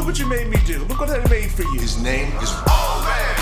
Look 0.00 0.06
what 0.06 0.18
you 0.18 0.24
made 0.24 0.48
me 0.48 0.56
do. 0.64 0.78
Look 0.86 0.98
what 0.98 1.10
I 1.10 1.18
made 1.28 1.50
for 1.50 1.60
you. 1.60 1.78
His 1.78 2.00
name 2.00 2.32
is 2.38 2.50
Old 2.50 3.04
man, 3.04 3.36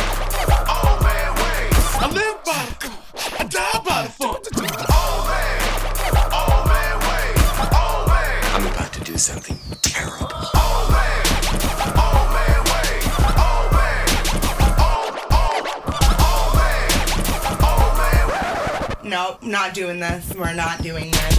old 0.66 1.00
man 1.04 1.30
Wayne. 1.38 1.70
I 2.02 2.10
live 2.12 2.44
by 2.44 2.66
the 2.66 2.74
code. 2.82 2.98
I 3.38 3.44
die 3.44 3.80
by 3.86 4.02
the 4.02 4.10
phone. 4.10 4.34
Old 4.34 5.22
man, 5.30 5.62
old 6.34 6.66
man 6.66 6.98
Wayne. 7.06 7.38
Old 7.78 8.08
man, 8.08 8.42
I'm 8.56 8.66
about 8.66 8.92
to 8.92 9.00
do 9.04 9.16
something 9.16 9.56
terrible. 9.82 10.26
old 10.58 10.90
man, 10.90 11.22
old 11.94 12.26
man 12.34 12.58
Wayne. 12.66 13.06
Old 13.38 13.70
man, 13.78 14.02
old, 14.82 15.14
old, 15.38 15.62
old 16.26 16.50
man, 16.58 16.90
old 17.70 17.92
man. 18.02 19.08
Nope, 19.08 19.44
not 19.44 19.74
doing 19.74 20.00
this. 20.00 20.34
We're 20.34 20.54
not 20.54 20.82
doing 20.82 21.12
this. 21.12 21.38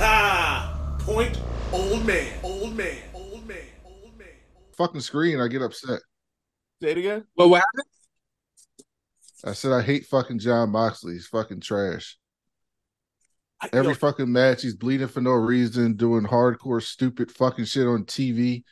Ah, 0.00 0.78
point. 1.00 1.36
Old 1.72 2.06
man. 2.06 2.28
Old 2.44 2.76
man. 2.76 3.07
Old 4.78 4.88
man. 4.88 4.88
Fucking 4.88 5.00
screen, 5.00 5.40
I 5.40 5.48
get 5.48 5.62
upset. 5.62 6.00
Say 6.82 6.90
it 6.92 6.98
again. 6.98 7.24
Well, 7.36 7.50
what 7.50 7.58
happened? 7.62 7.84
I 9.44 9.52
said 9.52 9.72
I 9.72 9.82
hate 9.82 10.06
fucking 10.06 10.38
Jon 10.40 10.70
Moxley. 10.70 11.14
He's 11.14 11.26
fucking 11.26 11.60
trash. 11.60 12.18
I- 13.60 13.70
Every 13.72 13.92
yo, 13.92 13.94
fucking 13.98 14.30
match, 14.30 14.62
he's 14.62 14.76
bleeding 14.76 15.08
for 15.08 15.20
no 15.20 15.32
reason, 15.32 15.94
doing 15.94 16.24
hardcore, 16.24 16.82
stupid 16.82 17.30
fucking 17.32 17.64
shit 17.64 17.86
on 17.86 18.04
TV 18.04 18.62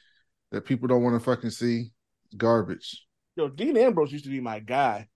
that 0.53 0.65
people 0.65 0.87
don't 0.89 1.03
want 1.03 1.15
to 1.17 1.21
fucking 1.25 1.51
see. 1.51 1.91
Garbage. 2.37 3.05
yo, 3.37 3.49
Dean 3.49 3.77
Ambrose 3.77 4.13
used 4.13 4.25
to 4.25 4.31
be 4.31 4.41
my 4.41 4.59
guy. 4.59 5.09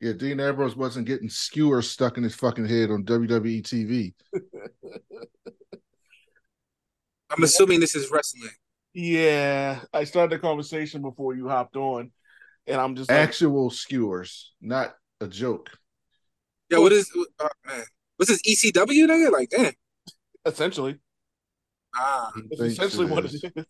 Yeah, 0.00 0.12
Dean 0.12 0.38
Ambrose 0.38 0.76
wasn't 0.76 1.06
getting 1.08 1.28
skewers 1.28 1.90
stuck 1.90 2.16
in 2.16 2.22
his 2.22 2.34
fucking 2.36 2.66
head 2.66 2.90
on 2.90 3.04
WWE 3.04 3.62
TV. 3.62 4.14
I'm 7.30 7.42
assuming 7.42 7.80
this 7.80 7.94
is 7.96 8.10
wrestling. 8.10 8.50
Yeah, 9.00 9.78
I 9.92 10.02
started 10.02 10.36
the 10.36 10.40
conversation 10.40 11.02
before 11.02 11.32
you 11.32 11.48
hopped 11.48 11.76
on, 11.76 12.10
and 12.66 12.80
I'm 12.80 12.96
just 12.96 13.08
like, 13.08 13.20
Actual 13.20 13.70
skewers, 13.70 14.54
not 14.60 14.96
a 15.20 15.28
joke. 15.28 15.70
Yeah, 16.68 16.78
what 16.78 16.90
is? 16.90 17.08
Oh, 17.38 17.48
man, 17.64 17.84
what's 18.16 18.28
this 18.28 18.42
ECW 18.42 19.06
nigga? 19.06 19.30
Like, 19.30 19.50
damn. 19.50 19.72
essentially, 20.44 20.96
Ah, 21.94 22.32
it's 22.50 22.60
essentially 22.60 23.06
it 23.06 23.10
what 23.12 23.24
it 23.24 23.34
is. 23.34 23.44
is. 23.44 23.64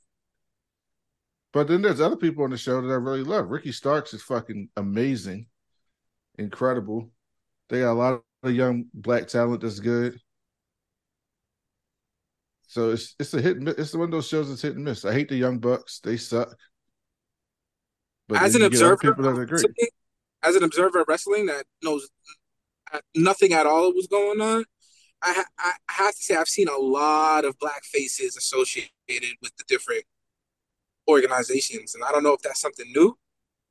But 1.52 1.68
then 1.68 1.82
there's 1.82 2.00
other 2.00 2.16
people 2.16 2.44
on 2.44 2.50
the 2.50 2.56
show 2.56 2.80
that 2.80 2.88
I 2.88 2.96
really 2.96 3.22
love. 3.22 3.50
Ricky 3.50 3.72
Starks 3.72 4.14
is 4.14 4.22
fucking 4.22 4.70
amazing, 4.78 5.46
incredible. 6.38 7.10
They 7.68 7.80
got 7.80 7.92
a 7.92 7.92
lot 7.92 8.22
of 8.44 8.52
young 8.52 8.86
black 8.94 9.28
talent 9.28 9.60
that's 9.60 9.78
good. 9.78 10.18
So 12.68 12.90
it's 12.90 13.16
it's 13.18 13.32
a 13.32 13.40
hit. 13.40 13.56
And 13.56 13.64
miss. 13.64 13.74
It's 13.76 13.94
one 13.94 14.04
of 14.04 14.10
those 14.10 14.28
shows 14.28 14.48
that's 14.48 14.62
hit 14.62 14.76
and 14.76 14.84
miss. 14.84 15.04
I 15.04 15.12
hate 15.12 15.28
the 15.28 15.36
young 15.36 15.58
bucks; 15.58 16.00
they 16.04 16.18
suck. 16.18 16.54
But 18.28 18.42
as 18.42 18.54
an 18.54 18.60
you 18.60 18.68
get 18.68 18.82
other 18.82 18.92
observer, 18.92 19.14
people 19.14 19.24
that 19.24 19.40
are 19.40 19.46
great. 19.46 19.64
as 20.42 20.54
an 20.54 20.62
observer 20.62 21.00
of 21.00 21.08
wrestling 21.08 21.46
that 21.46 21.64
knows 21.82 22.08
nothing 23.16 23.54
at 23.54 23.66
all 23.66 23.92
was 23.94 24.06
going 24.06 24.42
on, 24.42 24.64
I, 25.22 25.44
I 25.58 25.72
have 25.88 26.14
to 26.14 26.22
say 26.22 26.36
I've 26.36 26.48
seen 26.48 26.68
a 26.68 26.76
lot 26.76 27.46
of 27.46 27.58
black 27.58 27.84
faces 27.84 28.36
associated 28.36 28.90
with 29.40 29.56
the 29.56 29.64
different 29.66 30.04
organizations, 31.08 31.94
and 31.94 32.04
I 32.04 32.12
don't 32.12 32.22
know 32.22 32.34
if 32.34 32.42
that's 32.42 32.60
something 32.60 32.86
new. 32.94 33.16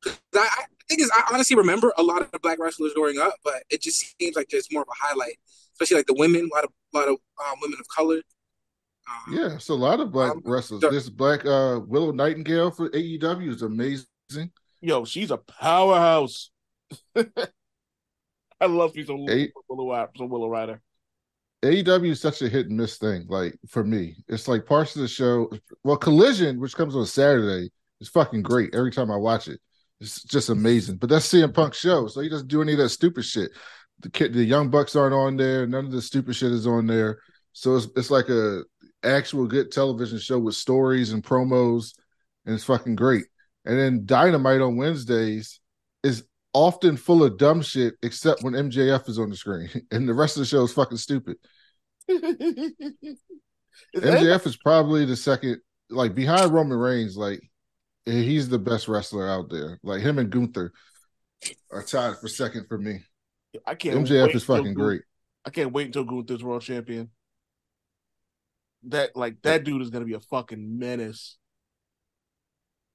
I, 0.05 0.11
I 0.35 0.63
think 0.89 1.01
is 1.01 1.11
I 1.13 1.23
honestly 1.33 1.55
remember 1.55 1.93
a 1.97 2.03
lot 2.03 2.21
of 2.21 2.31
the 2.31 2.39
black 2.39 2.59
wrestlers 2.59 2.93
growing 2.93 3.19
up, 3.19 3.35
but 3.43 3.63
it 3.69 3.81
just 3.81 4.15
seems 4.19 4.35
like 4.35 4.49
there's 4.49 4.71
more 4.71 4.81
of 4.81 4.87
a 4.89 5.07
highlight, 5.07 5.37
especially 5.73 5.97
like 5.97 6.07
the 6.07 6.15
women, 6.15 6.49
a 6.51 6.55
lot 6.55 6.63
of 6.63 6.71
a 6.93 6.97
lot 6.97 7.07
of 7.07 7.17
um, 7.45 7.59
women 7.61 7.77
of 7.79 7.87
color. 7.95 8.21
Yeah, 9.29 9.55
it's 9.55 9.69
a 9.69 9.73
lot 9.75 9.99
of 9.99 10.11
black 10.11 10.31
Um, 10.33 10.41
wrestlers. 10.45 10.81
the- 10.81 10.89
This 10.89 11.09
black 11.09 11.45
uh 11.45 11.81
Willow 11.85 12.11
Nightingale 12.11 12.71
for 12.71 12.89
AEW 12.89 13.49
is 13.53 13.61
amazing. 13.61 14.51
Yo, 14.81 15.05
she's 15.05 15.31
a 15.31 15.37
powerhouse. 15.37 16.49
I 17.15 18.65
love 18.65 18.95
me 18.95 19.05
some 19.05 19.25
Eight. 19.29 19.51
Willow, 19.69 20.07
some 20.17 20.29
Willow 20.29 20.49
Rider. 20.49 20.81
AEW 21.63 22.11
is 22.11 22.21
such 22.21 22.41
a 22.41 22.49
hit 22.49 22.67
and 22.67 22.77
miss 22.77 22.97
thing. 22.97 23.25
Like 23.27 23.57
for 23.67 23.83
me, 23.83 24.17
it's 24.27 24.47
like 24.47 24.65
parts 24.65 24.95
of 24.95 25.01
the 25.01 25.07
show. 25.07 25.49
Well, 25.83 25.97
Collision, 25.97 26.59
which 26.59 26.75
comes 26.75 26.95
on 26.95 27.05
Saturday, 27.05 27.71
is 27.99 28.09
fucking 28.09 28.43
great. 28.43 28.73
Every 28.75 28.91
time 28.91 29.09
I 29.11 29.15
watch 29.17 29.47
it, 29.47 29.59
it's 29.99 30.23
just 30.23 30.49
amazing. 30.49 30.97
But 30.97 31.09
that's 31.09 31.27
CM 31.27 31.53
Punk's 31.53 31.77
show, 31.79 32.07
so 32.07 32.21
he 32.21 32.29
doesn't 32.29 32.47
do 32.47 32.61
any 32.61 32.73
of 32.73 32.77
that 32.79 32.89
stupid 32.89 33.25
shit. 33.25 33.51
The 34.01 34.09
kid, 34.11 34.33
the 34.33 34.43
Young 34.43 34.69
Bucks 34.69 34.95
aren't 34.95 35.15
on 35.15 35.35
there. 35.37 35.65
None 35.65 35.85
of 35.85 35.91
the 35.91 36.01
stupid 36.01 36.35
shit 36.35 36.51
is 36.51 36.67
on 36.67 36.85
there. 36.85 37.19
So 37.53 37.75
it's 37.75 37.87
it's 37.95 38.11
like 38.11 38.29
a 38.29 38.61
actual 39.03 39.47
good 39.47 39.71
television 39.71 40.19
show 40.19 40.39
with 40.39 40.55
stories 40.55 41.11
and 41.11 41.23
promos, 41.23 41.93
and 42.45 42.55
it's 42.55 42.63
fucking 42.63 42.95
great. 42.95 43.25
And 43.65 43.77
then 43.77 44.05
Dynamite 44.05 44.61
on 44.61 44.77
Wednesdays 44.77 45.59
is 46.03 46.23
often 46.53 46.97
full 46.97 47.23
of 47.23 47.37
dumb 47.37 47.61
shit, 47.61 47.95
except 48.01 48.43
when 48.43 48.53
MJF 48.53 49.07
is 49.09 49.19
on 49.19 49.29
the 49.29 49.35
screen, 49.35 49.69
and 49.91 50.07
the 50.07 50.13
rest 50.13 50.37
of 50.37 50.41
the 50.41 50.47
show 50.47 50.63
is 50.63 50.73
fucking 50.73 50.97
stupid. 50.97 51.37
Is 53.93 54.03
MJF 54.03 54.47
is 54.47 54.57
probably 54.57 55.05
the 55.05 55.15
second, 55.15 55.59
like 55.89 56.15
behind 56.15 56.51
Roman 56.51 56.77
Reigns. 56.77 57.15
Like 57.15 57.41
he's 58.05 58.49
the 58.49 58.59
best 58.59 58.87
wrestler 58.87 59.29
out 59.29 59.49
there. 59.49 59.79
Like 59.83 60.01
him 60.01 60.17
and 60.17 60.29
Gunther 60.29 60.71
are 61.71 61.83
tied 61.83 62.17
for 62.17 62.27
second 62.27 62.67
for 62.67 62.77
me. 62.77 63.03
I 63.65 63.75
can't. 63.75 64.07
MJF 64.07 64.35
is 64.35 64.43
fucking 64.43 64.73
great. 64.73 65.01
I 65.45 65.49
can't 65.49 65.71
wait 65.71 65.87
until 65.87 66.03
Gunther's 66.03 66.43
world 66.43 66.61
champion. 66.61 67.09
That 68.83 69.15
like 69.15 69.41
that 69.41 69.63
dude 69.63 69.81
is 69.81 69.89
gonna 69.89 70.05
be 70.05 70.13
a 70.13 70.19
fucking 70.19 70.77
menace. 70.77 71.37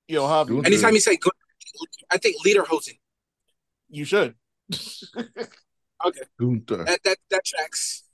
Yo, 0.09 0.22
Javi, 0.22 0.48
Gunther- 0.48 0.66
Anytime 0.66 0.94
you 0.94 1.00
say 1.00 1.16
good, 1.16 1.32
I 2.10 2.19
think 2.19 2.37
Lederhosen. 2.44 2.98
you 3.88 4.04
should. 4.04 4.34
okay. 5.16 6.20
Gunther. 6.38 6.84
That 6.84 7.00
that 7.04 7.19
that 7.31 7.44
tracks. 7.44 8.04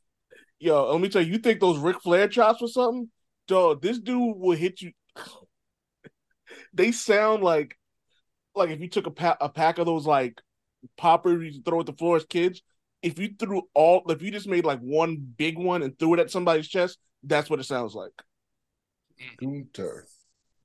Yo, 0.59 0.91
let 0.91 1.01
me 1.01 1.09
tell 1.09 1.23
you, 1.23 1.33
you 1.33 1.39
think 1.39 1.61
those 1.61 1.79
Ric 1.79 2.01
Flair 2.01 2.27
chops 2.27 2.63
or 2.63 2.69
something? 2.69 3.11
Dog, 3.47 3.81
this 3.81 3.99
dude 3.99 4.37
will 4.37 4.57
hit 4.57 4.83
you. 4.83 4.93
they 6.73 6.93
sound 6.93 7.43
like 7.43 7.77
like 8.55 8.71
if 8.71 8.81
you 8.81 8.89
took 8.89 9.07
a 9.07 9.11
pa- 9.11 9.37
a 9.41 9.49
pack 9.49 9.79
of 9.79 9.87
those 9.87 10.07
like 10.07 10.41
poppers 10.97 11.55
you 11.57 11.63
throw 11.63 11.81
at 11.81 11.87
the 11.87 11.93
floor 11.93 12.17
as 12.17 12.25
kids. 12.25 12.63
If 13.01 13.19
you 13.19 13.31
threw 13.39 13.63
all, 13.75 14.03
if 14.09 14.23
you 14.23 14.33
just 14.33 14.49
made 14.49 14.65
like 14.65 14.81
one 14.81 15.17
big 15.37 15.57
one 15.57 15.83
and 15.83 15.97
threw 15.97 16.15
it 16.15 16.21
at 16.21 16.33
somebody's 16.33 16.67
chest, 16.67 16.99
that's 17.23 17.49
what 17.51 17.61
it 17.61 17.65
sounds 17.65 17.95
like. 17.95 18.13
Gunther. 19.39 20.07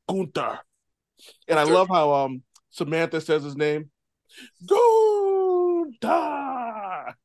Gunther. 0.07 0.59
And 1.47 1.59
I 1.59 1.63
love 1.63 1.87
how 1.89 2.13
um 2.13 2.43
Samantha 2.69 3.21
says 3.21 3.43
his 3.43 3.55
name. 3.55 3.89
Gunther. 6.01 7.15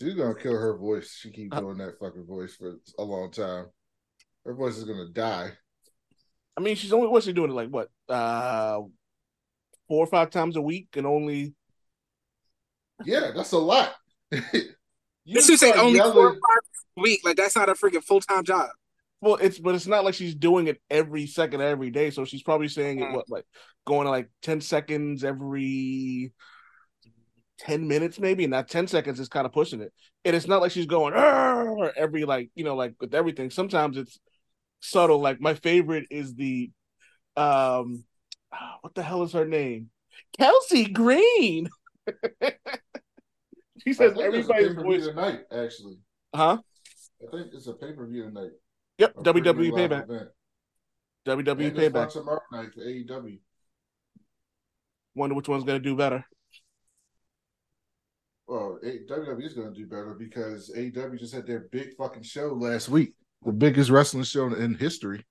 She's 0.00 0.14
gonna 0.14 0.34
kill 0.34 0.52
her 0.58 0.76
voice. 0.76 1.14
She 1.20 1.30
keep 1.30 1.54
doing 1.54 1.78
that 1.78 1.98
fucking 2.00 2.26
voice 2.26 2.56
for 2.56 2.76
a 2.98 3.02
long 3.02 3.30
time. 3.30 3.66
Her 4.44 4.54
voice 4.54 4.76
is 4.78 4.84
gonna 4.84 5.08
die. 5.08 5.50
I 6.56 6.60
mean, 6.62 6.76
she's 6.76 6.92
only 6.92 7.08
what's 7.08 7.26
she 7.26 7.32
doing 7.32 7.50
it 7.50 7.54
like 7.54 7.68
what 7.68 7.88
uh 8.08 8.80
four 9.88 10.04
or 10.04 10.06
five 10.06 10.30
times 10.30 10.56
a 10.56 10.60
week 10.62 10.88
and 10.96 11.06
only 11.06 11.54
Yeah, 13.04 13.32
that's 13.34 13.52
a 13.52 13.58
lot. 13.58 13.94
You 15.26 15.34
This 15.34 15.50
is 15.50 15.60
say 15.60 15.72
only 15.72 15.98
yelling- 15.98 16.12
four 16.14 16.28
or 16.28 16.32
five 16.32 16.40
a 16.40 16.69
week. 16.96 17.20
Like 17.24 17.36
that's 17.36 17.56
not 17.56 17.68
a 17.68 17.74
freaking 17.74 18.02
full 18.04 18.20
time 18.20 18.44
job. 18.44 18.68
well, 19.20 19.36
it's 19.36 19.58
but 19.58 19.74
it's 19.74 19.86
not 19.86 20.04
like 20.04 20.14
she's 20.14 20.34
doing 20.34 20.66
it 20.66 20.80
every 20.90 21.26
second 21.26 21.60
every 21.60 21.90
day. 21.90 22.10
So 22.10 22.24
she's 22.24 22.42
probably 22.42 22.68
saying 22.68 23.00
it 23.00 23.04
Mm. 23.08 23.14
what 23.14 23.28
like 23.28 23.44
going 23.86 24.04
to 24.04 24.10
like 24.10 24.28
ten 24.42 24.60
seconds 24.60 25.24
every 25.24 26.32
ten 27.58 27.86
minutes 27.88 28.18
maybe, 28.18 28.44
and 28.44 28.52
that 28.52 28.68
ten 28.68 28.86
seconds 28.86 29.20
is 29.20 29.28
kind 29.28 29.46
of 29.46 29.52
pushing 29.52 29.80
it. 29.80 29.92
And 30.24 30.34
it's 30.36 30.46
not 30.48 30.60
like 30.62 30.72
she's 30.72 30.86
going 30.86 31.14
every 31.96 32.24
like 32.24 32.50
you 32.54 32.64
know 32.64 32.74
like 32.76 32.94
with 33.00 33.14
everything. 33.14 33.50
Sometimes 33.50 33.96
it's 33.96 34.18
subtle. 34.80 35.18
Like 35.20 35.40
my 35.40 35.54
favorite 35.54 36.06
is 36.10 36.34
the 36.34 36.70
um 37.36 38.04
what 38.80 38.94
the 38.94 39.02
hell 39.02 39.22
is 39.22 39.32
her 39.32 39.44
name? 39.46 39.90
Chelsea 40.38 40.86
Green. 40.86 41.68
she 43.84 43.92
says 43.92 44.12
think 44.14 44.16
there's 44.16 44.18
a 44.18 44.24
everybody's 44.24 44.68
pay-per-view 44.68 44.82
voice, 44.82 45.06
tonight, 45.06 45.40
actually. 45.52 45.98
huh? 46.34 46.58
I 47.22 47.30
think 47.30 47.48
it's 47.52 47.66
a 47.66 47.74
pay 47.74 47.92
per 47.92 48.06
view 48.06 48.30
night. 48.30 48.50
Yep, 48.98 49.16
A 49.18 49.22
WWE 49.22 49.72
payback. 49.72 50.04
event. 50.04 50.28
WWE 51.26 51.68
And 51.68 51.76
payback. 51.76 52.10
tomorrow 52.12 52.40
night 52.52 52.72
for 52.74 52.80
AEW. 52.80 53.38
Wonder 55.14 55.34
which 55.34 55.48
one's 55.48 55.64
gonna 55.64 55.78
do 55.78 55.96
better. 55.96 56.24
Well, 58.46 58.78
WWE 58.82 59.44
is 59.46 59.54
going 59.54 59.72
to 59.72 59.78
do 59.78 59.86
better 59.86 60.12
because 60.18 60.72
AEW 60.76 61.20
just 61.20 61.32
had 61.32 61.46
their 61.46 61.68
big 61.70 61.94
fucking 61.96 62.24
show 62.24 62.48
last 62.48 62.88
week, 62.88 63.14
the 63.44 63.52
biggest 63.52 63.90
wrestling 63.90 64.24
show 64.24 64.52
in 64.52 64.74
history, 64.74 65.24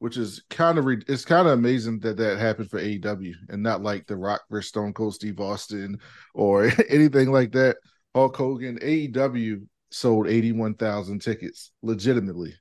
which 0.00 0.18
is 0.18 0.42
kind 0.50 0.76
of 0.76 0.84
re- 0.84 1.02
it's 1.08 1.24
kind 1.24 1.46
of 1.48 1.54
amazing 1.54 1.98
that 2.00 2.18
that 2.18 2.38
happened 2.38 2.68
for 2.68 2.78
AEW 2.78 3.32
and 3.48 3.62
not 3.62 3.82
like 3.82 4.06
The 4.06 4.16
Rock 4.16 4.42
versus 4.50 4.68
Stone 4.68 4.92
Cold 4.92 5.14
Steve 5.14 5.40
Austin 5.40 5.98
or 6.34 6.70
anything 6.90 7.32
like 7.32 7.52
that. 7.52 7.78
Hulk 8.14 8.36
Hogan, 8.36 8.78
AEW 8.80 9.66
sold 9.90 10.26
eighty 10.28 10.52
one 10.52 10.74
thousand 10.74 11.20
tickets 11.20 11.72
legitimately. 11.82 12.54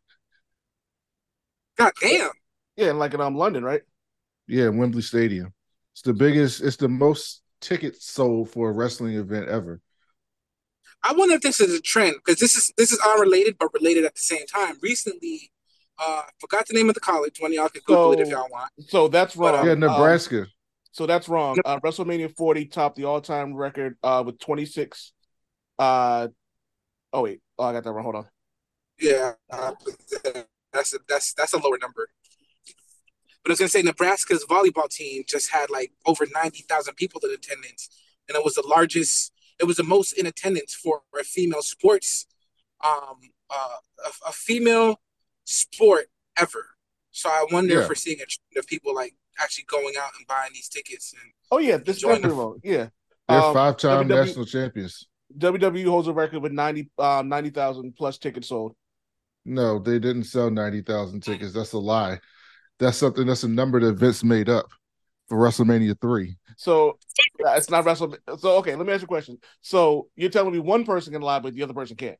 God 1.77 1.93
damn. 2.01 2.29
Yeah, 2.75 2.89
and 2.89 2.99
like 2.99 3.13
in 3.13 3.21
um 3.21 3.35
London, 3.35 3.63
right? 3.63 3.81
Yeah, 4.47 4.69
Wembley 4.69 5.01
Stadium. 5.01 5.53
It's 5.93 6.01
the 6.01 6.13
biggest. 6.13 6.61
It's 6.61 6.77
the 6.77 6.89
most 6.89 7.41
tickets 7.61 8.09
sold 8.09 8.49
for 8.49 8.69
a 8.69 8.73
wrestling 8.73 9.15
event 9.15 9.47
ever. 9.47 9.81
I 11.03 11.13
wonder 11.13 11.35
if 11.35 11.41
this 11.41 11.61
is 11.61 11.73
a 11.73 11.81
trend 11.81 12.15
because 12.17 12.39
this 12.39 12.55
is 12.57 12.73
this 12.77 12.91
is 12.91 12.99
unrelated 12.99 13.57
but 13.57 13.73
related 13.73 14.05
at 14.05 14.15
the 14.15 14.21
same 14.21 14.45
time. 14.45 14.75
Recently, 14.81 15.51
uh, 15.97 16.23
forgot 16.39 16.67
the 16.67 16.73
name 16.73 16.89
of 16.89 16.95
the 16.95 17.01
college. 17.01 17.39
One 17.39 17.51
of 17.51 17.55
y'all 17.55 17.69
can 17.69 17.81
Google 17.85 18.13
it 18.13 18.19
if 18.21 18.29
y'all 18.29 18.47
want. 18.51 18.71
So 18.87 19.07
that's 19.07 19.35
But, 19.35 19.53
wrong. 19.53 19.65
yeah, 19.65 19.73
Um, 19.73 19.79
Nebraska. 19.79 20.47
so 20.91 21.05
that's 21.05 21.29
wrong. 21.29 21.57
Uh, 21.63 21.79
WrestleMania 21.79 22.35
40 22.35 22.65
topped 22.65 22.97
the 22.97 23.05
all-time 23.05 23.53
record 23.53 23.97
uh 24.03 24.23
with 24.25 24.39
26. 24.39 25.13
Uh 25.77 26.27
oh 27.13 27.21
wait, 27.23 27.41
oh 27.57 27.65
I 27.65 27.73
got 27.73 27.83
that 27.83 27.91
wrong. 27.91 28.03
Hold 28.03 28.15
on. 28.15 28.25
Yeah, 28.99 29.33
uh, 29.49 29.71
that's 30.73 30.93
a, 30.93 30.99
that's 31.07 31.33
that's 31.33 31.53
a 31.53 31.57
lower 31.57 31.77
number. 31.81 32.09
But 33.43 33.51
I 33.51 33.53
was 33.53 33.59
gonna 33.59 33.69
say 33.69 33.81
Nebraska's 33.81 34.45
volleyball 34.45 34.89
team 34.89 35.23
just 35.27 35.51
had 35.51 35.69
like 35.69 35.91
over 36.05 36.25
ninety 36.33 36.63
thousand 36.67 36.95
people 36.95 37.21
in 37.23 37.31
attendance, 37.31 37.89
and 38.27 38.37
it 38.37 38.43
was 38.43 38.55
the 38.55 38.65
largest. 38.67 39.31
It 39.59 39.65
was 39.65 39.77
the 39.77 39.83
most 39.83 40.13
in 40.13 40.25
attendance 40.25 40.73
for 40.73 41.01
a 41.19 41.23
female 41.23 41.61
sports, 41.61 42.25
um, 42.85 43.19
uh, 43.49 43.75
a, 44.05 44.29
a 44.29 44.31
female 44.31 45.01
sport 45.45 46.07
ever. 46.37 46.65
So 47.11 47.27
I 47.29 47.45
wonder 47.51 47.73
Yeah. 47.75 47.81
if 47.81 47.89
we're 47.89 47.95
seeing 47.95 48.17
a 48.21 48.25
trend 48.25 48.57
of 48.57 48.67
people 48.67 48.93
like 48.95 49.15
actually 49.37 49.65
going 49.65 49.95
out 49.99 50.11
and 50.17 50.25
buying 50.27 50.51
these 50.53 50.69
tickets. 50.69 51.13
And 51.13 51.31
Oh 51.51 51.57
yeah, 51.57 51.75
this 51.77 51.97
is 51.97 52.01
Join 52.03 52.21
the- 52.21 52.59
Yeah. 52.63 52.87
They're 53.27 53.41
Um, 53.41 53.53
five-time 53.53 54.07
WWE 54.07 54.25
national 54.27 54.45
champions. 54.45 55.08
WWE 55.37 55.85
holds 55.85 56.07
a 56.07 56.13
record 56.13 56.41
with 56.41 56.51
90 56.51 56.89
um 56.97 57.29
90,000 57.29 57.95
plus 57.95 58.17
tickets 58.17 58.49
sold. 58.49 58.75
No, 59.45 59.79
they 59.79 59.99
didn't 59.99 60.25
sell 60.25 60.49
ninety 60.49 60.81
thousand 60.81 61.21
tickets. 61.21 61.53
That's 61.53 61.73
a 61.73 61.79
lie. 61.79 62.19
That's 62.77 62.97
something. 62.97 63.25
That's 63.25 63.43
a 63.43 63.47
number 63.47 63.79
that 63.79 63.93
Vince 63.93 64.23
made 64.23 64.49
up 64.49 64.67
for 65.27 65.37
WrestleMania 65.37 65.99
three. 65.99 66.37
So 66.57 66.99
uh, 67.45 67.53
it's 67.53 67.69
not 67.69 67.85
Wrestle. 67.85 68.15
So 68.37 68.57
okay, 68.57 68.75
let 68.75 68.85
me 68.85 68.93
ask 68.93 69.01
you 69.01 69.05
a 69.05 69.07
question. 69.07 69.37
So 69.61 70.07
you're 70.15 70.29
telling 70.29 70.53
me 70.53 70.59
one 70.59 70.85
person 70.85 71.13
can 71.13 71.21
lie, 71.21 71.39
but 71.39 71.53
the 71.53 71.63
other 71.63 71.73
person 71.73 71.95
can't. 71.95 72.17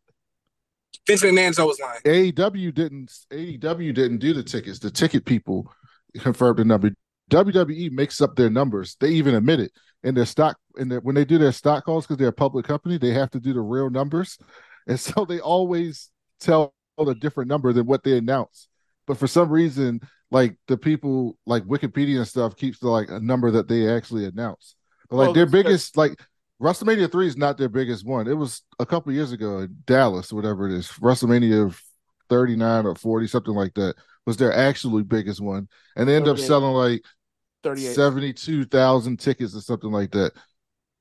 Vince 1.06 1.22
McMahon's 1.22 1.60
always 1.60 1.80
lying. 1.80 2.02
AEW 2.04 2.74
didn't. 2.74 3.14
AEW 3.32 3.94
didn't 3.94 4.18
do 4.18 4.34
the 4.34 4.44
tickets. 4.44 4.80
The 4.80 4.92
ticket 4.92 5.26
people 5.26 5.72
confirmed 6.18 6.60
the 6.60 6.66
number. 6.66 6.92
WWE 7.30 7.92
makes 7.92 8.22
up 8.22 8.36
their 8.36 8.50
numbers. 8.50 8.96
They 9.00 9.10
even 9.12 9.36
admit 9.36 9.60
it 9.60 9.72
in 10.04 10.16
their 10.16 10.26
stock. 10.26 10.58
In 10.78 10.90
their 10.90 11.00
when 11.02 11.16
they 11.16 11.26
do 11.26 11.38
their 11.38 11.52
stock 11.52 11.86
calls 11.86 12.06
because 12.06 12.18
they're 12.18 12.30
a 12.30 12.34
public 12.34 12.66
company, 12.66 12.98
they 12.98 13.14
have 13.14 13.32
to 13.32 13.40
do 13.40 13.54
the 13.54 13.62
real 13.62 13.90
numbers, 13.90 14.38
and 14.88 15.00
so 15.00 15.26
they 15.26 15.40
always 15.40 16.10
tell 16.40 16.74
a 16.98 17.16
different 17.16 17.50
number 17.50 17.72
than 17.74 17.86
what 17.86 18.04
they 18.04 18.18
announce. 18.18 18.68
But 19.08 19.18
for 19.18 19.28
some 19.28 19.50
reason, 19.50 20.02
like 20.32 20.56
the 20.68 20.78
people 20.78 21.38
like 21.46 21.64
Wikipedia 21.64 22.18
and 22.18 22.28
stuff 22.28 22.56
keeps 22.56 22.80
the, 22.80 22.90
like 22.90 23.10
a 23.10 23.20
number 23.20 23.52
that 23.52 23.68
they 23.68 23.90
actually 23.90 24.26
announce. 24.26 24.76
But 25.10 25.18
like 25.18 25.26
Well, 25.28 25.34
their 25.34 25.46
biggest, 25.46 25.98
like 25.98 26.20
WrestleMania 26.62 27.12
three 27.12 27.28
is 27.28 27.38
not 27.38 27.58
their 27.58 27.70
biggest 27.70 28.06
one. 28.06 28.28
It 28.28 28.34
was 28.38 28.62
a 28.80 28.86
couple 28.86 29.14
years 29.14 29.32
ago 29.32 29.60
in 29.60 29.78
Dallas, 29.86 30.34
whatever 30.34 30.68
it 30.68 30.74
is. 30.74 30.88
WrestleMania 31.02 31.76
thirty 32.30 32.56
nine 32.56 32.86
or 32.86 32.96
forty, 32.96 33.28
something 33.28 33.54
like 33.54 33.74
that, 33.76 33.96
was 34.26 34.38
their 34.38 34.54
actually 34.54 35.04
biggest 35.04 35.42
one, 35.42 35.68
and 35.96 36.08
they 36.08 36.16
end 36.16 36.28
up 36.28 36.38
38. 36.38 36.48
selling 36.48 36.74
like 36.74 37.02
38. 37.64 37.96
seventy 37.96 38.34
two 38.34 38.66
thousand 38.66 39.20
tickets 39.20 39.56
or 39.56 39.62
something 39.62 39.92
like 39.92 40.12
that. 40.12 40.34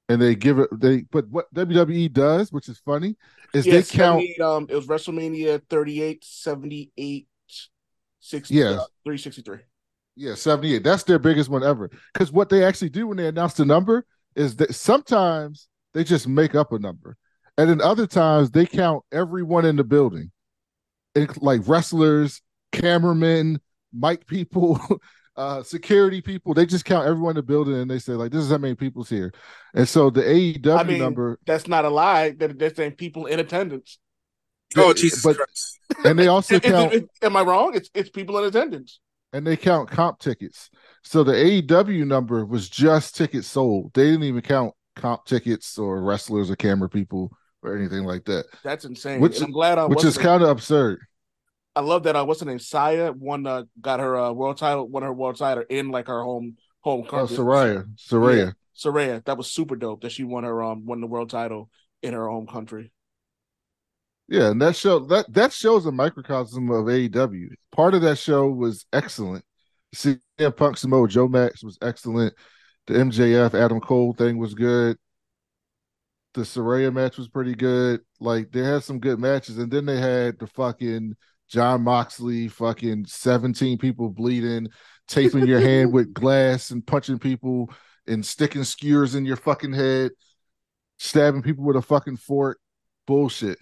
And 0.08 0.20
they 0.22 0.34
give 0.34 0.58
it 0.58 0.68
they 0.72 1.02
but 1.10 1.28
what 1.28 1.52
WWE 1.54 2.12
does, 2.12 2.50
which 2.52 2.68
is 2.68 2.78
funny, 2.78 3.16
is 3.52 3.66
Yeah, 3.66 3.74
they 3.74 3.82
count 3.82 4.24
um 4.40 4.66
it 4.68 4.74
was 4.74 4.86
WrestleMania 4.86 5.60
38, 5.68 6.24
78, 6.24 7.28
60, 8.20 8.54
Yeah. 8.54 8.64
uh, 8.70 8.86
363. 9.04 9.58
Yeah, 10.16 10.34
78. 10.34 10.82
That's 10.82 11.04
their 11.04 11.18
biggest 11.18 11.48
one 11.48 11.62
ever. 11.62 11.90
Because 12.12 12.32
what 12.32 12.48
they 12.48 12.64
actually 12.64 12.88
do 12.88 13.06
when 13.06 13.16
they 13.16 13.28
announce 13.28 13.54
the 13.54 13.64
number 13.64 14.04
is 14.34 14.56
that 14.56 14.74
sometimes 14.74 15.68
they 15.94 16.04
just 16.04 16.26
make 16.26 16.54
up 16.54 16.72
a 16.72 16.78
number. 16.78 17.16
And 17.56 17.68
then 17.70 17.80
other 17.80 18.06
times 18.06 18.50
they 18.50 18.66
count 18.66 19.04
everyone 19.12 19.64
in 19.64 19.76
the 19.76 19.84
building. 19.84 20.30
Inc- 21.14 21.42
like 21.42 21.60
wrestlers, 21.68 22.40
cameramen, 22.72 23.60
mic 23.92 24.26
people, 24.26 24.80
uh, 25.38 25.62
security 25.62 26.20
people. 26.20 26.52
They 26.52 26.66
just 26.66 26.84
count 26.84 27.06
everyone 27.06 27.30
in 27.30 27.36
the 27.36 27.42
building 27.42 27.74
and 27.74 27.90
they 27.90 28.00
say, 28.00 28.12
like, 28.12 28.32
this 28.32 28.42
is 28.42 28.50
how 28.50 28.58
many 28.58 28.74
people's 28.74 29.08
here. 29.08 29.32
And 29.72 29.88
so 29.88 30.10
the 30.10 30.22
AEW 30.22 30.78
I 30.78 30.82
mean, 30.82 30.98
number, 30.98 31.38
That's 31.46 31.68
not 31.68 31.84
a 31.84 31.88
lie. 31.88 32.30
That 32.32 32.58
they're 32.58 32.74
saying 32.74 32.92
people 32.92 33.26
in 33.26 33.38
attendance. 33.38 33.98
Oh 34.76 34.92
Jesus 34.92 35.22
but 35.22 35.36
Christ! 35.36 35.78
and 36.04 36.18
they 36.18 36.26
also 36.26 36.54
Is- 36.56 36.64
is- 36.64 36.70
count 36.70 36.92
is- 36.92 37.04
am 37.22 37.36
I 37.36 37.42
wrong? 37.42 37.74
It's 37.74 37.88
it's 37.94 38.10
people 38.10 38.36
in 38.38 38.44
attendance. 38.44 39.00
and 39.32 39.46
they 39.46 39.56
count 39.56 39.88
comp 39.90 40.18
tickets. 40.18 40.68
So 41.04 41.24
the 41.24 41.32
AEW 41.32 42.06
number 42.06 42.44
was 42.44 42.68
just 42.68 43.16
tickets 43.16 43.46
sold. 43.46 43.94
They 43.94 44.04
didn't 44.04 44.24
even 44.24 44.42
count 44.42 44.74
comp 44.96 45.24
tickets 45.24 45.78
or 45.78 46.02
wrestlers 46.02 46.50
or 46.50 46.56
camera 46.56 46.88
people 46.88 47.30
or 47.62 47.76
anything 47.76 48.04
like 48.04 48.24
that, 48.26 48.44
That's 48.62 48.84
insane. 48.84 49.20
Which- 49.20 49.36
And 49.36 49.46
I'm 49.46 49.52
glad. 49.52 49.78
Uh, 49.78 49.86
which 49.88 50.04
is 50.04 50.18
kind 50.18 50.42
of 50.42 50.48
absurd. 50.48 51.00
I 51.78 51.80
love 51.80 52.02
that. 52.04 52.16
Uh, 52.16 52.24
what's 52.24 52.40
her 52.40 52.46
name? 52.46 52.58
Saya 52.58 53.12
won. 53.12 53.46
Uh, 53.46 53.62
got 53.80 54.00
her 54.00 54.16
uh, 54.16 54.32
world 54.32 54.58
title. 54.58 54.88
Won 54.88 55.04
her 55.04 55.12
world 55.12 55.36
title 55.36 55.64
in 55.68 55.90
like 55.90 56.08
her 56.08 56.22
home 56.22 56.56
home 56.80 57.04
Oh, 57.12 57.26
country. 57.26 57.36
Saraya, 57.36 57.84
Saraya. 57.96 58.54
Saraya. 58.76 59.24
That 59.24 59.36
was 59.36 59.50
super 59.50 59.76
dope. 59.76 60.02
That 60.02 60.10
she 60.10 60.24
won 60.24 60.44
her 60.44 60.62
um 60.62 60.86
won 60.86 61.00
the 61.00 61.06
world 61.06 61.30
title 61.30 61.70
in 62.02 62.14
her 62.14 62.28
home 62.28 62.46
country. 62.46 62.90
Yeah, 64.28 64.50
and 64.50 64.60
that 64.60 64.76
show 64.76 64.98
that 65.06 65.32
that 65.32 65.52
shows 65.52 65.86
a 65.86 65.92
microcosm 65.92 66.70
of 66.70 66.88
AEW. 66.88 67.50
Part 67.72 67.94
of 67.94 68.02
that 68.02 68.18
show 68.18 68.48
was 68.48 68.84
excellent. 68.92 69.44
CM 69.94 70.56
Punk 70.56 70.76
Samoa 70.76 71.08
Joe 71.08 71.28
match 71.28 71.62
was 71.62 71.78
excellent. 71.80 72.34
The 72.86 72.94
MJF 72.98 73.54
Adam 73.54 73.80
Cole 73.80 74.12
thing 74.14 74.38
was 74.38 74.54
good. 74.54 74.98
The 76.34 76.42
Saraya 76.42 76.92
match 76.92 77.16
was 77.18 77.28
pretty 77.28 77.54
good. 77.54 78.00
Like 78.20 78.52
they 78.52 78.60
had 78.62 78.82
some 78.84 79.00
good 79.00 79.18
matches, 79.18 79.58
and 79.58 79.70
then 79.70 79.86
they 79.86 79.98
had 80.00 80.38
the 80.38 80.46
fucking 80.46 81.16
Jon 81.48 81.82
Moxley, 81.82 82.48
fucking 82.48 83.06
seventeen 83.06 83.78
people 83.78 84.10
bleeding, 84.10 84.68
taping 85.06 85.46
your 85.46 85.60
hand 85.60 85.92
with 85.92 86.12
glass 86.14 86.70
and 86.70 86.86
punching 86.86 87.18
people 87.18 87.70
and 88.06 88.24
sticking 88.24 88.64
skewers 88.64 89.14
in 89.14 89.24
your 89.24 89.36
fucking 89.36 89.72
head, 89.72 90.12
stabbing 90.98 91.42
people 91.42 91.64
with 91.64 91.76
a 91.76 91.82
fucking 91.82 92.16
fork. 92.16 92.58
Bullshit. 93.06 93.58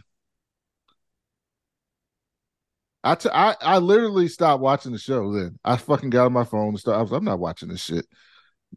I, 3.04 3.14
t- 3.14 3.30
I 3.32 3.54
I 3.60 3.78
literally 3.78 4.26
stopped 4.26 4.60
watching 4.60 4.90
the 4.90 4.98
show. 4.98 5.32
Then 5.32 5.58
I 5.64 5.76
fucking 5.76 6.10
got 6.10 6.26
on 6.26 6.32
my 6.32 6.42
phone 6.42 6.70
and 6.70 6.78
started. 6.80 6.98
I 6.98 7.02
was, 7.02 7.12
I'm 7.12 7.24
not 7.24 7.38
watching 7.38 7.68
this 7.68 7.84
shit. 7.84 8.04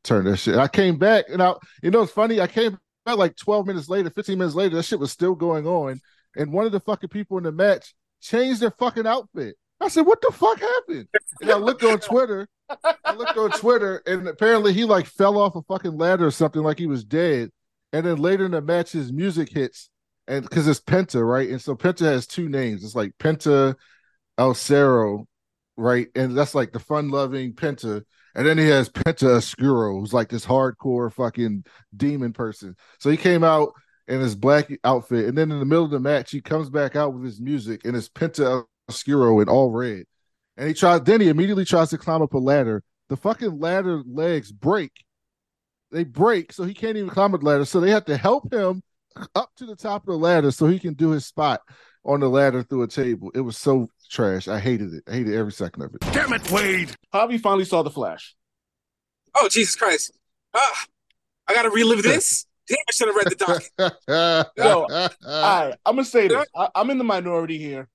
Turn 0.04 0.26
that 0.26 0.38
shit. 0.38 0.58
I 0.58 0.68
came 0.68 0.98
back 0.98 1.26
and 1.30 1.42
I, 1.42 1.56
you 1.82 1.90
know, 1.90 2.04
it's 2.04 2.12
funny. 2.12 2.40
I 2.40 2.46
came 2.46 2.78
back 3.06 3.18
like 3.18 3.36
12 3.36 3.66
minutes 3.66 3.90
later, 3.90 4.12
15 4.12 4.38
minutes 4.38 4.56
later. 4.56 4.76
That 4.76 4.84
shit 4.84 5.00
was 5.00 5.12
still 5.12 5.34
going 5.34 5.66
on, 5.66 6.00
and 6.38 6.54
one 6.54 6.68
of 6.68 6.72
the 6.72 6.80
fucking 6.80 7.10
people 7.10 7.40
in 7.40 7.44
the 7.44 7.52
match 7.52 7.96
changed 8.22 8.62
their 8.62 8.72
fucking 8.72 9.08
outfit. 9.08 9.56
I 9.82 9.88
said, 9.88 10.06
"What 10.06 10.22
the 10.22 10.32
fuck 10.32 10.60
happened?" 10.60 11.08
And 11.42 11.52
I 11.52 11.58
looked 11.58 11.84
on 11.84 12.00
Twitter. 12.00 12.48
I 13.04 13.14
looked 13.14 13.38
on 13.38 13.52
Twitter, 13.52 14.02
and 14.06 14.28
apparently 14.28 14.74
he 14.74 14.86
like 14.86 15.06
fell 15.06 15.38
off 15.38 15.56
a 15.56 15.62
fucking 15.64 15.98
ladder 15.98 16.28
or 16.28 16.32
something, 16.32 16.62
like 16.62 16.78
he 16.78 16.88
was 16.88 17.04
dead. 17.04 17.50
And 17.94 18.06
then 18.06 18.18
later 18.18 18.46
in 18.46 18.52
the 18.52 18.62
match, 18.62 18.92
his 18.92 19.12
music 19.12 19.50
hits, 19.50 19.90
and 20.28 20.44
because 20.44 20.68
it's 20.68 20.80
Penta, 20.80 21.28
right? 21.28 21.50
And 21.50 21.62
so 21.62 21.76
Penta 21.76 22.06
has 22.06 22.28
two 22.28 22.50
names. 22.50 22.84
It's 22.84 22.96
like 22.96 23.14
Penta 23.20 23.76
El 24.38 24.54
Zero, 24.54 25.28
right? 25.78 26.08
And 26.16 26.38
that's 26.38 26.54
like 26.54 26.72
the 26.72 26.80
fun 26.80 27.10
loving 27.10 27.54
Penta. 27.54 28.04
And 28.36 28.46
then 28.46 28.60
he 28.60 28.68
has 28.68 28.90
Penta 28.90 29.38
Oscuro, 29.38 30.00
who's 30.00 30.14
like 30.14 30.30
this 30.30 30.46
hardcore 30.46 31.12
fucking 31.12 31.66
demon 31.96 32.32
person. 32.32 32.76
So 33.00 33.10
he 33.10 33.18
came 33.18 33.44
out 33.44 33.74
in 34.10 34.20
his 34.20 34.36
black 34.36 34.70
outfit. 34.84 35.26
And 35.26 35.38
then 35.38 35.52
in 35.52 35.60
the 35.60 35.66
middle 35.66 35.86
of 35.86 35.92
the 35.92 36.00
match, 36.00 36.32
he 36.32 36.42
comes 36.42 36.70
back 36.70 36.96
out 36.96 37.14
with 37.14 37.24
his 37.24 37.40
music 37.40 37.86
and 37.86 37.96
his 37.96 38.10
Penta 38.10 38.66
Oscuro 38.90 39.40
in 39.40 39.48
all 39.48 39.72
red. 39.72 40.04
And 40.58 40.68
he 40.68 40.74
tries, 40.74 41.02
then 41.02 41.22
he 41.22 41.30
immediately 41.30 41.64
tries 41.64 41.92
to 41.92 41.98
climb 41.98 42.22
up 42.22 42.34
a 42.34 42.38
ladder. 42.38 42.84
The 43.08 43.16
fucking 43.16 43.60
ladder 43.60 44.04
legs 44.06 44.52
break. 44.52 44.92
They 45.92 46.04
break, 46.04 46.52
so 46.52 46.64
he 46.64 46.74
can't 46.74 46.98
even 46.98 47.10
climb 47.10 47.32
the 47.32 47.38
ladder. 47.38 47.66
So 47.66 47.80
they 47.80 47.92
have 47.92 48.06
to 48.06 48.18
help 48.18 48.54
him 48.54 48.82
up 49.36 49.52
to 49.58 49.66
the 49.66 49.76
top 49.76 50.04
of 50.04 50.08
the 50.08 50.18
ladder 50.18 50.52
so 50.52 50.68
he 50.68 50.80
can 50.80 50.94
do 50.94 51.12
his 51.12 51.26
spot 51.26 51.62
on 52.04 52.20
the 52.20 52.30
ladder 52.30 52.64
through 52.64 52.84
a 52.84 52.88
table. 52.88 53.32
It 53.34 53.42
was 53.42 53.58
so 53.58 53.88
trash. 54.10 54.48
I 54.48 54.60
hated 54.60 54.94
it. 54.94 55.04
I 55.08 55.14
hated 55.14 55.36
every 55.36 55.52
second 55.52 55.84
of 55.84 55.94
it. 55.94 56.02
Damn 56.12 56.34
it, 56.34 56.52
Wade. 56.52 56.96
Javi 57.14 57.40
finally 57.40 57.66
saw 57.66 57.84
the 57.84 57.90
Flash. 57.90 58.36
Oh 59.36 59.48
Jesus 59.48 59.76
Christ! 59.76 60.18
Ah, 60.54 60.86
I 61.48 61.54
gotta 61.54 61.70
relive 61.70 62.04
this. 62.04 62.46
Damn, 62.70 62.78
I 62.88 62.92
should 62.92 63.08
have 63.08 63.16
read 63.16 63.30
the 63.30 63.36
doc. 63.36 64.48
Yo, 64.58 64.82
All 64.84 65.66
right, 65.66 65.76
I'm 65.86 65.96
gonna 65.96 66.06
say 66.06 66.28
this. 66.28 66.46
I, 66.56 66.70
I'm 66.76 66.90
in 66.92 67.00
the 67.00 67.04
minority 67.04 67.58
here. 67.58 67.90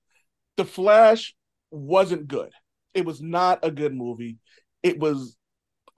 The 0.57 0.65
Flash 0.65 1.33
wasn't 1.71 2.27
good. 2.27 2.51
It 2.93 3.05
was 3.05 3.21
not 3.21 3.59
a 3.63 3.71
good 3.71 3.95
movie. 3.95 4.37
It 4.83 4.99
was 4.99 5.37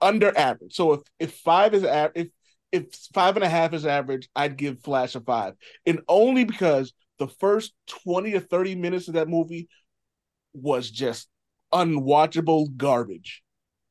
under 0.00 0.36
average. 0.36 0.74
So 0.74 0.92
if 0.94 1.00
if 1.18 1.34
five 1.34 1.74
is 1.74 1.84
average, 1.84 2.30
if 2.72 2.84
if 2.84 2.94
five 3.12 3.36
and 3.36 3.44
a 3.44 3.48
half 3.48 3.72
is 3.72 3.84
average, 3.84 4.28
I'd 4.36 4.56
give 4.56 4.80
Flash 4.82 5.14
a 5.14 5.20
five, 5.20 5.54
and 5.84 6.00
only 6.08 6.44
because 6.44 6.92
the 7.18 7.28
first 7.28 7.72
twenty 7.86 8.32
to 8.32 8.40
thirty 8.40 8.74
minutes 8.74 9.08
of 9.08 9.14
that 9.14 9.28
movie 9.28 9.68
was 10.52 10.90
just 10.90 11.28
unwatchable 11.72 12.76
garbage. 12.76 13.42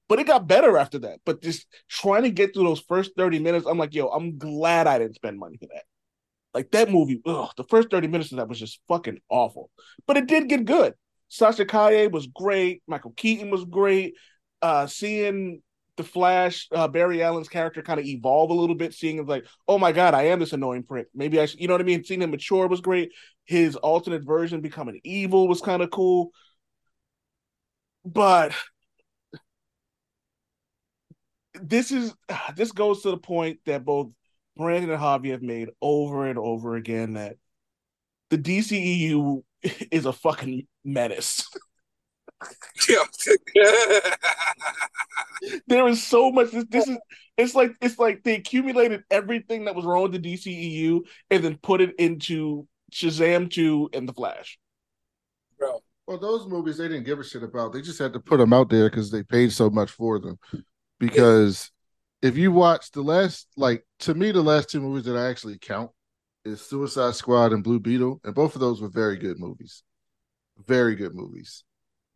But 0.10 0.20
it 0.20 0.28
got 0.28 0.48
better 0.48 0.78
after 0.78 1.00
that. 1.00 1.20
But 1.26 1.42
just 1.42 1.68
trying 1.90 2.24
to 2.24 2.30
get 2.30 2.54
through 2.54 2.64
those 2.64 2.80
first 2.80 3.12
30 3.18 3.40
minutes, 3.40 3.66
I'm 3.68 3.78
like, 3.78 3.94
yo, 3.94 4.08
I'm 4.08 4.38
glad 4.38 4.88
I 4.88 5.00
didn't 5.00 5.16
spend 5.16 5.38
money 5.40 5.58
for 5.58 5.68
that. 5.74 5.84
Like 6.54 6.72
that 6.72 6.90
movie, 6.90 7.22
ugh, 7.26 7.50
the 7.58 7.66
first 7.66 7.92
30 7.92 8.08
minutes 8.08 8.32
of 8.32 8.38
that 8.38 8.48
was 8.48 8.60
just 8.60 8.80
fucking 8.88 9.20
awful. 9.30 9.70
But 10.06 10.18
it 10.18 10.28
did 10.28 10.48
get 10.50 10.66
good. 10.66 10.94
Sasha 11.30 11.66
Calle 11.66 12.10
was 12.10 12.28
great. 12.28 12.82
Michael 12.88 13.14
Keaton 13.16 13.50
was 13.50 13.66
great. 13.66 14.16
Uh, 14.62 14.88
seeing 14.88 15.62
the 15.98 16.04
Flash, 16.04 16.68
uh, 16.72 16.88
Barry 16.88 17.22
Allen's 17.22 17.50
character 17.50 17.82
kind 17.82 18.00
of 18.00 18.06
evolve 18.06 18.50
a 18.50 18.54
little 18.54 18.76
bit, 18.76 18.94
seeing 18.94 19.18
him 19.18 19.26
like, 19.26 19.46
oh 19.68 19.78
my 19.78 19.92
god, 19.92 20.14
I 20.14 20.24
am 20.28 20.40
this 20.40 20.54
annoying 20.54 20.84
prick. 20.84 21.08
Maybe 21.14 21.40
I, 21.40 21.48
should, 21.48 21.60
you 21.60 21.68
know 21.68 21.74
what 21.74 21.82
I 21.82 21.86
mean. 21.86 22.04
Seeing 22.04 22.22
him 22.22 22.32
mature 22.32 22.68
was 22.68 22.82
great. 22.82 23.12
His 23.46 23.76
alternate 23.76 24.24
version 24.24 24.62
becoming 24.62 25.02
evil 25.04 25.48
was 25.48 25.62
kind 25.62 25.82
of 25.82 25.92
cool. 25.92 26.32
But 28.06 28.54
this 31.62 31.92
is 31.92 32.14
this 32.56 32.72
goes 32.72 33.04
to 33.04 33.12
the 33.12 33.18
point 33.18 33.60
that 33.66 33.86
both 33.86 34.10
Brandon 34.56 34.92
and 34.92 35.02
Javi 35.02 35.32
have 35.32 35.42
made 35.42 35.70
over 35.82 36.28
and 36.28 36.40
over 36.40 36.76
again 36.76 37.14
that 37.14 37.36
the 38.30 38.38
DCEU 38.38 39.44
is 39.92 40.06
a 40.06 40.14
fucking 40.14 40.68
menace. 40.84 41.48
there 45.68 45.88
is 45.88 46.04
so 46.04 46.32
much. 46.32 46.52
This, 46.52 46.66
this 46.70 46.88
is 46.88 46.98
it's 47.38 47.56
like 47.56 47.76
it's 47.82 48.00
like 48.00 48.24
they 48.24 48.36
accumulated 48.36 49.04
everything 49.10 49.66
that 49.66 49.76
was 49.76 49.86
wrong 49.86 50.04
with 50.04 50.22
the 50.22 50.34
DCEU 50.34 51.02
and 51.32 51.44
then 51.44 51.58
put 51.58 51.82
it 51.82 51.96
into 51.98 52.68
Shazam 52.92 53.50
two 53.50 53.90
and 53.94 54.08
the 54.08 54.14
Flash. 54.14 54.60
bro. 55.58 55.82
Well, 56.06 56.20
those 56.20 56.48
movies 56.48 56.78
they 56.78 56.88
didn't 56.88 57.06
give 57.06 57.20
a 57.20 57.24
shit 57.24 57.44
about. 57.44 57.74
They 57.74 57.82
just 57.82 58.00
had 58.00 58.14
to 58.14 58.20
put 58.20 58.38
them 58.38 58.54
out 58.54 58.70
there 58.70 58.90
because 58.90 59.12
they 59.12 59.24
paid 59.24 59.52
so 59.52 59.70
much 59.70 59.92
for 59.92 60.20
them. 60.20 60.38
Because 61.00 61.72
if 62.22 62.38
you 62.38 62.52
watch 62.52 62.92
the 62.92 63.02
last, 63.02 63.48
like 63.56 63.86
to 64.00 64.14
me, 64.14 64.32
the 64.32 64.42
last 64.42 64.70
two 64.70 64.82
movies 64.82 65.06
that 65.06 65.18
I 65.18 65.30
actually 65.30 65.58
count 65.60 65.92
is 66.46 66.62
Suicide 66.62 67.16
Squad 67.16 67.54
and 67.54 67.64
Blue 67.64 67.80
Beetle, 67.80 68.20
and 68.24 68.34
both 68.34 68.56
of 68.56 68.62
those 68.62 68.82
were 68.82 68.90
very 68.90 69.18
good 69.18 69.40
movies. 69.40 69.84
Very 70.66 70.96
good 70.96 71.14
movies. 71.14 71.64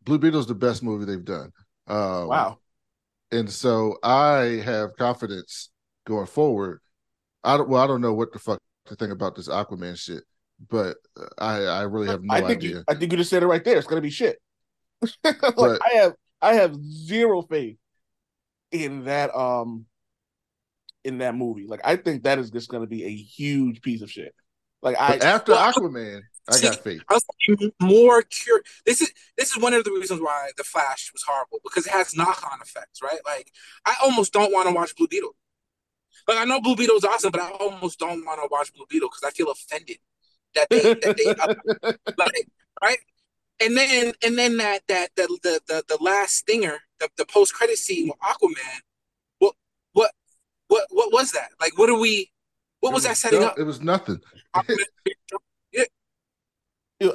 Blue 0.04 0.18
Beetle's 0.18 0.46
the 0.48 0.54
best 0.54 0.82
movie 0.82 1.04
they've 1.04 1.24
done. 1.24 1.52
Um, 1.86 2.26
Wow. 2.28 2.58
and 3.30 3.48
so 3.50 3.96
I 4.02 4.60
have 4.64 4.96
confidence 4.96 5.70
going 6.06 6.26
forward. 6.26 6.80
I 7.44 7.56
don't. 7.56 7.68
Well, 7.68 7.82
I 7.82 7.86
don't 7.86 8.00
know 8.00 8.14
what 8.14 8.32
the 8.32 8.38
fuck 8.40 8.58
to 8.86 8.96
think 8.96 9.12
about 9.12 9.36
this 9.36 9.48
Aquaman 9.48 9.96
shit, 9.96 10.24
but 10.68 10.96
I 11.38 11.62
I 11.64 11.82
really 11.82 12.08
have 12.08 12.22
no 12.22 12.34
I 12.34 12.40
think 12.40 12.58
idea. 12.58 12.70
you, 12.78 12.84
I 12.88 12.94
think 12.94 13.12
you 13.12 13.18
just 13.18 13.30
said 13.30 13.42
it 13.44 13.46
right 13.46 13.62
there. 13.64 13.78
It's 13.78 13.86
gonna 13.86 14.00
be 14.00 14.10
shit. 14.10 14.38
like 15.24 15.40
But- 15.56 15.80
I 15.88 15.94
have 15.94 16.14
I 16.40 16.54
have 16.54 16.74
zero 16.84 17.42
faith 17.42 17.76
in 18.72 19.04
that 19.04 19.34
um 19.34 19.86
in 21.04 21.18
that 21.18 21.34
movie. 21.34 21.66
Like 21.66 21.80
I 21.84 21.96
think 21.96 22.24
that 22.24 22.38
is 22.38 22.50
just 22.50 22.68
gonna 22.68 22.86
be 22.86 23.04
a 23.04 23.14
huge 23.14 23.82
piece 23.82 24.02
of 24.02 24.10
shit. 24.10 24.34
Like 24.82 24.96
I 24.98 25.18
But 25.18 25.24
after 25.24 25.52
well, 25.52 25.72
Aquaman, 25.72 26.22
I 26.48 26.52
see, 26.52 26.66
got 26.66 26.76
faith. 26.76 27.02
I 27.08 27.14
was 27.14 27.70
more 27.80 28.22
curious. 28.22 28.66
This 28.84 29.00
is 29.00 29.12
this 29.36 29.50
is 29.50 29.62
one 29.62 29.74
of 29.74 29.84
the 29.84 29.92
reasons 29.92 30.20
why 30.20 30.50
the 30.56 30.64
Flash 30.64 31.10
was 31.12 31.22
horrible 31.22 31.60
because 31.62 31.86
it 31.86 31.92
has 31.92 32.16
knock 32.16 32.42
on 32.50 32.60
effects, 32.60 33.00
right? 33.02 33.20
Like 33.24 33.52
I 33.86 33.94
almost 34.02 34.32
don't 34.32 34.52
want 34.52 34.68
to 34.68 34.74
watch 34.74 34.96
Blue 34.96 35.08
Beetle. 35.08 35.36
Like 36.26 36.38
I 36.38 36.44
know 36.44 36.60
Blue 36.60 36.76
Beetle's 36.76 37.04
awesome, 37.04 37.30
but 37.30 37.40
I 37.40 37.50
almost 37.50 37.98
don't 37.98 38.24
want 38.24 38.40
to 38.40 38.48
watch 38.50 38.72
Blue 38.74 38.86
Beetle 38.88 39.08
because 39.08 39.24
I 39.24 39.30
feel 39.30 39.50
offended 39.50 39.98
that 40.54 40.68
they 40.70 40.94
that 40.94 41.16
they 41.16 41.92
like 42.18 42.48
right. 42.82 42.98
And 43.62 43.76
then 43.76 44.12
and 44.24 44.38
then 44.38 44.56
that 44.58 44.80
that 44.88 45.10
the 45.16 45.26
the 45.42 45.60
the, 45.66 45.84
the 45.88 46.02
last 46.02 46.34
stinger, 46.36 46.78
the, 47.00 47.08
the 47.16 47.26
post 47.26 47.54
credit 47.54 47.78
scene 47.78 48.08
with 48.08 48.18
Aquaman. 48.18 48.80
What 49.38 49.54
what 49.92 50.10
what 50.68 50.86
what 50.90 51.12
was 51.12 51.32
that? 51.32 51.50
Like 51.60 51.78
what 51.78 51.88
are 51.90 51.98
we? 51.98 52.30
What 52.80 52.92
was 52.92 53.04
It 53.04 53.08
that 53.08 53.16
setting 53.16 53.40
no- 53.40 53.48
up? 53.48 53.58
It 53.58 53.64
was 53.64 53.80
nothing. 53.80 54.18
Aquaman, 54.56 54.76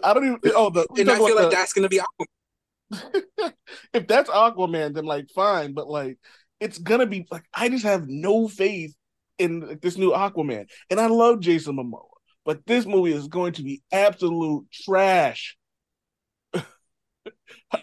I 0.03 0.13
don't 0.13 0.25
even 0.25 0.39
oh 0.55 0.69
the 0.69 0.85
and 0.97 1.09
I 1.09 1.15
feel 1.15 1.35
like 1.35 1.45
the- 1.45 1.55
that's 1.55 1.73
gonna 1.73 1.89
be 1.89 1.99
Aquaman. 1.99 3.53
if 3.93 4.07
that's 4.07 4.29
Aquaman, 4.29 4.93
then 4.93 5.05
like 5.05 5.29
fine, 5.35 5.73
but 5.73 5.89
like 5.89 6.17
it's 6.59 6.77
gonna 6.77 7.05
be 7.05 7.27
like 7.31 7.43
I 7.53 7.69
just 7.69 7.83
have 7.83 8.07
no 8.07 8.47
faith 8.47 8.95
in 9.37 9.61
like, 9.61 9.81
this 9.81 9.97
new 9.97 10.11
Aquaman, 10.11 10.67
and 10.89 10.99
I 10.99 11.07
love 11.07 11.39
Jason 11.41 11.75
Momoa, 11.75 12.07
but 12.45 12.65
this 12.65 12.85
movie 12.85 13.13
is 13.13 13.27
going 13.27 13.53
to 13.53 13.63
be 13.63 13.81
absolute 13.91 14.65
trash. 14.71 15.56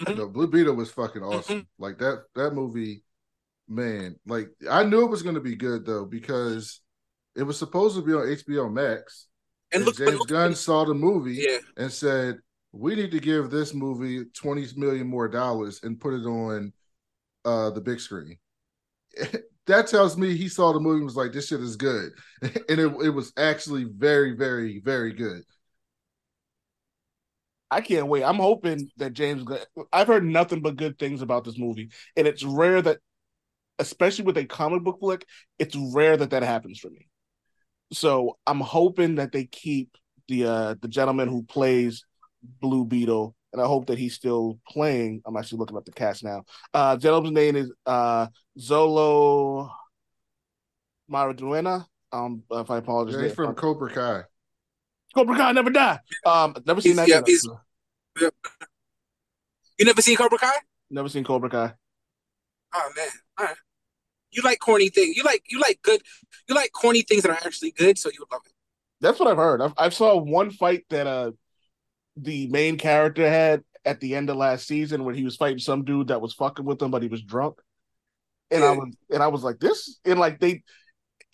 No, 0.08 0.28
Blue 0.28 0.46
Beetle 0.48 0.74
was 0.74 0.90
fucking 0.90 1.22
awesome. 1.22 1.66
Like 1.78 1.98
that 1.98 2.24
that 2.34 2.52
movie, 2.52 3.02
man. 3.68 4.16
Like 4.26 4.48
I 4.70 4.84
knew 4.84 5.04
it 5.04 5.10
was 5.10 5.22
going 5.22 5.34
to 5.34 5.40
be 5.40 5.56
good 5.56 5.84
though 5.84 6.04
because 6.04 6.80
it 7.36 7.42
was 7.42 7.58
supposed 7.58 7.96
to 7.96 8.02
be 8.02 8.12
on 8.12 8.26
HBO 8.26 8.72
Max. 8.72 9.26
And 9.72 9.80
And 9.80 9.86
look, 9.86 9.96
James 9.96 10.18
look- 10.20 10.28
Gunn 10.28 10.54
saw 10.54 10.84
the 10.84 10.94
movie 10.94 11.44
yeah, 11.48 11.58
and 11.76 11.92
said, 11.92 12.38
"We 12.72 12.94
need 12.94 13.10
to 13.12 13.20
give 13.20 13.50
this 13.50 13.74
movie 13.74 14.24
twenty 14.26 14.66
million 14.76 15.06
more 15.06 15.28
dollars 15.28 15.80
and 15.82 16.00
put 16.00 16.14
it 16.14 16.26
on 16.26 16.72
uh 17.44 17.70
the 17.70 17.80
big 17.80 18.00
screen." 18.00 18.38
that 19.66 19.86
tells 19.86 20.16
me 20.16 20.36
he 20.36 20.48
saw 20.48 20.72
the 20.72 20.80
movie 20.80 20.96
and 20.96 21.04
was 21.04 21.16
like, 21.16 21.32
"This 21.32 21.48
shit 21.48 21.60
is 21.60 21.76
good," 21.76 22.12
and 22.42 22.52
it 22.68 22.92
it 23.02 23.10
was 23.10 23.32
actually 23.36 23.84
very, 23.84 24.32
very, 24.36 24.80
very 24.84 25.12
good. 25.12 25.42
I 27.74 27.80
can't 27.80 28.06
wait. 28.06 28.22
I'm 28.22 28.36
hoping 28.36 28.88
that 28.98 29.14
James. 29.14 29.44
I've 29.92 30.06
heard 30.06 30.24
nothing 30.24 30.60
but 30.62 30.76
good 30.76 30.96
things 30.96 31.22
about 31.22 31.42
this 31.42 31.58
movie, 31.58 31.90
and 32.16 32.28
it's 32.28 32.44
rare 32.44 32.80
that, 32.80 32.98
especially 33.80 34.24
with 34.26 34.38
a 34.38 34.44
comic 34.44 34.84
book 34.84 35.00
flick, 35.00 35.26
it's 35.58 35.74
rare 35.74 36.16
that 36.16 36.30
that 36.30 36.44
happens 36.44 36.78
for 36.78 36.88
me. 36.88 37.08
So 37.92 38.38
I'm 38.46 38.60
hoping 38.60 39.16
that 39.16 39.32
they 39.32 39.46
keep 39.46 39.96
the 40.28 40.46
uh 40.46 40.74
the 40.80 40.86
gentleman 40.86 41.28
who 41.28 41.42
plays 41.42 42.04
Blue 42.60 42.84
Beetle, 42.84 43.34
and 43.52 43.60
I 43.60 43.66
hope 43.66 43.86
that 43.86 43.98
he's 43.98 44.14
still 44.14 44.60
playing. 44.68 45.22
I'm 45.26 45.36
actually 45.36 45.58
looking 45.58 45.76
up 45.76 45.84
the 45.84 45.90
cast 45.90 46.22
now. 46.22 46.44
Uh, 46.72 46.96
gentleman's 46.96 47.34
name 47.34 47.56
is 47.56 47.72
uh 47.86 48.28
Xolo 48.56 49.68
Maridueña. 51.10 51.86
Um, 52.12 52.44
if 52.52 52.70
I 52.70 52.78
apologize, 52.78 53.16
Yeah, 53.16 53.24
he's 53.24 53.34
from 53.34 53.52
Cobra 53.56 53.90
Kai. 53.92 54.22
Cobra 55.14 55.37
Kai 55.37 55.52
never 55.52 55.71
die. 55.71 55.99
Um, 56.26 56.54
never 56.66 56.80
seen 56.80 56.92
He's- 56.92 56.97
that. 56.97 57.09
yeah, 57.09 57.16
either. 57.18 57.26
he's- 57.26 58.30
you 59.78 59.85
never 59.85 60.02
seen 60.02 60.16
Cobra 60.16 60.38
Kai? 60.38 60.52
Never 60.90 61.09
seen 61.09 61.25
Cobra 61.25 61.50
Kai. 61.50 61.73
Oh 62.75 62.90
man, 62.97 63.09
all 63.38 63.47
right. 63.47 63.56
You 64.30 64.42
like 64.42 64.59
corny 64.59 64.88
things. 64.88 65.16
You 65.16 65.23
like 65.23 65.44
you 65.49 65.61
like 65.61 65.80
good. 65.83 66.02
You 66.49 66.54
like 66.54 66.73
corny 66.73 67.02
things 67.02 67.23
that 67.23 67.30
are 67.30 67.47
actually 67.47 67.71
good, 67.73 67.99
so 67.99 68.09
you 68.11 68.16
would 68.21 68.33
love 68.33 68.42
it. 68.47 68.52
That's 69.00 69.18
what 69.18 69.28
I've 69.28 69.37
heard. 69.37 69.61
I've, 69.61 69.75
I 69.78 69.88
saw 69.90 70.16
one 70.16 70.50
fight 70.50 70.85
that 70.90 71.06
uh 71.06 71.33
the 72.16 72.47
main 72.49 72.78
character 72.78 73.28
had 73.28 73.62
at 73.85 74.00
the 74.00 74.14
end 74.14 74.30
of 74.30 74.37
last 74.37 74.66
season 74.66 75.04
when 75.04 75.14
he 75.14 75.25
was 75.25 75.37
fighting 75.37 75.59
some 75.59 75.85
dude 75.85 76.09
that 76.09 76.21
was 76.21 76.33
fucking 76.35 76.64
with 76.64 76.80
him, 76.80 76.90
but 76.90 77.02
he 77.02 77.09
was 77.09 77.23
drunk. 77.23 77.59
And 78.50 78.62
I 78.64 78.71
was 78.73 78.94
and 79.11 79.23
I 79.23 79.28
was 79.28 79.42
like, 79.42 79.59
this 79.59 79.99
and 80.04 80.18
like 80.18 80.38
they 80.40 80.62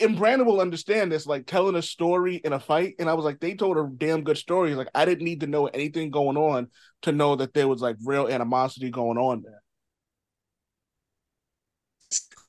and 0.01 0.17
Brandon 0.17 0.47
will 0.47 0.61
understand 0.61 1.13
this, 1.13 1.27
like 1.27 1.47
telling 1.47 1.77
a 1.77 1.83
story 1.83 2.37
in 2.37 2.53
a 2.53 2.61
fight. 2.61 2.95
And 2.99 3.09
I 3.09 3.15
was 3.15 3.25
like, 3.25 3.41
they 3.41 3.55
told 3.55 3.77
a 3.77 3.89
damn 3.97 4.23
good 4.23 4.39
story. 4.39 4.75
Like 4.75 4.89
I 4.95 5.05
didn't 5.05 5.25
need 5.25 5.41
to 5.41 5.47
know 5.47 5.67
anything 5.67 6.11
going 6.11 6.37
on 6.37 6.69
to 7.03 7.13
know 7.13 7.37
that 7.37 7.55
there 7.55 7.69
was 7.69 7.83
like 7.83 7.97
real 8.05 8.29
animosity 8.29 8.91
going 8.91 9.19
on 9.19 9.43
there. 9.43 9.63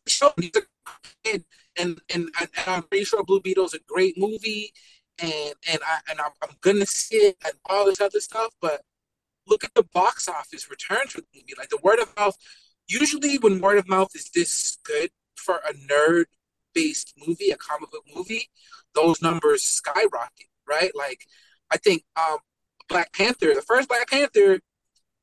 Show 0.08 0.32
he's 0.40 0.52
a 0.56 0.62
kid, 1.24 1.46
and 1.78 2.02
and 2.14 2.30
and 2.40 2.50
I'm 2.66 2.84
pretty 2.84 3.06
sure 3.06 3.24
Blue 3.24 3.42
Beetle 3.42 3.66
is 3.66 3.76
a 3.76 3.80
great 3.88 4.18
movie, 4.18 4.74
and 5.20 5.54
and 5.70 5.80
I 5.86 6.00
and 6.10 6.20
I'm, 6.20 6.32
I'm 6.42 6.56
gonna 6.62 6.88
see 6.88 7.18
it 7.18 7.38
and 7.46 7.54
all 7.66 7.86
this 7.86 8.02
other 8.02 8.20
stuff. 8.20 8.54
But 8.62 8.82
look 9.48 9.64
at 9.64 9.74
the 9.76 9.84
box 9.84 10.28
office 10.28 10.70
returns 10.70 11.12
for 11.12 11.22
the 11.22 11.28
movie. 11.36 11.54
Like 11.58 11.70
the 11.70 11.80
word 11.84 12.00
of 12.00 12.16
mouth. 12.18 12.36
Usually, 12.88 13.38
when 13.38 13.62
word 13.62 13.78
of 13.78 13.88
mouth 13.88 14.10
is 14.16 14.32
this 14.34 14.78
good 14.84 15.12
for 15.36 15.58
a 15.58 15.74
nerd 15.74 16.26
based 16.74 17.14
movie, 17.28 17.52
a 17.52 17.58
comic 17.58 17.92
book 17.92 18.06
movie, 18.16 18.50
those 18.96 19.22
numbers 19.22 19.64
skyrocket. 19.64 20.48
Right? 20.68 20.92
Like 20.96 21.26
I 21.72 21.78
think 21.78 22.04
um 22.16 22.38
Black 22.90 23.14
Panther, 23.14 23.54
the 23.54 23.62
first 23.62 23.88
Black 23.90 24.10
Panther, 24.10 24.60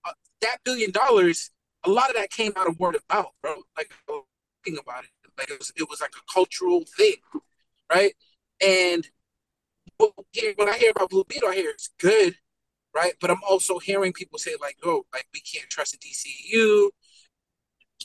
uh, 0.04 0.12
that 0.42 0.58
billion 0.64 0.90
dollars, 0.90 1.50
a 1.84 1.90
lot 1.90 2.10
of 2.10 2.16
that 2.16 2.30
came 2.30 2.52
out 2.56 2.68
of 2.68 2.78
word 2.78 2.96
of 2.96 3.02
mouth, 3.12 3.32
bro. 3.42 3.54
Like 3.76 3.90
talking 4.06 4.78
about 4.80 5.04
it, 5.04 5.10
like 5.38 5.50
it 5.50 5.58
was, 5.58 5.72
it 5.76 5.88
was 5.88 6.00
like 6.00 6.12
a 6.16 6.32
cultural 6.32 6.84
thing, 6.96 7.16
right? 7.92 8.14
And 8.64 9.08
when 9.98 10.68
I 10.68 10.78
hear 10.78 10.90
about 10.90 11.10
Blue 11.10 11.24
Beetle, 11.24 11.48
I 11.48 11.54
hear 11.54 11.70
it's 11.70 11.90
good, 11.98 12.36
right? 12.94 13.14
But 13.20 13.30
I'm 13.30 13.42
also 13.48 13.78
hearing 13.78 14.12
people 14.12 14.38
say 14.38 14.54
like, 14.60 14.76
"Oh, 14.84 15.06
like 15.12 15.26
we 15.34 15.40
can't 15.40 15.68
trust 15.70 15.92
the 15.92 15.98
DCU." 15.98 16.90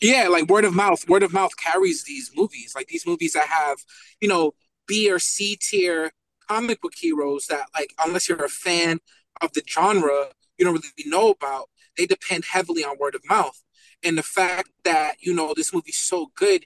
Yeah, 0.02 0.28
like 0.28 0.48
word 0.50 0.66
of 0.66 0.74
mouth. 0.74 1.08
Word 1.08 1.24
of 1.24 1.34
mouth 1.34 1.56
carries 1.58 2.04
these 2.04 2.32
movies. 2.36 2.74
Like 2.76 2.88
these 2.88 3.06
movies 3.06 3.34
that 3.34 3.48
have, 3.48 3.78
you 4.20 4.28
know, 4.28 4.54
B 4.88 5.10
or 5.12 5.20
C 5.20 5.56
tier 5.56 6.12
comic 6.48 6.82
book 6.82 6.94
heroes 6.96 7.48
that, 7.48 7.68
like, 7.74 7.94
unless 8.04 8.28
you're 8.28 8.44
a 8.44 8.50
fan 8.50 9.00
of 9.42 9.54
the 9.54 9.62
genre, 9.68 10.30
you 10.58 10.66
don't 10.66 10.74
really 10.74 10.88
know 11.10 11.30
about. 11.32 11.70
they 11.98 12.06
depend 12.08 12.44
heavily 12.46 12.84
on 12.84 12.98
word 13.00 13.16
of 13.16 13.22
mouth. 13.30 13.64
And 14.04 14.18
the 14.18 14.24
fact 14.24 14.70
that, 14.84 15.16
you 15.20 15.34
know, 15.34 15.54
this 15.56 15.74
movie's 15.74 16.00
so 16.00 16.32
good, 16.36 16.66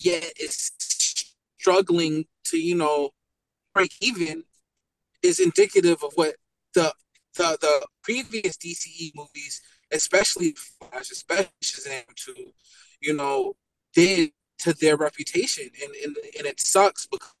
yet 0.00 0.32
it's 0.36 0.72
struggling 1.58 2.26
to, 2.46 2.58
you 2.58 2.74
know, 2.76 3.10
break 3.74 3.92
even 4.00 4.44
is 5.22 5.40
indicative 5.40 6.02
of 6.02 6.12
what 6.14 6.36
the 6.74 6.92
the 7.36 7.58
the 7.60 7.86
previous 8.02 8.56
DCE 8.56 9.12
movies, 9.14 9.60
especially 9.92 10.54
Flash, 10.56 11.10
especially 11.10 11.48
Shazam 11.62 12.02
2, 12.16 12.34
you 13.00 13.14
know, 13.14 13.54
did 13.94 14.30
to 14.58 14.72
their 14.74 14.96
reputation. 14.96 15.68
And 15.82 15.94
and, 16.04 16.16
and 16.38 16.46
it 16.46 16.60
sucks 16.60 17.06
because 17.06 17.32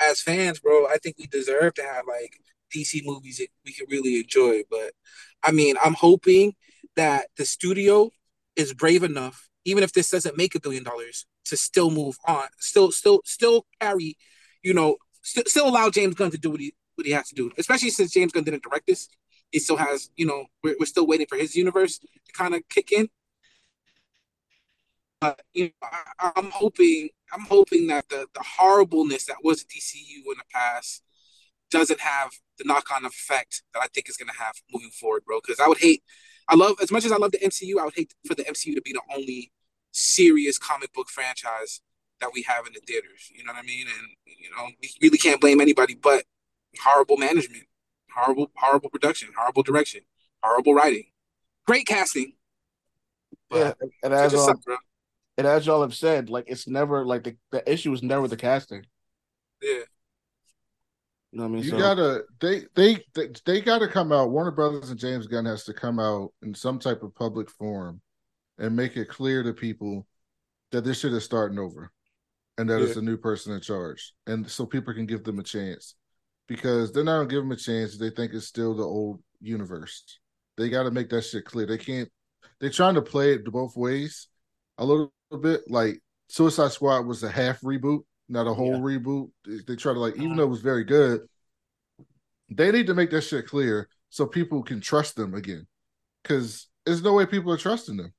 as 0.00 0.20
fans, 0.20 0.60
bro, 0.60 0.86
I 0.86 0.96
think 1.02 1.16
we 1.18 1.26
deserve 1.26 1.74
to 1.74 1.82
have 1.82 2.04
like 2.08 2.40
DC 2.74 3.04
movies 3.04 3.38
that 3.38 3.48
we 3.64 3.72
can 3.72 3.86
really 3.90 4.20
enjoy. 4.20 4.62
But 4.70 4.92
I 5.42 5.52
mean, 5.52 5.76
I'm 5.82 5.94
hoping 5.94 6.54
that 6.96 7.26
the 7.36 7.44
studio 7.44 8.10
is 8.56 8.74
brave 8.74 9.02
enough, 9.02 9.48
even 9.64 9.82
if 9.82 9.92
this 9.92 10.10
doesn't 10.10 10.36
make 10.36 10.54
a 10.54 10.60
billion 10.60 10.84
dollars, 10.84 11.26
to 11.46 11.56
still 11.56 11.90
move 11.90 12.16
on, 12.26 12.46
still, 12.58 12.92
still, 12.92 13.20
still 13.24 13.66
carry, 13.80 14.16
you 14.62 14.74
know, 14.74 14.96
st- 15.22 15.48
still 15.48 15.68
allow 15.68 15.90
James 15.90 16.14
Gunn 16.14 16.30
to 16.30 16.38
do 16.38 16.50
what 16.50 16.60
he 16.60 16.74
what 16.94 17.06
he 17.06 17.12
has 17.12 17.28
to 17.28 17.34
do. 17.34 17.50
Especially 17.56 17.90
since 17.90 18.12
James 18.12 18.32
Gunn 18.32 18.44
didn't 18.44 18.62
direct 18.62 18.86
this, 18.86 19.08
he 19.52 19.58
still 19.58 19.76
has, 19.76 20.10
you 20.16 20.26
know, 20.26 20.46
we're, 20.64 20.74
we're 20.80 20.86
still 20.86 21.06
waiting 21.06 21.26
for 21.26 21.36
his 21.36 21.54
universe 21.54 21.98
to 21.98 22.32
kind 22.32 22.54
of 22.54 22.62
kick 22.68 22.90
in. 22.90 23.08
But 25.20 25.40
you 25.54 25.66
know, 25.66 25.88
I, 26.18 26.32
I'm 26.34 26.50
hoping, 26.50 27.10
I'm 27.32 27.42
hoping 27.42 27.86
that 27.86 28.08
the 28.08 28.26
the 28.34 28.42
horribleness 28.42 29.26
that 29.26 29.36
was 29.44 29.64
DCU 29.64 30.24
in 30.26 30.38
the 30.38 30.44
past 30.52 31.04
doesn't 31.70 32.00
have 32.00 32.32
the 32.58 32.64
knock-on 32.64 33.04
effect 33.04 33.62
that 33.72 33.80
I 33.82 33.86
think 33.94 34.08
is 34.08 34.16
going 34.16 34.28
to 34.28 34.42
have 34.42 34.54
moving 34.72 34.90
forward, 34.90 35.24
bro. 35.24 35.40
Because 35.40 35.60
I 35.60 35.68
would 35.68 35.78
hate, 35.78 36.02
I 36.48 36.56
love 36.56 36.76
as 36.82 36.90
much 36.90 37.04
as 37.04 37.12
I 37.12 37.16
love 37.16 37.32
the 37.32 37.38
MCU, 37.38 37.78
I 37.80 37.84
would 37.84 37.94
hate 37.94 38.14
for 38.26 38.34
the 38.34 38.44
MCU 38.44 38.74
to 38.74 38.82
be 38.82 38.92
the 38.92 39.00
only 39.14 39.52
serious 39.92 40.58
comic 40.58 40.92
book 40.92 41.08
franchise 41.08 41.80
that 42.20 42.30
we 42.32 42.42
have 42.42 42.66
in 42.66 42.72
the 42.72 42.80
theaters. 42.80 43.30
You 43.34 43.44
know 43.44 43.52
what 43.52 43.62
I 43.62 43.66
mean? 43.66 43.86
And 43.86 44.08
you 44.26 44.50
know, 44.50 44.70
we 44.80 44.90
really 45.00 45.18
can't 45.18 45.40
blame 45.40 45.60
anybody 45.60 45.94
but 45.94 46.24
horrible 46.82 47.16
management, 47.16 47.64
horrible, 48.14 48.50
horrible 48.56 48.90
production, 48.90 49.30
horrible 49.36 49.62
direction, 49.62 50.02
horrible 50.42 50.74
writing, 50.74 51.04
great 51.66 51.86
casting. 51.86 52.32
Yeah, 53.50 53.74
and 54.02 54.14
as 54.14 54.32
just 54.32 54.48
um, 54.48 54.56
and 55.38 55.46
as 55.46 55.66
y'all 55.66 55.82
have 55.82 55.94
said, 55.94 56.30
like 56.30 56.44
it's 56.46 56.66
never 56.66 57.04
like 57.04 57.24
the, 57.24 57.36
the 57.50 57.70
issue 57.70 57.92
is 57.92 58.02
never 58.02 58.28
the 58.28 58.36
casting. 58.36 58.84
Yeah, 59.62 59.84
You 61.32 61.38
know 61.38 61.42
what 61.44 61.48
I 61.48 61.52
mean? 61.52 61.64
You 61.64 61.70
so, 61.70 61.78
gotta 61.78 62.22
they, 62.40 62.62
they 62.74 63.04
they 63.14 63.30
they 63.44 63.60
gotta 63.60 63.88
come 63.88 64.12
out. 64.12 64.30
Warner 64.30 64.50
Brothers 64.50 64.90
and 64.90 64.98
James 64.98 65.26
Gunn 65.26 65.44
has 65.46 65.64
to 65.64 65.74
come 65.74 65.98
out 65.98 66.32
in 66.42 66.54
some 66.54 66.78
type 66.78 67.02
of 67.02 67.14
public 67.14 67.50
forum 67.50 68.00
and 68.58 68.76
make 68.76 68.96
it 68.96 69.08
clear 69.08 69.42
to 69.42 69.52
people 69.52 70.06
that 70.72 70.84
this 70.84 71.00
shit 71.00 71.12
is 71.12 71.24
starting 71.24 71.58
over 71.58 71.90
and 72.58 72.68
that 72.68 72.82
it's 72.82 72.96
a 72.96 73.02
new 73.02 73.16
person 73.16 73.54
in 73.54 73.60
charge. 73.60 74.14
And 74.26 74.48
so 74.50 74.66
people 74.66 74.94
can 74.94 75.06
give 75.06 75.24
them 75.24 75.38
a 75.38 75.42
chance. 75.42 75.94
Because 76.52 76.92
they're 76.92 77.04
not 77.04 77.16
gonna 77.16 77.28
give 77.28 77.42
them 77.42 77.52
a 77.52 77.56
chance 77.56 77.96
they 77.96 78.10
think 78.10 78.34
it's 78.34 78.46
still 78.46 78.74
the 78.74 78.82
old 78.82 79.22
universe. 79.40 80.18
They 80.58 80.68
gotta 80.68 80.90
make 80.90 81.08
that 81.10 81.22
shit 81.22 81.46
clear. 81.46 81.66
They 81.66 81.78
can't 81.78 82.10
they're 82.60 82.70
trying 82.70 82.94
to 82.94 83.02
play 83.02 83.32
it 83.32 83.44
both 83.44 83.76
ways 83.76 84.28
a 84.78 84.84
little 84.84 85.12
bit. 85.40 85.62
Like 85.68 86.00
Suicide 86.28 86.72
Squad 86.72 87.06
was 87.06 87.22
a 87.22 87.30
half 87.30 87.60
reboot, 87.62 88.02
not 88.28 88.46
a 88.46 88.54
whole 88.54 88.78
reboot. 88.78 89.30
They, 89.44 89.58
they 89.66 89.76
try 89.76 89.92
to 89.92 89.98
like, 89.98 90.16
even 90.16 90.36
though 90.36 90.44
it 90.44 90.50
was 90.50 90.60
very 90.60 90.84
good, 90.84 91.22
they 92.50 92.70
need 92.70 92.86
to 92.86 92.94
make 92.94 93.10
that 93.10 93.22
shit 93.22 93.48
clear 93.48 93.88
so 94.10 94.26
people 94.26 94.62
can 94.62 94.80
trust 94.80 95.16
them 95.16 95.34
again. 95.34 95.66
Because 96.22 96.68
there's 96.84 97.02
no 97.02 97.14
way 97.14 97.26
people 97.26 97.52
are 97.52 97.56
trusting 97.58 97.96
them. 97.96 98.12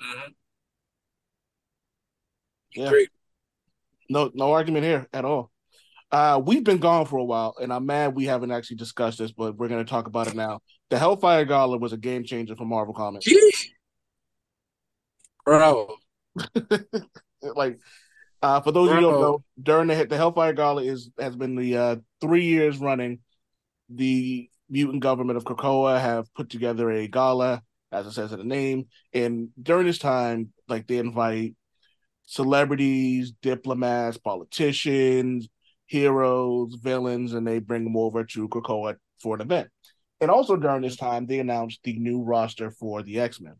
Mhm. 0.00 0.34
Yeah. 2.74 2.90
great. 2.90 3.08
no 4.10 4.30
no 4.34 4.52
argument 4.52 4.84
here 4.84 5.08
at 5.12 5.24
all. 5.24 5.50
Uh, 6.12 6.40
we've 6.44 6.64
been 6.64 6.78
gone 6.78 7.04
for 7.06 7.18
a 7.18 7.24
while, 7.24 7.54
and 7.60 7.72
I'm 7.72 7.86
mad 7.86 8.14
we 8.14 8.26
haven't 8.26 8.52
actually 8.52 8.76
discussed 8.76 9.18
this, 9.18 9.32
but 9.32 9.56
we're 9.56 9.68
going 9.68 9.84
to 9.84 9.90
talk 9.90 10.06
about 10.06 10.28
it 10.28 10.34
now. 10.34 10.60
The 10.90 10.98
Hellfire 10.98 11.44
Gala 11.44 11.78
was 11.78 11.92
a 11.92 11.96
game 11.96 12.22
changer 12.24 12.54
for 12.54 12.64
Marvel 12.64 12.94
Comics. 12.94 13.26
Jeez. 13.26 13.70
Bro, 15.44 15.96
like, 17.42 17.78
uh, 18.42 18.60
for 18.60 18.72
those 18.72 18.90
of 18.90 18.96
you 18.96 19.02
who 19.02 19.10
don't 19.12 19.20
know, 19.20 19.44
during 19.60 19.88
the 19.88 20.06
the 20.06 20.16
Hellfire 20.16 20.52
Gala 20.52 20.82
is 20.82 21.10
has 21.18 21.36
been 21.36 21.56
the 21.56 21.76
uh, 21.76 21.96
three 22.20 22.44
years 22.44 22.78
running. 22.78 23.20
The 23.88 24.48
mutant 24.68 25.02
government 25.02 25.36
of 25.36 25.44
Krakoa 25.44 26.00
have 26.00 26.32
put 26.34 26.50
together 26.50 26.90
a 26.90 27.06
gala, 27.06 27.62
as 27.92 28.06
it 28.06 28.12
says 28.12 28.32
in 28.32 28.38
the 28.38 28.44
name, 28.44 28.86
and 29.12 29.50
during 29.60 29.86
this 29.86 29.98
time, 29.98 30.52
like 30.68 30.86
they 30.86 30.98
invite 30.98 31.54
celebrities, 32.24 33.32
diplomats, 33.40 34.18
politicians, 34.18 35.48
heroes, 35.86 36.74
villains, 36.74 37.32
and 37.32 37.46
they 37.46 37.58
bring 37.58 37.84
them 37.84 37.96
over 37.96 38.24
to 38.24 38.48
Krakoa 38.48 38.96
for 39.22 39.34
an 39.36 39.40
event. 39.40 39.68
And 40.20 40.30
also 40.30 40.56
during 40.56 40.82
this 40.82 40.96
time, 40.96 41.26
they 41.26 41.38
announced 41.40 41.80
the 41.84 41.98
new 41.98 42.22
roster 42.22 42.70
for 42.70 43.02
the 43.02 43.20
X 43.20 43.40
Men. 43.40 43.54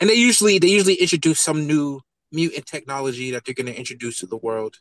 and 0.00 0.10
they 0.10 0.14
usually 0.14 0.58
they 0.58 0.68
usually 0.68 0.94
introduce 0.94 1.40
some 1.40 1.66
new 1.66 2.00
mutant 2.32 2.66
technology 2.66 3.30
that 3.30 3.44
they're 3.44 3.54
going 3.54 3.66
to 3.72 3.78
introduce 3.78 4.18
to 4.20 4.26
the 4.26 4.36
world 4.36 4.76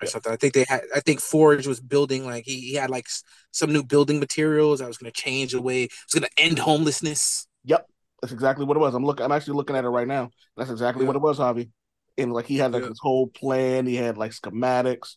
or 0.00 0.06
something. 0.06 0.32
I 0.32 0.36
think 0.36 0.54
they 0.54 0.64
had. 0.68 0.82
I 0.94 1.00
think 1.00 1.20
Forge 1.20 1.66
was 1.66 1.80
building 1.80 2.24
like 2.24 2.44
he, 2.44 2.60
he 2.60 2.74
had 2.74 2.90
like 2.90 3.06
some 3.50 3.72
new 3.72 3.82
building 3.82 4.18
materials 4.20 4.80
that 4.80 4.88
was 4.88 4.98
going 4.98 5.12
to 5.12 5.20
change 5.20 5.52
the 5.52 5.62
way. 5.62 5.84
It's 5.84 6.14
going 6.14 6.24
to 6.24 6.42
end 6.42 6.58
homelessness. 6.58 7.46
Yep, 7.64 7.86
that's 8.20 8.32
exactly 8.32 8.64
what 8.64 8.76
it 8.76 8.80
was. 8.80 8.94
I'm 8.94 9.04
looking. 9.04 9.24
I'm 9.24 9.32
actually 9.32 9.54
looking 9.54 9.76
at 9.76 9.84
it 9.84 9.88
right 9.88 10.08
now. 10.08 10.30
That's 10.56 10.70
exactly 10.70 11.02
Yeah. 11.02 11.08
what 11.08 11.16
it 11.16 11.22
was, 11.22 11.38
Javi. 11.38 11.70
And 12.18 12.32
like 12.32 12.46
he 12.46 12.58
had 12.58 12.72
like 12.72 12.82
Yeah. 12.82 12.88
this 12.90 12.98
whole 13.00 13.26
plan. 13.28 13.86
He 13.86 13.96
had 13.96 14.18
like 14.18 14.32
schematics 14.32 15.16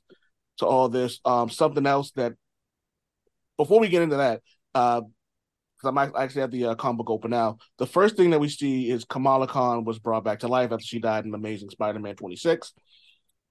to 0.57 0.65
all 0.65 0.89
this. 0.89 1.19
Um, 1.25 1.49
something 1.49 1.85
else 1.85 2.11
that 2.11 2.33
before 3.57 3.79
we 3.79 3.89
get 3.89 4.01
into 4.01 4.17
that, 4.17 4.41
uh, 4.73 5.01
because 5.77 5.89
I'm 5.97 6.15
actually 6.15 6.41
at 6.43 6.51
the 6.51 6.65
uh, 6.67 6.75
comic 6.75 6.99
book 6.99 7.09
open 7.09 7.31
now. 7.31 7.57
The 7.77 7.85
first 7.85 8.15
thing 8.15 8.29
that 8.29 8.39
we 8.39 8.49
see 8.49 8.89
is 8.89 9.03
Kamala 9.03 9.47
Khan 9.47 9.83
was 9.83 9.99
brought 9.99 10.23
back 10.23 10.39
to 10.39 10.47
life 10.47 10.71
after 10.71 10.85
she 10.85 10.99
died 10.99 11.25
in 11.25 11.33
Amazing 11.33 11.69
Spider-Man 11.69 12.15
26. 12.15 12.73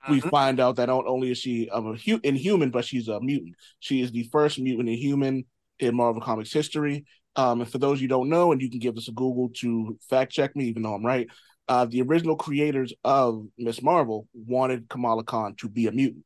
We 0.09 0.20
Mhm. 0.20 0.30
find 0.30 0.61
out 0.61 0.76
that 0.76 0.87
not 0.87 1.07
only 1.07 1.30
is 1.30 1.38
she 1.38 1.68
a 1.72 1.80
hu- 1.80 2.20
inhuman, 2.22 2.70
but 2.70 2.85
she's 2.85 3.09
a 3.09 3.20
mutant. 3.20 3.57
She 3.80 4.00
is 4.00 4.11
the 4.12 4.24
first 4.24 4.59
mutant 4.59 4.88
inhuman 4.88 5.44
in 5.78 5.94
Marvel 5.94 6.20
Comics 6.22 6.52
history. 6.52 7.04
Um, 7.37 7.62
and 7.62 7.70
for 7.70 7.78
those 7.78 8.00
you 8.00 8.09
don't 8.09 8.28
know, 8.28 8.52
and 8.52 8.61
you 8.61 8.70
can 8.70 8.78
give 8.80 8.94
this 8.94 9.09
a 9.09 9.12
Google 9.12 9.48
to 9.61 9.98
fact 10.09 10.33
check 10.33 10.54
me, 10.57 10.66
even 10.66 10.83
though 10.83 10.94
I'm 10.94 11.04
right. 11.04 11.26
Uh, 11.66 11.87
the 11.87 12.03
original 12.03 12.37
creators 12.37 12.92
of 13.05 13.46
Miss 13.57 13.83
Marvel 13.83 14.29
wanted 14.35 14.88
Kamala 14.88 15.24
Khan 15.24 15.55
to 15.59 15.68
be 15.68 15.87
a 15.87 15.92
mutant, 15.92 16.24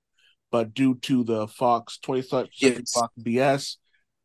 but 0.51 0.75
due 0.75 0.97
to 0.97 1.23
the 1.23 1.47
Fox 1.47 1.99
20th 2.05 2.29
Century 2.29 2.51
Yes. 2.59 2.93
Fox 2.93 3.13
BS, 3.21 3.77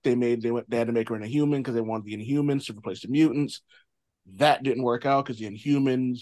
they 0.04 0.16
made 0.16 0.42
they 0.42 0.52
went 0.52 0.70
they 0.70 0.78
had 0.78 0.88
to 0.88 0.94
make 0.94 1.10
her 1.10 1.16
an 1.16 1.24
inhuman 1.24 1.62
because 1.62 1.76
they 1.76 1.82
wanted 1.82 2.06
the 2.06 2.18
Inhumans 2.18 2.66
to 2.66 2.74
replace 2.74 3.02
the 3.02 3.10
mutants. 3.10 3.62
That 4.38 4.64
didn't 4.64 4.84
work 4.84 5.06
out 5.06 5.26
because 5.26 5.40
the 5.40 5.46
Inhumans 5.46 6.20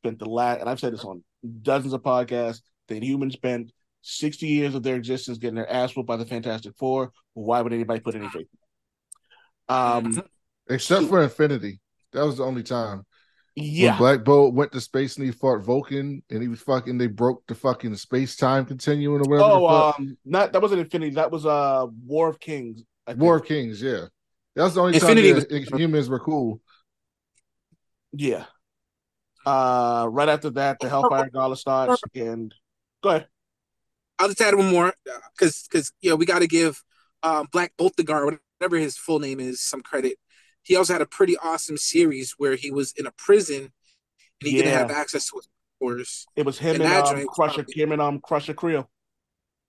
spent 0.00 0.18
the 0.18 0.28
last, 0.28 0.60
and 0.60 0.68
I've 0.68 0.80
said 0.80 0.92
this 0.92 1.04
on 1.04 1.22
dozens 1.62 1.92
of 1.92 2.02
podcasts. 2.02 2.62
The 2.88 3.00
Inhumans 3.00 3.32
spent 3.32 3.72
60 4.02 4.46
years 4.48 4.74
of 4.74 4.82
their 4.82 4.96
existence 4.96 5.38
getting 5.38 5.54
their 5.54 5.70
ass 5.70 5.94
whooped 5.94 6.08
by 6.08 6.16
the 6.16 6.26
Fantastic 6.26 6.74
Four. 6.76 7.12
Why 7.34 7.62
would 7.62 7.72
anybody 7.72 8.00
put 8.00 8.16
any 8.16 8.28
faith? 8.28 8.48
Um. 9.68 10.20
Except 10.68 11.06
for 11.06 11.22
Infinity. 11.22 11.80
That 12.12 12.24
was 12.24 12.38
the 12.38 12.44
only 12.44 12.62
time. 12.62 13.04
Yeah, 13.54 13.90
When 13.90 13.98
Black 13.98 14.24
Bolt 14.24 14.54
went 14.54 14.72
to 14.72 14.80
space 14.80 15.16
and 15.16 15.26
he 15.26 15.32
fought 15.32 15.64
Vulcan 15.64 16.22
and 16.30 16.42
he 16.42 16.48
was 16.48 16.60
fucking 16.60 16.96
they 16.96 17.06
broke 17.06 17.46
the 17.46 17.54
fucking 17.54 17.94
space 17.96 18.36
time 18.36 18.64
continuum 18.64 19.20
or 19.20 19.24
whatever. 19.28 19.50
Oh, 19.50 19.92
um, 19.98 20.16
not 20.24 20.52
that 20.52 20.62
wasn't 20.62 20.80
Infinity. 20.80 21.14
That 21.16 21.30
was 21.30 21.44
uh 21.44 21.86
War 22.06 22.28
of 22.28 22.40
Kings. 22.40 22.82
I 23.06 23.12
think. 23.12 23.22
War 23.22 23.36
of 23.36 23.44
Kings, 23.44 23.82
yeah. 23.82 24.06
That's 24.56 24.74
the 24.74 24.80
only 24.80 24.94
Infinity 24.94 25.32
time 25.32 25.44
the 25.48 25.76
humans 25.76 26.08
were 26.08 26.20
cool. 26.20 26.60
Yeah. 28.12 28.44
Uh, 29.44 30.06
right 30.10 30.28
after 30.28 30.50
that, 30.50 30.78
the 30.80 30.88
Hellfire 30.88 31.28
Gala 31.30 31.56
starts, 31.56 32.00
and 32.14 32.54
go 33.02 33.08
ahead. 33.10 33.26
I'll 34.18 34.28
just 34.28 34.40
add 34.40 34.54
one 34.54 34.70
more 34.70 34.94
because 35.36 35.66
because 35.68 35.92
you 36.00 36.10
know 36.10 36.16
we 36.16 36.26
got 36.26 36.38
to 36.40 36.46
give 36.46 36.82
um, 37.22 37.48
Black 37.50 37.72
Boltegar 37.76 38.38
whatever 38.58 38.76
his 38.76 38.96
full 38.96 39.18
name 39.18 39.40
is 39.40 39.60
some 39.60 39.80
credit. 39.80 40.16
He 40.62 40.76
also 40.76 40.92
had 40.92 41.02
a 41.02 41.06
pretty 41.06 41.36
awesome 41.38 41.76
series 41.76 42.32
where 42.38 42.54
he 42.54 42.70
was 42.70 42.92
in 42.92 43.06
a 43.06 43.10
prison 43.12 43.72
and 44.40 44.50
he 44.50 44.52
didn't 44.56 44.72
have 44.72 44.90
access 44.90 45.28
to 45.30 45.36
his 45.38 45.48
powers. 45.80 46.26
It 46.36 46.46
was 46.46 46.58
him 46.58 46.74
And 46.76 46.82
and, 46.84 46.92
that 46.92 47.04
um, 47.06 47.14
joint 47.16 47.26
was 47.28 47.34
Crusher, 47.36 47.54
probably- 47.64 47.82
him 47.82 47.92
and 47.92 48.02
um, 48.02 48.20
Crusher 48.20 48.54
Creel. 48.54 48.88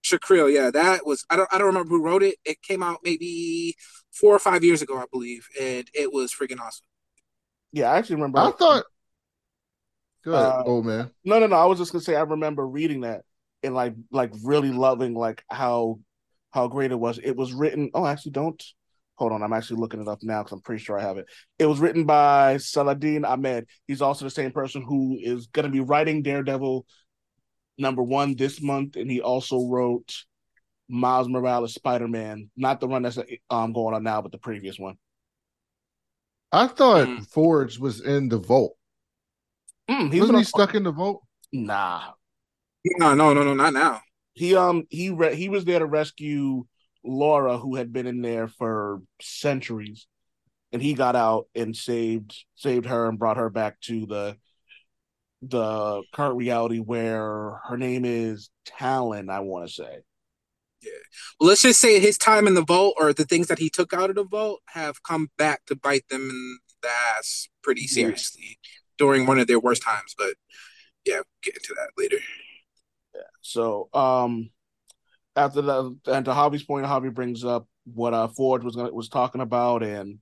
Shakril, 0.04 0.54
yeah, 0.54 0.70
that 0.70 1.06
was 1.06 1.26
I 1.30 1.38
don't 1.38 1.48
I 1.54 1.58
don't 1.58 1.68
remember 1.68 1.90
who 1.92 2.04
wrote 2.04 2.24
it. 2.24 2.36
It 2.44 2.62
came 2.62 2.84
out 2.84 3.00
maybe 3.06 3.76
four 4.12 4.36
or 4.36 4.40
five 4.40 4.62
years 4.62 4.82
ago, 4.82 4.98
I 4.98 5.06
believe, 5.10 5.48
and 5.60 5.90
it 5.94 6.12
was 6.12 6.34
freaking 6.34 6.60
awesome. 6.60 6.86
Yeah, 7.72 7.90
I 7.90 8.00
actually 8.00 8.18
remember. 8.18 8.40
I 8.40 8.52
thought 8.52 8.84
Good, 10.26 10.34
ahead, 10.34 10.46
Uh, 10.60 10.64
old 10.66 10.86
man. 10.86 11.10
No, 11.24 11.40
no, 11.40 11.48
no. 11.48 11.56
I 11.56 11.66
was 11.66 11.80
just 11.80 11.94
gonna 11.94 12.04
say 12.04 12.16
I 12.18 12.22
remember 12.24 12.68
reading 12.68 13.02
that 13.02 13.22
and 13.64 13.74
like 13.74 13.94
like 14.12 14.32
really 14.44 14.72
loving 14.74 15.14
like 15.16 15.42
how 15.50 16.00
how 16.52 16.68
great 16.68 16.92
it 16.92 17.00
was. 17.00 17.18
It 17.18 17.38
was 17.38 17.54
written. 17.54 17.90
Oh, 17.94 18.06
actually, 18.06 18.34
don't 18.34 18.62
Hold 19.16 19.32
on, 19.32 19.44
I'm 19.44 19.54
actually 19.54 19.80
looking 19.80 20.02
it 20.02 20.08
up 20.08 20.20
now 20.24 20.42
because 20.42 20.54
I'm 20.54 20.62
pretty 20.62 20.84
sure 20.84 20.98
I 20.98 21.04
have 21.04 21.18
it. 21.18 21.28
It 21.60 21.68
was 21.68 21.80
written 21.80 22.06
by 22.06 22.58
Saladin 22.58 23.26
Ahmed. 23.26 23.68
He's 23.88 24.02
also 24.02 24.26
the 24.26 24.32
same 24.32 24.52
person 24.52 24.82
who 24.82 25.18
is 25.22 25.48
going 25.48 25.66
to 25.66 25.72
be 25.72 25.82
writing 25.82 26.24
Daredevil 26.24 26.86
number 27.78 28.02
one 28.04 28.36
this 28.36 28.62
month, 28.62 28.96
and 28.96 29.10
he 29.10 29.22
also 29.22 29.68
wrote 29.68 30.14
Miles 30.90 31.30
Morales 31.30 31.74
Spider 31.76 32.08
Man, 32.08 32.50
not 32.58 32.80
the 32.80 32.88
one 32.88 33.04
that's 33.04 33.20
um 33.50 33.72
going 33.74 33.94
on 33.96 34.04
now, 34.04 34.22
but 34.22 34.32
the 34.32 34.38
previous 34.40 34.80
one. 34.80 34.96
I 36.52 36.68
thought 36.68 37.08
Mm. 37.08 37.28
Forge 37.30 37.80
was 37.80 38.02
in 38.02 38.30
the 38.30 38.38
vault. 38.38 38.78
Mm, 39.90 40.12
he's 40.12 40.22
Wasn't 40.22 40.28
been 40.30 40.36
he 40.36 40.40
on- 40.40 40.46
stuck 40.46 40.76
in 40.76 40.84
the 40.84 40.92
vault? 40.92 41.24
Nah, 41.52 42.14
No, 42.98 43.14
no, 43.14 43.34
no, 43.34 43.44
no, 43.44 43.54
not 43.54 43.74
now. 43.74 44.02
he 44.34 44.56
um 44.56 44.84
he 44.90 45.10
re- 45.12 45.36
he 45.36 45.50
was 45.50 45.66
there 45.66 45.80
to 45.80 45.86
rescue 45.86 46.66
Laura, 47.04 47.58
who 47.58 47.76
had 47.76 47.92
been 47.92 48.08
in 48.08 48.22
there 48.22 48.48
for 48.48 49.02
centuries, 49.22 50.08
and 50.72 50.82
he 50.82 50.94
got 50.94 51.16
out 51.16 51.48
and 51.56 51.76
saved 51.76 52.46
saved 52.56 52.86
her 52.86 53.08
and 53.08 53.20
brought 53.20 53.38
her 53.38 53.50
back 53.50 53.80
to 53.82 54.06
the 54.06 54.38
the 55.42 56.04
current 56.14 56.38
reality 56.38 56.80
where 56.80 57.60
her 57.66 57.78
name 57.78 58.06
is 58.06 58.50
Talon. 58.66 59.30
I 59.30 59.42
want 59.42 59.68
to 59.68 59.74
say. 59.74 59.98
Well, 61.40 61.50
let's 61.50 61.62
just 61.62 61.80
say 61.80 62.00
his 62.00 62.18
time 62.18 62.46
in 62.48 62.56
the 62.56 62.64
vault 62.64 62.96
or 63.00 63.14
the 63.14 63.24
things 63.26 63.48
that 63.48 63.60
he 63.60 63.70
took 63.70 63.94
out 63.94 64.10
of 64.10 64.16
the 64.18 64.26
vault 64.26 64.62
have 64.68 65.02
come 65.04 65.30
back 65.38 65.66
to 65.68 65.76
bite 65.76 66.08
them 66.10 66.30
in 66.30 66.58
the 66.82 66.90
ass 66.90 67.48
pretty 67.62 67.82
Yeah. 67.84 67.88
seriously 67.88 68.60
during 68.98 69.26
one 69.26 69.40
of 69.40 69.48
their 69.48 69.60
worst 69.60 69.82
times. 69.82 70.14
But 70.18 70.36
yeah, 71.06 71.16
we'll 71.16 71.24
get 71.42 71.56
into 71.56 71.74
that 71.76 71.92
later. 71.98 72.18
Yeah. 73.16 73.22
So, 73.42 73.90
um, 73.94 74.50
after 75.36 75.62
the 75.62 75.96
and 76.08 76.26
to 76.26 76.32
Javi's 76.32 76.64
point, 76.64 76.86
Javi 76.86 77.14
brings 77.14 77.44
up 77.44 77.68
what 77.86 78.14
uh 78.14 78.28
Forge 78.28 78.64
was 78.64 78.76
gonna, 78.76 78.94
was 78.94 79.10
talking 79.10 79.42
about 79.42 79.84
and 79.84 80.20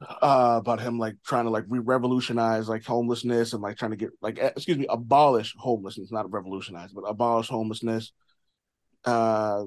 uh 0.00 0.56
about 0.60 0.80
him 0.80 0.98
like 0.98 1.16
trying 1.24 1.44
to 1.44 1.50
like 1.50 1.64
re-revolutionize 1.68 2.68
like 2.68 2.84
homelessness 2.84 3.52
and 3.52 3.62
like 3.62 3.76
trying 3.76 3.92
to 3.92 3.96
get 3.96 4.10
like 4.20 4.38
excuse 4.38 4.78
me 4.78 4.86
abolish 4.88 5.54
homelessness, 5.58 6.12
not 6.12 6.30
revolutionize, 6.32 6.92
but 6.92 7.02
abolish 7.02 7.48
homelessness. 7.48 8.12
Uh, 9.04 9.64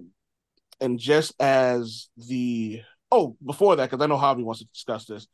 and 0.81 0.99
just 0.99 1.33
as 1.39 2.09
the 2.17 2.81
oh 3.11 3.35
before 3.45 3.75
that, 3.77 3.89
because 3.89 4.03
I 4.03 4.07
know 4.07 4.17
Javi 4.17 4.43
wants 4.43 4.59
to 4.59 4.67
discuss 4.67 5.05
this. 5.05 5.27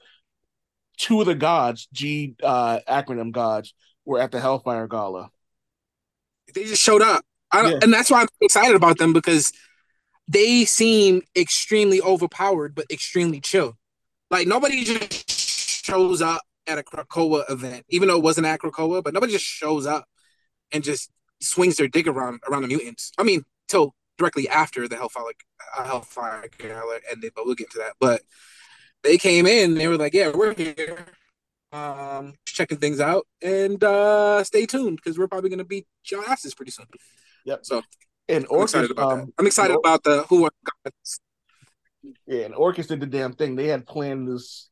Two 0.98 1.22
of 1.22 1.26
the 1.26 1.36
gods, 1.36 1.88
G 1.92 2.36
uh 2.44 2.80
acronym 2.88 3.32
gods, 3.32 3.74
were 4.06 4.20
at 4.20 4.32
the 4.32 4.40
Hellfire 4.40 4.88
Gala. 4.88 5.30
They 6.54 6.66
just 6.66 6.84
showed 6.84 7.02
up. 7.02 7.26
I 7.54 7.70
Yeah. 7.70 7.80
And 7.82 7.94
that's 7.94 8.12
why 8.12 8.22
I'm 8.22 8.28
excited 8.42 8.76
about 8.76 8.98
them 8.98 9.14
because 9.14 9.54
they 10.28 10.66
seem 10.66 11.22
extremely 11.36 12.02
overpowered, 12.02 12.76
but 12.76 12.86
extremely 12.92 13.40
chill. 13.40 13.78
Like 14.30 14.48
nobody 14.48 14.84
just 14.84 15.30
shows 15.86 16.22
up 16.22 16.42
at 16.66 16.80
a 16.80 16.84
Krakoa 16.84 17.50
event, 17.50 17.86
even 17.90 18.08
though 18.08 18.18
it 18.18 18.24
wasn't 18.24 18.48
at 18.48 18.60
Krakoa, 18.60 19.04
but 19.04 19.14
nobody 19.14 19.34
just 19.34 19.46
shows 19.46 19.86
up 19.86 20.06
and 20.72 20.84
just 20.84 21.12
swings 21.42 21.76
their 21.76 21.88
dick 21.88 22.08
around 22.08 22.40
around 22.50 22.64
the 22.64 22.68
mutants. 22.70 23.12
I 23.18 23.24
mean, 23.24 23.44
till 23.68 23.94
directly 24.18 24.50
after 24.50 24.88
the 24.88 24.96
Hellfire 24.96 25.34
uh, 25.78 25.84
Hellfire 25.84 26.46
Gala 26.58 27.00
ended, 27.12 27.34
but 27.36 27.46
we'll 27.46 27.56
get 27.56 27.70
to 27.72 27.80
that. 27.80 27.94
But 28.00 28.22
they 29.04 29.18
came 29.18 29.46
in, 29.46 29.76
they 29.76 29.88
were 29.88 29.98
like, 29.98 30.14
"Yeah, 30.14 30.32
we're 30.34 30.54
here." 30.54 31.06
Um, 31.72 32.36
checking 32.46 32.78
things 32.78 33.00
out 33.00 33.26
and 33.42 33.84
uh 33.84 34.44
stay 34.44 34.68
tuned 34.68 34.98
because 34.98 35.18
we're 35.18 35.28
probably 35.28 35.50
gonna 35.50 35.64
beat 35.64 35.88
your 36.12 36.24
asses 36.24 36.54
pretty 36.54 36.72
soon. 36.72 36.86
Yep. 37.46 37.60
So 37.64 37.82
And 38.28 38.46
I'm 38.52 38.62
excited 38.62 38.92
about 38.92 39.14
um. 39.14 39.34
I'm 39.38 39.48
excited 39.48 39.76
about 39.76 40.04
the 40.04 40.24
who 40.30 40.46
are 40.46 40.52
Yeah, 42.28 42.46
and 42.46 42.56
Orchis 42.56 42.88
did 42.88 43.00
the 43.00 43.06
damn 43.06 43.34
thing. 43.34 43.56
They 43.56 43.68
had 43.68 43.86
planned 43.86 44.28
this. 44.28 44.70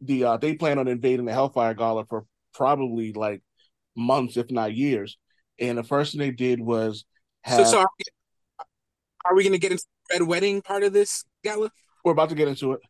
The 0.00 0.24
uh, 0.24 0.36
they 0.36 0.54
planned 0.54 0.80
on 0.80 0.88
invading 0.88 1.26
the 1.26 1.32
Hellfire 1.32 1.74
Gala 1.74 2.04
for 2.06 2.26
probably 2.54 3.12
like 3.12 3.42
months, 3.96 4.36
if 4.36 4.50
not 4.50 4.74
years. 4.74 5.16
And 5.58 5.78
the 5.78 5.84
first 5.84 6.12
thing 6.12 6.18
they 6.18 6.30
did 6.30 6.60
was 6.60 7.04
so, 7.46 7.56
have. 7.56 7.66
so 7.68 7.78
are, 7.78 7.88
we, 7.98 8.64
are 9.26 9.34
we 9.36 9.44
gonna 9.44 9.58
get 9.58 9.72
into 9.72 9.84
the 10.10 10.14
red 10.14 10.26
wedding 10.26 10.62
part 10.62 10.82
of 10.82 10.92
this 10.92 11.24
gala? 11.44 11.70
we're 12.04 12.12
about 12.12 12.28
to 12.30 12.34
get 12.34 12.48
into 12.48 12.72
it. 12.72 12.80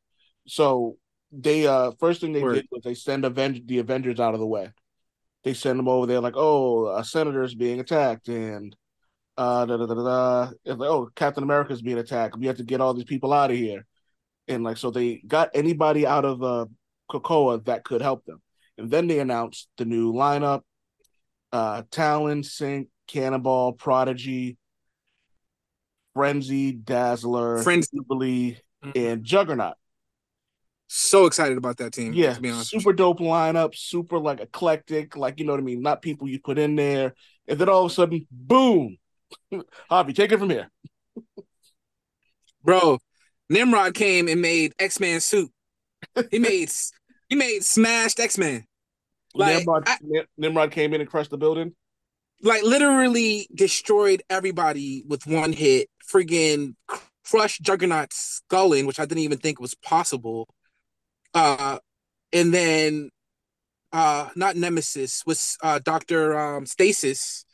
So 0.47 0.97
they 1.31 1.67
uh 1.67 1.93
first 1.99 2.21
thing 2.21 2.33
they 2.33 2.43
Word. 2.43 2.55
did 2.57 2.67
was 2.71 2.83
they 2.83 2.95
send 2.95 3.25
Aven- 3.25 3.63
the 3.67 3.79
Avengers 3.79 4.21
out 4.21 4.35
of 4.35 4.41
the 4.41 4.47
way. 4.47 4.71
They 5.45 5.55
send 5.55 5.79
them 5.79 5.89
over 5.89 6.07
there 6.07 6.21
like, 6.21 6.35
oh, 6.37 6.87
a 6.97 7.05
senator's 7.05 7.55
being 7.55 7.81
attacked, 7.81 8.29
and 8.29 8.75
uh, 9.37 9.65
da, 9.67 9.77
da, 9.77 9.87
da, 9.87 9.95
da. 9.95 10.51
It's 10.65 10.79
like, 10.79 10.89
oh, 10.91 11.11
Captain 11.15 11.43
America's 11.43 11.83
being 11.83 11.99
attacked. 11.99 12.37
We 12.37 12.47
have 12.47 12.57
to 12.59 12.65
get 12.65 12.81
all 12.81 12.95
these 12.95 13.05
people 13.05 13.33
out 13.33 13.51
of 13.51 13.57
here, 13.57 13.87
and 14.49 14.63
like 14.65 14.77
so 14.77 14.91
they 14.91 15.23
got 15.27 15.51
anybody 15.55 16.07
out 16.07 16.25
of 16.25 16.43
uh, 16.43 16.67
Cocoa 17.11 17.57
that 17.59 17.85
could 17.85 18.03
help 18.03 18.25
them, 18.25 18.41
and 18.79 18.91
then 18.91 19.07
they 19.07 19.19
announced 19.21 19.69
the 19.79 19.85
new 19.85 20.13
lineup: 20.13 20.63
uh, 21.53 21.83
Talon, 21.91 22.43
Sync, 22.43 22.89
Cannonball, 23.07 23.73
Prodigy, 23.73 24.57
Frenzy, 26.15 26.73
Dazzler, 26.73 27.63
Friends, 27.63 27.89
Jubilee, 27.95 28.59
Mhm. 28.85 29.13
and 29.13 29.25
Juggernaut. 29.25 29.75
so 30.95 31.25
excited 31.25 31.57
about 31.57 31.79
that 31.79 31.91
team. 31.95 32.13
Yeah, 32.13 32.35
to 32.35 32.41
be 32.41 32.51
honest. 32.51 32.69
super 32.69 32.93
dope 32.93 33.19
lineup, 33.21 33.75
super 33.75 34.19
like 34.19 34.41
eclectic, 34.41 35.17
like 35.17 35.39
you 35.41 35.47
know 35.47 35.53
what 35.53 35.61
I 35.61 35.65
mean. 35.65 35.81
Not 35.81 36.03
people 36.03 36.29
you 36.29 36.39
put 36.39 36.59
in 36.59 36.77
there, 36.77 37.15
and 37.49 37.59
then 37.59 37.69
all 37.71 37.87
of 37.87 37.91
a 37.91 37.95
sudden, 37.95 38.27
boom, 38.31 38.99
Javi, 39.91 40.15
take 40.15 40.33
it 40.33 40.39
from 40.39 40.51
here. 40.51 40.71
bro. 42.65 42.99
Nimrod 43.51 43.95
came 43.95 44.29
and 44.29 44.41
made 44.41 44.73
X 44.79 44.99
Men 45.01 45.21
suit. 45.21 45.51
He 46.31 46.39
made 46.39 46.71
he 47.29 47.37
made 47.37 47.63
smashed 47.65 48.19
X 48.21 48.39
Men. 48.39 48.65
Like, 49.35 49.59
Nimrod, 49.59 49.85
I- 49.87 49.99
Nimrod 50.37 50.71
came 50.71 50.95
in 50.95 51.01
and 51.01 51.09
crushed 51.09 51.31
the 51.31 51.39
building. 51.39 51.75
like 52.43 52.63
literally 52.63 53.49
destroyed 53.55 54.23
everybody 54.31 55.05
with 55.07 55.27
one 55.27 55.53
hit. 55.53 55.89
Friggin' 56.11 56.75
crushed 57.25 57.63
Juggernaut's 57.63 58.17
skull 58.17 58.73
in, 58.73 58.87
which 58.87 58.99
I 59.01 59.05
didn't 59.07 59.23
even 59.25 59.39
think 59.39 59.61
was 59.61 59.75
possible. 59.75 60.49
Uh, 61.35 61.79
and 62.33 62.53
then 62.53 63.11
uh, 63.93 64.29
not 64.35 64.57
Nemesis 64.57 65.23
was 65.27 65.57
uh 65.63 65.79
Doctor 65.85 66.39
um, 66.39 66.67
Stasis, 66.67 67.45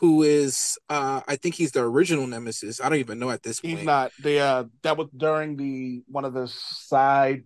who 0.00 0.22
is 0.22 0.78
uh 0.88 1.20
I 1.28 1.36
think 1.36 1.54
he's 1.54 1.72
the 1.72 1.82
original 1.82 2.26
Nemesis. 2.26 2.80
I 2.80 2.88
don't 2.88 2.98
even 2.98 3.18
know 3.18 3.30
at 3.30 3.42
this 3.42 3.60
point. 3.60 3.76
He's 3.78 3.86
not. 3.86 4.12
They 4.18 4.40
uh, 4.40 4.64
that 4.82 4.96
was 4.96 5.08
during 5.14 5.56
the 5.56 6.02
one 6.08 6.24
of 6.24 6.32
the 6.32 6.48
side 6.48 7.44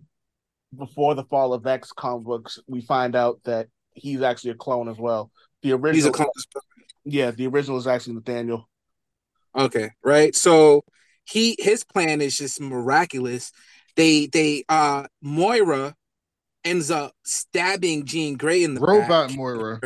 before 0.75 1.15
the 1.15 1.25
fall 1.25 1.53
of 1.53 1.67
X 1.67 1.91
comic 1.91 2.25
books. 2.25 2.59
We 2.67 2.81
find 2.81 3.15
out 3.15 3.41
that 3.43 3.67
he's 3.93 4.21
actually 4.21 4.51
a 4.51 4.55
clone 4.55 4.87
as 4.87 4.97
well. 4.97 5.31
The 5.63 5.73
original, 5.73 5.93
He's 5.93 6.05
a 6.05 6.11
clone. 6.11 6.29
yeah, 7.03 7.31
the 7.31 7.47
original 7.47 7.77
is 7.77 7.87
actually 7.87 8.15
Nathaniel. 8.15 8.69
Okay, 9.53 9.91
right. 10.03 10.33
So 10.33 10.83
he 11.25 11.57
his 11.59 11.83
plan 11.83 12.21
is 12.21 12.37
just 12.37 12.61
miraculous. 12.61 13.51
They 13.97 14.27
they 14.27 14.63
uh 14.69 15.07
Moira 15.21 15.93
ends 16.63 16.89
up 16.89 17.11
stabbing 17.23 18.05
Jean 18.05 18.35
Grey 18.37 18.63
in 18.63 18.75
the 18.75 18.81
Robot 18.81 19.27
back. 19.29 19.37
Moira. 19.37 19.79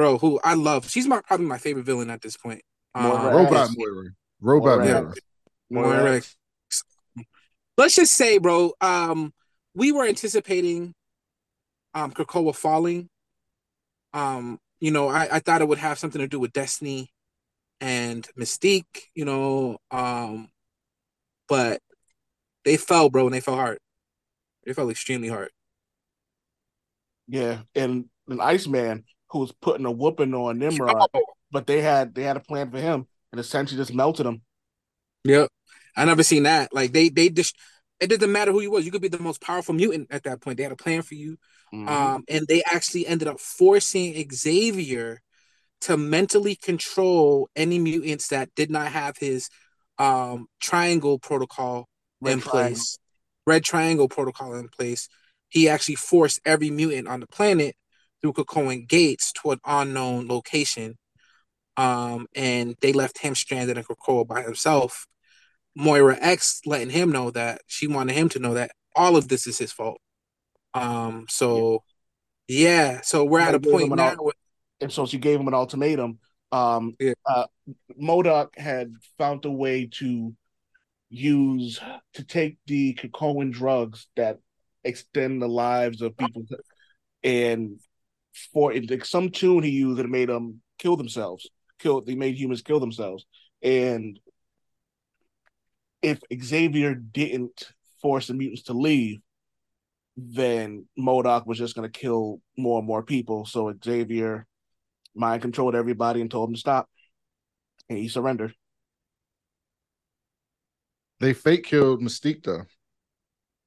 Bro, 0.00 0.16
who 0.16 0.40
I 0.42 0.54
love. 0.54 0.88
She's 0.88 1.06
my 1.06 1.20
probably 1.20 1.44
my 1.44 1.58
favorite 1.58 1.84
villain 1.84 2.08
at 2.08 2.22
this 2.22 2.34
point. 2.34 2.62
Moira 2.96 3.18
Uh, 3.18 3.36
Robot 3.36 3.68
X. 3.68 3.74
Moira. 3.76 4.08
Robot 4.40 4.78
Moira 4.78 5.14
Moira. 5.68 6.02
Moira 6.02 6.22
Let's 7.76 7.96
just 7.96 8.14
say, 8.14 8.38
bro, 8.38 8.72
um, 8.80 9.34
we 9.74 9.92
were 9.92 10.06
anticipating 10.06 10.94
um 11.92 12.12
Krakoa 12.12 12.56
falling. 12.56 13.10
Um, 14.14 14.58
you 14.80 14.90
know, 14.90 15.08
I, 15.08 15.36
I 15.36 15.38
thought 15.40 15.60
it 15.60 15.68
would 15.68 15.76
have 15.76 15.98
something 15.98 16.22
to 16.22 16.28
do 16.28 16.40
with 16.40 16.54
Destiny 16.54 17.12
and 17.82 18.26
Mystique, 18.38 19.08
you 19.14 19.26
know, 19.26 19.76
um, 19.90 20.48
but 21.46 21.82
they 22.64 22.78
fell, 22.78 23.10
bro, 23.10 23.26
and 23.26 23.34
they 23.34 23.40
fell 23.40 23.56
hard. 23.56 23.78
They 24.64 24.72
fell 24.72 24.88
extremely 24.88 25.28
hard. 25.28 25.50
Yeah, 27.28 27.58
and 27.74 28.06
an 28.28 28.40
Iceman 28.40 29.04
who 29.30 29.38
was 29.40 29.52
putting 29.52 29.86
a 29.86 29.90
whooping 29.90 30.34
on 30.34 30.58
Nimrod, 30.58 31.08
Oh, 31.14 31.24
but 31.50 31.66
they 31.66 31.80
had 31.80 32.14
they 32.14 32.22
had 32.22 32.36
a 32.36 32.40
plan 32.40 32.70
for 32.70 32.78
him 32.78 33.06
and 33.32 33.40
essentially 33.40 33.78
just 33.80 33.94
melted 33.94 34.26
him. 34.26 34.42
Yep. 35.24 35.48
I 35.96 36.04
never 36.04 36.22
seen 36.22 36.44
that. 36.44 36.72
Like 36.74 36.92
they 36.92 37.08
they 37.08 37.28
just 37.28 37.56
it 38.00 38.08
doesn't 38.08 38.32
matter 38.32 38.52
who 38.52 38.60
you 38.62 38.70
was. 38.70 38.84
You 38.84 38.90
could 38.92 39.02
be 39.02 39.08
the 39.08 39.18
most 39.18 39.40
powerful 39.42 39.74
mutant 39.74 40.08
at 40.10 40.22
that 40.24 40.40
point. 40.40 40.56
They 40.56 40.62
had 40.62 40.72
a 40.72 40.76
plan 40.76 41.02
for 41.02 41.14
you. 41.14 41.36
Mhm. 41.72 41.88
Um, 41.88 42.24
and 42.28 42.46
they 42.48 42.62
actually 42.64 43.06
ended 43.06 43.28
up 43.28 43.40
forcing 43.40 44.14
Xavier 44.32 45.20
to 45.82 45.96
mentally 45.96 46.54
control 46.56 47.48
any 47.56 47.78
mutants 47.78 48.28
that 48.28 48.54
did 48.54 48.70
not 48.70 48.92
have 48.92 49.16
his 49.18 49.48
um 49.98 50.46
triangle 50.60 51.18
protocol 51.18 51.88
Red 52.20 52.32
in 52.32 52.40
Triangle. 52.40 52.68
place. 52.70 52.98
Red 53.46 53.64
triangle 53.64 54.08
protocol 54.08 54.54
in 54.54 54.68
place. 54.68 55.08
He 55.48 55.68
actually 55.68 55.96
forced 55.96 56.40
every 56.44 56.70
mutant 56.70 57.08
on 57.08 57.20
the 57.20 57.26
planet 57.26 57.74
through 58.20 58.34
Krakoan 58.34 58.86
gates 58.88 59.32
to 59.42 59.52
an 59.52 59.60
unknown 59.64 60.28
location. 60.28 60.98
Um, 61.76 62.26
and 62.34 62.76
they 62.80 62.92
left 62.92 63.18
him 63.18 63.34
stranded 63.34 63.78
in 63.78 63.84
Krakoa 63.84 64.26
by 64.26 64.42
himself. 64.42 65.06
Moira 65.76 66.18
X 66.20 66.60
letting 66.66 66.90
him 66.90 67.10
know 67.10 67.30
that 67.30 67.62
she 67.66 67.86
wanted 67.86 68.14
him 68.14 68.28
to 68.30 68.38
know 68.38 68.54
that 68.54 68.72
all 68.94 69.16
of 69.16 69.28
this 69.28 69.46
is 69.46 69.58
his 69.58 69.72
fault. 69.72 70.00
Um, 70.74 71.26
so 71.28 71.82
yeah, 72.48 73.00
so 73.02 73.24
we're 73.24 73.40
at 73.40 73.54
a 73.54 73.60
point 73.60 73.94
now. 73.94 74.14
where- 74.16 74.34
and 74.80 74.92
so 74.92 75.06
she 75.06 75.18
gave 75.18 75.38
him 75.38 75.48
an 75.48 75.54
ultimatum. 75.54 76.18
Um, 76.52 76.96
Yeah. 76.98 77.12
uh, 77.24 77.46
MODOK 78.00 78.58
had 78.58 78.92
found 79.18 79.44
a 79.44 79.50
way 79.50 79.86
to 79.98 80.34
use 81.10 81.80
to 82.14 82.24
take 82.24 82.58
the 82.66 82.94
cocoa 82.94 83.44
drugs 83.44 84.08
that 84.16 84.38
extend 84.84 85.40
the 85.42 85.48
lives 85.48 86.02
of 86.02 86.16
people, 86.16 86.44
and 87.22 87.78
for 88.52 88.72
like, 88.74 89.04
some 89.04 89.30
tune 89.30 89.62
he 89.62 89.70
used 89.70 89.98
that 89.98 90.08
made 90.08 90.28
them 90.28 90.60
kill 90.78 90.96
themselves. 90.96 91.48
Kill 91.78 92.02
they 92.02 92.14
made 92.14 92.36
humans 92.36 92.62
kill 92.62 92.80
themselves, 92.80 93.24
and 93.62 94.18
if 96.02 96.20
Xavier 96.42 96.94
didn't 96.94 97.72
force 98.02 98.26
the 98.26 98.34
mutants 98.34 98.64
to 98.64 98.72
leave, 98.72 99.20
then 100.16 100.86
MODOK 100.98 101.46
was 101.46 101.58
just 101.58 101.74
going 101.74 101.90
to 101.90 102.00
kill 102.00 102.40
more 102.56 102.78
and 102.78 102.86
more 102.86 103.02
people. 103.02 103.46
So 103.46 103.72
Xavier 103.82 104.46
mind 105.14 105.42
controlled 105.42 105.74
everybody 105.74 106.20
and 106.20 106.30
told 106.30 106.50
him 106.50 106.54
to 106.54 106.60
stop, 106.60 106.88
and 107.88 107.98
he 107.98 108.08
surrendered. 108.08 108.54
They 111.20 111.32
fake 111.32 111.64
killed 111.64 112.02
Mystique 112.02 112.44
though. 112.44 112.64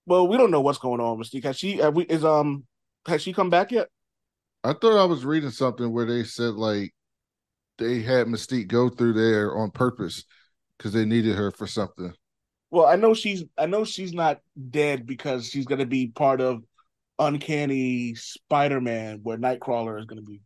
Well, 0.05 0.27
we 0.27 0.38
don't 0.38 0.51
know 0.51 0.62
what's 0.62 0.79
going 0.79 0.99
on, 0.99 1.17
Mystique. 1.17 1.45
Has 1.45 1.57
she? 1.57 1.77
Have 1.77 1.95
we? 1.95 2.03
Is 2.03 2.25
um? 2.25 2.65
Has 3.07 3.21
she 3.21 3.33
come 3.33 3.49
back 3.49 3.71
yet? 3.71 3.89
I 4.63 4.73
thought 4.73 4.97
I 4.97 5.06
was 5.06 5.26
reading 5.26 5.49
something 5.49 5.91
where 5.91 6.06
they 6.06 6.23
said 6.23 6.54
like 6.54 6.93
they 7.78 8.02
had 8.02 8.28
Mystique 8.28 8.67
go 8.67 8.89
through 8.89 9.13
there 9.13 9.56
on 9.56 9.71
purpose 9.71 10.23
because 10.78 10.93
they 10.93 11.06
needed 11.06 11.36
her 11.36 11.52
for 11.52 11.67
something. 11.67 12.13
Well, 12.71 12.86
I 12.86 12.95
know 12.95 13.13
she's. 13.13 13.43
I 13.58 13.65
know 13.65 13.84
she's 13.84 14.13
not 14.13 14.39
dead 14.69 15.06
because 15.06 15.47
she's 15.47 15.65
to 15.80 15.86
be 15.86 16.08
part 16.08 16.41
of 16.41 16.63
Uncanny 17.19 18.15
Spider-Man, 18.15 19.19
where 19.21 19.38
Nightcrawler 19.38 19.99
is 19.99 20.06
to 20.23 20.28
be 20.28 20.41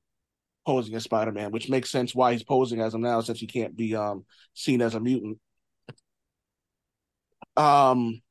posing 0.66 0.96
as 0.96 1.04
Spider-Man, 1.04 1.52
which 1.52 1.70
makes 1.70 1.90
sense 1.90 2.14
why 2.14 2.34
he's 2.34 2.44
posing 2.44 2.82
as 2.82 2.94
him 2.94 3.02
now, 3.02 3.22
since 3.22 3.40
he 3.40 3.48
can't 3.48 3.76
be 3.76 3.96
um 3.96 4.26
seen 4.54 4.82
as 4.82 4.96
a 4.96 5.00
mutant. 5.00 5.40
Um, 7.56 8.22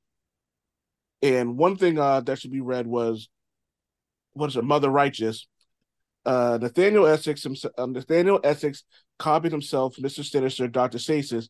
and 1.22 1.56
one 1.56 1.76
thing 1.76 1.98
uh 1.98 2.20
that 2.20 2.38
should 2.38 2.52
be 2.52 2.60
read 2.60 2.86
was 2.86 3.28
what 4.34 4.50
is 4.50 4.56
it, 4.56 4.64
Mother 4.64 4.90
Righteous. 4.90 5.46
Uh, 6.26 6.58
Nathaniel 6.60 7.06
Essex, 7.06 7.44
himself, 7.44 7.72
um, 7.78 7.92
Nathaniel 7.92 8.40
Essex 8.42 8.82
copied 9.16 9.52
himself, 9.52 9.96
Mister 10.00 10.24
Sinister, 10.24 10.66
Doctor 10.66 10.98
Stasis, 10.98 11.48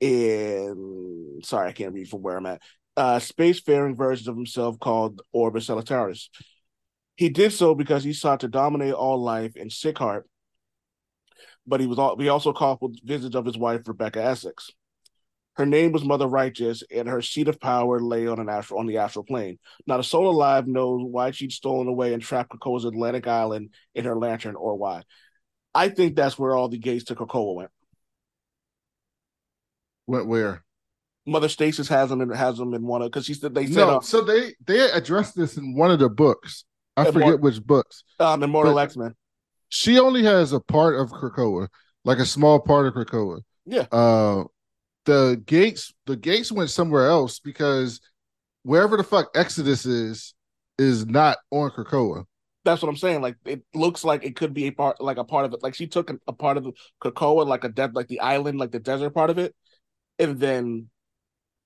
in 0.00 1.38
sorry, 1.44 1.68
I 1.68 1.72
can't 1.72 1.94
read 1.94 2.08
from 2.08 2.22
where 2.22 2.36
I'm 2.36 2.46
at. 2.46 2.60
Uh, 2.96 3.20
spacefaring 3.20 3.96
versions 3.96 4.26
of 4.26 4.34
himself 4.34 4.80
called 4.80 5.22
Orbis 5.32 5.68
Stellaris. 5.68 6.28
He 7.14 7.28
did 7.28 7.52
so 7.52 7.74
because 7.74 8.02
he 8.02 8.12
sought 8.12 8.40
to 8.40 8.48
dominate 8.48 8.94
all 8.94 9.22
life 9.22 9.56
in 9.56 9.68
Sickheart, 9.68 10.22
but 11.66 11.78
he 11.80 11.86
was 11.86 11.98
all, 11.98 12.18
he 12.18 12.28
also 12.28 12.52
caught 12.52 12.82
with 12.82 12.98
visits 13.04 13.36
of 13.36 13.46
his 13.46 13.56
wife 13.56 13.86
Rebecca 13.86 14.22
Essex. 14.22 14.70
Her 15.54 15.66
name 15.66 15.92
was 15.92 16.04
Mother 16.04 16.26
Righteous, 16.26 16.82
and 16.94 17.08
her 17.08 17.20
seat 17.20 17.48
of 17.48 17.60
power 17.60 18.00
lay 18.00 18.26
on 18.26 18.38
an 18.38 18.48
astral 18.48 18.80
on 18.80 18.86
the 18.86 18.98
astral 18.98 19.24
plane. 19.24 19.58
Not 19.86 20.00
a 20.00 20.04
soul 20.04 20.30
alive 20.30 20.66
knows 20.66 21.02
why 21.04 21.32
she'd 21.32 21.52
stolen 21.52 21.88
away 21.88 22.14
and 22.14 22.22
trapped 22.22 22.50
Krakoa's 22.50 22.84
Atlantic 22.84 23.26
Island 23.26 23.70
in 23.94 24.04
her 24.04 24.16
lantern, 24.16 24.54
or 24.56 24.76
why. 24.76 25.02
I 25.74 25.88
think 25.88 26.16
that's 26.16 26.38
where 26.38 26.56
all 26.56 26.68
the 26.68 26.78
gates 26.78 27.04
to 27.06 27.14
Krakoa 27.14 27.54
went. 27.54 27.70
Went 30.06 30.26
where? 30.26 30.64
Mother 31.26 31.48
Stasis 31.48 31.88
has 31.88 32.08
them 32.08 32.20
and 32.20 32.34
has 32.34 32.56
them 32.56 32.74
in 32.74 32.82
one 32.86 33.02
of 33.02 33.10
because 33.10 33.26
she 33.26 33.34
said 33.34 33.54
they 33.54 33.66
said 33.66 33.76
No, 33.76 33.96
uh, 33.98 34.00
so 34.00 34.22
they 34.22 34.54
they 34.66 34.90
addressed 34.90 35.36
this 35.36 35.56
in 35.56 35.74
one 35.76 35.90
of 35.90 35.98
the 35.98 36.08
books. 36.08 36.64
I 36.96 37.04
Yeah, 37.04 37.10
forget 37.10 37.40
which 37.40 37.62
books. 37.62 38.04
um, 38.18 38.42
Immortal 38.42 38.78
X 38.78 38.96
Men. 38.96 39.14
She 39.68 39.98
only 40.00 40.24
has 40.24 40.52
a 40.52 40.60
part 40.60 40.98
of 40.98 41.10
Krakoa, 41.10 41.68
like 42.04 42.18
a 42.18 42.26
small 42.26 42.58
part 42.60 42.86
of 42.86 42.94
Krakoa. 42.94 43.40
Yeah. 43.66 43.86
Uh, 43.92 44.44
the 45.06 45.42
gates 45.46 45.92
the 46.06 46.16
gates 46.16 46.52
went 46.52 46.70
somewhere 46.70 47.08
else 47.08 47.38
because 47.38 48.00
wherever 48.62 48.96
the 48.96 49.04
fuck 49.04 49.30
Exodus 49.34 49.86
is 49.86 50.34
is 50.78 51.06
not 51.06 51.38
on 51.50 51.70
Krakoa. 51.70 52.24
That's 52.64 52.82
what 52.82 52.88
I'm 52.88 52.96
saying. 52.96 53.22
Like 53.22 53.36
it 53.44 53.62
looks 53.74 54.04
like 54.04 54.24
it 54.24 54.36
could 54.36 54.52
be 54.52 54.66
a 54.66 54.70
part, 54.70 55.00
like 55.00 55.16
a 55.16 55.24
part 55.24 55.46
of 55.46 55.52
it. 55.54 55.62
Like 55.62 55.74
she 55.74 55.86
took 55.86 56.10
a, 56.10 56.18
a 56.26 56.32
part 56.32 56.56
of 56.56 56.64
the 56.64 56.72
Krakoa, 57.02 57.46
like 57.46 57.64
a 57.64 57.68
dead, 57.68 57.94
like 57.94 58.08
the 58.08 58.20
island, 58.20 58.58
like 58.58 58.70
the 58.70 58.78
desert 58.80 59.10
part 59.10 59.30
of 59.30 59.38
it, 59.38 59.54
and 60.18 60.38
then 60.38 60.88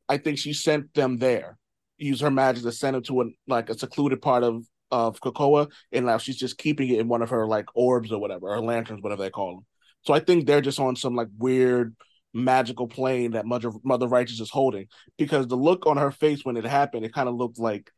I 0.09 0.19
think 0.19 0.39
she 0.39 0.53
sent 0.53 0.95
them 0.95 1.19
there. 1.19 1.59
Use 1.99 2.21
her 2.21 2.31
magic 2.31 2.63
to 2.65 2.73
send 2.73 2.97
them 2.97 3.03
to 3.05 3.23
a 3.23 3.25
like 3.47 3.71
a 3.71 3.79
secluded 3.79 4.23
part 4.23 4.45
of 4.45 4.65
of 4.91 5.21
Krakoa, 5.21 5.71
and 5.91 6.07
now 6.07 6.19
she's 6.19 6.37
just 6.37 6.59
keeping 6.59 6.89
it 6.89 7.01
in 7.01 7.09
one 7.09 7.23
of 7.23 7.31
her 7.31 7.47
like 7.47 7.67
orbs 7.75 8.13
or 8.13 8.21
whatever, 8.21 8.49
or 8.49 8.61
lanterns, 8.61 9.03
whatever 9.03 9.23
they 9.23 9.31
call 9.31 9.57
them. 9.57 9.67
So 10.03 10.15
I 10.15 10.21
think 10.21 10.47
they're 10.47 10.61
just 10.61 10.79
on 10.79 10.97
some 10.97 11.17
like 11.17 11.29
weird 11.39 11.97
magical 12.35 12.89
plane 12.89 13.33
that 13.33 13.47
Mother 13.47 13.71
Mother 13.85 14.09
Righteous 14.09 14.41
is 14.41 14.51
holding 14.51 14.89
because 15.17 15.47
the 15.47 15.57
look 15.57 15.87
on 15.87 15.97
her 15.97 16.11
face 16.11 16.45
when 16.45 16.57
it 16.57 16.65
happened, 16.65 17.05
it 17.05 17.15
kind 17.15 17.29
of 17.29 17.37
looked 17.37 17.59
like 17.59 17.91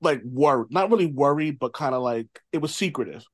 like 0.00 0.22
worried, 0.24 0.68
not 0.70 0.90
really 0.90 1.06
worried, 1.06 1.58
but 1.58 1.72
kind 1.72 1.94
of 1.94 2.02
like 2.02 2.26
it 2.52 2.58
was 2.58 2.74
secretive. 2.74 3.24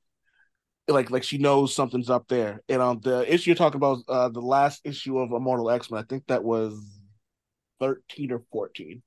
Like 0.89 1.11
like 1.11 1.23
she 1.23 1.39
knows 1.39 1.75
something's 1.75 2.11
up 2.11 2.29
there. 2.29 2.61
And 2.69 2.83
on 2.83 3.01
the 3.01 3.33
issue 3.33 3.51
you're 3.51 3.57
talking 3.57 3.77
about, 3.77 3.99
uh, 4.09 4.29
the 4.29 4.41
last 4.41 4.81
issue 4.85 5.19
of 5.19 5.33
Immortal 5.33 5.71
X 5.71 5.91
Men, 5.91 6.03
I 6.03 6.07
think 6.07 6.25
that 6.27 6.45
was 6.45 6.75
thirteen 7.81 8.33
or 8.33 8.43
fourteen. 8.53 9.03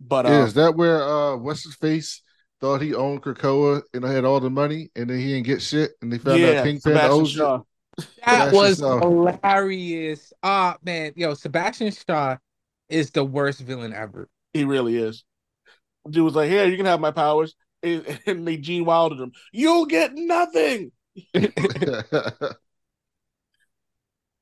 But 0.00 0.26
Yeah, 0.26 0.42
uh, 0.42 0.46
is 0.46 0.54
that 0.54 0.76
where 0.76 1.02
uh 1.02 1.36
what's 1.36 1.64
his 1.64 1.76
face 1.76 2.22
thought 2.60 2.82
he 2.82 2.94
owned 2.94 3.22
Krakoa 3.22 3.82
and 3.94 4.04
had 4.04 4.24
all 4.24 4.40
the 4.40 4.50
money 4.50 4.90
and 4.94 5.08
then 5.08 5.18
he 5.18 5.28
didn't 5.28 5.46
get 5.46 5.62
shit 5.62 5.92
and 6.02 6.12
they 6.12 6.18
found 6.18 6.42
yeah, 6.42 6.60
out 6.60 6.64
Kingpin 6.64 6.96
owes? 6.96 7.36
That 8.24 8.52
was 8.52 8.78
Shaw. 8.78 9.00
hilarious. 9.00 10.32
Ah, 10.42 10.76
man, 10.84 11.12
yo, 11.16 11.34
Sebastian 11.34 11.92
Shaw 11.92 12.36
is 12.88 13.10
the 13.10 13.24
worst 13.24 13.60
villain 13.60 13.92
ever. 13.92 14.28
He 14.52 14.64
really 14.64 14.96
is. 14.96 15.24
Dude 16.08 16.24
was 16.24 16.34
like, 16.34 16.50
"Here, 16.50 16.66
you 16.66 16.76
can 16.76 16.86
have 16.86 17.00
my 17.00 17.10
powers," 17.10 17.54
and 17.82 18.20
and 18.26 18.46
they 18.46 18.56
Gene 18.56 18.84
Wilder 18.84 19.22
him. 19.22 19.32
You'll 19.52 19.86
get 19.86 20.14
nothing. 20.14 20.92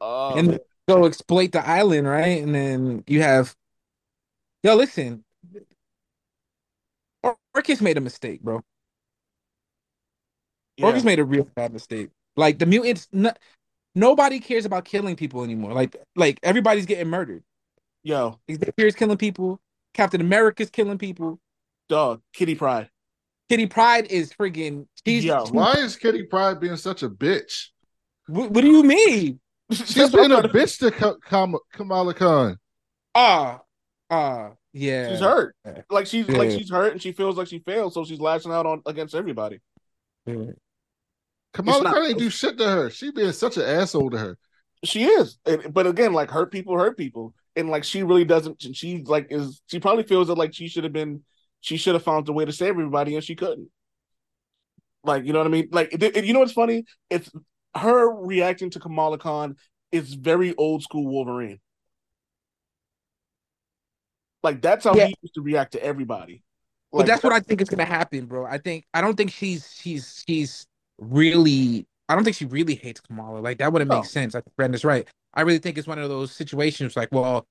Oh, 0.01 0.37
and 0.39 0.49
man. 0.49 0.59
go 0.89 1.05
exploit 1.07 1.53
the 1.53 1.67
island, 1.67 2.07
right? 2.07 2.41
And 2.43 2.55
then 2.55 3.05
you 3.07 3.21
have, 3.23 3.55
yo, 4.63 4.77
listen, 4.77 5.25
Or- 7.23 7.37
Orchis 7.57 7.81
made 7.81 7.97
a 7.97 8.01
mistake, 8.01 8.41
bro. 8.43 8.63
yeah. 10.77 10.87
Orchis 10.87 11.05
made 11.05 11.19
a 11.19 11.25
real 11.25 11.45
bad 11.57 11.73
mistake. 11.73 12.11
Like 12.39 12.59
the 12.59 12.67
mutants, 12.67 13.09
no, 13.13 13.33
nobody 13.97 14.39
cares 14.39 14.65
about 14.65 14.85
killing 14.85 15.17
people 15.17 15.43
anymore. 15.43 15.73
Like, 15.73 15.97
like 16.15 16.39
everybody's 16.45 16.87
getting 16.87 17.09
murdered. 17.09 17.43
yo, 18.05 18.39
Xavier's 18.51 18.95
killing 18.95 19.17
people. 19.19 19.61
Captain 19.93 20.21
America's 20.21 20.71
killing 20.71 20.99
people. 20.99 21.41
dog, 21.89 22.21
Kitty 22.33 22.55
Pryde. 22.55 22.89
Kitty 23.49 23.67
Pryde 23.67 24.07
is 24.07 24.33
friggin' 24.33 24.87
she's. 25.05 25.25
Yo, 25.25 25.47
Why 25.51 25.73
is 25.73 25.97
Kitty 25.97 26.25
Pryde 26.25 26.61
being 26.61 26.77
such 26.77 27.03
a 27.03 27.09
bitch? 27.09 27.69
What, 28.29 28.53
what 28.53 28.61
do 28.61 28.69
you 28.71 28.83
mean? 28.85 29.41
She's 29.73 30.11
been 30.11 30.31
a 30.33 30.43
bitch 30.43 30.79
to 30.79 30.91
Ka- 30.91 31.17
Kam- 31.27 31.57
Kamala 31.73 32.15
Khan. 32.15 32.57
Ah, 33.15 33.61
ah, 34.11 34.51
yeah. 34.73 35.11
She's 35.11 35.21
hurt. 35.21 35.57
Like 35.91 36.07
she's 36.07 36.29
like 36.29 36.51
she's 36.51 36.71
hurt 36.71 36.93
and 36.93 37.03
she 37.03 37.11
feels 37.13 37.37
like 37.37 37.49
she 37.49 37.59
failed, 37.59 37.95
so 37.95 38.05
she's 38.05 38.21
lashing 38.21 38.53
out 38.53 38.65
on 38.65 38.83
against 38.87 39.15
everybody. 39.15 39.59
Yeah. 40.25 40.53
Kamala 41.59 41.83
not- 41.85 41.95
Khan 41.95 42.07
ain't 42.07 42.19
do 42.19 42.31
shit 42.31 42.57
to 42.59 42.65
her. 42.69 42.91
She 42.91 43.11
being 43.11 43.33
such 43.33 43.57
an 43.57 43.65
asshole 43.65 44.11
to 44.11 44.19
her. 44.19 44.39
She 44.85 45.05
is, 45.05 45.39
and, 45.45 45.75
but 45.75 45.87
again, 45.89 46.13
like 46.13 46.31
hurt 46.31 46.53
people 46.53 46.79
hurt 46.79 46.97
people, 46.97 47.35
and 47.57 47.69
like 47.69 47.83
she 47.83 48.05
really 48.05 48.25
doesn't. 48.25 48.63
She 48.77 49.03
like 49.05 49.27
is 49.31 49.61
she 49.67 49.81
probably 49.81 50.05
feels 50.05 50.29
that 50.29 50.39
like 50.39 50.55
she 50.55 50.69
should 50.69 50.85
have 50.85 50.93
been, 50.93 51.23
she 51.61 51.77
should 51.77 51.95
have 51.95 52.05
found 52.05 52.29
a 52.29 52.33
way 52.33 52.45
to 52.45 52.53
save 52.53 52.69
everybody, 52.71 53.17
and 53.17 53.25
she 53.25 53.35
couldn't. 53.35 53.69
Like 55.03 55.25
you 55.25 55.33
know 55.33 55.41
what 55.41 55.49
I 55.49 55.51
mean? 55.51 55.69
Like 55.73 55.93
it- 55.93 56.03
it- 56.17 56.25
you 56.25 56.33
know 56.33 56.39
what's 56.41 56.53
funny? 56.53 56.85
It's 57.11 57.29
her 57.75 58.09
reacting 58.15 58.71
to 58.71 58.79
Kamala 58.81 59.19
Khan 59.19 59.57
is 59.91 60.15
very 60.15 60.55
old 60.55 60.83
school 60.85 61.07
Wolverine. 61.09 61.59
Like 64.43 64.63
that's 64.63 64.85
how 64.85 64.95
Yeah. 64.95 65.07
he 65.07 65.15
used 65.23 65.35
to 65.35 65.43
react 65.43 65.73
to 65.73 65.83
everybody. 65.83 66.43
But 66.93 67.07
that's 67.07 67.23
what 67.25 67.33
I 67.33 67.41
think 67.41 67.61
is 67.61 67.69
gonna 67.69 67.85
happen, 67.85 68.27
bro. 68.27 68.47
I 68.47 68.59
think 68.59 68.85
I 68.95 69.01
don't 69.01 69.17
think 69.17 69.33
she's 69.33 69.75
she's 69.75 70.23
she's 70.27 70.67
really 70.99 71.87
I 72.09 72.15
don't 72.15 72.25
think 72.25 72.37
she 72.37 72.47
really 72.47 72.75
hates 72.75 73.01
Kamala. 73.01 73.41
Like 73.41 73.59
that 73.59 73.73
wouldn't 73.73 73.91
make 73.91 74.07
sense. 74.07 74.35
I 74.35 74.41
think 74.41 74.57
Brenda's 74.57 74.85
right. 74.85 75.07
I 75.35 75.43
really 75.43 75.59
think 75.59 75.77
it's 75.77 75.87
one 75.87 75.99
of 75.99 76.09
those 76.09 76.33
situations 76.33 76.97
like, 76.97 77.11
well, 77.13 77.47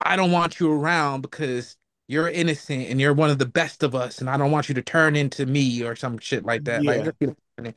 I 0.00 0.16
don't 0.16 0.32
want 0.32 0.58
you 0.58 0.72
around 0.72 1.22
because 1.22 1.76
you're 2.08 2.28
innocent 2.28 2.88
and 2.88 3.00
you're 3.00 3.14
one 3.14 3.30
of 3.30 3.38
the 3.38 3.46
best 3.46 3.84
of 3.84 3.94
us, 3.94 4.20
and 4.20 4.28
I 4.28 4.36
don't 4.36 4.50
want 4.50 4.68
you 4.68 4.74
to 4.74 4.82
turn 4.82 5.14
into 5.14 5.46
me 5.46 5.84
or 5.84 5.94
some 5.94 6.18
shit 6.18 6.44
like 6.44 6.64
that. 6.64 6.82
Yeah. 6.82 7.12
Like 7.58 7.76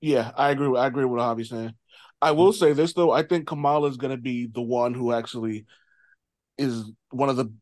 Yeah, 0.00 0.32
I 0.36 0.50
agree. 0.50 0.68
With, 0.68 0.80
I 0.80 0.86
agree 0.88 1.04
with 1.04 1.20
what 1.20 1.36
Javi's 1.36 1.50
saying. 1.50 1.74
I 2.20 2.32
will 2.32 2.50
mm-hmm. 2.50 2.58
say 2.58 2.72
this 2.72 2.94
though. 2.94 3.12
I 3.12 3.22
think 3.22 3.46
Kamala 3.46 3.88
is 3.88 3.96
going 3.96 4.10
to 4.10 4.20
be 4.20 4.46
the 4.46 4.62
one 4.62 4.92
who 4.92 5.12
actually 5.12 5.66
is 6.58 6.84
one 7.10 7.28
of 7.28 7.36
the 7.36 7.52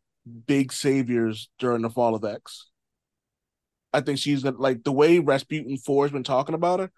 big 0.47 0.73
saviors 0.73 1.51
during 1.59 1.83
the 1.83 1.91
fall 1.91 2.15
of 2.15 2.25
X. 2.25 2.71
I 3.93 4.01
think 4.01 4.19
she's 4.19 4.43
gonna 4.43 4.57
like 4.59 4.85
the 4.85 4.93
way 4.93 5.19
Rasputin 5.19 5.77
Four 5.79 6.05
has 6.05 6.13
been 6.13 6.25
talking 6.25 6.55
about 6.55 6.81
her. 6.81 6.91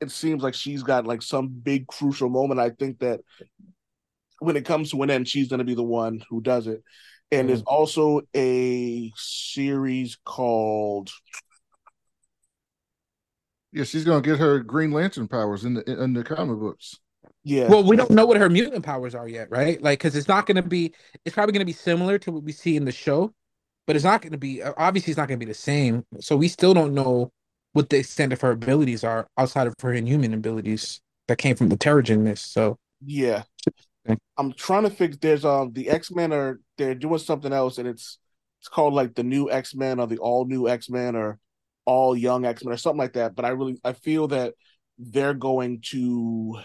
It 0.00 0.10
seems 0.10 0.42
like 0.42 0.54
she's 0.54 0.82
got 0.82 1.06
like 1.06 1.22
some 1.22 1.48
big 1.48 1.86
crucial 1.86 2.30
moment. 2.30 2.60
I 2.60 2.70
think 2.70 3.00
that 3.00 3.20
when 4.40 4.56
it 4.56 4.64
comes 4.64 4.90
to 4.90 5.02
an 5.02 5.10
end, 5.10 5.28
she's 5.28 5.48
going 5.48 5.58
to 5.58 5.64
be 5.64 5.74
the 5.74 5.82
one 5.82 6.22
who 6.30 6.40
does 6.40 6.66
it. 6.66 6.82
And 7.30 7.48
there's 7.48 7.62
mm. 7.62 7.66
also 7.66 8.22
a 8.34 9.12
series 9.14 10.18
called 10.24 11.10
Yeah, 13.72 13.84
she's 13.84 14.04
gonna 14.04 14.20
get 14.20 14.38
her 14.38 14.60
Green 14.60 14.90
Lantern 14.90 15.28
powers 15.28 15.64
in 15.64 15.74
the 15.74 16.02
in 16.02 16.12
the 16.12 16.24
comic 16.24 16.58
books. 16.58 16.98
yeah. 17.44 17.68
Well, 17.68 17.84
we 17.84 17.96
don't 17.96 18.10
know 18.10 18.26
what 18.26 18.38
her 18.38 18.48
mutant 18.48 18.84
powers 18.84 19.14
are 19.14 19.28
yet, 19.28 19.48
right? 19.50 19.80
Like, 19.80 20.00
because 20.00 20.16
it's 20.16 20.26
not 20.28 20.46
going 20.46 20.56
to 20.56 20.62
be. 20.62 20.92
It's 21.24 21.34
probably 21.34 21.52
going 21.52 21.60
to 21.60 21.66
be 21.66 21.72
similar 21.72 22.18
to 22.20 22.32
what 22.32 22.42
we 22.42 22.52
see 22.52 22.76
in 22.76 22.84
the 22.84 22.92
show, 22.92 23.32
but 23.90 23.96
it's 23.96 24.04
not 24.04 24.22
going 24.22 24.30
to 24.30 24.38
be. 24.38 24.62
Obviously, 24.62 25.10
it's 25.10 25.18
not 25.18 25.26
going 25.26 25.40
to 25.40 25.44
be 25.44 25.50
the 25.50 25.58
same. 25.58 26.04
So 26.20 26.36
we 26.36 26.46
still 26.46 26.72
don't 26.72 26.94
know 26.94 27.32
what 27.72 27.88
the 27.88 27.98
extent 27.98 28.32
of 28.32 28.40
her 28.40 28.52
abilities 28.52 29.02
are 29.02 29.26
outside 29.36 29.66
of 29.66 29.74
her 29.82 29.92
inhuman 29.92 30.32
abilities 30.32 31.00
that 31.26 31.38
came 31.38 31.56
from 31.56 31.70
the 31.70 31.76
Terrigen 31.76 32.20
mist. 32.20 32.52
So 32.52 32.76
Yeah. 33.04 33.42
I'm 34.36 34.52
trying 34.52 34.84
to 34.84 34.90
fix 34.90 35.16
there's 35.16 35.44
um 35.44 35.72
the 35.72 35.90
X-Men 35.90 36.32
are 36.32 36.60
they're 36.78 36.94
doing 36.94 37.18
something 37.18 37.52
else 37.52 37.78
and 37.78 37.88
it's 37.88 38.20
it's 38.60 38.68
called 38.68 38.94
like 38.94 39.16
the 39.16 39.24
new 39.24 39.50
X-Men 39.50 39.98
or 39.98 40.06
the 40.06 40.18
all 40.18 40.44
new 40.44 40.68
X-Men 40.68 41.16
or 41.16 41.40
all 41.84 42.16
young 42.16 42.44
X-Men 42.44 42.72
or 42.72 42.76
something 42.76 42.98
like 42.98 43.14
that. 43.14 43.34
But 43.34 43.44
I 43.44 43.48
really 43.48 43.80
I 43.82 43.92
feel 43.92 44.28
that 44.28 44.54
they're 44.98 45.34
going 45.34 45.80
to 45.86 46.60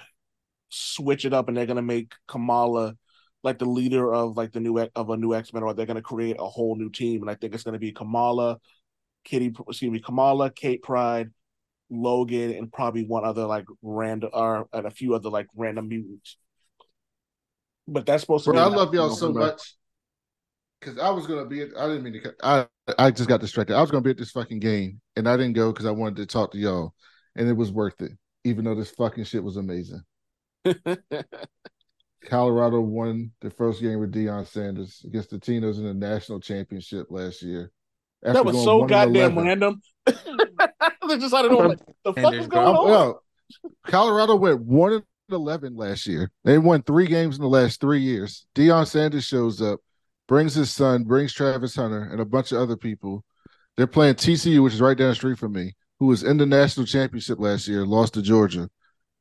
switch 0.70 1.26
it 1.26 1.34
up 1.34 1.48
and 1.48 1.58
they're 1.58 1.66
gonna 1.66 1.82
make 1.82 2.14
Kamala 2.28 2.96
like 3.45 3.60
the 3.60 3.65
leader 3.65 4.12
of 4.12 4.36
like 4.36 4.51
the 4.51 4.60
new 4.60 4.79
X- 4.79 4.91
of 4.95 5.12
a 5.12 5.15
new 5.15 5.36
X-Men 5.36 5.63
or 5.63 5.73
they're 5.73 5.86
gonna 5.86 6.01
create 6.01 6.36
a 6.39 6.49
whole 6.49 6.75
new 6.75 6.89
team. 6.89 7.21
And 7.21 7.29
I 7.29 7.36
think 7.36 7.53
it's 7.53 7.63
gonna 7.63 7.79
be 7.79 7.91
Kamala, 7.91 8.60
Kitty 9.23 9.53
excuse 9.69 9.91
me, 9.91 9.99
Kamala, 9.99 10.49
Kate 10.49 10.81
Pryde, 10.81 11.31
Logan, 11.89 12.51
and 12.51 12.73
probably 12.73 13.05
one 13.05 13.23
other 13.23 13.45
like 13.45 13.65
random 13.84 14.31
or 14.34 14.67
and 14.73 14.88
a 14.88 14.91
few 14.91 15.13
other 15.13 15.29
like 15.29 15.45
random 15.55 15.88
mutants. 15.88 16.38
But 17.88 18.08
that's 18.08 18.21
supposed 18.21 18.45
to 18.45 18.51
Bro, 18.51 18.60
be 18.67 18.73
I 18.73 18.75
love 18.75 18.93
y'all 18.93 19.12
so 19.12 19.31
much. 19.31 19.75
Cause 20.81 20.97
I 20.97 21.10
was 21.12 21.27
gonna 21.27 21.45
be 21.45 21.62
at, 21.62 21.69
I 21.77 21.88
didn't 21.88 22.03
mean 22.03 22.13
to 22.13 22.21
cut- 22.21 22.36
I 22.43 22.67
I 22.97 23.12
just 23.12 23.29
got 23.29 23.41
distracted. 23.41 23.75
I 23.75 23.81
was 23.81 23.91
gonna 23.91 24.01
be 24.01 24.10
at 24.10 24.17
this 24.17 24.31
fucking 24.31 24.60
game 24.60 24.99
and 25.15 25.29
I 25.29 25.38
didn't 25.38 25.53
go 25.53 25.71
because 25.71 25.86
I 25.86 25.91
wanted 25.91 26.17
to 26.17 26.25
talk 26.25 26.51
to 26.51 26.58
y'all. 26.58 26.93
And 27.36 27.47
it 27.47 27.53
was 27.53 27.71
worth 27.71 28.01
it, 28.01 28.12
even 28.43 28.65
though 28.65 28.75
this 28.75 28.91
fucking 28.91 29.23
shit 29.25 29.43
was 29.43 29.58
amazing. 29.58 30.01
Colorado 32.26 32.80
won 32.82 33.32
the 33.42 33.50
first 33.50 33.82
game 33.82 34.00
with 34.00 34.14
Deion 34.14 34.46
Sanders 34.48 35.02
against 35.06 35.30
the 35.30 35.38
Tinos 35.40 35.78
in 35.78 35.84
the 35.84 35.94
national 35.94 36.40
championship 36.40 37.08
last 37.10 37.42
year. 37.42 37.72
After 38.24 38.34
that 38.34 38.46
was 38.46 38.64
so 38.64 38.86
goddamn 38.86 39.38
random. 39.38 39.82
they 40.06 41.18
just 41.18 41.34
I 41.34 41.42
don't 41.44 41.52
know 41.52 41.68
what 41.68 41.82
the 42.04 42.14
fuck 42.14 42.34
is 42.34 42.48
going 42.48 42.66
I'm- 42.68 42.76
on. 42.76 42.90
well, 42.90 43.24
Colorado 43.86 44.36
went 44.36 44.62
one 44.62 44.94
and 44.94 45.04
eleven 45.30 45.76
last 45.76 46.08
year. 46.08 46.32
They 46.44 46.58
won 46.58 46.82
three 46.82 47.08
games 47.08 47.36
in 47.36 47.42
the 47.42 47.48
last 47.50 47.80
three 47.80 48.02
years. 48.02 48.46
Deion 48.56 48.88
Sanders 48.88 49.24
shows 49.26 49.62
up, 49.62 49.80
brings 50.28 50.56
his 50.56 50.72
son, 50.72 51.04
brings 51.04 51.34
Travis 51.34 51.76
Hunter, 51.76 52.10
and 52.12 52.20
a 52.20 52.26
bunch 52.26 52.52
of 52.52 52.60
other 52.60 52.76
people. 52.78 53.24
They're 53.78 53.88
playing 53.88 54.16
TCU, 54.16 54.64
which 54.64 54.74
is 54.74 54.82
right 54.82 54.98
down 54.98 55.10
the 55.10 55.16
street 55.16 55.38
from 55.38 55.54
me, 55.54 55.74
who 56.00 56.08
was 56.08 56.24
in 56.24 56.38
the 56.38 56.46
national 56.46 56.86
championship 56.86 57.40
last 57.40 57.68
year, 57.68 57.86
lost 57.86 58.14
to 58.16 58.22
Georgia, 58.22 58.70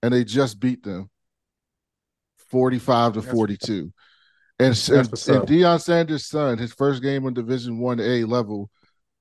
and 0.03 0.15
they 0.15 0.25
just 0.25 0.61
beat 0.61 0.83
them, 0.85 1.11
forty-five 2.59 3.15
to 3.15 3.21
That's- 3.21 3.35
forty-two. 3.35 3.93
And, 4.61 4.73
That's 4.73 4.89
and, 5.29 5.39
and. 5.39 5.49
Deion 5.49 5.81
Sanders' 5.81 6.27
son, 6.27 6.59
his 6.59 6.73
first 6.73 7.03
game 7.03 7.27
on 7.27 7.35
Division 7.35 7.81
One 7.81 7.99
A 7.99 8.23
level, 8.23 8.71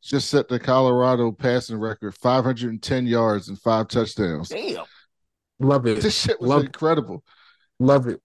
just 0.04 0.30
set 0.30 0.48
the 0.48 0.60
Colorado 0.60 1.32
passing 1.32 1.78
record, 1.80 2.14
five 2.22 2.44
hundred 2.44 2.70
and 2.70 2.82
ten 2.84 3.08
yards 3.08 3.50
and 3.50 3.60
five 3.60 3.88
touchdowns. 3.88 4.50
Damn. 4.50 4.84
love 5.60 5.88
it, 5.88 6.02
This 6.02 6.16
shit 6.22 6.40
was 6.40 6.50
Love- 6.50 6.66
incredible. 6.66 7.24
love 7.80 8.08
it, 8.08 8.22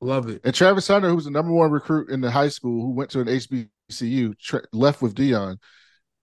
love 0.00 0.28
it. 0.28 0.40
And 0.44 0.52
Travis 0.52 0.88
Hunter, 0.88 1.08
who 1.08 1.14
was 1.14 1.26
the 1.26 1.30
number 1.30 1.52
one 1.52 1.70
recruit 1.70 2.10
in 2.10 2.20
the 2.20 2.30
high 2.32 2.48
school, 2.48 2.82
who 2.82 2.90
went 2.90 3.10
to 3.10 3.20
an 3.20 3.28
HBCU, 3.28 4.36
tra- 4.40 4.64
left 4.72 5.00
with 5.02 5.14
Deion. 5.14 5.58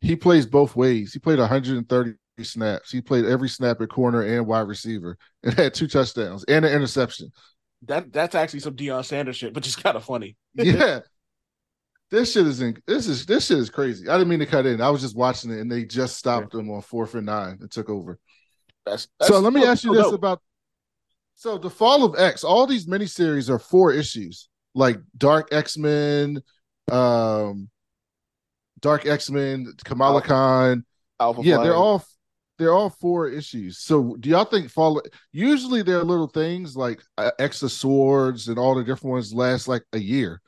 He 0.01 0.17
plays 0.17 0.45
both 0.45 0.75
ways. 0.75 1.13
He 1.13 1.19
played 1.19 1.39
130 1.39 2.13
snaps. 2.41 2.91
He 2.91 2.99
played 2.99 3.23
every 3.23 3.47
snap 3.47 3.79
at 3.79 3.87
corner 3.87 4.21
and 4.21 4.45
wide 4.45 4.67
receiver, 4.67 5.17
and 5.43 5.53
had 5.53 5.73
two 5.73 5.87
touchdowns 5.87 6.43
and 6.43 6.65
an 6.65 6.73
interception. 6.73 7.31
That 7.87 8.11
that's 8.13 8.35
actually 8.35 8.61
some 8.61 8.75
Deion 8.75 9.03
Sanders 9.05 9.35
shit, 9.37 9.53
but 9.53 9.63
just 9.63 9.83
kind 9.83 9.95
of 9.97 10.03
funny. 10.03 10.35
Yeah, 10.55 10.99
this 12.11 12.31
shit 12.33 12.45
is 12.47 12.61
in, 12.61 12.77
this 12.85 13.07
is 13.07 13.25
this 13.25 13.47
shit 13.47 13.57
is 13.57 13.69
crazy. 13.69 14.07
I 14.07 14.13
didn't 14.17 14.29
mean 14.29 14.39
to 14.39 14.45
cut 14.45 14.65
in. 14.65 14.81
I 14.81 14.89
was 14.89 15.01
just 15.01 15.15
watching 15.15 15.51
it, 15.51 15.59
and 15.59 15.71
they 15.71 15.83
just 15.83 16.17
stopped 16.17 16.51
them 16.51 16.69
on 16.69 16.81
fourth 16.81 17.15
and 17.15 17.25
nine 17.25 17.57
and 17.59 17.71
took 17.71 17.89
over. 17.89 18.19
That's, 18.85 19.07
so 19.21 19.39
let 19.39 19.53
me 19.53 19.61
that's 19.61 19.79
ask 19.79 19.83
you 19.85 19.93
this 19.95 20.03
dope. 20.03 20.13
about 20.15 20.41
so 21.35 21.57
the 21.57 21.69
fall 21.69 22.03
of 22.03 22.15
X, 22.19 22.43
all 22.43 22.67
these 22.67 22.85
miniseries 22.85 23.49
are 23.49 23.57
four 23.59 23.91
issues, 23.91 24.49
like 24.75 24.99
Dark 25.17 25.49
X-Men, 25.51 26.41
um 26.91 27.69
Dark 28.81 29.05
X-Men, 29.05 29.73
Kamala 29.83 30.15
Alpha- 30.17 30.27
Khan. 30.27 30.85
Alpha 31.19 31.41
Yeah, 31.43 31.55
Flight. 31.55 31.65
they're 31.65 31.75
all 31.75 32.03
they're 32.57 32.73
all 32.73 32.89
four 32.89 33.27
issues. 33.29 33.79
So 33.79 34.15
do 34.19 34.29
y'all 34.29 34.45
think 34.45 34.69
fall 34.69 35.01
usually 35.31 35.81
there 35.81 35.99
are 35.99 36.03
little 36.03 36.27
things 36.27 36.75
like 36.75 37.01
uh, 37.17 37.31
X 37.39 37.63
of 37.63 37.71
Swords 37.71 38.47
and 38.47 38.57
all 38.59 38.75
the 38.75 38.83
different 38.83 39.13
ones 39.13 39.33
last 39.33 39.67
like 39.67 39.83
a 39.93 39.99
year. 39.99 40.41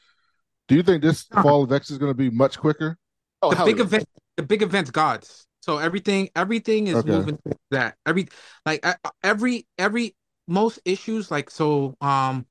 Do 0.68 0.76
you 0.76 0.84
think 0.84 1.02
this 1.02 1.26
Uh-huh. 1.32 1.44
fall 1.44 1.64
of 1.64 1.72
X 1.72 1.92
is 1.92 1.98
going 1.98 2.12
to 2.12 2.18
be 2.18 2.30
much 2.30 2.58
quicker? 2.60 2.98
oh, 3.42 3.54
the 3.54 3.64
big 3.64 3.80
event, 3.80 4.06
the 4.38 4.44
big 4.44 4.62
event's 4.62 4.92
gods. 4.92 5.48
So 5.62 5.78
everything, 5.78 6.30
everything 6.36 6.88
is 6.88 6.96
Okay. 6.98 7.12
moving 7.12 7.40
that. 7.72 7.96
Every 8.06 8.28
like 8.66 8.86
every 9.24 9.66
every 9.78 10.16
most 10.48 10.80
issues 10.86 11.32
like 11.32 11.50
so 11.50 11.96
um, 12.02 12.46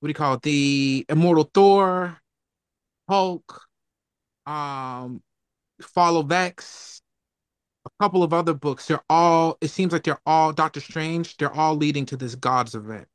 what 0.00 0.06
do 0.06 0.10
you 0.10 0.14
call 0.14 0.34
it? 0.34 0.42
The 0.42 1.04
Immortal 1.08 1.50
Thor, 1.52 2.18
Hulk, 3.08 3.62
um, 4.46 5.22
Fall 5.82 6.18
of 6.18 6.30
X, 6.30 7.00
a 7.00 7.05
couple 8.00 8.22
of 8.22 8.32
other 8.32 8.54
books. 8.54 8.86
They're 8.86 9.02
all. 9.08 9.58
It 9.60 9.68
seems 9.68 9.92
like 9.92 10.04
they're 10.04 10.20
all 10.26 10.52
Doctor 10.52 10.80
Strange. 10.80 11.36
They're 11.36 11.52
all 11.52 11.74
leading 11.76 12.06
to 12.06 12.16
this 12.16 12.34
gods 12.34 12.74
event. 12.74 13.06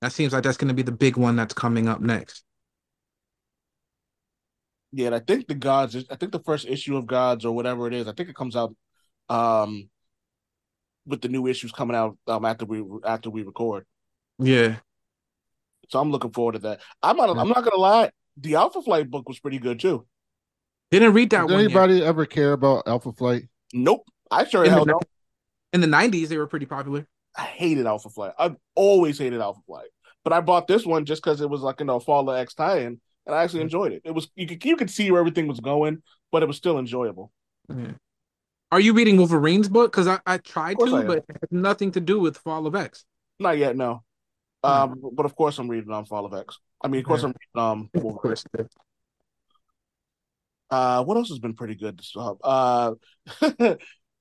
That 0.00 0.12
seems 0.12 0.32
like 0.32 0.44
that's 0.44 0.56
going 0.56 0.68
to 0.68 0.74
be 0.74 0.82
the 0.82 0.92
big 0.92 1.16
one 1.16 1.36
that's 1.36 1.54
coming 1.54 1.88
up 1.88 2.00
next. 2.00 2.44
Yeah, 4.92 5.06
and 5.06 5.14
I 5.14 5.20
think 5.20 5.46
the 5.48 5.54
gods. 5.54 5.96
I 6.10 6.16
think 6.16 6.32
the 6.32 6.40
first 6.40 6.66
issue 6.66 6.96
of 6.96 7.06
Gods 7.06 7.44
or 7.44 7.54
whatever 7.54 7.86
it 7.86 7.94
is. 7.94 8.08
I 8.08 8.12
think 8.12 8.28
it 8.28 8.36
comes 8.36 8.56
out 8.56 8.74
um 9.28 9.90
with 11.06 11.20
the 11.20 11.28
new 11.28 11.46
issues 11.46 11.72
coming 11.72 11.96
out 11.96 12.16
um 12.26 12.44
after 12.44 12.64
we 12.64 12.82
after 13.04 13.28
we 13.30 13.42
record. 13.42 13.84
Yeah. 14.38 14.76
So 15.90 16.00
I'm 16.00 16.10
looking 16.10 16.32
forward 16.32 16.52
to 16.52 16.58
that. 16.60 16.80
I'm 17.02 17.16
not. 17.16 17.30
I'm 17.30 17.48
not 17.48 17.64
gonna 17.64 17.76
lie. 17.76 18.10
The 18.36 18.54
Alpha 18.54 18.80
Flight 18.82 19.10
book 19.10 19.28
was 19.28 19.38
pretty 19.40 19.58
good 19.58 19.80
too. 19.80 20.06
Didn't 20.90 21.12
read 21.12 21.30
that 21.30 21.48
Did 21.48 21.54
one. 21.54 21.62
yet. 21.68 21.70
anybody 21.70 22.02
ever 22.04 22.24
care 22.24 22.52
about 22.52 22.86
Alpha 22.86 23.12
Flight? 23.12 23.44
Nope. 23.74 24.06
I 24.30 24.44
sure 24.44 24.64
In 24.64 24.70
hell 24.70 24.84
the, 24.84 24.92
don't. 24.92 25.04
in 25.72 25.80
the 25.80 25.86
90s, 25.86 26.28
they 26.28 26.38
were 26.38 26.46
pretty 26.46 26.66
popular. 26.66 27.06
I 27.36 27.42
hated 27.42 27.86
Alpha 27.86 28.10
Flight. 28.10 28.32
I've 28.38 28.56
always 28.74 29.18
hated 29.18 29.40
Alpha 29.40 29.60
Flight. 29.66 29.88
But 30.24 30.32
I 30.32 30.40
bought 30.40 30.66
this 30.66 30.84
one 30.84 31.04
just 31.04 31.22
because 31.22 31.40
it 31.40 31.48
was 31.48 31.60
like 31.62 31.80
you 31.80 31.86
know 31.86 32.00
Fall 32.00 32.28
of 32.28 32.36
X 32.36 32.54
tie-in, 32.54 33.00
and 33.26 33.34
I 33.34 33.44
actually 33.44 33.62
enjoyed 33.62 33.92
it. 33.92 34.02
It 34.04 34.10
was 34.10 34.28
you 34.34 34.46
could 34.46 34.62
you 34.64 34.76
could 34.76 34.90
see 34.90 35.10
where 35.10 35.20
everything 35.20 35.46
was 35.46 35.60
going, 35.60 36.02
but 36.32 36.42
it 36.42 36.46
was 36.46 36.56
still 36.56 36.78
enjoyable. 36.78 37.32
Yeah. 37.68 37.92
Are 38.70 38.80
you 38.80 38.92
reading 38.92 39.16
Wolverine's 39.16 39.68
book? 39.68 39.90
Because 39.92 40.06
I, 40.06 40.20
I 40.26 40.38
tried 40.38 40.78
to, 40.80 40.96
I 40.96 41.04
but 41.04 41.18
it 41.18 41.24
has 41.28 41.48
nothing 41.50 41.92
to 41.92 42.00
do 42.00 42.20
with 42.20 42.36
Fall 42.36 42.66
of 42.66 42.74
X. 42.74 43.04
Not 43.38 43.56
yet, 43.56 43.76
no. 43.76 44.02
Um, 44.62 45.00
but 45.12 45.24
of 45.24 45.34
course 45.36 45.58
I'm 45.58 45.68
reading 45.68 45.92
on 45.92 46.04
Fall 46.04 46.26
of 46.26 46.34
X. 46.34 46.58
I 46.82 46.88
mean, 46.88 47.00
of 47.00 47.06
course 47.06 47.22
Yeah. 47.22 47.28
I'm 47.28 47.34
reading 47.62 47.90
um. 47.94 48.06
Of 48.10 48.16
course. 48.16 48.44
Uh, 50.70 51.02
what 51.04 51.16
else 51.16 51.30
has 51.30 51.38
been 51.38 51.54
pretty 51.54 51.76
good? 51.76 51.98
This 51.98 52.12
uh, 52.14 52.34
uh 52.42 52.94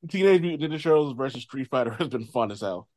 Teenage 0.09 0.41
Mutant 0.41 0.71
Ninja 0.71 0.81
Turtles 0.81 1.13
versus 1.13 1.43
Street 1.43 1.67
Fighter 1.69 1.91
has 1.99 2.07
been 2.07 2.25
fun 2.25 2.51
as 2.51 2.61
hell. 2.61 2.87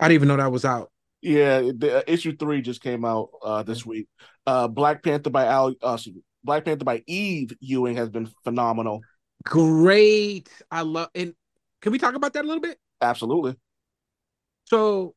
I 0.00 0.08
didn't 0.08 0.14
even 0.14 0.28
know 0.28 0.36
that 0.36 0.52
was 0.52 0.64
out. 0.64 0.90
Yeah, 1.20 1.60
the 1.60 1.98
uh, 1.98 2.02
issue 2.08 2.36
three 2.36 2.62
just 2.62 2.82
came 2.82 3.04
out 3.04 3.30
uh 3.42 3.62
this 3.62 3.86
week. 3.86 4.08
Uh, 4.46 4.66
Black 4.66 5.02
Panther 5.04 5.30
by 5.30 5.46
Al, 5.46 5.74
uh, 5.80 5.98
Black 6.42 6.64
Panther 6.64 6.84
by 6.84 7.02
Eve 7.06 7.52
Ewing 7.60 7.96
has 7.96 8.10
been 8.10 8.28
phenomenal. 8.42 9.02
Great. 9.44 10.48
I 10.70 10.82
love 10.82 11.08
and 11.14 11.34
can 11.80 11.92
we 11.92 11.98
talk 11.98 12.14
about 12.14 12.32
that 12.32 12.44
a 12.44 12.48
little 12.48 12.60
bit? 12.60 12.78
Absolutely. 13.00 13.56
So 14.64 15.14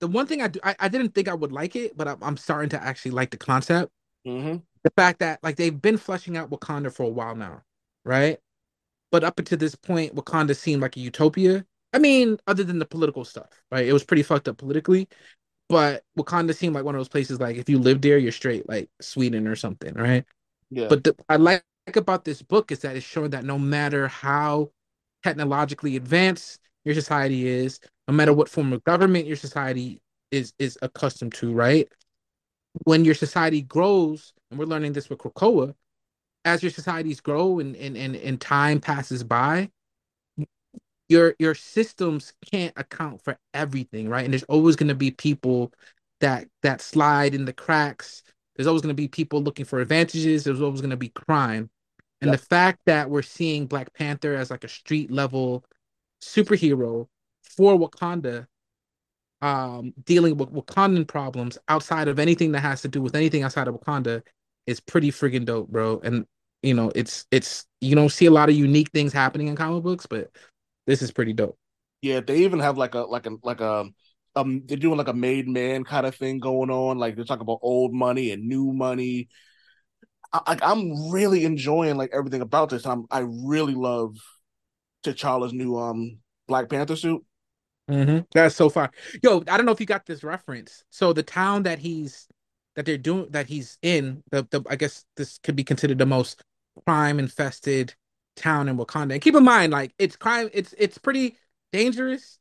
the 0.00 0.06
one 0.06 0.26
thing 0.26 0.42
I 0.42 0.48
do 0.48 0.60
I, 0.62 0.76
I 0.78 0.88
didn't 0.88 1.14
think 1.14 1.28
I 1.28 1.34
would 1.34 1.52
like 1.52 1.76
it, 1.76 1.96
but 1.96 2.08
I'm, 2.08 2.22
I'm 2.22 2.36
starting 2.36 2.70
to 2.70 2.82
actually 2.82 3.12
like 3.12 3.30
the 3.30 3.36
concept. 3.36 3.90
hmm 4.24 4.56
The 4.84 4.90
fact 4.96 5.20
that 5.20 5.40
like 5.42 5.56
they've 5.56 5.80
been 5.80 5.96
fleshing 5.96 6.36
out 6.36 6.50
Wakanda 6.50 6.92
for 6.92 7.04
a 7.04 7.08
while 7.08 7.34
now, 7.34 7.62
right? 8.04 8.38
But 9.12 9.24
up 9.24 9.38
until 9.38 9.58
this 9.58 9.74
point, 9.74 10.14
Wakanda 10.14 10.56
seemed 10.56 10.82
like 10.82 10.96
a 10.96 11.00
utopia. 11.00 11.64
I 11.92 11.98
mean, 11.98 12.38
other 12.46 12.64
than 12.64 12.78
the 12.78 12.86
political 12.86 13.24
stuff, 13.24 13.48
right? 13.70 13.86
It 13.86 13.92
was 13.92 14.04
pretty 14.04 14.22
fucked 14.22 14.48
up 14.48 14.58
politically, 14.58 15.08
but 15.68 16.04
Wakanda 16.18 16.54
seemed 16.54 16.74
like 16.74 16.84
one 16.84 16.94
of 16.94 16.98
those 16.98 17.08
places 17.08 17.40
like 17.40 17.56
if 17.56 17.68
you 17.68 17.78
live 17.78 18.00
there, 18.00 18.18
you're 18.18 18.32
straight, 18.32 18.68
like 18.68 18.90
Sweden 19.00 19.46
or 19.46 19.56
something, 19.56 19.94
right? 19.94 20.24
Yeah. 20.70 20.88
But 20.88 21.04
the, 21.04 21.16
I 21.28 21.36
like 21.36 21.64
about 21.94 22.24
this 22.24 22.42
book 22.42 22.72
is 22.72 22.80
that 22.80 22.96
it's 22.96 23.06
showing 23.06 23.30
that 23.30 23.44
no 23.44 23.58
matter 23.58 24.08
how 24.08 24.70
technologically 25.22 25.96
advanced 25.96 26.60
your 26.84 26.94
society 26.94 27.46
is, 27.46 27.80
no 28.08 28.14
matter 28.14 28.32
what 28.32 28.48
form 28.48 28.72
of 28.72 28.84
government 28.84 29.26
your 29.26 29.36
society 29.36 30.00
is 30.30 30.52
is 30.58 30.78
accustomed 30.82 31.34
to, 31.34 31.52
right? 31.52 31.88
When 32.84 33.04
your 33.04 33.14
society 33.14 33.62
grows, 33.62 34.32
and 34.50 34.58
we're 34.58 34.66
learning 34.66 34.92
this 34.92 35.08
with 35.08 35.18
Krakoa, 35.18 35.74
as 36.46 36.62
your 36.62 36.70
societies 36.72 37.20
grow 37.20 37.58
and 37.60 37.76
and 37.76 37.96
and, 37.96 38.16
and 38.16 38.40
time 38.40 38.80
passes 38.80 39.24
by, 39.24 39.70
your 41.08 41.34
your 41.38 41.54
systems 41.54 42.32
can't 42.52 42.72
account 42.76 43.22
for 43.22 43.38
everything, 43.54 44.08
right? 44.08 44.24
And 44.24 44.32
there's 44.32 44.42
always 44.44 44.76
going 44.76 44.88
to 44.88 44.94
be 44.94 45.10
people 45.10 45.72
that 46.20 46.48
that 46.62 46.80
slide 46.80 47.34
in 47.34 47.44
the 47.44 47.52
cracks. 47.52 48.22
There's 48.56 48.66
always 48.66 48.82
going 48.82 48.94
to 48.96 49.02
be 49.02 49.08
people 49.08 49.42
looking 49.42 49.66
for 49.66 49.80
advantages. 49.80 50.44
There's 50.44 50.62
always 50.62 50.80
going 50.80 50.90
to 50.90 50.96
be 50.96 51.10
crime. 51.10 51.70
And 52.22 52.30
Yep. 52.30 52.40
the 52.40 52.46
fact 52.46 52.80
that 52.86 53.10
we're 53.10 53.22
seeing 53.22 53.66
Black 53.66 53.92
Panther 53.94 54.34
as 54.34 54.50
like 54.50 54.64
a 54.64 54.68
street 54.68 55.10
level 55.10 55.64
superhero 56.22 57.08
for 57.42 57.78
Wakanda, 57.78 58.46
um, 59.42 59.92
dealing 60.04 60.36
with 60.36 60.52
Wakandan 60.52 61.06
problems 61.06 61.58
outside 61.68 62.08
of 62.08 62.18
anything 62.18 62.52
that 62.52 62.60
has 62.60 62.82
to 62.82 62.88
do 62.88 63.02
with 63.02 63.14
anything 63.14 63.42
outside 63.42 63.68
of 63.68 63.74
Wakanda 63.74 64.22
is 64.66 64.80
pretty 64.80 65.10
friggin' 65.10 65.44
dope, 65.44 65.68
bro. 65.68 66.00
And 66.02 66.26
you 66.66 66.74
know, 66.74 66.90
it's 66.94 67.26
it's 67.30 67.64
you 67.80 67.94
don't 67.94 68.10
see 68.10 68.26
a 68.26 68.30
lot 68.30 68.48
of 68.48 68.56
unique 68.56 68.90
things 68.90 69.12
happening 69.12 69.46
in 69.46 69.54
comic 69.54 69.84
books, 69.84 70.06
but 70.06 70.30
this 70.86 71.00
is 71.00 71.12
pretty 71.12 71.32
dope. 71.32 71.56
Yeah, 72.02 72.20
they 72.20 72.38
even 72.38 72.58
have 72.58 72.76
like 72.76 72.94
a 72.94 73.00
like 73.00 73.26
a 73.26 73.36
like 73.42 73.60
a 73.60 73.88
um 74.34 74.62
they're 74.66 74.76
doing 74.76 74.98
like 74.98 75.08
a 75.08 75.14
made 75.14 75.48
man 75.48 75.84
kind 75.84 76.06
of 76.06 76.14
thing 76.16 76.40
going 76.40 76.70
on. 76.70 76.98
Like 76.98 77.14
they're 77.14 77.24
talking 77.24 77.42
about 77.42 77.60
old 77.62 77.94
money 77.94 78.32
and 78.32 78.48
new 78.48 78.72
money. 78.72 79.28
I, 80.32 80.40
like 80.48 80.62
I'm 80.62 81.10
really 81.10 81.44
enjoying 81.44 81.96
like 81.96 82.10
everything 82.12 82.42
about 82.42 82.70
this. 82.70 82.84
I'm 82.84 83.06
I 83.12 83.20
really 83.20 83.74
love 83.74 84.16
T'Challa's 85.04 85.52
new 85.52 85.76
um 85.78 86.18
Black 86.48 86.68
Panther 86.68 86.96
suit. 86.96 87.24
Mm-hmm. 87.88 88.18
That's 88.34 88.56
so 88.56 88.68
far. 88.68 88.90
Yo, 89.22 89.44
I 89.46 89.56
don't 89.56 89.66
know 89.66 89.72
if 89.72 89.78
you 89.78 89.86
got 89.86 90.04
this 90.04 90.24
reference. 90.24 90.82
So 90.90 91.12
the 91.12 91.22
town 91.22 91.62
that 91.62 91.78
he's 91.78 92.26
that 92.74 92.86
they're 92.86 92.98
doing 92.98 93.28
that 93.30 93.46
he's 93.46 93.78
in, 93.82 94.22
the, 94.30 94.46
the 94.50 94.62
I 94.68 94.76
guess 94.76 95.04
this 95.16 95.38
could 95.38 95.54
be 95.54 95.64
considered 95.64 95.98
the 95.98 96.06
most 96.06 96.42
crime 96.84 97.18
infested 97.18 97.94
town 98.36 98.68
in 98.68 98.76
Wakanda. 98.76 99.12
And 99.12 99.22
keep 99.22 99.34
in 99.34 99.44
mind, 99.44 99.72
like 99.72 99.92
it's 99.98 100.16
crime, 100.16 100.50
it's 100.52 100.74
it's 100.78 100.98
pretty 100.98 101.36
dangerous, 101.72 102.38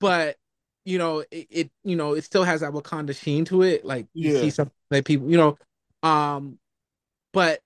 but 0.00 0.36
you 0.84 0.98
know, 0.98 1.20
it, 1.30 1.46
it 1.50 1.70
you 1.82 1.96
know, 1.96 2.14
it 2.14 2.24
still 2.24 2.44
has 2.44 2.60
that 2.60 2.72
Wakanda 2.72 3.16
sheen 3.16 3.44
to 3.46 3.62
it. 3.62 3.84
Like 3.84 4.06
you 4.14 4.34
Yeah. 4.34 4.40
see 4.40 4.50
some 4.50 4.70
like 4.90 5.04
people, 5.04 5.30
you 5.30 5.36
know, 5.36 5.58
um, 6.02 6.58
but 7.32 7.60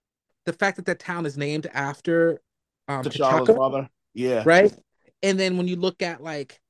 the 0.46 0.52
fact 0.52 0.76
that 0.76 0.86
that 0.86 0.98
town 0.98 1.26
is 1.26 1.36
named 1.36 1.66
after 1.72 2.40
um 2.88 3.02
T'Challa's 3.04 3.48
T'Chaka, 3.48 3.56
father. 3.56 3.88
Yeah. 4.14 4.42
right? 4.46 4.72
And 5.22 5.38
then 5.38 5.56
when 5.56 5.68
you 5.68 5.76
look 5.76 6.00
at 6.02 6.22
like 6.22 6.60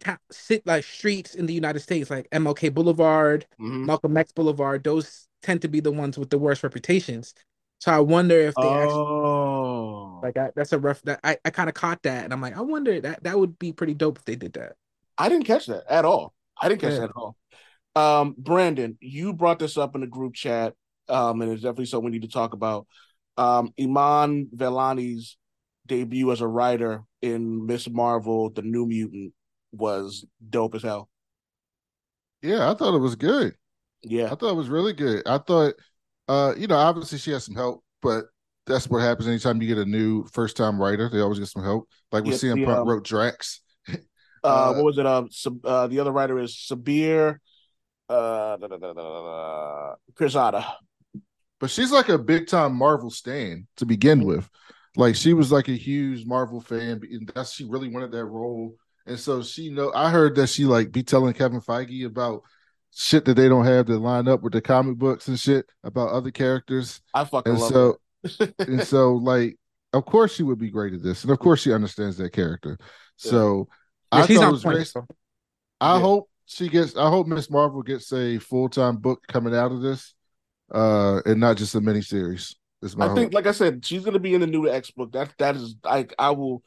ta- 0.00 0.18
sit 0.30 0.66
like 0.66 0.84
streets 0.84 1.34
in 1.34 1.46
the 1.46 1.52
United 1.54 1.80
States, 1.80 2.08
like 2.10 2.28
MLK 2.30 2.72
Boulevard, 2.72 3.46
Mhm. 3.60 3.86
Malcolm 3.86 4.16
X 4.16 4.32
Boulevard, 4.32 4.84
those 4.84 5.26
tend 5.42 5.62
to 5.62 5.68
be 5.68 5.80
the 5.80 5.92
ones 5.92 6.16
with 6.18 6.30
the 6.30 6.38
worst 6.38 6.62
reputations. 6.62 7.34
So 7.80 7.92
I 7.92 8.00
wonder 8.00 8.38
if 8.38 8.58
they 8.60 8.74
actually 8.74 9.02
Oh. 9.02 10.22
like 10.22 10.36
I, 10.36 10.50
that's 10.56 10.72
a 10.72 10.78
rough 10.78 11.02
that 11.02 11.20
I, 11.22 11.36
I 11.44 11.50
kind 11.50 11.68
of 11.68 11.74
caught 11.74 12.02
that 12.02 12.24
and 12.24 12.32
I'm 12.32 12.40
like 12.40 12.56
I 12.56 12.60
wonder 12.60 13.00
that 13.00 13.22
that 13.24 13.38
would 13.38 13.58
be 13.58 13.72
pretty 13.72 13.94
dope 13.94 14.18
if 14.18 14.24
they 14.24 14.36
did 14.36 14.54
that. 14.54 14.74
I 15.18 15.28
didn't 15.28 15.46
catch 15.46 15.66
that 15.66 15.84
at 15.90 16.04
all. 16.04 16.34
I 16.60 16.68
didn't 16.68 16.80
catch 16.80 16.94
Yeah. 16.94 16.98
that 16.98 17.10
at 17.10 17.16
all. 17.16 17.36
Um, 17.96 18.34
Brandon, 18.38 18.98
you 19.00 19.32
brought 19.32 19.58
this 19.58 19.76
up 19.76 19.94
in 19.94 20.02
the 20.02 20.06
group 20.06 20.34
chat, 20.34 20.74
um, 21.08 21.42
and 21.42 21.52
it's 21.52 21.62
definitely 21.62 21.86
something 21.86 22.06
we 22.06 22.12
need 22.12 22.22
to 22.22 22.28
talk 22.28 22.54
about. 22.54 22.86
Um, 23.38 23.72
Iman 23.80 24.48
Vellani's 24.54 25.36
debut 25.86 26.30
as 26.32 26.40
a 26.42 26.46
writer 26.48 27.04
in 27.22 27.66
Miss 27.66 27.88
Marvel: 27.88 28.50
The 28.50 28.62
New 28.62 28.86
Mutant 28.86 29.34
was 29.72 30.26
dope 30.50 30.74
as 30.74 30.82
hell. 30.82 31.08
Yeah, 32.42 32.70
I 32.70 32.74
thought 32.74 32.94
it 32.94 32.98
was 33.00 33.16
good. 33.16 33.56
Yeah, 34.02 34.32
I 34.32 34.36
thought 34.36 34.52
it 34.52 34.56
was 34.56 34.68
really 34.68 34.92
good. 34.92 35.26
I 35.26 35.38
thought, 35.38 35.74
uh, 36.28 36.54
you 36.56 36.66
know, 36.66 36.76
obviously 36.76 37.18
she 37.18 37.30
has 37.32 37.44
some 37.44 37.54
help, 37.54 37.82
but 38.02 38.26
that's 38.66 38.88
what 38.88 39.00
happens 39.00 39.28
anytime 39.28 39.60
you 39.62 39.68
get 39.68 39.78
a 39.78 39.88
new 39.88 40.24
first 40.32 40.56
time 40.56 40.80
writer. 40.80 41.08
They 41.08 41.20
always 41.20 41.38
get 41.38 41.48
some 41.48 41.62
help. 41.62 41.88
Like 42.10 42.24
Yeah, 42.24 42.32
CM 42.32 42.56
the, 42.56 42.64
Punk 42.64 42.78
um, 42.78 42.88
wrote 42.88 43.04
Drax. 43.04 43.60
uh, 43.88 43.94
Uh, 44.42 44.72
what 44.74 44.84
was 44.84 44.98
it? 44.98 45.06
Um, 45.06 45.28
uh, 45.64 45.86
the 45.86 46.00
other 46.00 46.12
writer 46.12 46.38
is 46.38 46.52
Sabir, 46.52 47.38
uh, 48.08 48.56
da, 48.56 48.66
da, 48.66 48.76
da, 48.76 48.92
da, 48.92 49.02
da, 49.02 49.94
da, 50.50 50.74
But 51.60 51.70
she's 51.70 51.92
like 51.92 52.08
a 52.08 52.18
big 52.18 52.46
time 52.48 52.76
Marvel 52.76 53.10
stan 53.10 53.66
to 53.76 53.86
begin 53.86 54.24
with. 54.24 54.48
Like 54.96 55.14
she 55.14 55.32
was 55.32 55.52
like 55.52 55.68
a 55.68 55.72
huge 55.72 56.26
Marvel 56.26 56.60
fan, 56.60 57.02
and 57.10 57.30
that's 57.34 57.52
she 57.52 57.64
really 57.64 57.88
wanted 57.88 58.12
that 58.12 58.24
role. 58.24 58.76
And 59.06 59.18
so 59.18 59.42
she 59.42 59.70
know 59.70 59.92
I 59.94 60.10
heard 60.10 60.34
that 60.36 60.48
she 60.48 60.64
like 60.64 60.90
be 60.90 61.02
telling 61.02 61.34
Kevin 61.34 61.60
Feige 61.60 62.06
about 62.06 62.42
shit 62.96 63.24
that 63.26 63.34
they 63.34 63.48
don't 63.48 63.66
have 63.66 63.86
to 63.86 63.98
line 63.98 64.26
up 64.28 64.42
with 64.42 64.52
the 64.54 64.60
comic 64.60 64.96
books 64.96 65.28
and 65.28 65.38
shit 65.38 65.66
about 65.84 66.10
other 66.10 66.30
characters. 66.30 67.00
I 67.14 67.24
fucking 67.24 67.52
And 67.52 67.60
love 67.60 67.70
so 67.72 67.96
it. 68.24 68.54
and 68.66 68.82
so 68.82 69.14
like 69.14 69.56
of 69.92 70.04
course 70.06 70.34
she 70.34 70.42
would 70.42 70.58
be 70.58 70.70
great 70.70 70.94
at 70.94 71.02
this. 71.02 71.22
And 71.22 71.30
of 71.32 71.38
course 71.38 71.60
she 71.60 71.72
understands 71.72 72.16
that 72.18 72.30
character. 72.32 72.78
So 73.16 73.68
Yeah, 74.12 74.22
I 74.22 74.26
she's 74.26 74.38
thought 74.38 74.48
it 74.48 74.52
was 74.52 74.62
point. 74.62 74.76
great. 74.76 74.86
so. 74.88 75.06
I 75.80 75.94
Yeah. 75.94 76.00
hope 76.00 76.30
she 76.46 76.68
gets. 76.68 76.96
I 76.96 77.08
hope 77.10 77.26
Miss 77.26 77.50
Marvel 77.50 77.82
gets 77.82 78.12
a 78.12 78.38
full 78.38 78.68
time 78.68 78.96
book 78.98 79.22
coming 79.28 79.54
out 79.54 79.72
of 79.72 79.82
this, 79.82 80.14
uh, 80.72 81.20
and 81.26 81.40
not 81.40 81.56
just 81.56 81.74
a 81.74 81.80
miniseries. 81.80 82.54
Is 82.82 82.96
my 82.96 83.06
I 83.06 83.08
hope. 83.08 83.16
think, 83.16 83.32
like 83.34 83.46
I 83.46 83.52
said, 83.52 83.84
she's 83.84 84.04
gonna 84.04 84.18
be 84.18 84.34
in 84.34 84.40
the 84.40 84.46
new 84.46 84.68
X 84.68 84.90
book. 84.90 85.12
That 85.12 85.32
that 85.38 85.56
is, 85.56 85.76
I 85.84 86.06
I 86.18 86.30
will, 86.30 86.62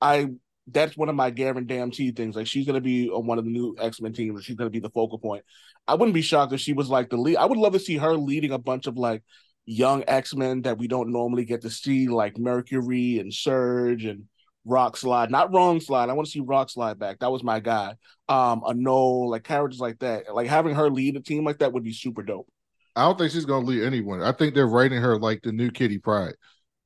I 0.00 0.28
that's 0.72 0.96
one 0.96 1.08
of 1.08 1.14
my 1.14 1.30
guarantee 1.30 2.12
things. 2.12 2.36
Like 2.36 2.46
she's 2.46 2.66
gonna 2.66 2.80
be 2.80 3.08
on 3.10 3.26
one 3.26 3.38
of 3.38 3.44
the 3.44 3.50
new 3.50 3.76
X 3.78 4.00
Men 4.00 4.12
teams. 4.12 4.44
She's 4.44 4.56
gonna 4.56 4.70
be 4.70 4.80
the 4.80 4.90
focal 4.90 5.18
point. 5.18 5.44
I 5.86 5.94
wouldn't 5.94 6.14
be 6.14 6.22
shocked 6.22 6.52
if 6.52 6.60
she 6.60 6.72
was 6.72 6.88
like 6.88 7.10
the 7.10 7.16
lead. 7.16 7.36
I 7.36 7.46
would 7.46 7.58
love 7.58 7.72
to 7.72 7.78
see 7.78 7.96
her 7.96 8.14
leading 8.14 8.52
a 8.52 8.58
bunch 8.58 8.86
of 8.86 8.96
like 8.96 9.22
young 9.66 10.04
X 10.06 10.34
Men 10.34 10.62
that 10.62 10.78
we 10.78 10.88
don't 10.88 11.12
normally 11.12 11.44
get 11.44 11.62
to 11.62 11.70
see, 11.70 12.08
like 12.08 12.38
Mercury 12.38 13.18
and 13.18 13.32
Surge 13.32 14.04
and 14.04 14.24
Rock 14.64 14.96
Slide. 14.96 15.30
Not 15.30 15.52
Wrong 15.52 15.80
Slide. 15.80 16.08
I 16.08 16.12
want 16.12 16.26
to 16.26 16.32
see 16.32 16.40
Rock 16.40 16.70
Slide 16.70 16.98
back. 16.98 17.18
That 17.20 17.32
was 17.32 17.42
my 17.42 17.60
guy. 17.60 17.94
Um, 18.28 18.62
a 18.66 18.74
no 18.74 19.02
like 19.06 19.44
characters 19.44 19.80
like 19.80 19.98
that. 20.00 20.34
Like 20.34 20.48
having 20.48 20.74
her 20.74 20.90
lead 20.90 21.16
a 21.16 21.20
team 21.20 21.44
like 21.44 21.58
that 21.58 21.72
would 21.72 21.84
be 21.84 21.92
super 21.92 22.22
dope. 22.22 22.48
I 22.96 23.04
don't 23.04 23.18
think 23.18 23.32
she's 23.32 23.46
to 23.46 23.56
lead 23.56 23.84
anyone. 23.84 24.22
I 24.22 24.32
think 24.32 24.54
they're 24.54 24.66
writing 24.66 25.00
her 25.00 25.18
like 25.18 25.42
the 25.42 25.52
new 25.52 25.70
Kitty 25.70 25.98
Pryde. 25.98 26.34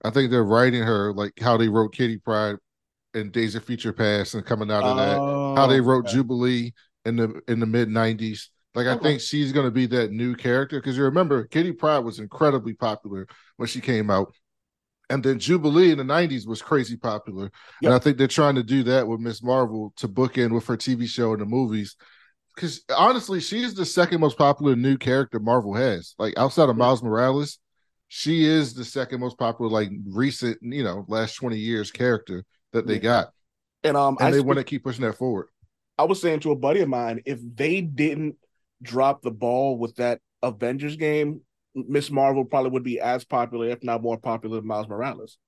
I 0.04 0.10
think 0.10 0.30
they're 0.30 0.44
writing 0.44 0.82
her 0.82 1.12
like 1.14 1.32
how 1.40 1.56
they 1.56 1.68
wrote 1.68 1.94
Kitty 1.94 2.18
Pryde 2.18 2.56
in 3.14 3.30
Days 3.30 3.54
of 3.54 3.64
Future 3.64 3.92
Past 3.92 4.34
and 4.34 4.44
coming 4.44 4.70
out 4.70 4.86
of 4.86 4.94
that. 4.96 5.24
How 5.54 5.66
they 5.66 5.80
Oh, 5.80 5.80
wrote 5.80 6.06
okay. 6.06 6.12
Jubilee 6.12 6.74
in 7.04 7.16
the 7.16 7.40
in 7.48 7.60
the 7.60 7.66
mid 7.66 7.88
'90s. 7.88 8.50
Like 8.74 8.86
I 8.86 8.96
think 8.96 9.20
she's 9.20 9.52
going 9.52 9.66
to 9.66 9.70
be 9.70 9.86
that 9.86 10.10
new 10.12 10.34
character 10.34 10.80
because 10.80 10.96
you 10.96 11.04
remember 11.04 11.46
Kitty 11.46 11.72
Pryde 11.72 12.04
was 12.04 12.18
incredibly 12.18 12.74
popular 12.74 13.26
when 13.56 13.68
she 13.68 13.80
came 13.80 14.10
out, 14.10 14.34
and 15.10 15.22
then 15.22 15.38
Jubilee 15.38 15.90
in 15.92 15.98
the 15.98 16.04
'90s 16.04 16.46
was 16.46 16.62
crazy 16.62 16.96
popular. 16.96 17.50
Yep. 17.80 17.88
And 17.88 17.94
I 17.94 17.98
think 17.98 18.18
they're 18.18 18.26
trying 18.28 18.56
to 18.56 18.62
do 18.62 18.82
that 18.84 19.06
with 19.06 19.20
Miss 19.20 19.42
Marvel 19.42 19.92
to 19.96 20.08
book 20.08 20.38
in 20.38 20.54
with 20.54 20.66
her 20.66 20.76
TV 20.76 21.06
show 21.06 21.32
and 21.32 21.42
the 21.42 21.46
movies. 21.46 21.96
Because 22.54 22.82
honestly, 22.96 23.40
she's 23.40 23.74
the 23.74 23.84
second 23.84 24.20
most 24.20 24.38
popular 24.38 24.76
new 24.76 24.96
character 24.96 25.40
Marvel 25.40 25.74
has. 25.74 26.14
Like 26.18 26.34
outside 26.38 26.68
of 26.68 26.76
Miles 26.76 27.02
Morales, 27.02 27.58
she 28.08 28.44
is 28.44 28.74
the 28.74 28.84
second 28.84 29.20
most 29.20 29.38
popular, 29.38 29.70
like 29.70 29.90
recent, 30.08 30.58
you 30.62 30.84
know, 30.84 31.04
last 31.08 31.34
20 31.34 31.58
years 31.58 31.90
character 31.90 32.44
that 32.74 32.86
they 32.86 32.98
got. 32.98 33.32
And 33.82 33.96
um, 33.96 34.18
And 34.20 34.32
I 34.32 34.34
they 34.34 34.40
want 34.40 34.58
to 34.58 34.64
keep 34.64 34.84
pushing 34.84 35.04
that 35.04 35.16
forward. 35.16 35.48
I 35.98 36.04
was 36.04 36.20
saying 36.20 36.40
to 36.40 36.52
a 36.52 36.56
buddy 36.56 36.80
of 36.80 36.88
mine, 36.88 37.22
if 37.24 37.38
they 37.54 37.80
didn't 37.80 38.36
drop 38.82 39.22
the 39.22 39.30
ball 39.30 39.78
with 39.78 39.96
that 39.96 40.20
Avengers 40.42 40.96
game, 40.96 41.40
Miss 41.74 42.10
Marvel 42.10 42.44
probably 42.44 42.70
would 42.70 42.84
be 42.84 43.00
as 43.00 43.24
popular, 43.24 43.68
if 43.68 43.82
not 43.82 44.02
more 44.02 44.18
popular 44.18 44.56
than 44.58 44.66
Miles 44.66 44.88
Morales. 44.88 45.38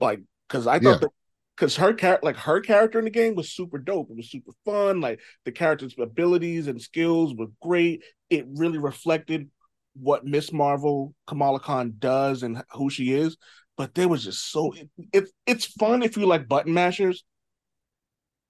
Like, 0.00 0.20
because 0.48 0.66
I 0.66 0.78
Yeah. 0.78 0.90
thought 0.90 1.00
that 1.00 1.10
because 1.56 1.76
her 1.76 1.92
character, 1.92 2.24
like 2.24 2.36
her 2.36 2.60
character 2.60 2.98
in 3.00 3.04
the 3.04 3.10
game, 3.10 3.34
was 3.34 3.52
super 3.52 3.78
dope. 3.78 4.10
It 4.10 4.16
was 4.16 4.30
super 4.30 4.52
fun. 4.64 5.00
Like 5.00 5.20
the 5.44 5.52
character's 5.52 5.94
abilities 5.98 6.68
and 6.68 6.80
skills 6.80 7.34
were 7.34 7.48
great. 7.60 8.02
It 8.30 8.46
really 8.48 8.78
reflected 8.78 9.50
what 9.94 10.24
Miss 10.24 10.52
Marvel 10.52 11.14
Kamala 11.26 11.58
Khan 11.58 11.94
does 11.98 12.44
and 12.44 12.62
who 12.72 12.90
she 12.90 13.12
is. 13.12 13.36
But 13.78 13.94
there 13.94 14.08
was 14.08 14.24
just 14.24 14.52
so 14.52 14.72
it, 14.72 14.90
it 15.14 15.30
it's 15.46 15.64
fun 15.64 16.02
if 16.02 16.18
you 16.18 16.26
like 16.26 16.48
button 16.48 16.74
mashers 16.74 17.24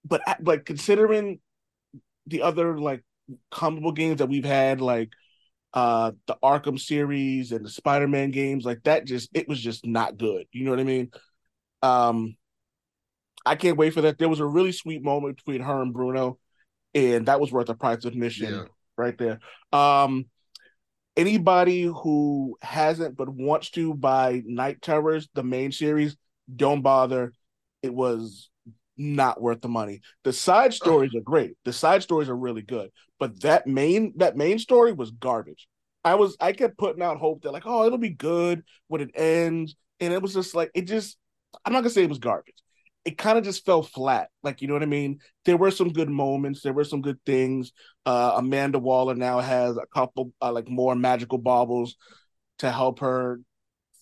but 0.05 0.21
like 0.41 0.65
considering 0.65 1.39
the 2.27 2.41
other 2.41 2.77
like 2.79 3.03
comparable 3.51 3.91
games 3.91 4.17
that 4.17 4.29
we've 4.29 4.45
had, 4.45 4.81
like 4.81 5.09
uh 5.73 6.11
the 6.25 6.35
Arkham 6.43 6.79
series 6.79 7.51
and 7.51 7.63
the 7.63 7.69
Spider-Man 7.69 8.31
games, 8.31 8.65
like 8.65 8.83
that 8.83 9.05
just 9.05 9.29
it 9.33 9.47
was 9.47 9.61
just 9.61 9.85
not 9.85 10.17
good. 10.17 10.45
You 10.51 10.65
know 10.65 10.71
what 10.71 10.79
I 10.79 10.83
mean? 10.83 11.11
Um 11.81 12.35
I 13.45 13.55
can't 13.55 13.77
wait 13.77 13.93
for 13.93 14.01
that. 14.01 14.17
There 14.17 14.29
was 14.29 14.41
a 14.41 14.45
really 14.45 14.71
sweet 14.71 15.03
moment 15.03 15.37
between 15.37 15.61
her 15.61 15.81
and 15.81 15.93
Bruno, 15.93 16.39
and 16.93 17.27
that 17.27 17.39
was 17.39 17.51
worth 17.51 17.67
the 17.67 17.75
price 17.75 18.03
of 18.03 18.13
admission 18.13 18.53
Yeah. 18.53 18.63
right 18.97 19.17
there. 19.17 19.39
Um, 19.71 20.25
anybody 21.15 21.83
who 21.83 22.57
hasn't 22.61 23.17
but 23.17 23.29
wants 23.29 23.69
to 23.71 23.93
buy 23.93 24.41
Knight 24.45 24.81
Terrors, 24.81 25.27
the 25.33 25.43
main 25.43 25.71
series, 25.71 26.15
don't 26.53 26.81
bother. 26.81 27.33
It 27.81 27.93
was 27.93 28.49
not 28.97 29.41
worth 29.41 29.61
the 29.61 29.69
money. 29.69 30.01
The 30.23 30.33
side 30.33 30.73
stories 30.73 31.15
are 31.15 31.21
great. 31.21 31.53
The 31.65 31.73
side 31.73 32.03
stories 32.03 32.29
are 32.29 32.35
really 32.35 32.61
good, 32.61 32.91
but 33.19 33.41
that 33.41 33.65
main 33.65 34.13
that 34.17 34.35
main 34.35 34.59
story 34.59 34.91
was 34.91 35.11
garbage. 35.11 35.67
I 36.03 36.15
was 36.15 36.35
I 36.39 36.51
kept 36.51 36.77
putting 36.77 37.01
out 37.01 37.17
hope 37.17 37.43
that 37.43 37.51
like, 37.51 37.65
oh, 37.65 37.85
it'll 37.85 37.97
be 37.97 38.09
good 38.09 38.63
when 38.87 39.01
it 39.01 39.11
ends, 39.15 39.75
and 39.99 40.13
it 40.13 40.21
was 40.21 40.33
just 40.33 40.53
like 40.55 40.71
it 40.73 40.83
just. 40.83 41.17
I'm 41.65 41.73
not 41.73 41.79
gonna 41.79 41.89
say 41.89 42.03
it 42.03 42.09
was 42.09 42.19
garbage. 42.19 42.53
It 43.05 43.17
kind 43.17 43.37
of 43.37 43.43
just 43.43 43.65
fell 43.65 43.81
flat. 43.81 44.29
Like 44.43 44.61
you 44.61 44.67
know 44.67 44.73
what 44.73 44.83
I 44.83 44.87
mean. 44.87 45.19
There 45.45 45.57
were 45.57 45.71
some 45.71 45.93
good 45.93 46.09
moments. 46.09 46.61
There 46.61 46.73
were 46.73 46.83
some 46.83 47.01
good 47.01 47.19
things. 47.25 47.71
Uh, 48.05 48.33
Amanda 48.35 48.79
Waller 48.79 49.15
now 49.15 49.39
has 49.39 49.77
a 49.77 49.85
couple 49.93 50.31
uh, 50.41 50.51
like 50.51 50.69
more 50.69 50.95
magical 50.95 51.37
baubles 51.37 51.95
to 52.59 52.71
help 52.71 52.99
her 52.99 53.39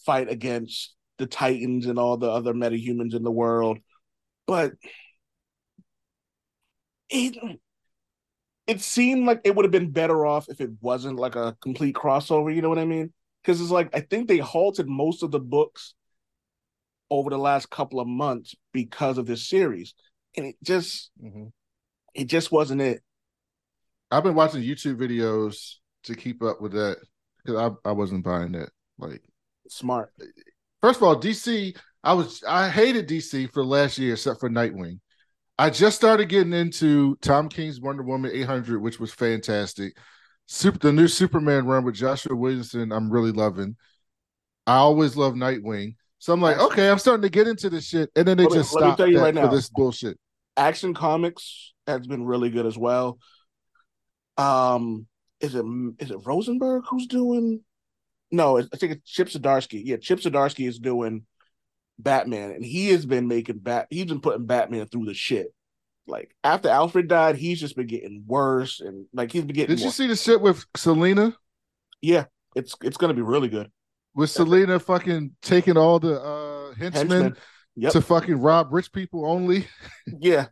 fight 0.05 0.29
against 0.29 0.95
the 1.17 1.27
Titans 1.27 1.85
and 1.85 1.99
all 1.99 2.17
the 2.17 2.29
other 2.29 2.53
metahumans 2.53 3.15
in 3.15 3.23
the 3.23 3.31
world. 3.31 3.79
But 4.47 4.73
it 7.09 7.59
it 8.67 8.81
seemed 8.81 9.25
like 9.25 9.41
it 9.43 9.55
would 9.55 9.65
have 9.65 9.71
been 9.71 9.91
better 9.91 10.25
off 10.25 10.49
if 10.49 10.59
it 10.59 10.71
wasn't 10.81 11.17
like 11.17 11.35
a 11.35 11.55
complete 11.61 11.95
crossover, 11.95 12.53
you 12.53 12.61
know 12.61 12.69
what 12.69 12.79
I 12.79 12.85
mean? 12.85 13.13
Because 13.41 13.61
it's 13.61 13.71
like 13.71 13.95
I 13.95 14.01
think 14.01 14.27
they 14.27 14.37
halted 14.39 14.87
most 14.87 15.23
of 15.23 15.31
the 15.31 15.39
books 15.39 15.93
over 17.09 17.29
the 17.29 17.37
last 17.37 17.69
couple 17.69 17.99
of 17.99 18.07
months 18.07 18.55
because 18.73 19.17
of 19.17 19.25
this 19.25 19.47
series. 19.47 19.93
And 20.35 20.45
it 20.47 20.55
just 20.63 21.11
Mhm. 21.23 21.51
it 22.13 22.25
just 22.25 22.51
wasn't 22.51 22.81
it. 22.81 23.03
I've 24.11 24.23
been 24.23 24.35
watching 24.35 24.61
YouTube 24.61 24.97
videos 24.97 25.75
to 26.03 26.15
keep 26.15 26.41
up 26.41 26.61
with 26.61 26.71
that 26.73 26.97
because 27.43 27.59
I, 27.85 27.89
I 27.89 27.91
wasn't 27.91 28.23
buying 28.23 28.53
that. 28.53 28.69
Like, 28.97 29.21
Smart. 29.69 30.13
first 30.81 30.97
of 30.97 31.03
all, 31.03 31.15
DC, 31.15 31.75
I 32.03 32.13
was 32.13 32.43
I 32.47 32.69
hated 32.69 33.07
DC 33.07 33.47
for 33.47 33.65
last 33.65 33.97
year 33.97 34.13
except 34.13 34.39
for 34.39 34.49
Nightwing. 34.49 34.99
I 35.57 35.69
just 35.69 35.95
started 35.97 36.29
getting 36.29 36.53
into 36.53 37.15
Tom 37.21 37.49
King's 37.49 37.81
Wonder 37.81 38.03
Woman 38.03 38.31
800, 38.33 38.81
which 38.81 38.99
was 38.99 39.13
fantastic. 39.13 39.97
Super, 40.45 40.77
the 40.77 40.93
new 40.93 41.07
Superman 41.07 41.65
run 41.65 41.83
with 41.83 41.95
Joshua 41.95 42.35
Williamson, 42.35 42.91
I'm 42.91 43.11
really 43.11 43.31
loving. 43.31 43.75
I 44.65 44.75
always 44.77 45.17
love 45.17 45.33
Nightwing, 45.33 45.95
so 46.19 46.33
I'm 46.33 46.41
like, 46.41 46.57
okay, 46.57 46.89
I'm 46.89 46.99
starting 46.99 47.21
to 47.21 47.29
get 47.29 47.47
into 47.47 47.69
this 47.69 47.85
shit, 47.85 48.09
and 48.15 48.27
then 48.27 48.37
they 48.37 48.45
Let 48.45 48.53
just 48.53 48.73
let 48.73 48.81
me 48.81 48.87
stopped 48.87 48.97
tell 48.97 49.07
you 49.07 49.17
that 49.17 49.35
right 49.35 49.35
for 49.35 49.55
this 49.55 49.69
bullshit. 49.69 50.17
Action 50.55 50.93
Comics 50.93 51.73
has 51.85 52.07
been 52.07 52.25
really 52.25 52.49
good 52.49 52.65
as 52.65 52.77
well. 52.77 53.19
Um, 54.37 55.07
is 55.39 55.55
it 55.55 55.65
is 55.99 56.11
it 56.11 56.25
Rosenberg 56.25 56.83
who's 56.89 57.07
doing? 57.07 57.61
No, 58.31 58.57
I 58.57 58.63
think 58.75 58.93
it's 58.93 59.09
Chip 59.09 59.29
Zdarsky. 59.29 59.81
Yeah, 59.85 59.97
Chip 59.97 60.19
Zdarsky 60.19 60.67
is 60.67 60.79
doing 60.79 61.25
Batman, 61.99 62.51
and 62.51 62.65
he 62.65 62.89
has 62.89 63.05
been 63.05 63.27
making 63.27 63.59
bat. 63.59 63.87
He's 63.89 64.05
been 64.05 64.21
putting 64.21 64.45
Batman 64.45 64.87
through 64.87 65.05
the 65.05 65.13
shit. 65.13 65.53
Like 66.07 66.35
after 66.43 66.69
Alfred 66.69 67.07
died, 67.07 67.35
he's 67.35 67.59
just 67.59 67.75
been 67.75 67.87
getting 67.87 68.23
worse, 68.25 68.79
and 68.79 69.05
like 69.13 69.31
he's 69.31 69.43
been 69.43 69.55
getting. 69.55 69.75
Did 69.75 69.83
you 69.83 69.91
see 69.91 70.07
the 70.07 70.15
shit 70.15 70.41
with 70.41 70.65
Selina? 70.75 71.35
Yeah, 72.01 72.25
it's 72.55 72.75
it's 72.81 72.97
gonna 72.97 73.13
be 73.13 73.21
really 73.21 73.49
good. 73.49 73.71
With 74.17 74.29
Selina 74.31 74.79
fucking 74.79 75.31
taking 75.41 75.77
all 75.77 75.99
the 75.99 76.19
uh 76.21 76.73
henchmen 76.75 77.09
Henchmen. 77.09 77.37
Yep. 77.77 77.91
to 77.93 78.01
fucking 78.01 78.41
rob 78.41 78.73
rich 78.73 78.91
people 78.91 79.25
only. 79.25 79.67
Yeah, 80.19 80.47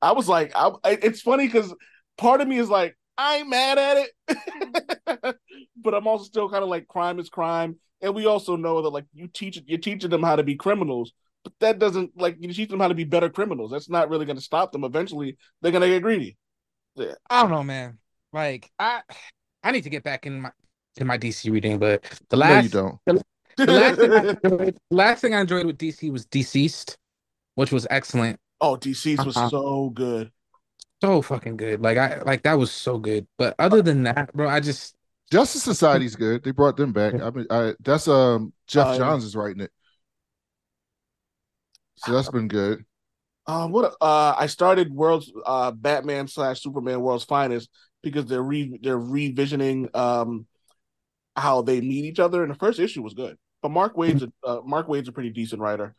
I 0.00 0.12
was 0.12 0.28
like, 0.28 0.52
I, 0.56 0.70
I- 0.82 0.98
it's 1.02 1.20
funny 1.20 1.46
because 1.46 1.72
part 2.16 2.40
of 2.40 2.48
me 2.48 2.56
is 2.58 2.68
like, 2.70 2.96
I 3.18 3.36
ain't 3.38 3.48
mad 3.50 3.78
at 3.78 4.08
it, 4.28 5.36
but 5.76 5.94
I'm 5.94 6.06
also 6.06 6.24
still 6.24 6.48
kind 6.48 6.62
of 6.62 6.70
like, 6.70 6.88
crime 6.88 7.18
is 7.20 7.28
crime, 7.28 7.76
and 8.00 8.14
we 8.14 8.24
also 8.26 8.56
know 8.56 8.80
that 8.82 8.88
like 8.88 9.04
you 9.12 9.28
teach 9.28 9.60
you're 9.66 9.78
teaching 9.78 10.08
them 10.10 10.22
how 10.22 10.36
to 10.36 10.42
be 10.42 10.56
criminals, 10.56 11.12
but 11.44 11.52
that 11.60 11.78
doesn't 11.78 12.12
like 12.16 12.36
you 12.40 12.50
teach 12.52 12.70
them 12.70 12.80
how 12.80 12.88
to 12.88 12.94
be 12.94 13.04
better 13.04 13.28
criminals. 13.28 13.70
That's 13.70 13.90
not 13.90 14.08
really 14.08 14.24
going 14.24 14.36
to 14.38 14.42
stop 14.42 14.72
them. 14.72 14.84
Eventually, 14.84 15.36
they're 15.60 15.72
going 15.72 15.82
to 15.82 15.88
get 15.88 16.02
greedy. 16.02 16.38
Yeah. 16.94 17.14
I 17.28 17.42
don't 17.42 17.50
know, 17.50 17.62
man. 17.62 17.98
Like 18.32 18.70
I, 18.78 19.02
I 19.62 19.72
need 19.72 19.84
to 19.84 19.90
get 19.90 20.02
back 20.04 20.24
in 20.24 20.40
my 20.40 20.50
in 20.96 21.06
my 21.06 21.16
DC 21.16 21.50
reading, 21.50 21.78
but 21.78 22.04
the 22.28 22.36
last 22.36 22.62
no, 22.62 22.62
you 22.62 22.68
don't. 22.68 22.98
the 23.66 23.72
last 23.72 24.00
thing 24.00 24.12
I 24.14 24.24
enjoyed, 24.44 24.78
the 24.90 24.96
last 24.96 25.20
thing 25.20 25.34
I 25.34 25.40
enjoyed 25.40 25.66
with 25.66 25.78
DC 25.78 26.10
was 26.10 26.26
DCeased, 26.26 26.96
which 27.56 27.72
was 27.72 27.86
excellent. 27.90 28.40
oh, 28.60 28.76
DC's 28.76 29.24
was 29.24 29.36
Uh-huh. 29.36 29.50
so 29.50 29.90
good. 29.90 30.32
So 31.02 31.22
fucking 31.22 31.56
good. 31.56 31.80
Like 31.80 31.96
I 31.96 32.20
like 32.22 32.42
that 32.42 32.54
was 32.54 32.70
so 32.70 32.98
good. 32.98 33.26
But 33.38 33.54
other 33.58 33.80
than 33.82 34.02
that, 34.04 34.32
bro, 34.34 34.48
I 34.48 34.60
just 34.60 34.94
Justice 35.30 35.62
Society's 35.62 36.14
good. 36.16 36.42
They 36.44 36.50
brought 36.50 36.76
them 36.76 36.92
back. 36.92 37.18
I 37.20 37.30
mean, 37.30 37.46
I 37.50 37.74
that's 37.80 38.06
um 38.08 38.52
Jeff 38.66 38.88
Uh, 38.88 38.98
Johns 38.98 39.24
is 39.24 39.34
writing 39.36 39.62
it, 39.62 39.72
so 41.96 42.12
that's 42.12 42.28
been 42.28 42.48
good. 42.48 42.84
Uh, 43.46 43.66
what 43.68 43.96
uh, 44.00 44.34
I 44.38 44.46
started 44.46 44.92
World's 44.92 45.32
uh 45.44 45.72
Batman 45.72 46.28
slash 46.28 46.62
Superman 46.62 47.00
World's 47.00 47.24
Finest 47.24 47.68
because 48.02 48.26
they're 48.26 48.42
re 48.42 48.78
they're 48.82 48.98
revisioning 48.98 49.94
um 49.96 50.46
how 51.36 51.62
they 51.62 51.80
meet 51.80 52.04
each 52.04 52.20
other, 52.20 52.42
and 52.42 52.50
the 52.52 52.58
first 52.58 52.78
issue 52.78 53.02
was 53.02 53.14
good. 53.14 53.36
But 53.62 53.70
Mark 53.70 53.96
Waid's 53.96 54.22
a, 54.22 54.32
uh, 54.44 54.60
Mark 54.64 54.88
Waid's 54.88 55.08
a 55.08 55.12
pretty 55.12 55.30
decent 55.30 55.60
writer, 55.60 55.94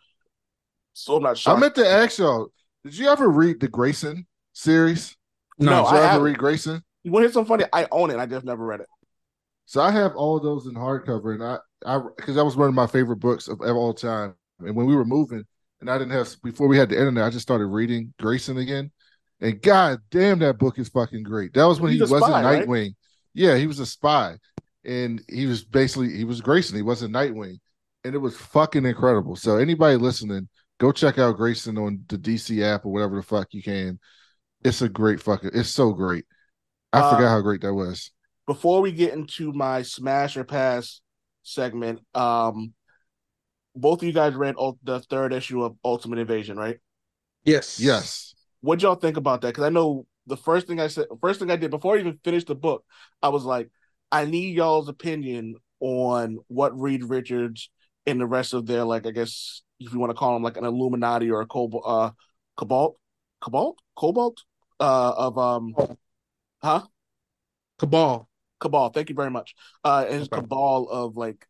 so 0.93 1.17
I'm 1.17 1.23
not 1.23 1.37
sure. 1.37 1.53
I 1.53 1.55
shocked. 1.55 1.61
meant 1.61 1.75
to 1.75 1.87
ask 1.87 2.17
y'all, 2.17 2.49
did 2.83 2.97
you 2.97 3.09
ever 3.09 3.29
read 3.29 3.59
the 3.59 3.67
Grayson 3.67 4.25
series? 4.53 5.15
No, 5.59 5.71
no. 5.71 5.83
Did 5.83 5.95
I 5.95 5.99
you 5.99 6.03
ever 6.05 6.07
haven't. 6.07 6.23
read 6.23 6.37
Grayson? 6.37 6.83
you 7.03 7.11
want 7.11 7.23
to 7.23 7.27
hear 7.27 7.33
something 7.33 7.49
funny? 7.49 7.65
I 7.73 7.87
own 7.91 8.11
it. 8.11 8.17
I 8.17 8.25
just 8.25 8.45
never 8.45 8.65
read 8.65 8.81
it. 8.81 8.87
So 9.65 9.81
I 9.81 9.91
have 9.91 10.15
all 10.15 10.39
those 10.39 10.65
in 10.67 10.73
hardcover, 10.73 11.33
and 11.33 11.43
I, 11.43 11.57
I, 11.85 11.99
because 12.17 12.35
that 12.35 12.45
was 12.45 12.57
one 12.57 12.67
of 12.67 12.73
my 12.73 12.87
favorite 12.87 13.17
books 13.17 13.47
of, 13.47 13.61
of 13.61 13.75
all 13.75 13.93
time. 13.93 14.35
And 14.59 14.75
when 14.75 14.85
we 14.85 14.95
were 14.95 15.05
moving, 15.05 15.45
and 15.79 15.89
I 15.89 15.97
didn't 15.97 16.13
have 16.13 16.35
before 16.43 16.67
we 16.67 16.77
had 16.77 16.89
the 16.89 16.97
internet, 16.97 17.23
I 17.23 17.29
just 17.29 17.43
started 17.43 17.67
reading 17.67 18.13
Grayson 18.19 18.57
again. 18.57 18.91
And 19.39 19.61
god 19.61 19.99
damn, 20.11 20.39
that 20.39 20.59
book 20.59 20.77
is 20.77 20.89
fucking 20.89 21.23
great. 21.23 21.53
That 21.53 21.65
was 21.65 21.79
when 21.79 21.91
He's 21.91 22.07
he 22.07 22.13
wasn't 22.13 22.31
spy, 22.31 22.43
right? 22.43 22.67
Nightwing. 22.67 22.95
Yeah, 23.33 23.55
he 23.55 23.65
was 23.65 23.79
a 23.79 23.85
spy, 23.85 24.37
and 24.85 25.21
he 25.29 25.45
was 25.45 25.63
basically 25.63 26.15
he 26.15 26.23
was 26.23 26.41
Grayson. 26.41 26.75
He 26.75 26.81
wasn't 26.81 27.13
Nightwing, 27.13 27.59
and 28.03 28.15
it 28.15 28.19
was 28.19 28.37
fucking 28.37 28.85
incredible. 28.85 29.35
So 29.35 29.57
anybody 29.57 29.97
listening, 29.97 30.47
go 30.79 30.91
check 30.91 31.17
out 31.19 31.37
Grayson 31.37 31.77
on 31.77 32.03
the 32.07 32.17
DC 32.17 32.61
app 32.61 32.85
or 32.85 32.91
whatever 32.91 33.17
the 33.17 33.23
fuck 33.23 33.47
you 33.53 33.63
can. 33.63 33.99
It's 34.63 34.81
a 34.81 34.89
great 34.89 35.21
fucking. 35.21 35.51
It's 35.53 35.69
so 35.69 35.93
great. 35.93 36.25
I 36.93 37.01
Uh, 37.01 37.09
forgot 37.15 37.29
how 37.29 37.41
great 37.41 37.61
that 37.61 37.73
was. 37.73 38.11
Before 38.47 38.81
we 38.81 38.91
get 38.91 39.13
into 39.13 39.53
my 39.53 39.81
smash 39.81 40.35
or 40.35 40.43
pass 40.43 41.01
segment, 41.43 42.01
um, 42.13 42.73
both 43.75 44.01
of 44.01 44.07
you 44.07 44.13
guys 44.13 44.35
read 44.35 44.55
ul- 44.57 44.79
the 44.83 44.99
third 44.99 45.33
issue 45.33 45.63
of 45.63 45.75
Ultimate 45.83 46.19
Invasion, 46.19 46.57
right? 46.57 46.79
yes. 47.43 47.79
Yes. 47.79 48.33
What'd 48.61 48.83
y'all 48.83 48.95
think 48.95 49.17
about 49.17 49.41
that? 49.41 49.49
Because 49.49 49.63
I 49.63 49.69
know 49.69 50.05
the 50.27 50.37
first 50.37 50.67
thing 50.67 50.79
I 50.79 50.87
said, 50.87 51.07
first 51.19 51.39
thing 51.39 51.49
I 51.51 51.55
did 51.55 51.71
before 51.71 51.95
I 51.95 51.99
even 51.99 52.19
finished 52.23 52.47
the 52.47 52.55
book, 52.55 52.83
I 53.21 53.29
was 53.29 53.43
like, 53.43 53.69
I 54.11 54.25
need 54.25 54.55
y'all's 54.55 54.89
opinion 54.89 55.55
on 55.79 56.39
what 56.47 56.79
Reed 56.79 57.03
Richards 57.03 57.69
and 58.05 58.19
the 58.19 58.25
rest 58.25 58.53
of 58.53 58.65
their, 58.65 58.83
like, 58.83 59.05
I 59.05 59.11
guess 59.11 59.61
if 59.79 59.93
you 59.93 59.99
want 59.99 60.11
to 60.11 60.15
call 60.15 60.33
them 60.33 60.43
like 60.43 60.57
an 60.57 60.65
Illuminati 60.65 61.31
or 61.31 61.41
a 61.41 61.45
Cobalt, 61.45 61.83
uh, 61.85 62.11
Cobalt, 62.57 62.97
Cobalt, 63.41 63.79
Cobalt, 63.95 64.43
uh, 64.79 65.13
of 65.17 65.37
um, 65.37 65.75
huh? 66.61 66.83
Cabal. 67.79 68.27
Cabal. 68.59 68.89
Thank 68.89 69.09
you 69.09 69.15
very 69.15 69.31
much. 69.31 69.55
Uh, 69.83 70.05
and 70.07 70.23
Okay. 70.23 70.35
cabal 70.35 70.87
of 70.89 71.17
like 71.17 71.47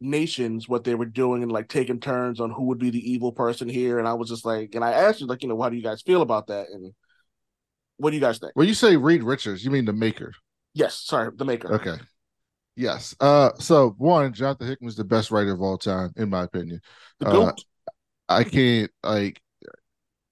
nations, 0.00 0.68
what 0.68 0.84
they 0.84 0.94
were 0.94 1.06
doing 1.06 1.42
and 1.42 1.50
like 1.50 1.68
taking 1.68 2.00
turns 2.00 2.40
on 2.40 2.50
who 2.50 2.64
would 2.64 2.78
be 2.78 2.90
the 2.90 3.12
evil 3.12 3.32
person 3.32 3.68
here. 3.68 3.98
And 3.98 4.06
I 4.06 4.14
was 4.14 4.28
just 4.28 4.44
like, 4.44 4.74
and 4.74 4.84
I 4.84 4.92
asked 4.92 5.20
you, 5.20 5.26
like, 5.26 5.42
you 5.42 5.48
know, 5.48 5.60
how 5.60 5.70
do 5.70 5.76
you 5.76 5.82
guys 5.82 6.02
feel 6.02 6.22
about 6.22 6.48
that? 6.48 6.68
And 6.68 6.92
what 7.96 8.10
do 8.10 8.16
you 8.16 8.20
guys 8.20 8.38
think? 8.38 8.52
When 8.54 8.68
you 8.68 8.74
say 8.74 8.96
Reed 8.96 9.22
Richards, 9.22 9.64
you 9.64 9.70
mean 9.70 9.86
the 9.86 9.92
maker. 9.92 10.32
Yes, 10.74 10.96
sorry, 10.98 11.30
the 11.34 11.44
maker. 11.44 11.72
Okay. 11.74 11.96
Yes. 12.76 13.14
Uh 13.20 13.50
so 13.58 13.94
one, 13.98 14.32
Jonathan 14.32 14.68
Hickman's 14.68 14.96
the 14.96 15.04
best 15.04 15.30
writer 15.30 15.52
of 15.52 15.60
all 15.60 15.78
time, 15.78 16.12
in 16.16 16.30
my 16.30 16.44
opinion. 16.44 16.80
The 17.20 17.28
Uh. 17.28 17.52
I 18.28 18.44
can't 18.44 18.90
like 19.02 19.40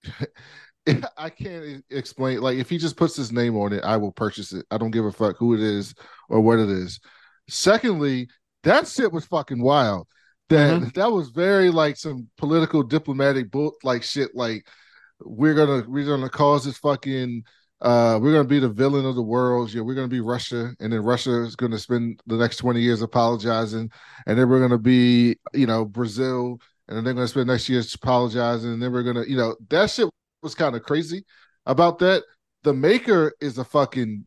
I 1.17 1.31
can't 1.31 1.85
explain 1.91 2.41
like 2.41 2.59
if 2.59 2.71
he 2.71 2.79
just 2.79 2.97
puts 2.97 3.17
his 3.17 3.33
name 3.33 3.57
on 3.57 3.73
it, 3.73 3.83
I 3.83 3.97
will 3.97 4.13
purchase 4.13 4.53
it. 4.53 4.65
I 4.71 4.79
don't 4.79 4.93
give 4.93 5.05
a 5.05 5.13
fuck 5.13 5.37
who 5.39 5.55
it 5.55 5.61
is 5.61 5.95
or 6.29 6.41
what 6.41 6.61
it 6.61 6.69
is. 6.69 7.01
Secondly, 7.49 8.29
that 8.63 8.87
shit 8.87 9.13
was 9.13 9.27
fucking 9.27 9.61
wild. 9.61 10.07
That 10.49 10.81
Mm-hmm. 10.81 10.91
that 10.95 11.11
was 11.11 11.31
very 11.31 11.71
like 11.71 11.97
some 11.97 12.29
political 12.37 12.85
diplomatic 12.85 13.51
bull 13.51 13.73
like 13.83 14.05
shit 14.05 14.31
like 14.35 14.65
we're 15.21 15.55
gonna 15.55 15.85
we're 15.89 16.07
gonna 16.07 16.29
cause 16.31 16.65
this 16.65 16.79
fucking 16.79 17.43
uh 17.83 18.19
we're 18.23 18.33
gonna 18.33 18.45
be 18.45 18.59
the 18.59 18.69
villain 18.69 19.05
of 19.05 19.15
the 19.15 19.23
world 19.23 19.73
yeah 19.73 19.83
we're 19.83 19.95
gonna 19.95 20.09
be 20.09 20.21
russia 20.21 20.75
and 20.81 20.93
then 20.93 21.01
russia 21.01 21.43
is 21.43 21.57
gonna 21.57 21.79
spend 21.79 22.19
the 22.27 22.37
next 22.37 22.57
20 22.57 22.81
years 22.81 23.03
apologizing 23.03 23.91
and 24.27 24.39
then 24.39 24.49
we're 24.49 24.61
gonna 24.61 24.79
be 24.79 25.37
you 25.53 25.67
know 25.67 25.85
brazil 25.85 26.59
and 26.89 26.97
then 26.97 27.05
they're 27.05 27.15
gonna 27.15 27.29
spend 27.29 27.49
next 27.49 27.69
year 27.69 27.83
apologizing, 27.95 28.73
and 28.73 28.83
then 28.83 28.93
we're 28.93 29.03
gonna, 29.03 29.25
you 29.27 29.37
know, 29.37 29.57
that 29.71 29.91
shit 29.91 30.09
was 30.43 30.55
kind 30.55 30.77
of 30.77 30.83
crazy 30.83 31.25
about 31.65 31.99
that. 31.99 32.23
The 32.63 32.73
maker 32.73 33.33
is 33.41 33.59
a 33.59 33.65
fucking 33.65 34.27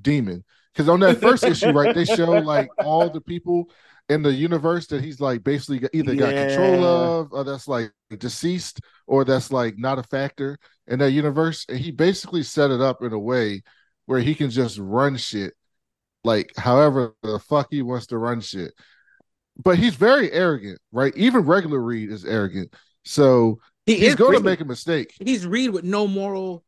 demon 0.00 0.44
because 0.72 0.88
on 0.88 1.00
that 1.00 1.20
first 1.20 1.44
issue, 1.44 1.70
right, 1.70 1.94
they 1.94 2.04
show 2.04 2.32
like 2.32 2.68
all 2.84 3.08
the 3.08 3.20
people 3.20 3.70
in 4.08 4.22
the 4.22 4.32
universe 4.32 4.86
that 4.88 5.02
he's 5.02 5.20
like 5.20 5.42
basically 5.42 5.88
either 5.92 6.14
got 6.14 6.34
control 6.34 6.84
of, 6.84 7.32
or 7.32 7.44
that's 7.44 7.66
like 7.66 7.90
deceased, 8.18 8.80
or 9.06 9.24
that's 9.24 9.50
like 9.50 9.78
not 9.78 9.98
a 9.98 10.02
factor 10.02 10.58
in 10.86 10.98
that 10.98 11.12
universe. 11.12 11.64
And 11.68 11.78
he 11.78 11.90
basically 11.90 12.42
set 12.42 12.70
it 12.70 12.80
up 12.80 13.02
in 13.02 13.12
a 13.12 13.18
way 13.18 13.62
where 14.06 14.20
he 14.20 14.34
can 14.34 14.50
just 14.50 14.78
run 14.78 15.16
shit 15.16 15.54
like 16.24 16.52
however 16.56 17.14
the 17.22 17.38
fuck 17.38 17.68
he 17.70 17.82
wants 17.82 18.06
to 18.08 18.18
run 18.18 18.40
shit. 18.40 18.72
But 19.62 19.78
he's 19.78 19.94
very 19.94 20.32
arrogant, 20.32 20.80
right? 20.90 21.16
Even 21.16 21.42
regular 21.42 21.78
Reed 21.78 22.10
is 22.10 22.24
arrogant. 22.24 22.74
So 23.04 23.60
He 23.86 23.96
he's 23.96 24.16
going 24.16 24.36
to 24.36 24.42
make 24.42 24.60
a 24.60 24.64
mistake. 24.64 25.14
He's 25.24 25.46
Reed 25.46 25.70
with 25.70 25.84
no 25.84 26.08
moral, 26.08 26.64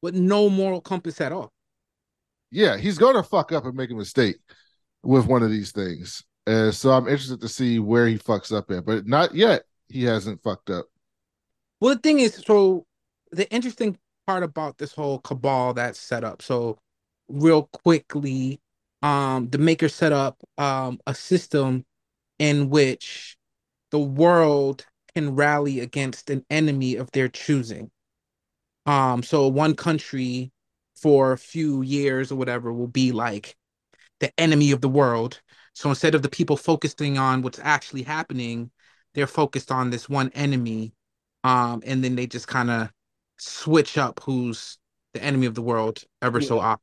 with 0.00 0.14
no 0.14 0.48
moral 0.48 0.80
compass 0.80 1.20
at 1.20 1.32
all. 1.32 1.52
Yeah, 2.50 2.78
he's 2.78 2.98
going 2.98 3.16
to 3.16 3.22
fuck 3.22 3.52
up 3.52 3.64
and 3.64 3.74
make 3.74 3.90
a 3.90 3.94
mistake 3.94 4.36
with 5.02 5.26
one 5.26 5.42
of 5.42 5.50
these 5.50 5.72
things. 5.72 6.24
And 6.50 6.74
so 6.74 6.90
I'm 6.90 7.06
interested 7.06 7.40
to 7.42 7.48
see 7.48 7.78
where 7.78 8.08
he 8.08 8.18
fucks 8.18 8.50
up 8.50 8.72
at, 8.72 8.84
but 8.84 9.06
not 9.06 9.36
yet. 9.36 9.62
He 9.88 10.02
hasn't 10.02 10.42
fucked 10.42 10.68
up. 10.68 10.86
Well, 11.80 11.94
the 11.94 12.00
thing 12.00 12.18
is, 12.18 12.42
so 12.44 12.86
the 13.30 13.48
interesting 13.52 13.96
part 14.26 14.42
about 14.42 14.76
this 14.76 14.92
whole 14.92 15.20
cabal 15.20 15.74
that's 15.74 16.00
set 16.00 16.24
up. 16.24 16.42
So, 16.42 16.76
real 17.28 17.68
quickly, 17.84 18.60
um, 19.00 19.48
the 19.48 19.58
maker 19.58 19.88
set 19.88 20.10
up 20.12 20.42
um 20.58 20.98
a 21.06 21.14
system 21.14 21.84
in 22.40 22.68
which 22.68 23.36
the 23.92 24.00
world 24.00 24.84
can 25.14 25.36
rally 25.36 25.78
against 25.78 26.30
an 26.30 26.44
enemy 26.50 26.96
of 26.96 27.12
their 27.12 27.28
choosing. 27.28 27.92
Um, 28.86 29.22
so 29.22 29.46
one 29.46 29.76
country 29.76 30.50
for 30.96 31.30
a 31.30 31.38
few 31.38 31.82
years 31.82 32.32
or 32.32 32.36
whatever 32.36 32.72
will 32.72 32.88
be 32.88 33.12
like 33.12 33.56
the 34.18 34.32
enemy 34.36 34.72
of 34.72 34.80
the 34.80 34.88
world. 34.88 35.40
So 35.74 35.88
instead 35.88 36.14
of 36.14 36.22
the 36.22 36.28
people 36.28 36.56
focusing 36.56 37.18
on 37.18 37.42
what's 37.42 37.58
actually 37.60 38.02
happening, 38.02 38.70
they're 39.14 39.26
focused 39.26 39.70
on 39.72 39.90
this 39.90 40.08
one 40.08 40.30
enemy 40.34 40.92
um, 41.44 41.82
and 41.86 42.04
then 42.04 42.16
they 42.16 42.26
just 42.26 42.48
kind 42.48 42.70
of 42.70 42.90
switch 43.38 43.96
up 43.96 44.20
who's 44.22 44.78
the 45.14 45.22
enemy 45.22 45.46
of 45.46 45.54
the 45.54 45.62
world 45.62 46.02
ever 46.22 46.40
so 46.40 46.60
often. 46.60 46.80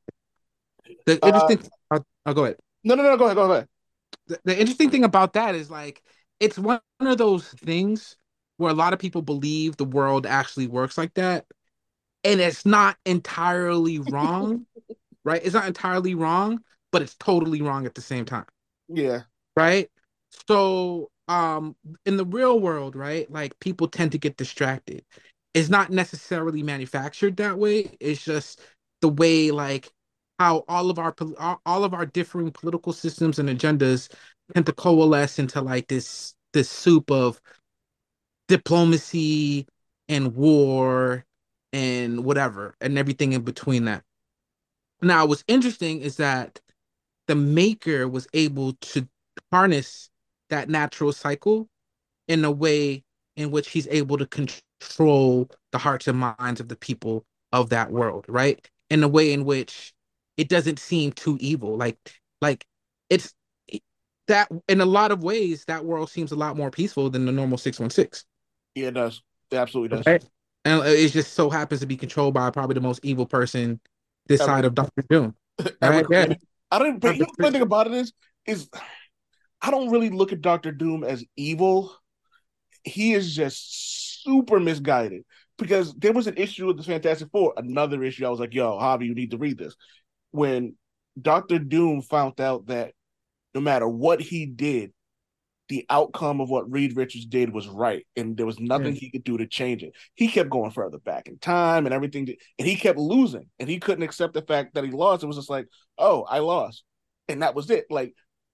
The 1.06 1.14
Uh, 1.22 1.28
interesting, 1.28 1.72
I'll, 1.92 2.06
I'll 2.26 2.34
go 2.34 2.46
ahead. 2.46 2.58
No, 2.84 2.96
no, 2.96 3.04
no. 3.04 3.18
Go 3.18 3.26
ahead. 3.26 3.36
Go 3.36 3.52
ahead. 3.52 3.68
The, 4.28 4.40
the 4.44 4.60
interesting 4.60 4.90
thing 4.90 5.04
about 5.04 5.34
that 5.34 5.56
is 5.56 5.70
like 5.70 6.02
it's 6.40 6.58
one 6.58 6.82
of 7.00 7.18
those 7.18 7.48
things 7.48 8.18
where 8.58 8.72
a 8.72 8.76
lot 8.76 8.94
of 8.94 9.00
people 9.00 9.22
believe 9.22 9.78
the 9.78 9.86
world 9.86 10.26
actually 10.26 10.68
works 10.68 10.98
like 10.98 11.14
that, 11.14 11.46
and 12.24 12.42
it's 12.42 12.66
not 12.66 12.98
entirely 13.06 14.00
wrong, 14.00 14.66
right? 15.24 15.42
It's 15.44 15.54
not 15.54 15.68
entirely 15.68 16.16
wrong, 16.16 16.62
but 16.92 17.02
it's 17.02 17.16
totally 17.16 17.62
wrong 17.62 17.86
at 17.86 17.96
the 17.96 18.02
same 18.02 18.26
time 18.26 18.46
Yeah. 18.90 19.24
right? 19.56 19.90
So 20.48 21.10
um 21.30 21.76
in 22.06 22.18
the 22.18 22.26
real 22.26 22.60
world 22.60 22.96
right 22.96 23.30
like 23.32 23.60
people 23.60 23.88
tend 23.88 24.12
to 24.14 24.18
get 24.18 24.38
distracted. 24.38 25.04
It's 25.54 25.70
not 25.70 25.90
necessarily 25.92 26.64
manufactured 26.64 27.38
that 27.38 27.58
way. 27.58 27.98
It's 28.00 28.24
just 28.24 28.62
the 29.02 29.10
way 29.10 29.52
like 29.52 29.92
how 30.40 30.64
all 30.68 30.90
of 30.90 31.00
our 31.00 31.16
all 31.66 31.84
of 31.84 31.94
our 31.94 32.06
differing 32.06 32.52
political 32.52 32.94
systems 32.94 33.40
and 33.40 33.50
agendas 33.50 34.10
tend 34.54 34.66
to 34.68 34.74
coalesce 34.74 35.40
into 35.40 35.62
like 35.62 35.88
this 35.88 36.36
this 36.54 36.70
soup 36.70 37.12
of 37.12 37.42
diplomacy 38.48 39.68
and 40.08 40.36
war 40.36 41.26
and 41.74 42.24
whatever 42.24 42.76
and 42.82 42.98
everything 42.98 43.34
in 43.34 43.42
between 43.42 43.86
that. 43.86 44.04
Now 45.02 45.26
what's 45.26 45.44
interesting 45.48 46.02
is 46.02 46.18
that 46.18 46.62
the 47.28 47.36
maker 47.36 48.08
was 48.08 48.28
able 48.34 48.74
to 48.74 49.08
harness 49.52 50.10
that 50.50 50.70
natural 50.70 51.12
cycle 51.12 51.68
in 52.28 52.44
a 52.46 52.52
way 52.52 53.04
in 53.36 53.52
which 53.52 53.70
he's 53.70 53.88
able 53.90 54.18
to 54.18 54.26
control 54.26 55.50
the 55.72 55.78
hearts 55.78 56.08
and 56.08 56.20
minds 56.20 56.60
of 56.60 56.68
the 56.68 56.76
people 56.76 57.26
of 57.52 57.70
that 57.70 57.92
world 57.92 58.26
right 58.28 58.70
in 58.90 59.04
a 59.04 59.08
way 59.08 59.32
in 59.34 59.46
which 59.46 59.94
it 60.38 60.50
doesn't 60.50 60.80
seem 60.80 61.12
too 61.12 61.38
evil 61.40 61.78
like 61.78 61.98
like 62.42 62.66
it's 63.10 63.34
that 64.28 64.50
in 64.68 64.82
a 64.82 64.86
lot 64.86 65.12
of 65.12 65.24
ways 65.24 65.64
that 65.66 65.86
world 65.86 66.10
seems 66.10 66.32
a 66.32 66.36
lot 66.36 66.58
more 66.58 66.70
peaceful 66.70 67.10
than 67.10 67.26
the 67.26 67.32
normal 67.32 67.58
616 67.58 68.28
Yeah, 68.76 68.88
it 68.88 68.94
does. 68.94 69.22
It 69.52 69.58
absolutely 69.58 69.96
does. 69.98 70.06
right? 70.06 70.24
and 70.66 70.82
uh, 70.82 70.86
it 70.86 71.10
just 71.10 71.34
so 71.34 71.50
happens 71.50 71.80
to 71.82 71.88
be 71.88 71.96
controlled 71.96 72.34
by 72.34 72.50
probably 72.50 72.74
the 72.74 72.82
most 72.82 73.00
evil 73.04 73.26
person 73.26 73.80
this 74.28 74.42
Ever. 74.42 74.52
side 74.52 74.66
of 74.66 74.76
Doctor 74.76 75.04
Doom 75.10 75.36
right? 75.82 76.06
Yeah. 76.10 76.36
I 76.72 76.80
don't. 76.80 77.00
But 77.00 77.16
you 77.16 77.22
know, 77.22 77.26
the 77.26 77.44
funny 77.44 77.54
thing 77.54 77.62
about 77.62 77.88
it 77.88 77.94
is, 77.94 78.14
is 78.46 78.70
I 79.62 79.72
don't 79.72 79.90
really 79.90 80.10
look 80.10 80.34
at 80.34 80.42
Doctor 80.42 80.72
Doom 80.72 81.04
as 81.04 81.24
evil. 81.36 81.96
He 82.84 83.14
is 83.14 83.36
just 83.36 84.24
super 84.24 84.60
misguided 84.60 85.24
because 85.58 85.94
there 85.96 86.14
was 86.14 86.28
an 86.28 86.38
issue 86.38 86.68
with 86.68 86.78
the 86.78 86.84
Fantastic 86.84 87.30
Four. 87.32 87.54
Another 87.58 88.04
issue. 88.04 88.26
I 88.26 88.30
was 88.30 88.40
like, 88.40 88.54
"Yo, 88.54 88.78
Javi, 88.78 89.06
you 89.06 89.16
need 89.16 89.32
to 89.32 89.38
read 89.38 89.58
this." 89.58 89.76
When 90.32 90.76
Doctor 91.20 91.60
Doom 91.60 92.02
found 92.02 92.40
out 92.40 92.68
that 92.68 92.94
no 93.56 93.62
matter 93.62 93.88
what 93.88 94.22
he 94.22 94.46
did, 94.46 94.94
the 95.70 95.86
outcome 95.90 96.42
of 96.42 96.50
what 96.50 96.72
Reed 96.72 96.96
Richards 96.96 97.26
did 97.26 97.54
was 97.54 97.68
right, 97.68 98.06
and 98.16 98.38
there 98.38 98.46
was 98.46 98.60
nothing 98.60 98.96
he 98.96 99.10
could 99.12 99.24
do 99.24 99.38
to 99.38 99.48
change 99.48 99.84
it. 99.84 99.94
He 100.16 100.28
kept 100.30 100.50
going 100.50 100.72
further 100.72 101.00
back 101.00 101.28
in 101.28 101.40
time 101.40 101.86
and 101.86 101.94
everything, 101.94 102.28
and 102.58 102.68
he 102.68 102.76
kept 102.76 102.98
losing, 102.98 103.50
and 103.60 103.70
he 103.70 103.80
couldn't 103.80 104.04
accept 104.04 104.34
the 104.34 104.42
fact 104.42 104.76
that 104.76 104.84
he 104.84 104.92
lost. 104.92 105.24
It 105.24 105.28
was 105.28 105.36
just 105.38 105.50
like, 105.50 105.68
oh, 105.98 106.24
I 106.24 106.40
lost, 106.40 106.84
and 107.28 107.42
that 107.42 107.56
was 107.56 107.70
it. 107.70 107.86
Like 107.90 108.14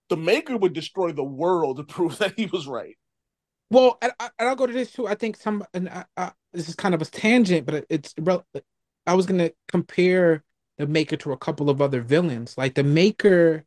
the 0.09 0.18
Maker 0.18 0.57
would 0.57 0.74
destroy 0.74 1.11
the 1.11 1.24
world 1.24 1.78
to 1.78 1.84
prove 1.93 2.18
that 2.20 2.34
he 2.38 2.47
was 2.47 2.68
right. 2.68 2.95
Well, 3.70 3.97
and, 4.01 4.11
I- 4.20 4.30
and 4.39 4.49
I'll 4.49 4.55
go 4.55 4.68
to 4.68 4.74
this 4.74 4.91
too. 4.91 5.07
I 5.07 5.16
think 5.16 5.38
some, 5.38 5.66
and 5.74 5.89
I, 5.89 6.05
I, 6.18 6.32
this 6.53 6.70
is 6.70 6.76
kind 6.76 6.95
of 6.95 7.01
a 7.01 7.05
tangent, 7.05 7.66
but 7.66 7.86
it's. 7.89 8.14
I 9.05 9.16
was 9.16 9.26
gonna 9.26 9.51
compare 9.68 10.43
the 10.78 10.88
Maker 10.88 11.18
to 11.18 11.32
a 11.34 11.38
couple 11.38 11.70
of 11.70 11.82
other 11.82 12.01
villains. 12.01 12.57
Like 12.57 12.76
the 12.76 12.84
Maker, 12.84 13.66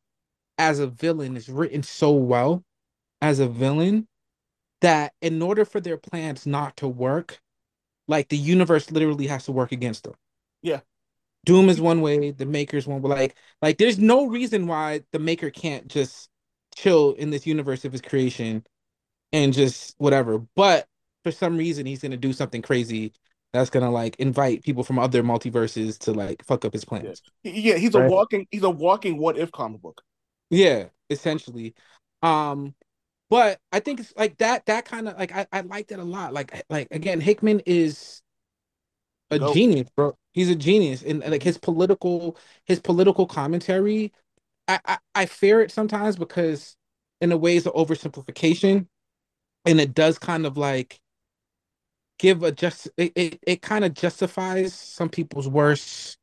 as 0.59 0.81
a 0.81 0.89
villain, 0.89 1.37
is 1.37 1.49
written 1.49 1.83
so 1.83 2.13
well 2.13 2.65
as 3.27 3.41
a 3.41 3.49
villain 3.49 4.07
that 4.83 5.13
in 5.21 5.43
order 5.43 5.65
for 5.65 5.81
their 5.81 5.97
plans 5.97 6.47
not 6.47 6.77
to 6.79 6.89
work, 6.89 7.41
like 8.09 8.29
the 8.29 8.37
universe 8.37 8.91
literally 8.91 9.27
has 9.27 9.45
to 9.47 9.53
work 9.53 9.73
against 9.73 10.05
them. 10.05 10.15
Yeah. 10.63 10.81
Doom 11.45 11.69
is 11.69 11.81
one 11.81 12.01
way, 12.01 12.31
the 12.31 12.47
Maker's 12.47 12.87
one, 12.87 13.01
but 13.01 13.09
like, 13.09 13.37
like 13.63 13.79
there's 13.79 13.99
no 13.99 14.27
reason 14.27 14.67
why 14.67 15.03
the 15.13 15.19
Maker 15.19 15.51
can't 15.51 15.89
just 15.89 16.29
chill 16.77 17.13
in 17.15 17.31
this 17.31 17.47
universe 17.47 17.85
of 17.85 17.93
his 17.93 18.01
creation 18.01 18.65
and 19.33 19.53
just 19.53 19.95
whatever. 19.99 20.39
But 20.57 20.87
for 21.25 21.33
some 21.33 21.57
reason, 21.57 21.87
he's 21.87 22.03
gonna 22.03 22.17
do 22.17 22.33
something 22.33 22.63
crazy 22.63 23.13
that's 23.53 23.71
gonna 23.71 23.91
like 23.91 24.17
invite 24.19 24.65
people 24.65 24.85
from 24.85 24.99
other 24.99 25.23
multiverses 25.23 25.99
to 26.01 26.13
like 26.13 26.45
fuck 26.45 26.65
up 26.65 26.73
his 26.73 26.85
plans. 26.85 27.23
He- 27.43 27.63
Yeah, 27.63 27.77
he's 27.77 27.95
a 27.95 28.01
walking, 28.01 28.47
he's 28.51 28.63
a 28.63 28.71
walking 28.71 29.19
what 29.19 29.39
if 29.39 29.53
comic 29.53 29.83
book. 29.83 30.03
Yeah, 30.51 30.87
essentially. 31.11 31.75
Um, 32.23 32.75
but 33.31 33.61
I 33.73 33.81
think 33.81 34.01
it's 34.01 34.15
like 34.17 34.39
that. 34.39 34.67
That 34.67 34.85
kind 34.85 35.09
of 35.09 35.17
like 35.19 35.33
I 35.33 35.47
I 35.53 35.61
like 35.63 35.89
that 35.89 35.99
a 35.99 36.05
lot. 36.05 36.33
Like 36.33 36.65
like 36.71 36.89
again, 36.91 37.21
Hickman 37.21 37.61
is 37.67 38.23
a 39.31 39.39
Nope. 39.39 39.63
genius, 39.63 39.89
bro. 39.97 40.17
He's 40.33 40.51
a 40.51 40.55
genius, 40.57 41.03
and 41.03 41.21
like 41.21 41.43
his 41.43 41.59
political 41.59 42.37
his 42.65 42.81
political 42.81 43.27
commentary. 43.27 44.13
I 44.69 44.81
I, 44.87 44.99
I 45.15 45.27
fear 45.27 45.61
it 45.63 45.73
sometimes 45.73 46.17
because 46.17 46.77
in 47.21 47.33
a 47.33 47.37
way 47.37 47.57
it's 47.57 47.67
an 47.67 47.73
oversimplification, 47.73 48.89
and 49.67 49.81
it 49.81 49.95
does 49.95 50.19
kind 50.19 50.47
of 50.47 50.57
like 50.57 51.01
give 52.19 52.43
a 52.43 52.53
just 52.53 52.89
it 52.97 53.13
it, 53.15 53.39
it 53.47 53.63
kind 53.63 53.85
of 53.85 53.95
justifies 53.95 54.73
some 54.75 55.09
people's 55.09 55.49
worst 55.49 56.19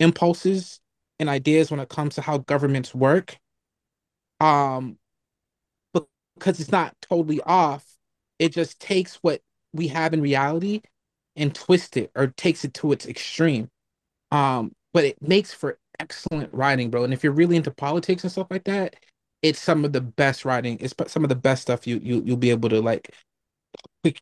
impulses 0.00 0.80
and 1.18 1.28
ideas 1.28 1.70
when 1.70 1.80
it 1.80 1.88
comes 1.88 2.14
to 2.14 2.22
how 2.22 2.38
governments 2.38 2.94
work 2.94 3.36
um 4.40 4.97
because 6.38 6.60
it's 6.60 6.72
not 6.72 6.94
totally 7.02 7.40
off. 7.42 7.84
It 8.38 8.52
just 8.52 8.80
takes 8.80 9.16
what 9.16 9.40
we 9.72 9.88
have 9.88 10.14
in 10.14 10.20
reality 10.20 10.82
and 11.36 11.54
twists 11.54 11.96
it 11.96 12.10
or 12.14 12.28
takes 12.28 12.64
it 12.64 12.74
to 12.74 12.92
its 12.92 13.06
extreme. 13.06 13.70
Um 14.30 14.72
but 14.94 15.04
it 15.04 15.20
makes 15.20 15.52
for 15.52 15.78
excellent 16.00 16.52
writing 16.52 16.90
bro. 16.90 17.04
And 17.04 17.12
if 17.12 17.22
you're 17.22 17.32
really 17.32 17.56
into 17.56 17.70
politics 17.70 18.22
and 18.22 18.32
stuff 18.32 18.48
like 18.50 18.64
that 18.64 18.96
it's 19.42 19.60
some 19.60 19.84
of 19.84 19.92
the 19.92 20.00
best 20.00 20.44
writing. 20.44 20.78
It's 20.80 20.94
some 21.06 21.24
of 21.24 21.28
the 21.28 21.36
best 21.36 21.62
stuff 21.62 21.86
you, 21.86 22.00
you 22.02 22.22
you'll 22.24 22.36
be 22.36 22.50
able 22.50 22.68
to 22.70 22.80
like 22.80 23.14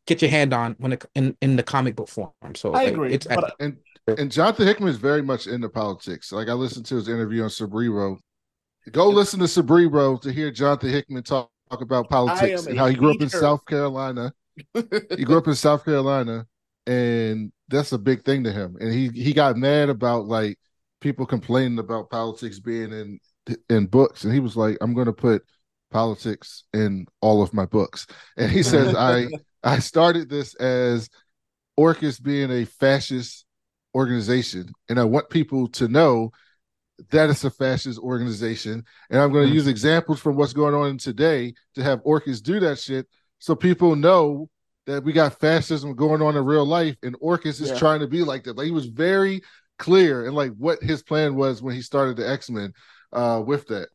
get 0.07 0.23
your 0.23 0.31
hand 0.31 0.53
on 0.53 0.75
when 0.79 0.93
it 0.93 1.05
in 1.15 1.37
in 1.41 1.57
the 1.57 1.63
comic 1.63 1.97
book 1.97 2.09
form. 2.09 2.33
So 2.55 2.73
I 2.73 2.85
like, 2.85 2.93
agree, 2.93 3.13
it's 3.13 3.27
but 3.27 3.55
And 3.61 3.79
and 4.07 4.31
Jonathan 4.31 4.67
Hickman 4.67 4.89
is 4.89 4.97
very 4.97 5.23
much 5.23 5.47
into 5.47 5.69
politics. 5.69 6.33
Like 6.33 6.49
I 6.49 6.53
listened 6.53 6.87
to 6.87 6.97
his 6.97 7.09
interview 7.09 7.43
on 7.43 7.51
Cerebro. 7.51 8.19
Go 8.93 9.09
listen 9.09 9.41
to 9.41 9.49
Cerebro 9.49 10.17
to 10.19 10.33
hear 10.33 10.51
Jonathan 10.51 10.91
Hickman 10.91 11.25
talk, 11.25 11.51
talk 11.71 11.81
about 11.81 12.09
politics 12.09 12.67
and 12.67 12.79
how 12.79 12.87
he 12.87 12.95
grew 12.95 13.11
up 13.11 13.21
in. 13.21 13.29
South 13.29 13.65
Carolina 13.67 14.33
he 15.17 15.25
grew 15.25 15.39
up 15.39 15.47
in 15.49 15.55
South 15.55 15.85
Carolina, 15.85 16.47
and 16.87 17.53
that's 17.69 17.93
a 17.93 17.99
big 17.99 18.25
thing 18.25 18.45
to 18.45 18.53
him. 18.53 18.77
And 18.81 18.93
he 18.93 19.09
he 19.09 19.33
got 19.33 19.57
mad 19.57 19.89
about 19.89 20.27
like 20.27 20.59
people 21.01 21.27
complaining 21.27 21.79
about 21.79 22.11
politics 22.11 22.59
being 22.59 22.93
in 22.93 23.19
in 23.69 23.87
books, 23.87 24.25
and 24.25 24.33
he 24.33 24.41
was 24.41 24.57
like, 24.57 24.79
"I'm 24.81 24.95
going 24.95 25.07
to 25.07 25.13
put 25.13 25.43
politics 25.91 26.65
in 26.73 27.07
all 27.21 27.43
of 27.43 27.53
my 27.53 27.67
books." 27.67 28.07
And 28.37 28.51
he 28.51 28.63
says, 28.63 28.95
"I 28.99 29.29
I 29.63 29.79
started 29.79 30.29
this 30.29 30.55
as 30.57 31.09
Orchis 31.79 32.23
being 32.23 32.51
a 32.51 32.65
fascist 32.65 33.45
organization, 33.95 34.71
and 34.89 34.99
I 34.99 35.05
want 35.05 35.31
people 35.31 35.69
to 35.69 35.89
know." 35.89 36.31
That 37.11 37.29
it's 37.29 37.45
a 37.45 37.51
fascist 37.51 37.99
organization, 37.99 38.83
and 39.11 39.21
I'm 39.21 39.31
going 39.31 39.47
to 39.47 39.51
Mhm. 39.51 39.57
use 39.57 39.67
examples 39.67 40.19
from 40.19 40.37
what's 40.37 40.55
going 40.55 40.75
on 40.75 40.97
today 40.97 41.53
to 41.75 41.83
have 41.83 42.03
Orchis 42.05 42.41
do 42.41 42.59
that 42.61 42.79
shit, 42.79 43.07
so 43.39 43.55
people 43.55 43.97
know 43.97 44.49
that 44.87 45.05
we 45.05 45.13
got 45.13 45.39
fascism 45.39 45.95
going 45.95 46.23
on 46.23 46.37
in 46.37 46.45
real 46.45 46.65
life, 46.65 46.97
and 47.03 47.15
Orchis 47.21 47.61
is 47.61 47.69
Yeah. 47.69 47.79
trying 47.79 48.01
to 48.01 48.07
be 48.07 48.23
like 48.23 48.45
that. 48.45 48.57
Like 48.57 48.67
he 48.67 48.71
was 48.73 48.87
very 48.87 49.43
clear 49.79 50.25
and 50.25 50.35
like 50.35 50.53
what 50.57 50.83
his 50.83 51.03
plan 51.03 51.35
was 51.35 51.61
when 51.61 51.75
he 51.75 51.83
started 51.83 52.17
the 52.17 52.27
X 52.27 52.49
Men 52.49 52.73
uh, 53.13 53.43
with 53.47 53.67
that. 53.67 53.89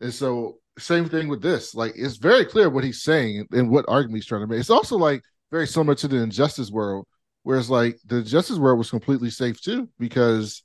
And 0.00 0.14
so, 0.14 0.58
same 0.78 1.08
thing 1.08 1.26
with 1.26 1.42
this. 1.42 1.74
Like 1.74 1.94
it's 1.96 2.18
very 2.18 2.44
clear 2.44 2.70
what 2.70 2.84
he's 2.84 3.02
saying 3.02 3.38
and, 3.38 3.48
and 3.52 3.70
what 3.70 3.84
argument 3.88 4.18
he's 4.18 4.26
trying 4.26 4.42
to 4.42 4.46
make. 4.46 4.60
It's 4.60 4.70
also 4.70 4.96
like 4.96 5.22
very 5.50 5.66
similar 5.66 5.96
to 5.96 6.06
the 6.06 6.18
Injustice 6.18 6.70
world, 6.70 7.06
whereas 7.42 7.68
like 7.68 7.98
the 8.06 8.22
Justice 8.22 8.58
world 8.58 8.78
was 8.78 8.90
completely 8.90 9.30
safe 9.30 9.60
too 9.60 9.88
because 9.98 10.62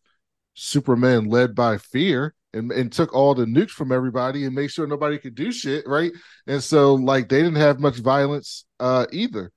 Superman 0.54 1.26
led 1.26 1.56
by 1.56 1.78
fear. 1.78 2.34
And, 2.56 2.72
and 2.72 2.92
took 2.92 3.16
all 3.16 3.34
the 3.34 3.46
nukes 3.46 3.72
from 3.72 3.92
everybody 3.92 4.46
and 4.46 4.54
made 4.54 4.70
sure 4.70 4.86
nobody 4.86 5.18
could 5.18 5.34
do 5.34 5.52
shit, 5.52 5.88
right? 5.88 6.12
And 6.46 6.64
so, 6.64 6.94
like, 6.94 7.28
they 7.28 7.42
didn't 7.42 7.56
have 7.56 7.80
much 7.80 7.96
violence 7.96 8.66
uh, 8.80 9.08
either. 9.12 9.52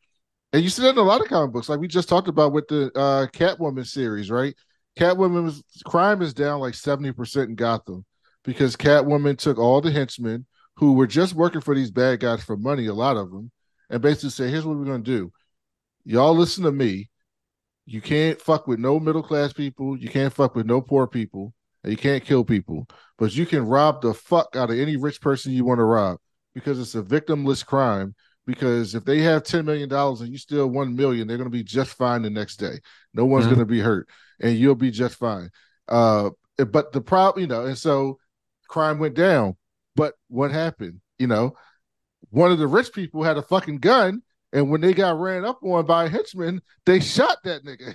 And 0.55 0.65
you 0.65 0.71
see 0.71 0.81
that 0.81 0.93
in 0.93 0.97
a 0.99 1.03
lot 1.03 1.21
of 1.21 1.29
comic 1.29 1.53
books, 1.53 1.69
like 1.69 1.79
we 1.79 1.89
just 1.89 2.09
talked 2.09 2.29
about 2.29 2.55
with 2.55 2.69
the 2.69 2.91
uh, 2.99 3.27
Catwoman 3.27 3.87
series, 3.87 4.31
right? 4.31 4.55
Catwoman's 4.99 5.63
crime 5.85 6.23
is 6.23 6.33
down 6.33 6.61
like 6.61 6.73
70% 6.73 7.45
in 7.45 7.55
Gotham 7.55 8.07
because 8.45 8.77
Catwoman 8.77 9.37
took 9.37 9.59
all 9.59 9.83
the 9.83 9.91
henchmen 9.91 10.47
who 10.77 10.95
were 10.95 11.07
just 11.07 11.35
working 11.35 11.61
for 11.61 11.75
these 11.75 11.91
bad 11.91 12.21
guys 12.21 12.43
for 12.43 12.57
money, 12.57 12.87
a 12.87 12.95
lot 12.95 13.17
of 13.17 13.31
them, 13.31 13.51
and 13.91 14.01
basically 14.01 14.31
said, 14.31 14.51
here's 14.51 14.65
what 14.65 14.77
we're 14.77 14.85
to 14.85 14.99
do. 14.99 15.31
Y'all 16.05 16.35
listen 16.35 16.65
to 16.65 16.73
me. 16.73 17.11
You 17.87 18.01
can't 18.01 18.41
fuck 18.41 18.67
with 18.67 18.79
no 18.81 18.99
middle 18.99 19.23
class 19.23 19.53
people. 19.53 19.97
You 19.97 20.09
can't 20.09 20.33
fuck 20.33 20.55
with 20.55 20.67
no 20.67 20.81
poor 20.81 21.07
people. 21.07 21.55
And 21.85 21.93
you 21.93 21.97
can't 21.97 22.25
kill 22.25 22.45
people. 22.45 22.87
But 23.17 23.35
you 23.37 23.47
can 23.47 23.65
rob 23.67 24.03
the 24.03 24.13
fuck 24.13 24.57
out 24.57 24.71
of 24.71 24.79
any 24.79 24.97
rich 24.97 25.21
person 25.21 25.53
you 25.53 25.65
want 25.65 25.79
to 25.79 25.85
rob 25.85 26.19
because 26.55 26.81
it's 26.81 26.95
a 26.97 27.03
victimless 27.03 27.65
crime 27.65 28.15
because 28.47 28.95
if 28.95 29.05
they 29.05 29.21
have 29.21 29.43
$10 29.45 29.65
million 29.65 29.93
and 29.93 30.29
you 30.29 30.39
steal 30.39 30.67
1 30.69 30.97
million 30.97 31.27
they're 31.27 31.37
going 31.37 31.51
to 31.51 31.57
be 31.59 31.63
just 31.65 31.95
fine 31.95 32.23
the 32.23 32.31
next 32.31 32.57
day 32.57 32.79
no 33.13 33.25
one's 33.25 33.45
Mhm. 33.47 33.51
going 33.51 33.59
to 33.61 33.67
be 33.67 33.81
hurt 33.81 34.09
and 34.41 34.57
you'll 34.57 34.75
be 34.77 34.91
just 34.93 35.17
fine 35.17 35.51
uh 35.89 36.31
but 36.69 36.93
the 36.93 37.01
problem 37.01 37.43
you 37.43 37.49
know 37.49 37.67
and 37.67 37.77
so 37.77 38.19
crime 38.69 38.99
went 39.01 39.15
down 39.15 39.57
but 39.97 40.15
what 40.29 40.51
happened 40.53 41.01
you 41.19 41.27
know 41.27 41.55
one 42.31 42.51
of 42.53 42.59
the 42.59 42.67
rich 42.69 42.93
people 42.93 43.23
had 43.23 43.37
a 43.37 43.43
fucking 43.43 43.79
gun 43.79 44.23
and 44.53 44.71
when 44.71 44.81
they 44.81 44.93
got 44.93 45.19
ran 45.19 45.45
up 45.45 45.59
on 45.63 45.85
by 45.87 46.05
a 46.05 46.09
henchman 46.09 46.61
they 46.85 47.01
shot 47.01 47.39
that 47.45 47.65
nigga 47.65 47.91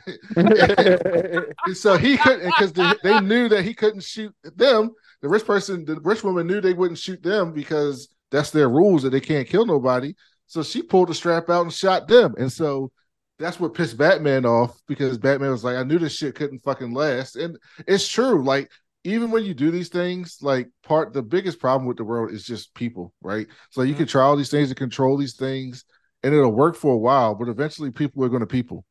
so 1.76 1.98
he 1.98 2.18
couldn't 2.18 2.46
because 2.46 2.74
they, 2.74 2.94
they 3.04 3.20
knew 3.22 3.48
that 3.50 3.64
he 3.64 3.74
couldn't 3.74 4.04
shoot 4.04 4.34
them 4.56 4.92
the 5.22 5.30
rich 5.30 5.46
person 5.46 5.86
the 5.86 6.00
rich 6.02 6.24
woman 6.24 6.46
knew 6.48 6.60
they 6.62 6.74
wouldn't 6.74 7.00
shoot 7.00 7.22
them 7.24 7.54
because 7.54 8.10
that's 8.32 8.52
their 8.52 8.70
rules 8.70 9.04
that 9.04 9.10
they 9.12 9.22
can't 9.22 9.48
kill 9.48 9.66
nobody 9.66 10.14
so 10.52 10.64
she 10.64 10.82
pulled 10.82 11.08
the 11.08 11.16
strap 11.16 11.50
out 11.50 11.62
and 11.62 11.72
shot 11.72 12.10
them. 12.10 12.36
And 12.38 12.52
so 12.52 12.92
that's 13.40 13.58
what 13.58 13.74
pissed 13.74 13.98
Batman 13.98 14.46
off 14.46 14.82
because 14.86 15.18
Batman 15.18 15.52
was 15.52 15.64
like, 15.64 15.78
I 15.78 15.84
knew 15.84 15.98
this 15.98 16.14
shit 16.14 16.36
couldn't 16.36 16.60
fucking 16.60 16.94
last. 16.94 17.38
And 17.38 17.58
it's 17.88 18.06
true. 18.06 18.44
Like, 18.44 18.70
even 19.06 19.32
when 19.32 19.46
you 19.46 19.54
do 19.54 19.72
these 19.72 19.88
things, 19.88 20.40
like 20.42 20.68
part 20.84 21.14
the 21.14 21.22
biggest 21.22 21.58
problem 21.62 21.88
with 21.88 21.96
the 21.96 22.04
world 22.04 22.34
is 22.34 22.44
just 22.44 22.74
people, 22.74 23.14
right? 23.22 23.48
So 23.70 23.84
you 23.84 23.94
mm-hmm. 23.94 24.00
can 24.00 24.08
try 24.08 24.24
all 24.24 24.36
these 24.36 24.52
things 24.52 24.68
and 24.68 24.78
control 24.78 25.16
these 25.16 25.38
things, 25.38 25.86
and 26.24 26.34
it'll 26.34 26.52
work 26.52 26.76
for 26.76 26.94
a 26.94 26.98
while, 26.98 27.36
but 27.36 27.48
eventually 27.48 27.92
people 27.92 28.24
are 28.24 28.30
gonna 28.30 28.48
people. 28.48 28.86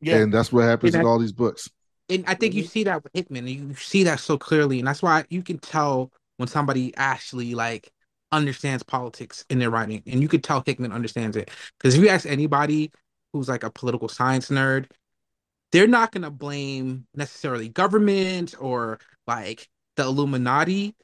Yeah, 0.00 0.16
And 0.16 0.32
that's 0.32 0.52
what 0.52 0.64
happens 0.64 0.94
in 0.94 1.04
all 1.06 1.18
these 1.18 1.32
books. 1.32 1.70
and 2.08 2.24
I 2.26 2.34
think 2.34 2.54
you 2.54 2.64
see 2.64 2.84
that 2.84 3.04
with 3.04 3.12
Hickman, 3.14 3.46
and 3.46 3.70
you 3.70 3.74
see 3.74 4.04
that 4.04 4.20
so 4.20 4.36
clearly, 4.36 4.78
and 4.80 4.88
that's 4.88 5.02
why 5.02 5.24
you 5.30 5.42
can 5.42 5.58
tell 5.58 6.10
when 6.38 6.48
somebody 6.48 6.92
actually 6.96 7.54
like 7.54 7.90
understands 8.32 8.82
politics 8.82 9.44
in 9.48 9.58
their 9.58 9.70
writing, 9.70 10.02
and 10.06 10.20
you 10.20 10.28
could 10.28 10.42
tell 10.42 10.62
Hickman 10.64 10.92
understands 10.92 11.36
it. 11.36 11.50
Because 11.78 11.94
if 11.94 12.02
you 12.02 12.08
ask 12.08 12.26
anybody 12.26 12.90
who's 13.32 13.48
like 13.48 13.62
a 13.62 13.70
political 13.70 14.08
science 14.08 14.48
nerd, 14.48 14.86
they're 15.70 15.86
not 15.86 16.10
gonna 16.12 16.30
blame 16.30 17.06
necessarily 17.14 17.68
government 17.68 18.54
or 18.58 18.98
like 19.26 19.68
the 19.96 20.02
Illuminati. 20.02 20.94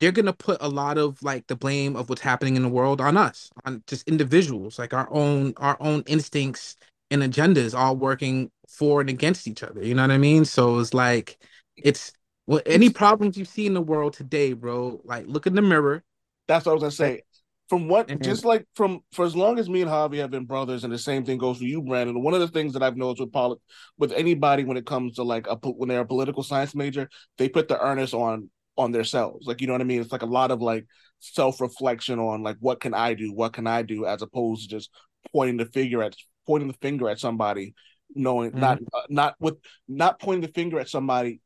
They're 0.00 0.12
gonna 0.12 0.32
put 0.32 0.58
a 0.60 0.68
lot 0.68 0.98
of 0.98 1.22
like 1.22 1.46
the 1.46 1.56
blame 1.56 1.96
of 1.96 2.08
what's 2.08 2.20
happening 2.20 2.56
in 2.56 2.62
the 2.62 2.68
world 2.68 3.00
on 3.00 3.16
us, 3.16 3.50
on 3.64 3.82
just 3.86 4.06
individuals, 4.08 4.78
like 4.78 4.92
our 4.92 5.08
own 5.10 5.54
our 5.56 5.76
own 5.80 6.02
instincts 6.06 6.76
and 7.10 7.22
agendas 7.22 7.76
all 7.76 7.96
working 7.96 8.50
for 8.68 9.00
and 9.00 9.08
against 9.08 9.46
each 9.48 9.62
other. 9.62 9.82
You 9.82 9.94
know 9.94 10.02
what 10.02 10.10
I 10.10 10.18
mean? 10.18 10.44
So 10.44 10.78
it's 10.78 10.92
like 10.92 11.38
it's 11.76 12.12
well, 12.46 12.60
any 12.66 12.90
problems 12.90 13.36
you 13.36 13.44
see 13.44 13.66
in 13.66 13.74
the 13.74 13.80
world 13.80 14.12
today, 14.12 14.52
bro. 14.52 15.00
Like 15.04 15.26
look 15.26 15.46
in 15.46 15.54
the 15.54 15.62
mirror. 15.62 16.02
that's 16.48 16.66
what 16.66 16.72
I 16.72 16.74
was 16.74 16.82
gonna 16.82 16.90
say. 16.92 17.22
From 17.68 17.88
what, 17.88 18.06
Mhm. 18.06 18.22
just 18.22 18.44
like 18.44 18.64
from 18.76 19.00
for 19.10 19.24
as 19.24 19.34
long 19.34 19.58
as 19.58 19.68
me 19.68 19.82
and 19.82 19.90
Javi 19.90 20.18
have 20.18 20.30
been 20.30 20.44
brothers, 20.44 20.84
and 20.84 20.92
the 20.92 20.98
same 20.98 21.24
thing 21.24 21.38
goes 21.38 21.58
for 21.58 21.64
you, 21.64 21.82
Brandon. 21.82 22.22
One 22.22 22.34
of 22.34 22.38
the 22.40 22.46
things 22.46 22.74
that 22.74 22.82
I've 22.84 22.96
noticed 22.96 23.20
with 23.20 23.32
polit- 23.32 23.58
with 23.98 24.12
anybody 24.12 24.62
when 24.62 24.76
it 24.76 24.86
comes 24.86 25.14
to 25.16 25.24
like 25.24 25.48
a 25.48 25.56
when 25.56 25.88
they're 25.88 26.02
a 26.02 26.06
political 26.06 26.44
science 26.44 26.74
major, 26.76 27.08
they 27.38 27.48
put 27.48 27.66
the 27.66 27.80
earnest 27.80 28.14
on 28.14 28.48
on 28.76 28.92
themselves. 28.92 29.46
Like 29.46 29.60
you 29.60 29.66
know 29.66 29.72
what 29.74 29.82
I 29.82 29.84
mean? 29.84 30.00
It's 30.00 30.12
like 30.12 30.22
a 30.22 30.26
lot 30.26 30.50
of 30.50 30.60
like 30.62 30.86
self 31.20 31.60
reflection 31.60 32.18
on 32.18 32.42
like 32.42 32.56
what 32.60 32.80
can 32.80 32.94
I 32.94 33.14
do, 33.14 33.32
what 33.32 33.52
can 33.52 33.66
I 33.66 33.82
do, 33.82 34.06
as 34.06 34.22
opposed 34.22 34.62
to 34.62 34.68
just 34.76 34.90
pointing 35.32 35.56
the 35.56 35.66
finger 35.66 36.02
at 36.02 36.14
pointing 36.46 36.68
the 36.68 36.78
finger 36.80 37.08
at 37.08 37.18
somebody, 37.18 37.74
knowing 38.14 38.52
not 38.56 38.78
uh, 38.94 39.02
not 39.08 39.34
with 39.40 39.56
not 39.88 40.20
pointing 40.20 40.42
the 40.42 40.52
finger 40.52 40.78
at 40.78 40.88
somebody 40.88 41.40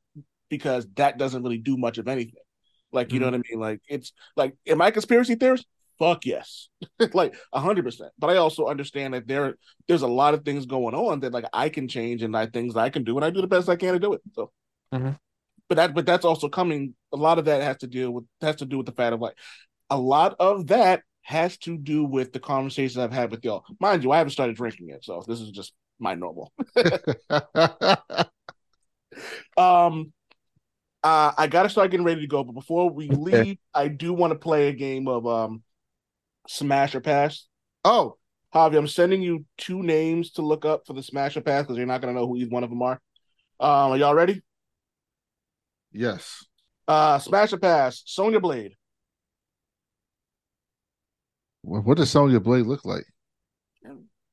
because 0.48 0.86
that 0.96 1.18
doesn't 1.18 1.42
really 1.42 1.58
do 1.58 1.76
much 1.76 1.98
of 1.98 2.08
anything. 2.08 2.34
Like 2.92 3.12
you 3.12 3.20
know 3.20 3.26
what 3.26 3.34
I 3.34 3.42
mean? 3.50 3.60
Like 3.60 3.80
it's 3.88 4.12
like 4.36 4.56
am 4.66 4.82
I 4.82 4.90
conspiracy 4.90 5.36
theorist? 5.36 5.66
Fuck 5.98 6.24
yes, 6.24 6.68
like 7.12 7.34
a 7.52 7.60
hundred 7.60 7.84
percent. 7.84 8.10
But 8.18 8.30
I 8.30 8.36
also 8.36 8.66
understand 8.66 9.14
that 9.14 9.28
there 9.28 9.54
there's 9.86 10.02
a 10.02 10.08
lot 10.08 10.34
of 10.34 10.44
things 10.44 10.66
going 10.66 10.94
on 10.94 11.20
that 11.20 11.32
like 11.32 11.44
I 11.52 11.68
can 11.68 11.88
change 11.88 12.22
and 12.22 12.32
like 12.32 12.52
things 12.52 12.74
I 12.74 12.90
can 12.90 13.04
do, 13.04 13.16
and 13.16 13.24
I 13.24 13.30
do 13.30 13.40
the 13.42 13.46
best 13.46 13.68
I 13.68 13.76
can 13.76 13.92
to 13.92 13.98
do 14.00 14.14
it. 14.14 14.22
So, 14.32 14.50
Mhm. 14.92 15.18
But 15.70 15.76
that 15.76 15.94
but 15.94 16.04
that's 16.04 16.24
also 16.24 16.48
coming. 16.48 16.94
A 17.12 17.16
lot 17.16 17.38
of 17.38 17.44
that 17.46 17.62
has 17.62 17.78
to 17.78 17.86
deal 17.86 18.10
with 18.10 18.24
has 18.42 18.56
to 18.56 18.66
do 18.66 18.76
with 18.76 18.86
the 18.86 18.92
fact 18.92 19.14
of 19.14 19.20
like 19.20 19.36
a 19.88 19.96
lot 19.96 20.34
of 20.40 20.66
that 20.66 21.02
has 21.22 21.56
to 21.58 21.78
do 21.78 22.04
with 22.04 22.32
the 22.32 22.40
conversations 22.40 22.98
I've 22.98 23.12
had 23.12 23.30
with 23.30 23.44
y'all. 23.44 23.64
Mind 23.78 24.02
you, 24.02 24.10
I 24.10 24.18
haven't 24.18 24.32
started 24.32 24.56
drinking 24.56 24.88
yet, 24.88 25.04
so 25.04 25.22
this 25.26 25.40
is 25.40 25.50
just 25.52 25.72
my 25.98 26.14
normal. 26.14 26.52
Um, 29.56 30.12
uh, 31.02 31.32
I 31.36 31.46
gotta 31.48 31.68
start 31.68 31.90
getting 31.90 32.06
ready 32.06 32.20
to 32.22 32.26
go, 32.26 32.44
but 32.44 32.52
before 32.52 32.88
we 32.88 33.08
leave, 33.08 33.58
I 33.74 33.88
do 33.88 34.12
want 34.12 34.32
to 34.32 34.38
play 34.38 34.68
a 34.68 34.72
game 34.72 35.08
of 35.08 35.26
um, 35.26 35.62
Smash 36.48 36.94
or 36.94 37.00
Pass. 37.00 37.46
oh, 37.84 38.16
Javi, 38.54 38.78
I'm 38.78 38.86
sending 38.86 39.20
you 39.20 39.44
two 39.58 39.82
names 39.82 40.32
to 40.32 40.42
look 40.42 40.64
up 40.64 40.86
for 40.86 40.92
the 40.92 41.02
Smash 41.02 41.36
or 41.36 41.40
Pass 41.40 41.62
because 41.62 41.76
you're 41.76 41.86
not 41.86 42.00
gonna 42.00 42.14
know 42.14 42.26
who 42.26 42.36
either 42.36 42.50
one 42.50 42.64
of 42.64 42.70
them 42.70 42.82
are. 42.82 43.00
Um, 43.58 43.92
are 43.92 43.96
y'all 43.96 44.14
ready? 44.14 44.42
Yes. 45.92 46.44
Uh, 46.88 47.18
Smash 47.18 47.52
or 47.52 47.58
Pass, 47.58 48.02
Sonya 48.06 48.40
Blade. 48.40 48.74
What, 51.62 51.84
what 51.84 51.96
does 51.98 52.10
Sonya 52.10 52.40
Blade 52.40 52.66
look 52.66 52.84
like? 52.84 53.04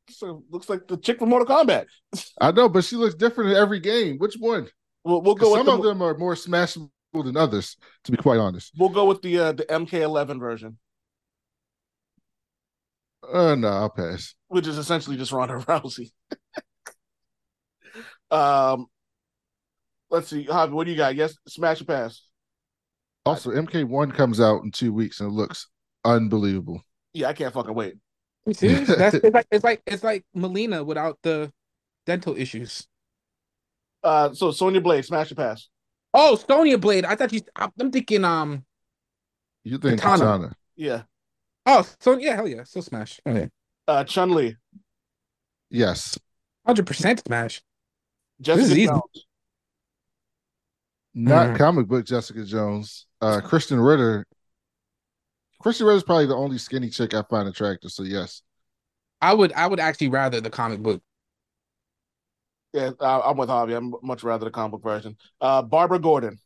So 0.10 0.44
looks 0.50 0.70
like 0.70 0.88
the 0.88 0.98
chick 0.98 1.20
from 1.20 1.30
Mortal 1.30 1.48
Kombat. 1.48 1.86
I 2.42 2.52
know, 2.52 2.70
but 2.70 2.86
she 2.86 2.96
looks 2.96 3.16
different 3.16 3.52
in 3.52 3.58
every 3.58 3.80
game. 3.82 4.18
Which 4.18 4.36
one? 4.40 4.68
We'll, 5.04 5.22
we'll 5.22 5.36
go 5.36 5.52
with 5.52 5.60
some 5.60 5.66
the, 5.66 5.74
of 5.74 5.84
them 5.84 6.02
are 6.02 6.18
more 6.18 6.36
smashable 6.36 6.90
than 7.14 7.36
others, 7.38 7.76
to 8.06 8.12
be 8.12 8.18
quite 8.18 8.40
honest. 8.40 8.72
we'll 8.78 8.90
go 8.90 9.06
with 9.06 9.22
the 9.22 9.38
uh, 9.40 9.52
the 9.52 9.64
MK11 9.66 10.40
version, 10.40 10.78
Uh, 13.32 13.56
no, 13.56 13.68
I'll 13.68 13.90
pass. 13.90 14.36
which 14.48 14.68
is 14.68 14.78
essentially 14.78 15.18
just 15.18 15.32
Ronda 15.32 15.56
Rousey. 15.56 16.12
um, 18.32 18.88
let's 20.10 20.30
see, 20.30 20.46
Javi, 20.46 20.72
what 20.72 20.86
do 20.86 20.92
you 20.92 20.98
got? 20.98 21.16
Yes, 21.16 21.36
Smash 21.48 21.82
or 21.82 21.86
Pass. 21.86 22.24
Also, 23.26 23.52
MK1 23.52 24.14
comes 24.14 24.40
out 24.40 24.64
in 24.64 24.72
two 24.72 24.94
weeks 24.94 25.20
and 25.20 25.30
it 25.30 25.34
looks 25.34 25.68
unbelievable. 26.06 26.82
Yeah, 27.14 27.28
I 27.28 27.34
can't 27.34 27.54
fucking 27.54 27.74
wait. 27.74 27.96
You 28.46 28.54
serious? 28.54 28.88
That's 28.88 29.16
it's 29.16 29.34
like 29.34 29.48
it's 29.52 29.64
like 29.64 29.82
it's 29.86 30.04
like 30.04 30.24
Melina 30.34 30.84
without 30.84 31.18
the 31.24 31.52
dental 32.06 32.38
issues. 32.38 32.88
Uh, 34.04 34.34
so 34.34 34.52
Sonya 34.52 34.80
Blade, 34.80 35.04
Smash 35.04 35.32
or 35.32 35.36
Pass. 35.36 35.68
Oh, 36.14 36.36
Sonya 36.36 36.78
Blade. 36.78 37.04
I 37.04 37.16
thought 37.16 37.34
you. 37.34 37.42
I'm 37.56 37.92
thinking. 37.92 38.24
Um. 38.24 38.64
You 39.64 39.78
think 39.78 40.00
Katana. 40.00 40.24
Katana? 40.24 40.54
Yeah. 40.78 41.02
Oh, 41.66 41.86
so 42.00 42.18
yeah, 42.18 42.36
hell 42.36 42.48
yeah. 42.48 42.64
So 42.64 42.80
Smash. 42.80 43.20
Oh 43.26 43.34
yeah. 43.34 43.48
Uh, 43.88 44.04
Chun 44.06 44.32
Li. 44.32 44.56
Yes. 45.70 46.18
Hundred 46.66 46.88
percent 46.88 47.22
smash. 47.26 47.62
Jessica 48.42 48.66
is 48.66 48.78
easy. 48.78 48.92
Jones. 51.26 51.26
Not 51.30 51.54
Mhm. 51.54 51.58
comic 51.58 51.88
book 51.88 52.06
Jessica 52.06 52.44
Jones. 52.46 53.08
Uh 53.22 53.42
Krysten 53.42 53.86
Ritter. 53.86 54.26
Krysten 55.64 55.82
Ritter 55.86 55.98
is 55.98 56.04
probably 56.04 56.26
the 56.28 56.36
only 56.36 56.58
skinny 56.58 56.90
chick 56.90 57.14
I 57.14 57.24
find 57.24 57.48
attractive. 57.48 57.92
So 57.92 58.04
yes. 58.04 58.42
I 59.22 59.34
would 59.34 59.54
I 59.54 59.68
would 59.68 59.80
actually 59.80 60.10
rather 60.10 60.42
the 60.42 60.50
comic 60.50 60.80
book. 60.82 61.02
Yeah, 62.74 62.92
uh, 63.00 63.22
I'm 63.26 63.38
with 63.38 63.50
Javi. 63.50 63.76
I'm 63.76 63.94
much 64.04 64.24
rather 64.24 64.46
the 64.46 64.52
comic 64.52 64.72
book 64.74 64.84
version. 64.84 65.18
Uh, 65.42 65.62
Barbara 65.62 66.00
Gordon. 66.00 66.40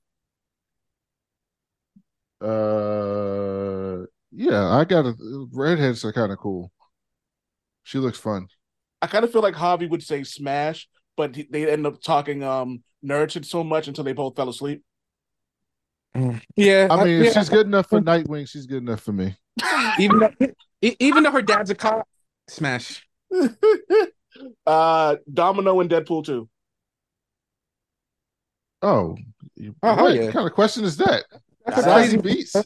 Uh 2.41 4.05
yeah, 4.31 4.69
I 4.69 4.85
got 4.85 5.05
a 5.05 5.13
redheads 5.53 6.03
are 6.05 6.13
kind 6.13 6.31
of 6.31 6.37
cool. 6.39 6.71
She 7.83 7.97
looks 7.99 8.17
fun. 8.17 8.47
I 9.01 9.07
kind 9.07 9.23
of 9.25 9.31
feel 9.31 9.41
like 9.41 9.55
Javi 9.55 9.89
would 9.89 10.03
say 10.03 10.23
Smash, 10.23 10.87
but 11.17 11.35
they 11.49 11.69
end 11.69 11.85
up 11.85 12.01
talking 12.01 12.43
um 12.43 12.83
nerd 13.05 13.31
shit 13.31 13.45
so 13.45 13.63
much 13.63 13.87
until 13.87 14.03
they 14.03 14.13
both 14.13 14.35
fell 14.35 14.49
asleep. 14.49 14.83
Yeah, 16.55 16.87
I 16.91 17.03
mean, 17.05 17.21
yeah. 17.21 17.27
if 17.27 17.33
she's 17.33 17.49
good 17.49 17.67
enough 17.67 17.87
for 17.89 18.01
Nightwing, 18.01 18.47
she's 18.47 18.65
good 18.65 18.83
enough 18.83 19.01
for 19.01 19.13
me. 19.13 19.35
even 19.99 20.19
though, 20.19 20.47
even 20.81 21.23
though 21.23 21.31
her 21.31 21.41
dad's 21.41 21.69
a 21.69 21.75
cop, 21.75 22.07
smash. 22.49 23.07
uh, 24.67 25.15
Domino 25.33 25.79
and 25.79 25.89
Deadpool 25.89 26.25
too. 26.25 26.49
Oh, 28.81 29.15
you- 29.55 29.75
Oh, 29.83 30.03
what 30.03 30.15
yeah. 30.15 30.31
kind 30.31 30.47
of 30.47 30.53
question 30.53 30.83
is 30.83 30.97
that? 30.97 31.23
That's 31.65 31.83
Zazie 31.83 31.93
crazy 31.93 32.17
Beetz. 32.17 32.65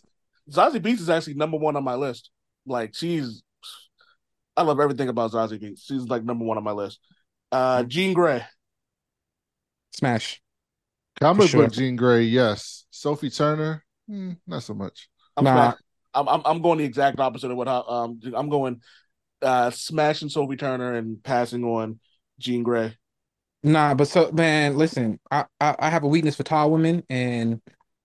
Zazie 0.50 0.82
Beetz 0.82 1.00
is 1.02 1.10
actually 1.10 1.34
number 1.36 1.58
one 1.58 1.76
on 1.76 1.84
my 1.84 1.96
list. 1.96 2.30
Like 2.66 2.96
she's, 2.96 3.44
I 4.56 4.64
love 4.64 4.80
everything 4.80 5.10
about 5.10 5.32
Zazie 5.32 5.62
Beetz. 5.62 5.82
She's 5.86 6.08
like 6.08 6.24
number 6.24 6.46
one 6.46 6.58
on 6.58 6.64
my 6.64 6.72
list. 6.72 7.00
Uh, 7.52 7.84
Jean 7.84 8.14
Grey. 8.14 8.44
Comic 10.00 10.22
Smash. 10.22 10.42
book 11.22 11.48
sure. 11.50 11.68
Jean 11.68 11.96
Grey, 11.96 12.24
yes. 12.24 12.86
Sophie 12.92 13.30
Turner, 13.30 13.84
hmm, 14.08 14.34
not 14.48 14.64
so 14.64 14.74
much. 14.74 15.10
I'm, 15.38 15.44
Nah. 15.44 15.74
I'm 16.14 16.28
I'm 16.30 16.42
I'm 16.46 16.62
going 16.62 16.78
the 16.78 16.86
exact 16.86 17.20
opposite 17.20 17.52
of 17.52 17.58
what 17.58 17.68
I- 17.68 17.84
um 17.88 18.20
I'm 18.34 18.50
going, 18.50 18.82
uh, 19.42 19.70
smashing 19.70 20.30
Sophie 20.30 20.56
Turner 20.56 20.94
and 20.96 21.22
passing 21.24 21.64
on 21.66 22.00
Jean 22.40 22.64
Grey. 22.64 22.98
Nah, 23.64 23.94
but 23.96 24.08
so 24.08 24.32
man, 24.32 24.78
listen, 24.78 25.20
I, 25.32 25.46
I 25.60 25.76
I 25.80 25.90
have 25.90 26.04
a 26.04 26.08
weakness 26.08 26.36
for 26.36 26.44
tall 26.44 26.72
women, 26.72 27.04
and 27.10 27.62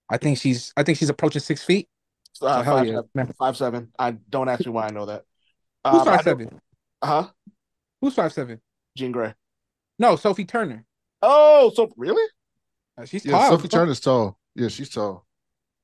I 0.08 0.16
think 0.16 0.38
she's 0.38 0.72
I 0.76 0.82
think 0.82 0.98
she's 0.98 1.10
approaching 1.10 1.40
six 1.40 1.62
feet. 1.64 1.88
So 2.32 2.46
Uh, 2.46 2.62
hell 2.62 2.78
five, 2.78 2.86
yeah, 2.86 3.00
seven, 3.14 3.34
five 3.38 3.56
seven. 3.56 3.92
I 3.98 4.12
don't 4.12 4.48
ask 4.48 4.64
me 4.64 4.72
why 4.72 4.86
I 4.86 4.90
know 4.90 5.06
that. 5.06 5.24
Who's 5.84 6.00
Um, 6.00 6.06
five 6.06 6.16
know- 6.26 6.30
seven? 6.32 6.60
Huh? 7.04 7.28
Who's 8.00 8.14
five 8.14 8.32
seven? 8.32 8.60
Jean 8.96 9.12
Grey. 9.12 9.34
No, 9.98 10.16
Sophie 10.16 10.44
Turner. 10.46 10.84
Oh, 11.22 11.72
so 11.74 11.92
really? 11.96 12.26
Uh, 12.96 13.04
she's 13.04 13.24
Yeah, 13.24 13.32
tall. 13.32 13.50
Sophie 13.50 13.68
Turner's 13.68 14.00
tall. 14.00 14.38
Yeah, 14.54 14.68
she's 14.68 14.90
tall. 14.90 15.26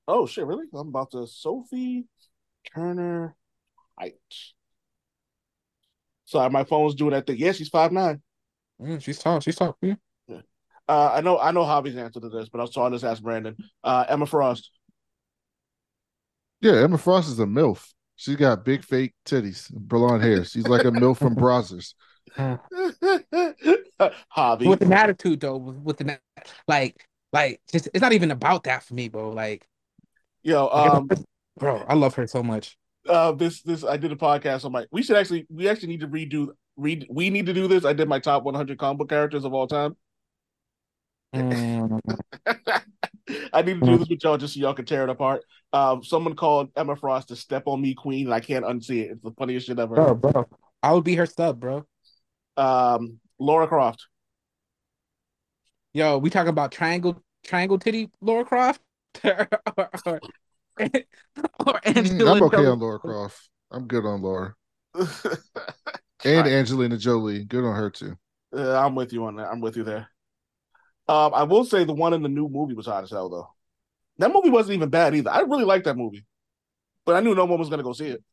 Oh 0.09 0.27
shit, 0.27 0.47
really? 0.47 0.67
I'm 0.73 0.89
about 0.89 1.11
to 1.13 1.27
Sophie 1.27 2.07
Turner 2.75 3.35
height. 3.99 4.15
Sorry, 6.25 6.51
my 6.51 6.65
phone's 6.65 6.95
doing 6.95 7.13
that 7.13 7.27
thing. 7.27 7.37
Yeah, 7.39 7.53
she's 7.53 7.69
five 7.69 7.93
nine. 7.93 8.23
Mm, 8.81 9.03
she's 9.03 9.19
tall. 9.19 9.41
She's 9.41 9.57
tall. 9.57 9.77
Yeah. 9.81 9.95
Uh, 10.89 11.11
I 11.15 11.21
know, 11.21 11.39
I 11.39 11.51
know 11.51 11.65
Javi's 11.65 11.97
answer 11.97 12.21
to 12.21 12.29
this, 12.29 12.49
but 12.49 12.61
I'll, 12.61 12.69
so 12.69 12.83
I'll 12.83 12.91
just 12.91 13.05
ask 13.05 13.21
Brandon. 13.23 13.57
Uh, 13.83 14.05
Emma 14.09 14.27
Frost. 14.27 14.71
Yeah, 16.61 16.75
Emma 16.75 16.97
Frost 16.99 17.29
is 17.29 17.41
a 17.41 17.45
MILF. 17.45 17.85
She's 18.15 18.37
got 18.37 18.65
big 18.65 18.85
fake 18.85 19.15
titties, 19.25 19.71
blonde 19.73 20.23
hair. 20.23 20.45
She's 20.45 20.69
like 20.69 20.85
a 20.85 20.91
MILF 20.91 21.19
from 21.19 21.35
Brazzers. 21.37 21.95
Javi. 24.37 24.69
With 24.69 24.83
an 24.83 24.93
attitude 24.93 25.41
though, 25.41 25.57
with, 25.57 25.77
with 25.77 26.01
an 26.01 26.19
like 26.69 27.07
like 27.33 27.61
just 27.71 27.89
it's 27.93 28.03
not 28.03 28.13
even 28.13 28.31
about 28.31 28.65
that 28.65 28.83
for 28.83 28.95
me, 28.95 29.09
bro. 29.09 29.31
Like, 29.31 29.67
Yo, 30.43 30.69
um, 30.69 31.09
bro, 31.59 31.85
I 31.89 31.95
love 31.95 32.15
her 32.15 32.27
so 32.27 32.43
much. 32.43 32.77
uh, 33.09 33.33
this, 33.33 33.63
this, 33.63 33.85
I 33.85 33.97
did 33.97 34.13
a 34.13 34.17
podcast 34.17 34.65
on 34.65 34.73
my. 34.73 34.87
We 34.93 35.03
should 35.03 35.17
actually, 35.17 35.47
we 35.51 35.69
actually 35.69 35.89
need 35.89 36.01
to 36.01 36.09
redo. 36.09 36.49
Read. 36.77 37.07
We 37.11 37.31
need 37.31 37.47
to 37.47 37.55
do 37.55 37.69
this. 37.69 37.85
I 37.85 37.95
did 37.95 38.09
my 38.09 38.19
top 38.19 38.43
100 38.43 38.79
comic 38.79 38.99
book 38.99 39.09
characters 39.09 39.45
of 39.45 39.55
all 39.55 39.67
time. 39.67 39.97
Mm, 41.35 42.01
I 43.53 43.63
need 43.63 43.81
to 43.81 43.87
do 43.87 43.99
this 43.99 44.09
with 44.09 44.23
y'all 44.23 44.37
just 44.37 44.55
so 44.55 44.61
y'all 44.61 44.75
can 44.75 44.85
tear 44.85 45.03
it 45.03 45.11
apart. 45.11 45.43
Um, 45.73 46.05
someone 46.05 46.37
called 46.37 46.69
Emma 46.77 46.95
Frost 46.95 47.29
to 47.29 47.37
step 47.37 47.65
on 47.67 47.81
me 47.81 47.95
queen, 47.95 48.27
and 48.27 48.35
I 48.35 48.41
can't 48.41 48.65
unsee 48.65 49.05
it. 49.05 49.13
It's 49.13 49.23
the 49.23 49.33
funniest 49.33 49.67
shit 49.67 49.79
ever. 49.79 49.95
bro, 49.95 50.15
bro, 50.15 50.47
I 50.83 50.93
would 50.93 51.05
be 51.05 51.15
her 51.15 51.27
sub, 51.27 51.61
bro. 51.61 51.87
Um, 52.57 53.21
Laura 53.39 53.67
Croft. 53.67 54.09
Yo, 55.93 56.19
we 56.19 56.31
talking 56.31 56.49
about 56.51 56.73
triangle 56.73 57.23
triangle 57.45 57.79
titty 57.79 58.11
Laura 58.21 58.45
Croft 58.45 58.81
or, 59.25 59.49
or, 59.77 59.91
or, 60.07 60.21
or 61.67 61.81
Mm, 61.99 62.27
Angela 62.27 62.31
I'm 62.31 62.43
okay 62.45 62.65
Jolie? 62.65 62.67
on 62.67 62.79
Laura 62.79 62.99
Croft. 62.99 63.51
I'm 63.71 63.87
good 63.87 64.05
on 64.07 64.23
Laura. 64.23 64.55
And 66.25 66.47
Angelina 66.47 66.99
Jolie. 66.99 67.45
Good 67.47 67.65
on 67.65 67.75
her 67.75 67.89
too. 67.91 68.19
Uh, 68.55 68.79
I'm 68.79 68.95
with 68.95 69.13
you 69.13 69.25
on 69.27 69.37
that. 69.37 69.49
I'm 69.51 69.61
with 69.61 69.77
you 69.77 69.85
there. 69.85 70.09
Um, 71.09 71.35
I 71.35 71.45
will 71.45 71.65
say 71.65 71.85
the 71.85 71.95
one 71.95 72.15
in 72.15 72.23
the 72.23 72.29
new 72.29 72.49
movie 72.49 72.75
was 72.75 72.87
hot 72.87 73.05
as 73.05 73.11
hell 73.11 73.29
though. 73.29 73.49
That 74.19 74.33
movie 74.33 74.51
wasn't 74.51 74.77
even 74.77 74.91
bad 74.91 75.15
either. 75.15 75.31
I 75.31 75.41
really 75.43 75.65
liked 75.65 75.87
that 75.87 75.97
movie, 75.97 76.27
but 77.07 77.17
I 77.17 77.21
knew 77.21 77.35
no 77.35 77.47
one 77.47 77.59
was 77.61 77.71
gonna 77.71 77.83
go 77.85 77.93
see 77.95 78.09
it. 78.09 78.25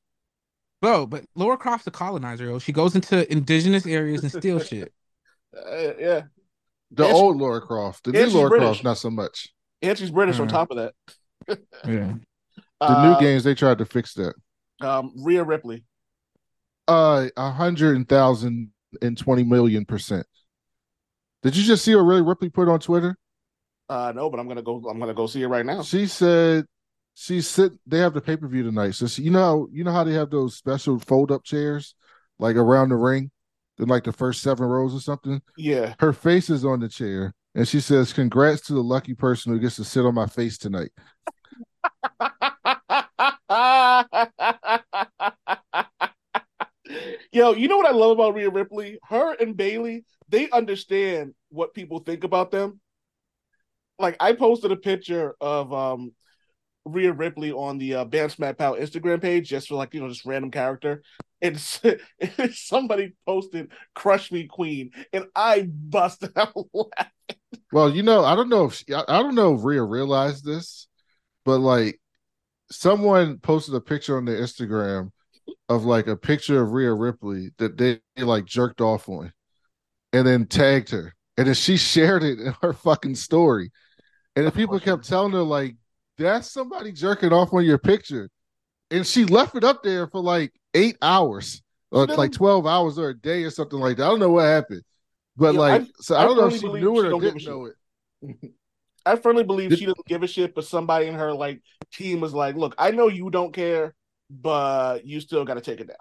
Bro, 0.84 1.08
but 1.08 1.24
Laura 1.34 1.56
Croft's 1.58 1.88
a 1.88 1.92
colonizer, 1.92 2.44
yo. 2.44 2.60
She 2.60 2.74
goes 2.74 2.94
into 2.94 3.32
indigenous 3.32 3.86
areas 3.88 4.22
and 4.22 4.30
steals 4.32 4.68
shit. 4.68 4.92
Uh, 5.56 5.94
yeah, 5.98 6.22
The 6.92 7.06
And 7.06 7.16
she- 7.16 7.22
old 7.22 7.38
Laura 7.38 7.62
Croft. 7.62 8.04
The 8.04 8.12
new 8.12 8.26
Laura 8.28 8.50
British. 8.50 8.66
Croft, 8.68 8.84
not 8.84 8.98
so 8.98 9.10
much. 9.10 9.48
and 9.82 9.98
she's 9.98 10.12
British 10.12 10.40
on 10.40 10.48
Mhm. 10.48 10.52
top 10.52 10.72
of 10.72 10.78
that. 10.78 10.94
Yeah. 11.88 12.16
The 12.82 12.86
Uh, 12.90 13.14
new 13.14 13.20
games, 13.26 13.46
they 13.46 13.56
tried 13.56 13.78
to 13.78 13.86
fix 13.86 14.14
that. 14.16 14.34
Um, 14.82 15.14
Rhea 15.24 15.46
Ripley. 15.46 15.86
Uh, 16.90 17.30
a 17.38 17.50
hundred 17.52 18.10
thousand 18.10 18.72
and 19.02 19.18
twenty 19.18 19.44
million 19.44 19.86
percent. 19.86 20.28
Did 21.44 21.56
you 21.56 21.64
just 21.64 21.86
see 21.86 21.96
what 21.96 22.02
Rhea 22.02 22.22
Ripley 22.24 22.50
put 22.50 22.68
on 22.68 22.82
Twitter? 22.82 23.16
Uh, 23.88 24.12
no, 24.14 24.30
but 24.30 24.38
I'm 24.42 24.50
gonna 24.50 24.62
go. 24.62 24.84
I'm 24.90 25.00
gonna 25.00 25.14
go 25.14 25.28
see 25.28 25.44
it 25.44 25.48
right 25.48 25.66
now. 25.66 25.82
She 25.82 26.08
said 26.08 26.66
she 27.16 27.42
sit. 27.42 27.74
They 27.86 28.00
have 28.00 28.14
the 28.14 28.22
pay 28.22 28.38
per 28.38 28.48
view 28.48 28.64
tonight. 28.64 28.92
So 28.92 29.08
she, 29.08 29.24
you 29.24 29.32
know, 29.32 29.68
you 29.72 29.84
know 29.84 29.92
how 29.92 30.04
they 30.04 30.14
have 30.14 30.30
those 30.30 30.56
special 30.56 31.00
fold 31.00 31.32
up 31.32 31.44
chairs, 31.44 31.96
like 32.40 32.56
around 32.56 32.90
the 32.90 32.96
ring, 32.96 33.32
in 33.80 33.88
like 33.88 34.04
the 34.04 34.14
first 34.14 34.42
seven 34.42 34.66
rows 34.66 34.96
or 34.96 35.00
something. 35.00 35.42
Yeah. 35.58 35.96
Her 36.00 36.14
face 36.14 36.50
is 36.50 36.66
on 36.66 36.80
the 36.80 36.90
chair, 36.90 37.34
and 37.56 37.68
she 37.68 37.80
says, 37.80 38.14
"Congrats 38.14 38.62
to 38.68 38.74
the 38.74 38.84
lucky 38.84 39.14
person 39.14 39.54
who 39.54 39.60
gets 39.60 39.76
to 39.78 39.84
sit 39.84 40.06
on 40.06 40.16
my 40.16 40.28
face 40.28 40.58
tonight." 40.58 40.92
Yo, 47.32 47.54
you 47.54 47.68
know 47.68 47.78
what 47.78 47.88
I 47.88 47.92
love 47.92 48.12
about 48.12 48.36
Rhea 48.36 48.50
Ripley? 48.50 49.00
Her 49.08 49.36
and 49.40 49.58
Bayley, 49.58 50.06
they 50.30 50.50
understand 50.52 51.34
what 51.50 51.74
people 51.74 52.00
think 52.00 52.24
about 52.24 52.52
them. 52.52 52.80
Like 53.98 54.18
I 54.20 54.34
posted 54.34 54.72
a 54.72 54.76
picture 54.76 55.36
of 55.40 55.74
um 55.74 56.12
Rhea 56.86 57.14
Ripley 57.14 57.52
on 57.52 57.78
the 57.78 57.96
uh, 57.96 58.06
Bam 58.06 58.30
Smack 58.30 58.58
Instagram 58.58 59.22
page 59.22 59.50
just 59.50 59.68
for 59.68 59.76
like 59.76 59.94
you 59.94 60.02
know 60.02 60.10
just 60.10 60.26
random 60.26 60.52
character, 60.52 61.02
and 61.42 61.60
somebody 62.52 63.14
posted 63.26 63.72
"Crush 63.96 64.32
Me 64.32 64.48
Queen," 64.48 64.92
and 65.12 65.26
I 65.36 65.64
busted 65.64 66.32
out 66.38 66.54
laughing. 66.74 67.40
Well, 67.72 67.90
you 67.90 68.04
know, 68.04 68.24
I 68.24 68.36
don't 68.36 68.50
know 68.50 68.66
if 68.66 68.76
she, 68.76 68.94
I, 68.94 69.04
I 69.08 69.24
don't 69.24 69.36
know 69.36 69.56
if 69.56 69.64
Rhea 69.64 69.84
realized 69.84 70.46
this, 70.46 70.88
but 71.46 71.60
like 71.60 72.00
someone 72.72 73.40
posted 73.40 73.76
a 73.76 73.82
picture 73.82 74.18
on 74.18 74.26
their 74.26 74.42
Instagram 74.42 75.12
of 75.70 75.86
like 75.86 76.08
a 76.08 76.16
picture 76.18 76.62
of 76.62 76.72
Rhea 76.72 76.94
Ripley 76.94 77.52
that 77.58 77.78
they, 77.78 78.00
like 78.18 78.46
jerked 78.46 78.82
off 78.82 79.10
on, 79.10 79.34
and 80.12 80.28
then 80.28 80.46
tagged 80.46 80.92
her, 80.92 81.16
and 81.38 81.48
then 81.48 81.56
she 81.56 81.78
shared 81.78 82.24
it 82.24 82.40
in 82.40 82.54
her 82.62 82.74
fucking 82.74 83.16
story, 83.16 83.72
and 84.36 84.46
then 84.46 84.52
people 84.52 84.80
kept 84.80 85.08
telling 85.08 85.32
her 85.34 85.44
like, 85.44 85.76
"That's 86.18 86.52
somebody 86.52 86.92
jerking 86.92 87.34
off 87.34 87.54
on 87.54 87.66
your 87.66 87.78
picture," 87.78 88.30
and 88.92 89.06
she 89.06 89.26
left 89.26 89.56
it 89.56 89.64
up 89.64 89.84
there 89.84 90.08
for 90.08 90.22
like 90.22 90.54
eight 90.74 90.98
hours, 91.02 91.62
uh, 91.94 92.00
or 92.02 92.08
No. 92.08 92.16
like 92.16 92.32
twelve 92.32 92.66
hours 92.68 92.98
or 93.00 93.10
a 93.10 93.18
day 93.20 93.44
or 93.44 93.50
something 93.52 93.80
like 93.80 93.98
that. 93.98 94.04
I 94.04 94.08
don't 94.10 94.20
know 94.20 94.30
what 94.32 94.46
happened. 94.46 94.84
But 95.36 95.54
Yeah, 95.56 95.60
like, 95.60 95.82
I- 95.82 95.88
so 96.00 96.16
I 96.16 96.22
I 96.22 96.26
don't 96.26 96.38
know 96.38 96.48
if 96.48 96.60
she 96.60 96.68
knew 96.68 97.00
it 97.00 97.06
or 97.08 97.10
don't 97.10 97.22
give 97.22 97.36
a 97.36 97.40
didn't 97.40 97.50
know 97.50 97.66
it. 97.66 98.54
I 99.06 99.16
firmly 99.18 99.44
believe 99.44 99.72
Did- 99.72 99.80
she 99.80 99.86
doesn't 99.86 100.06
give 100.06 100.24
a 100.24 100.28
shit, 100.28 100.56
but 100.56 100.64
somebody 100.66 101.08
in 101.08 101.16
her 101.16 101.34
like 101.34 101.62
team 101.92 102.22
was 102.22 102.34
like, 102.34 102.56
"Look, 102.56 102.76
I 102.78 102.92
know 102.92 103.08
you 103.08 103.30
don't 103.30 103.52
care, 103.54 103.94
but 104.30 105.06
you 105.06 105.20
still 105.20 105.44
got 105.46 105.56
to 105.56 105.62
take 105.62 105.80
it 105.82 105.88
down." 105.88 105.98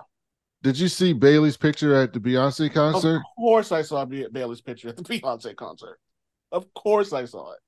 Did 0.62 0.78
you 0.78 0.86
see 0.86 1.12
Bayley's 1.12 1.56
picture 1.56 1.94
at 1.94 2.12
the 2.12 2.20
Beyonce 2.20 2.72
concert? 2.72 3.16
Of 3.16 3.22
course, 3.36 3.72
I 3.72 3.82
saw 3.82 4.04
Ba- 4.04 4.28
Bayley's 4.30 4.60
picture 4.60 4.88
at 4.88 4.96
the 4.96 5.02
Beyonce 5.20 5.56
concert. 5.56 5.98
Of 6.52 6.72
course, 6.74 7.12
I 7.12 7.24
saw 7.24 7.52
it. 7.52 7.58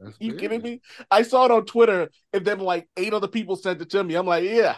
That's 0.00 0.18
You 0.18 0.34
Bayley. 0.34 0.34
kidding 0.34 0.62
me? 0.62 0.80
I 1.10 1.22
saw 1.22 1.46
it 1.46 1.50
on 1.50 1.64
Twitter, 1.66 2.10
and 2.32 2.44
then 2.44 2.58
like 2.60 2.88
eight 2.96 3.14
other 3.14 3.28
people 3.28 3.56
sent 3.56 3.80
it 3.82 3.90
to 3.90 4.04
me. 4.04 4.14
I'm 4.14 4.26
like, 4.26 4.44
yeah, 4.44 4.76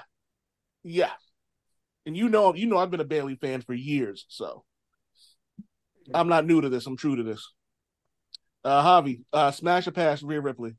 yeah. 0.84 1.12
and 2.06 2.16
you 2.16 2.28
know, 2.28 2.54
you 2.54 2.66
know, 2.66 2.78
I've 2.78 2.90
been 2.90 3.00
a 3.00 3.04
Bayley 3.04 3.36
fan 3.36 3.62
for 3.62 3.74
years, 3.74 4.26
so 4.28 4.64
I'm 6.14 6.28
not 6.28 6.46
new 6.46 6.60
to 6.60 6.68
this. 6.68 6.86
I'm 6.86 6.96
true 6.96 7.16
to 7.16 7.22
this. 7.22 7.52
Uh, 8.64 8.82
Javi, 8.82 9.24
uh, 9.32 9.50
smash 9.50 9.86
or 9.86 9.92
pass 9.92 10.22
Rhea 10.22 10.40
Ripley. 10.40 10.76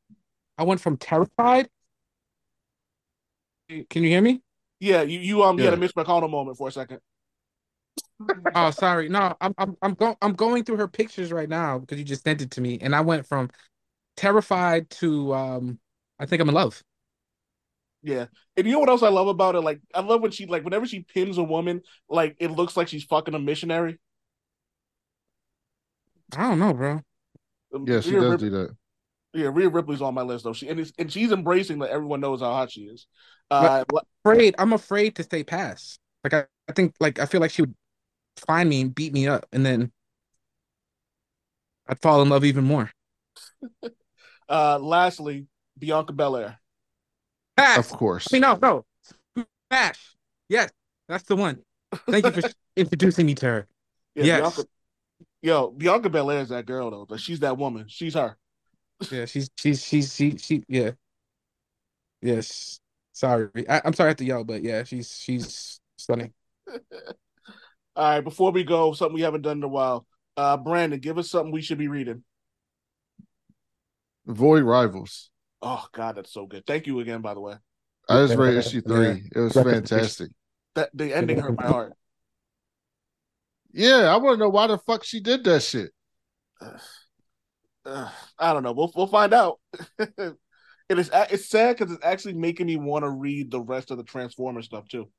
I 0.57 0.63
went 0.63 0.81
from 0.81 0.97
terrified. 0.97 1.69
Can 3.89 4.03
you 4.03 4.09
hear 4.09 4.21
me? 4.21 4.41
Yeah, 4.79 5.01
you 5.03 5.19
you 5.19 5.43
um 5.43 5.59
you 5.59 5.65
had 5.65 5.73
a 5.73 5.77
Yeah. 5.77 5.77
Mitch 5.77 5.95
McConnell 5.95 6.29
moment 6.29 6.57
for 6.57 6.67
a 6.67 6.71
second. 6.71 6.99
Oh, 8.55 8.69
sorry. 8.71 9.09
No, 9.09 9.35
I'm 9.41 9.53
I'm 9.57 9.75
I'm 9.81 9.93
going 9.95 10.15
I'm 10.21 10.33
going 10.33 10.63
through 10.63 10.77
her 10.77 10.87
pictures 10.87 11.31
right 11.31 11.49
now 11.49 11.79
because 11.79 11.97
you 11.97 12.05
just 12.05 12.23
sent 12.23 12.41
it 12.41 12.51
to 12.51 12.61
me, 12.61 12.77
and 12.81 12.95
I 12.95 13.01
went 13.01 13.25
from 13.25 13.49
terrified 14.15 14.89
to 14.89 15.33
um 15.33 15.79
I 16.19 16.25
think 16.25 16.41
I'm 16.41 16.49
in 16.49 16.55
love. 16.55 16.81
Yeah, 18.01 18.25
and 18.57 18.67
you 18.67 18.73
know 18.73 18.79
what 18.79 18.89
else 18.89 19.01
I 19.01 19.07
love 19.09 19.27
about 19.27 19.55
it? 19.55 19.61
Like 19.61 19.79
I 19.93 20.01
love 20.01 20.21
when 20.21 20.31
she 20.31 20.45
like 20.45 20.63
whenever 20.63 20.85
she 20.85 21.01
pins 21.01 21.37
a 21.37 21.43
woman, 21.43 21.81
like 22.09 22.35
it 22.39 22.51
looks 22.51 22.75
like 22.75 22.89
she's 22.89 23.05
fucking 23.05 23.33
a 23.33 23.39
missionary. 23.39 23.97
I 26.35 26.49
don't 26.49 26.59
know, 26.59 26.73
bro. 26.73 27.01
Um, 27.73 27.85
Yeah, 27.85 27.99
she 28.01 28.11
Rhea 28.11 28.19
does 28.21 28.31
Rip- 28.31 28.41
do 28.41 28.49
that. 28.51 28.75
Yeah, 29.33 29.49
Rhea 29.53 29.69
Ripley's 29.69 30.01
on 30.01 30.13
my 30.13 30.23
list 30.23 30.43
though. 30.45 30.53
She 30.53 30.69
and 30.69 30.79
it's, 30.79 30.93
and 30.99 31.11
she's 31.11 31.31
embracing 31.31 31.79
that 31.79 31.91
everyone 31.91 32.21
knows 32.21 32.41
how 32.41 32.51
hot 32.53 32.71
she 32.71 32.83
is. 32.83 33.07
Uh, 33.51 33.85
la- 33.89 34.01
Afraid. 34.25 34.55
I'm 34.57 34.73
afraid 34.73 35.15
to 35.17 35.23
stay 35.23 35.43
past. 35.43 35.99
Like 36.23 36.33
I, 36.33 36.45
I 36.69 36.73
think 36.73 36.95
like 36.99 37.19
I 37.19 37.25
feel 37.25 37.41
like 37.41 37.51
she 37.51 37.61
would 37.63 37.75
find 38.47 38.69
me 38.69 38.81
and 38.81 38.95
beat 38.95 39.13
me 39.13 39.27
up, 39.27 39.45
and 39.53 39.65
then 39.65 39.91
I'd 41.87 42.01
fall 42.01 42.21
in 42.21 42.27
love 42.27 42.43
even 42.43 42.65
more. 42.65 42.91
uh, 44.49 44.79
lastly, 44.79 45.47
Bianca 45.77 46.13
Belair. 46.13 46.57
Pass. 47.57 47.77
Of 47.77 47.89
course. 47.89 48.27
I 48.31 48.35
mean, 48.35 48.41
no, 48.41 48.57
no. 48.61 48.85
Smash. 49.69 50.15
Yes, 50.49 50.71
that's 51.07 51.23
the 51.23 51.35
one. 51.35 51.59
Thank 52.09 52.25
you 52.25 52.31
for 52.41 52.49
introducing 52.75 53.25
me 53.25 53.35
to 53.35 53.45
her. 53.45 53.67
Yeah, 54.15 54.23
Yes. 54.25 54.39
Bianca. 54.41 54.69
Yo, 55.41 55.71
Bianca 55.71 56.09
Belair 56.09 56.39
is 56.41 56.49
that 56.49 56.65
girl 56.65 56.89
though. 56.91 57.05
Like 57.09 57.19
she's 57.19 57.39
that 57.41 57.57
woman. 57.57 57.85
She's 57.87 58.13
her. 58.13 58.37
Yeah, 59.11 59.25
she's 59.25 59.49
she's 59.57 59.83
she's 59.83 60.13
she 60.15 60.37
she 60.37 60.63
yeah. 60.67 60.91
Yes. 62.21 62.79
Sorry. 63.11 63.49
I, 63.69 63.81
I'm 63.83 63.93
sorry 63.93 64.07
I 64.07 64.11
have 64.11 64.17
to 64.17 64.25
yell, 64.25 64.43
but 64.43 64.63
yeah, 64.63 64.83
she's 64.83 65.15
she's 65.15 65.79
stunning. 65.97 66.33
All 66.67 66.75
right, 67.95 68.21
before 68.21 68.51
we 68.51 68.63
go, 68.63 68.93
something 68.93 69.13
we 69.13 69.21
haven't 69.21 69.41
done 69.43 69.57
in 69.57 69.63
a 69.63 69.67
while. 69.67 70.07
Uh, 70.35 70.57
Brandon, 70.57 70.99
give 70.99 71.19
us 71.19 71.29
something 71.29 71.51
we 71.51 71.61
should 71.61 71.77
be 71.77 71.87
reading. 71.87 72.23
Void 74.25 74.63
Rivals. 74.63 75.29
Oh 75.61 75.85
God, 75.93 76.15
that's 76.15 76.33
so 76.33 76.45
good. 76.45 76.65
Thank 76.65 76.87
you 76.87 76.99
again, 76.99 77.21
by 77.21 77.33
the 77.33 77.39
way. 77.39 77.55
I 78.09 78.25
just 78.25 78.37
read 78.37 78.55
issue 78.55 78.81
Yeah. 78.87 78.93
three. 78.95 79.29
It 79.35 79.39
was 79.39 79.53
fantastic. 79.53 80.29
That 80.75 80.89
the 80.93 81.13
ending 81.13 81.39
hurt 81.39 81.57
my 81.57 81.67
heart. 81.67 81.93
Yeah, 83.71 84.13
I 84.13 84.17
want 84.17 84.35
to 84.35 84.39
know 84.43 84.49
why 84.49 84.67
the 84.67 84.77
fuck 84.77 85.03
she 85.03 85.19
did 85.19 85.43
that 85.45 85.61
shit. 85.63 85.91
Uh, 87.85 88.09
I 88.39 88.53
don't 88.53 88.63
know. 88.63 88.71
We'll 88.71 88.91
we'll 88.95 89.07
find 89.07 89.33
out. 89.33 89.59
it 89.99 90.37
is 90.89 91.09
it's 91.13 91.49
sad 91.49 91.77
because 91.77 91.93
it's 91.93 92.05
actually 92.05 92.33
making 92.33 92.67
me 92.67 92.77
want 92.77 93.03
to 93.03 93.09
read 93.09 93.51
the 93.51 93.59
rest 93.61 93.91
of 93.91 93.97
the 93.97 94.03
Transformer 94.03 94.61
stuff 94.61 94.87
too. 94.87 95.09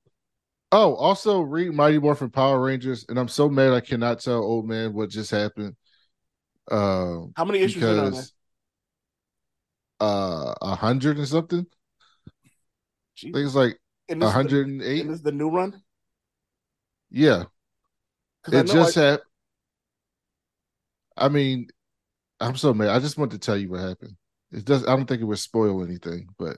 Oh, 0.72 0.94
also 0.94 1.40
read 1.40 1.72
Mighty 1.72 1.98
Morphin 1.98 2.30
Power 2.30 2.60
Rangers, 2.60 3.06
and 3.08 3.18
I'm 3.18 3.28
so 3.28 3.48
mad 3.48 3.72
I 3.72 3.80
cannot 3.80 4.20
tell 4.20 4.42
old 4.42 4.66
man 4.66 4.92
what 4.92 5.10
just 5.10 5.30
happened. 5.30 5.76
Uh, 6.70 7.26
How 7.36 7.44
many 7.44 7.60
issues 7.60 7.82
in 7.82 7.88
are 7.90 7.94
there? 7.94 8.10
because 8.10 8.32
uh, 10.00 10.54
a 10.60 10.74
hundred 10.74 11.18
and 11.18 11.28
something. 11.28 11.66
I 12.26 12.30
think 13.20 13.36
it's 13.36 13.54
like 13.54 13.78
a 14.08 14.14
this, 14.14 14.16
is 14.16 14.20
the, 14.20 14.30
hundred 14.30 14.66
and 14.66 14.82
eight. 14.82 15.06
is 15.06 15.22
the 15.22 15.32
new 15.32 15.50
run. 15.50 15.82
Yeah, 17.10 17.44
it 18.48 18.66
just 18.66 18.96
I- 18.96 19.02
happened. 19.02 19.28
I 21.16 21.28
mean, 21.28 21.68
I'm 22.40 22.56
so 22.56 22.74
mad. 22.74 22.88
I 22.88 22.98
just 22.98 23.16
want 23.16 23.30
to 23.32 23.38
tell 23.38 23.56
you 23.56 23.70
what 23.70 23.80
happened. 23.80 24.16
It 24.50 24.64
does. 24.64 24.84
I 24.84 24.96
don't 24.96 25.06
think 25.06 25.22
it 25.22 25.26
would 25.26 25.38
spoil 25.38 25.84
anything, 25.84 26.28
but 26.38 26.56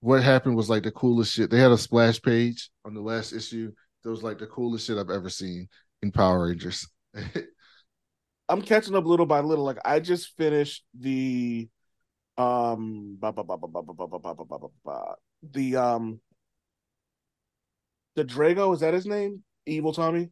what 0.00 0.22
happened 0.22 0.56
was 0.56 0.68
like 0.68 0.82
the 0.82 0.90
coolest 0.90 1.32
shit. 1.32 1.50
They 1.50 1.58
had 1.58 1.72
a 1.72 1.78
splash 1.78 2.20
page 2.20 2.70
on 2.84 2.94
the 2.94 3.00
last 3.00 3.32
issue. 3.32 3.72
That 4.02 4.10
was 4.10 4.22
like 4.22 4.38
the 4.38 4.46
coolest 4.46 4.86
shit 4.86 4.98
I've 4.98 5.10
ever 5.10 5.30
seen 5.30 5.68
in 6.02 6.12
Power 6.12 6.46
Rangers. 6.46 6.86
I'm 8.48 8.60
catching 8.60 8.94
up 8.94 9.06
little 9.06 9.24
by 9.26 9.40
little. 9.40 9.64
Like 9.64 9.78
I 9.84 10.00
just 10.00 10.36
finished 10.36 10.84
the 10.98 11.68
um 12.36 13.18
the 15.52 15.76
um 15.76 16.20
the 18.16 18.24
Drago 18.24 18.74
is 18.74 18.80
that 18.80 18.94
his 18.94 19.06
name? 19.06 19.42
Evil 19.66 19.92
Tommy. 19.92 20.30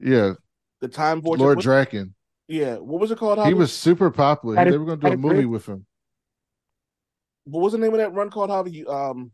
Yeah. 0.00 0.34
The 0.80 0.88
time 0.88 1.22
vortex. 1.22 1.42
Lord 1.42 1.58
Drakkon. 1.58 2.12
Yeah. 2.48 2.76
What 2.76 3.00
was 3.00 3.10
it 3.10 3.18
called? 3.18 3.46
He 3.46 3.54
was 3.54 3.72
super 3.72 4.10
popular. 4.10 4.64
They 4.64 4.76
were 4.76 4.84
going 4.84 5.00
to 5.00 5.06
do 5.08 5.14
a 5.14 5.16
movie 5.16 5.44
with 5.46 5.66
him. 5.66 5.86
What 7.44 7.60
was 7.60 7.72
the 7.72 7.78
name 7.78 7.92
of 7.92 7.98
that 7.98 8.12
run 8.12 8.30
called? 8.30 8.50
Javi? 8.50 8.88
Um, 8.88 9.30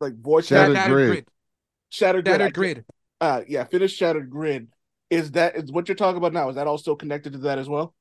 like 0.00 0.16
voice 0.16 0.46
Shattered, 0.46 0.76
Grid. 0.86 1.26
Shattered 1.90 2.24
Grid. 2.24 2.34
Shattered 2.34 2.54
Grid. 2.54 2.84
Uh, 3.20 3.42
yeah. 3.46 3.64
Finished 3.64 3.96
Shattered 3.96 4.30
Grid. 4.30 4.68
Is 5.10 5.32
that 5.32 5.56
is 5.56 5.72
what 5.72 5.88
you're 5.88 5.96
talking 5.96 6.18
about 6.18 6.32
now? 6.32 6.48
Is 6.48 6.56
that 6.56 6.66
also 6.66 6.94
connected 6.94 7.32
to 7.32 7.38
that 7.40 7.58
as 7.58 7.68
well? 7.68 7.94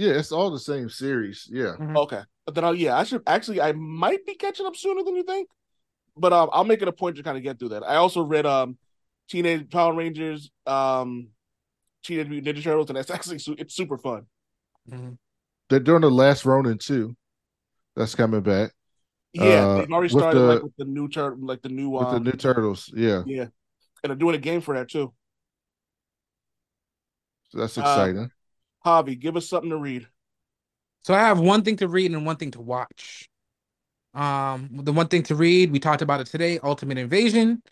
Yeah, 0.00 0.12
it's 0.14 0.32
all 0.32 0.50
the 0.50 0.58
same 0.58 0.88
series. 0.88 1.46
Yeah. 1.52 1.74
Okay. 1.78 2.22
But 2.46 2.54
then 2.54 2.64
I'll 2.64 2.74
yeah, 2.74 2.96
I 2.96 3.04
should 3.04 3.22
actually 3.26 3.60
I 3.60 3.72
might 3.72 4.24
be 4.24 4.34
catching 4.34 4.64
up 4.64 4.74
sooner 4.74 5.02
than 5.04 5.14
you 5.14 5.22
think. 5.24 5.46
But 6.16 6.32
um 6.32 6.48
I'll 6.54 6.64
make 6.64 6.80
it 6.80 6.88
a 6.88 6.92
point 6.92 7.16
to 7.16 7.22
kind 7.22 7.36
of 7.36 7.42
get 7.42 7.58
through 7.58 7.68
that. 7.70 7.82
I 7.82 7.96
also 7.96 8.22
read 8.22 8.46
um 8.46 8.78
Teenage 9.28 9.68
Power 9.68 9.92
Rangers, 9.94 10.50
um 10.66 11.28
Teenage 12.02 12.28
Mutant 12.28 12.56
Ninja 12.56 12.62
Turtles, 12.64 12.88
and 12.88 12.96
that's 12.96 13.10
actually 13.16 13.40
su- 13.40 13.56
it's 13.58 13.74
super 13.76 13.98
fun. 13.98 14.24
Mhm. 14.90 15.18
They're 15.68 15.80
doing 15.80 16.00
the 16.00 16.10
last 16.10 16.46
Ronin 16.46 16.78
too. 16.78 17.14
That's 17.94 18.14
coming 18.14 18.40
back 18.40 18.72
Yeah, 19.34 19.44
Uh, 19.66 19.76
they've 19.80 19.92
already 19.92 20.14
with 20.14 20.22
started 20.22 20.38
the- 20.40 20.46
like 20.46 20.62
with 20.62 20.76
the 20.78 20.86
new 20.86 21.08
turtle 21.10 21.46
like 21.46 21.60
the 21.60 21.68
new 21.68 21.90
with 21.90 22.08
the 22.08 22.16
um 22.16 22.22
new 22.24 22.32
turtles. 22.32 22.90
Yeah. 22.96 23.22
yeah. 23.26 23.48
And 24.02 24.08
they're 24.10 24.16
doing 24.16 24.34
a 24.34 24.38
game 24.38 24.62
for 24.62 24.74
that 24.76 24.88
too. 24.88 25.12
So 27.50 27.58
that's 27.58 27.76
Uh, 27.76 27.82
exciting. 27.82 28.30
Javi, 28.84 29.18
give 29.18 29.36
us 29.36 29.48
something 29.48 29.70
to 29.70 29.76
read. 29.76 30.06
So 31.02 31.14
I 31.14 31.20
have 31.20 31.40
one 31.40 31.62
thing 31.62 31.76
to 31.78 31.88
read 31.88 32.12
and 32.12 32.26
one 32.26 32.36
thing 32.36 32.50
to 32.52 32.60
watch. 32.60 33.28
Um, 34.14 34.70
the 34.72 34.92
one 34.92 35.08
thing 35.08 35.22
to 35.24 35.34
read, 35.34 35.72
we 35.72 35.78
talked 35.78 36.02
about 36.02 36.20
it 36.20 36.26
today, 36.26 36.58
Ultimate 36.62 36.98
Invasion. 36.98 37.62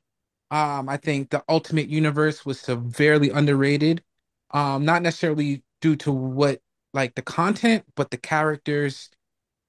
Um, 0.50 0.88
I 0.88 0.96
think 0.98 1.30
the 1.30 1.44
Ultimate 1.48 1.88
Universe 1.88 2.46
was 2.46 2.60
severely 2.60 3.30
underrated. 3.30 4.02
Um, 4.52 4.84
not 4.84 5.02
necessarily 5.02 5.62
due 5.80 5.96
to 5.96 6.12
what 6.12 6.60
like 6.94 7.14
the 7.16 7.22
content, 7.22 7.84
but 7.96 8.10
the 8.10 8.16
characters, 8.16 9.10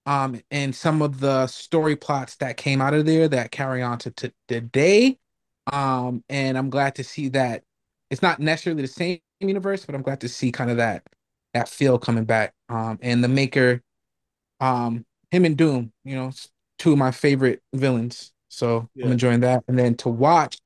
um, 0.06 0.42
and 0.52 0.76
some 0.76 1.02
of 1.02 1.22
the 1.22 1.48
story 1.48 1.96
plots 1.96 2.38
that 2.38 2.58
came 2.58 2.82
out 2.82 2.94
of 2.96 3.06
there 3.06 3.28
that 3.30 3.52
carry 3.52 3.84
on 3.84 4.00
to, 4.00 4.12
to 4.12 4.34
today. 4.50 5.18
Um, 5.72 6.24
and 6.30 6.58
I'm 6.58 6.70
glad 6.72 6.96
to 6.96 7.06
see 7.06 7.30
that 7.30 7.64
it's 8.12 8.22
not 8.24 8.40
necessarily 8.40 8.84
the 8.84 8.90
same 8.90 9.20
universe, 9.42 9.86
but 9.86 9.96
I'm 9.96 10.02
glad 10.04 10.22
to 10.22 10.30
see 10.30 10.52
kind 10.52 10.72
of 10.72 10.78
that 10.78 11.04
that 11.54 11.70
feel 11.70 11.98
coming 11.98 12.26
back. 12.26 12.54
Um, 12.70 13.00
and 13.02 13.24
the 13.24 13.28
maker, 13.28 13.82
um, 14.60 15.06
him 15.32 15.46
and 15.46 15.58
Doom, 15.58 15.92
you 16.04 16.16
know, 16.16 16.32
two 16.78 16.92
of 16.92 16.98
my 16.98 17.12
favorite 17.12 17.62
villains. 17.74 18.32
So 18.50 18.90
Yeah. 18.96 19.06
I'm 19.06 19.12
enjoying 19.12 19.42
that. 19.42 19.64
And 19.68 19.78
then 19.78 19.96
to 19.98 20.10
watch, 20.10 20.60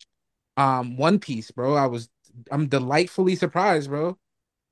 um, 0.57 0.97
One 0.97 1.19
Piece, 1.19 1.51
bro. 1.51 1.75
I 1.75 1.85
was, 1.85 2.09
I'm 2.51 2.67
delightfully 2.67 3.35
surprised, 3.35 3.89
bro. 3.89 4.17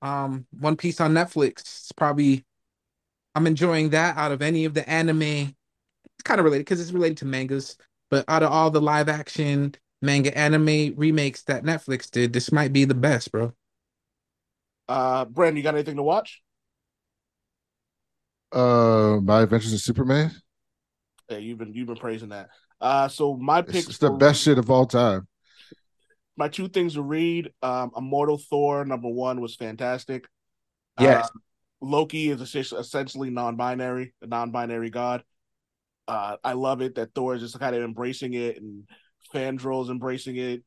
Um, 0.02 0.46
One 0.60 0.78
Piece 0.78 1.02
on 1.02 1.14
Netflix. 1.14 1.60
It's 1.60 1.92
probably, 1.92 2.46
I'm 3.36 3.48
enjoying 3.48 3.90
that 3.92 4.18
out 4.18 4.32
of 4.32 4.42
any 4.42 4.66
of 4.66 4.74
the 4.74 4.88
anime. 4.90 5.22
It's 5.22 6.24
kind 6.24 6.40
of 6.40 6.46
related 6.46 6.66
because 6.66 6.82
it's 6.82 6.92
related 6.92 7.18
to 7.18 7.26
mangas, 7.26 7.78
but 8.10 8.26
out 8.28 8.44
of 8.44 8.52
all 8.52 8.70
the 8.72 8.82
live 8.82 9.10
action 9.10 9.76
manga 10.02 10.36
anime 10.38 10.96
remakes 10.96 11.44
that 11.44 11.64
Netflix 11.64 12.10
did, 12.10 12.34
this 12.34 12.52
might 12.52 12.74
be 12.74 12.86
the 12.86 12.94
best, 12.94 13.32
bro. 13.32 13.54
Uh 14.92 15.24
Brandon, 15.26 15.56
you 15.58 15.64
got 15.64 15.76
anything 15.76 15.96
to 15.96 16.04
watch? 16.04 16.42
Uh, 18.52 19.20
My 19.24 19.42
Adventures 19.42 19.72
in 19.72 19.78
Superman. 19.80 20.32
Yeah, 21.30 21.38
you've 21.38 21.58
been 21.58 21.74
you've 21.74 21.88
been 21.88 21.96
praising 21.96 22.30
that. 22.30 22.50
Uh 22.82 23.08
so 23.08 23.38
my 23.38 23.62
pick. 23.62 23.72
picks 23.74 23.88
it's 23.90 23.98
the 24.00 24.08
for- 24.08 24.18
best 24.18 24.42
shit 24.42 24.58
of 24.58 24.70
all 24.70 24.86
time. 24.86 25.28
my 26.36 26.50
two 26.50 26.68
things 26.68 26.96
to 26.96 27.02
read 27.02 27.52
um 27.62 27.92
immortal 27.96 28.38
thor 28.38 28.84
number 28.84 29.08
one 29.08 29.40
was 29.40 29.56
fantastic 29.56 30.28
Yes. 31.00 31.26
Uh, 31.26 31.30
loki 31.82 32.30
is 32.30 32.42
essentially 32.56 33.30
non-binary 33.30 34.14
a 34.22 34.28
non-binary 34.28 34.90
god 34.90 35.24
uh 36.08 36.36
i 36.44 36.54
love 36.54 36.82
it 36.82 36.96
that 36.96 37.14
thor 37.16 37.36
is 37.36 37.42
just 37.42 37.60
kind 37.60 37.76
of 37.76 37.84
embracing 37.84 38.34
it 38.34 38.58
and 38.58 38.84
Fandral's 39.34 39.90
embracing 39.90 40.36
it 40.36 40.64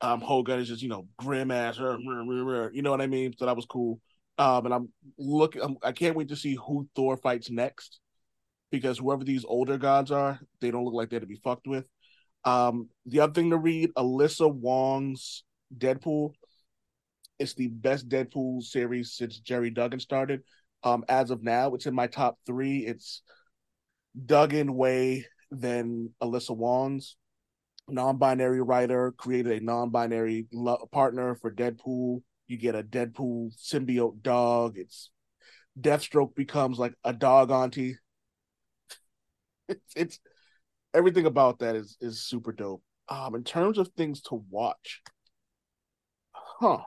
um 0.00 0.20
Hogun 0.20 0.60
is 0.60 0.68
just 0.68 0.82
you 0.82 0.88
know 0.88 1.06
grim 1.18 1.50
ass 1.50 1.78
you 1.78 2.82
know 2.82 2.90
what 2.90 3.00
i 3.00 3.06
mean 3.06 3.34
so 3.36 3.46
that 3.46 3.56
was 3.56 3.66
cool 3.66 4.00
um 4.38 4.64
and 4.66 4.74
i'm 4.74 4.88
looking 5.18 5.62
I'm, 5.62 5.76
i 5.82 5.92
can't 5.92 6.16
wait 6.16 6.28
to 6.28 6.36
see 6.36 6.54
who 6.54 6.88
thor 6.94 7.16
fights 7.16 7.50
next 7.50 8.00
because 8.70 8.98
whoever 8.98 9.24
these 9.24 9.44
older 9.44 9.78
gods 9.78 10.10
are 10.10 10.40
they 10.60 10.70
don't 10.70 10.84
look 10.84 10.94
like 10.94 11.10
they're 11.10 11.20
to 11.20 11.26
be 11.26 11.40
fucked 11.44 11.66
with 11.66 11.84
Um, 12.44 12.88
the 13.06 13.20
other 13.20 13.34
thing 13.34 13.50
to 13.50 13.58
read, 13.58 13.90
Alyssa 13.96 14.52
Wong's 14.52 15.44
Deadpool. 15.76 16.32
It's 17.38 17.54
the 17.54 17.68
best 17.68 18.08
Deadpool 18.08 18.62
series 18.62 19.12
since 19.12 19.38
Gerry 19.40 19.70
Duggan 19.70 20.00
started. 20.00 20.42
Um, 20.82 21.04
as 21.08 21.30
of 21.30 21.42
now, 21.42 21.74
it's 21.74 21.86
in 21.86 21.94
my 21.94 22.06
top 22.06 22.38
three. 22.46 22.86
It's 22.86 23.22
Duggan 24.26 24.74
way 24.74 25.26
than 25.50 26.14
Alyssa 26.22 26.56
Wong's. 26.56 27.16
Non-binary 27.88 28.60
writer 28.60 29.12
created 29.12 29.62
a 29.62 29.64
non-binary 29.64 30.46
lo- 30.52 30.88
partner 30.92 31.34
for 31.34 31.50
Deadpool. 31.50 32.22
You 32.46 32.56
get 32.56 32.74
a 32.74 32.82
Deadpool 32.82 33.52
symbiote 33.56 34.22
dog. 34.22 34.76
It's 34.76 35.10
Deathstroke 35.80 36.34
becomes 36.34 36.78
like 36.78 36.94
a 37.04 37.12
dog 37.12 37.50
auntie. 37.50 37.96
It's, 39.70 39.92
it's 39.94 40.18
everything 40.94 41.26
about 41.26 41.58
that 41.58 41.76
is 41.76 41.96
is 42.00 42.22
super 42.22 42.52
dope. 42.52 42.82
Um, 43.08 43.34
in 43.34 43.44
terms 43.44 43.78
of 43.78 43.88
things 43.88 44.22
to 44.22 44.44
watch, 44.50 45.02
huh? 46.32 46.78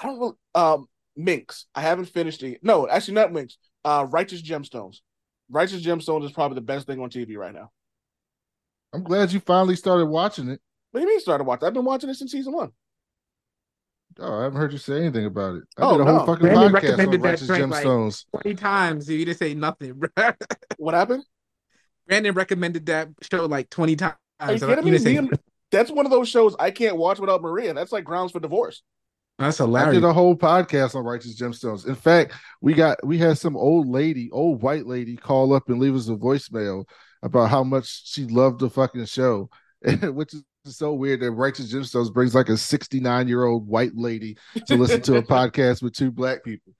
I 0.00 0.06
don't 0.06 0.20
know. 0.20 0.36
Um, 0.54 0.86
Minx. 1.16 1.66
I 1.74 1.82
haven't 1.82 2.06
finished 2.06 2.42
it. 2.42 2.60
No, 2.62 2.88
actually, 2.88 3.14
not 3.14 3.32
Minx. 3.32 3.58
Uh, 3.84 4.06
Righteous 4.08 4.42
Gemstones. 4.42 4.98
Righteous 5.50 5.82
Gemstones 5.82 6.24
is 6.24 6.32
probably 6.32 6.54
the 6.56 6.62
best 6.62 6.86
thing 6.86 7.00
on 7.00 7.10
TV 7.10 7.36
right 7.36 7.54
now. 7.54 7.70
I'm 8.92 9.02
glad 9.02 9.32
you 9.32 9.40
finally 9.40 9.76
started 9.76 10.06
watching 10.06 10.48
it. 10.48 10.60
What 10.90 11.00
do 11.00 11.06
you 11.06 11.08
mean 11.08 11.20
started 11.20 11.44
watching? 11.44 11.66
I've 11.66 11.74
been 11.74 11.84
watching 11.84 12.10
it 12.10 12.14
since 12.14 12.32
season 12.32 12.52
one. 12.52 12.72
Oh, 14.18 14.40
I 14.40 14.42
haven't 14.42 14.58
heard 14.58 14.72
you 14.72 14.78
say 14.78 14.98
anything 14.98 15.24
about 15.24 15.56
it. 15.56 15.62
I 15.78 15.82
Oh, 15.82 15.92
did 15.96 16.02
a 16.02 16.04
whole 16.04 16.18
no. 16.20 16.26
fucking 16.26 16.46
Brandon 16.46 16.70
podcast 16.70 16.74
recommended 16.74 17.14
on 17.16 17.22
that 17.22 17.28
Righteous 17.30 17.46
drink, 17.46 17.70
like- 17.70 17.84
Gemstones. 17.86 18.24
20 18.42 18.54
times. 18.56 19.08
You 19.08 19.24
didn't 19.24 19.38
say 19.38 19.54
nothing, 19.54 19.94
bro. 19.94 20.08
What 20.76 20.94
happened? 20.94 21.24
Brandon 22.06 22.34
recommended 22.34 22.86
that 22.86 23.08
show 23.22 23.46
like 23.46 23.70
20 23.70 23.96
times. 23.96 24.14
Are 24.40 24.52
you 24.52 24.58
and 24.66 24.84
kidding 24.84 24.92
me? 24.92 24.98
say 24.98 25.28
That's 25.70 25.90
one 25.90 26.04
of 26.04 26.10
those 26.10 26.28
shows 26.28 26.54
I 26.58 26.70
can't 26.72 26.96
watch 26.96 27.20
without 27.20 27.40
Maria. 27.40 27.72
That's 27.72 27.92
like 27.92 28.04
grounds 28.04 28.32
for 28.32 28.40
divorce. 28.40 28.82
That's 29.38 29.60
I 29.60 29.64
hilarious. 29.64 29.94
did 29.94 30.04
a 30.04 30.12
whole 30.12 30.36
podcast 30.36 30.94
on 30.94 31.04
Righteous 31.04 31.40
Gemstones. 31.40 31.86
In 31.86 31.94
fact, 31.94 32.34
we 32.60 32.74
got 32.74 33.04
we 33.04 33.18
had 33.18 33.38
some 33.38 33.56
old 33.56 33.88
lady, 33.88 34.30
old 34.30 34.62
white 34.62 34.86
lady, 34.86 35.16
call 35.16 35.52
up 35.52 35.68
and 35.68 35.78
leave 35.78 35.94
us 35.94 36.08
a 36.08 36.14
voicemail 36.14 36.84
about 37.22 37.50
how 37.50 37.64
much 37.64 38.08
she 38.08 38.24
loved 38.24 38.60
the 38.60 38.70
fucking 38.70 39.06
show, 39.06 39.48
which 40.02 40.34
is 40.34 40.44
so 40.64 40.92
weird 40.92 41.20
that 41.20 41.30
Righteous 41.32 41.72
Gemstones 41.72 42.12
brings 42.12 42.34
like 42.34 42.48
a 42.48 42.56
69 42.56 43.28
year 43.28 43.44
old 43.44 43.66
white 43.66 43.94
lady 43.94 44.36
to 44.66 44.76
listen 44.76 45.02
to 45.02 45.16
a 45.16 45.22
podcast 45.26 45.82
with 45.82 45.94
two 45.94 46.10
black 46.10 46.44
people 46.44 46.72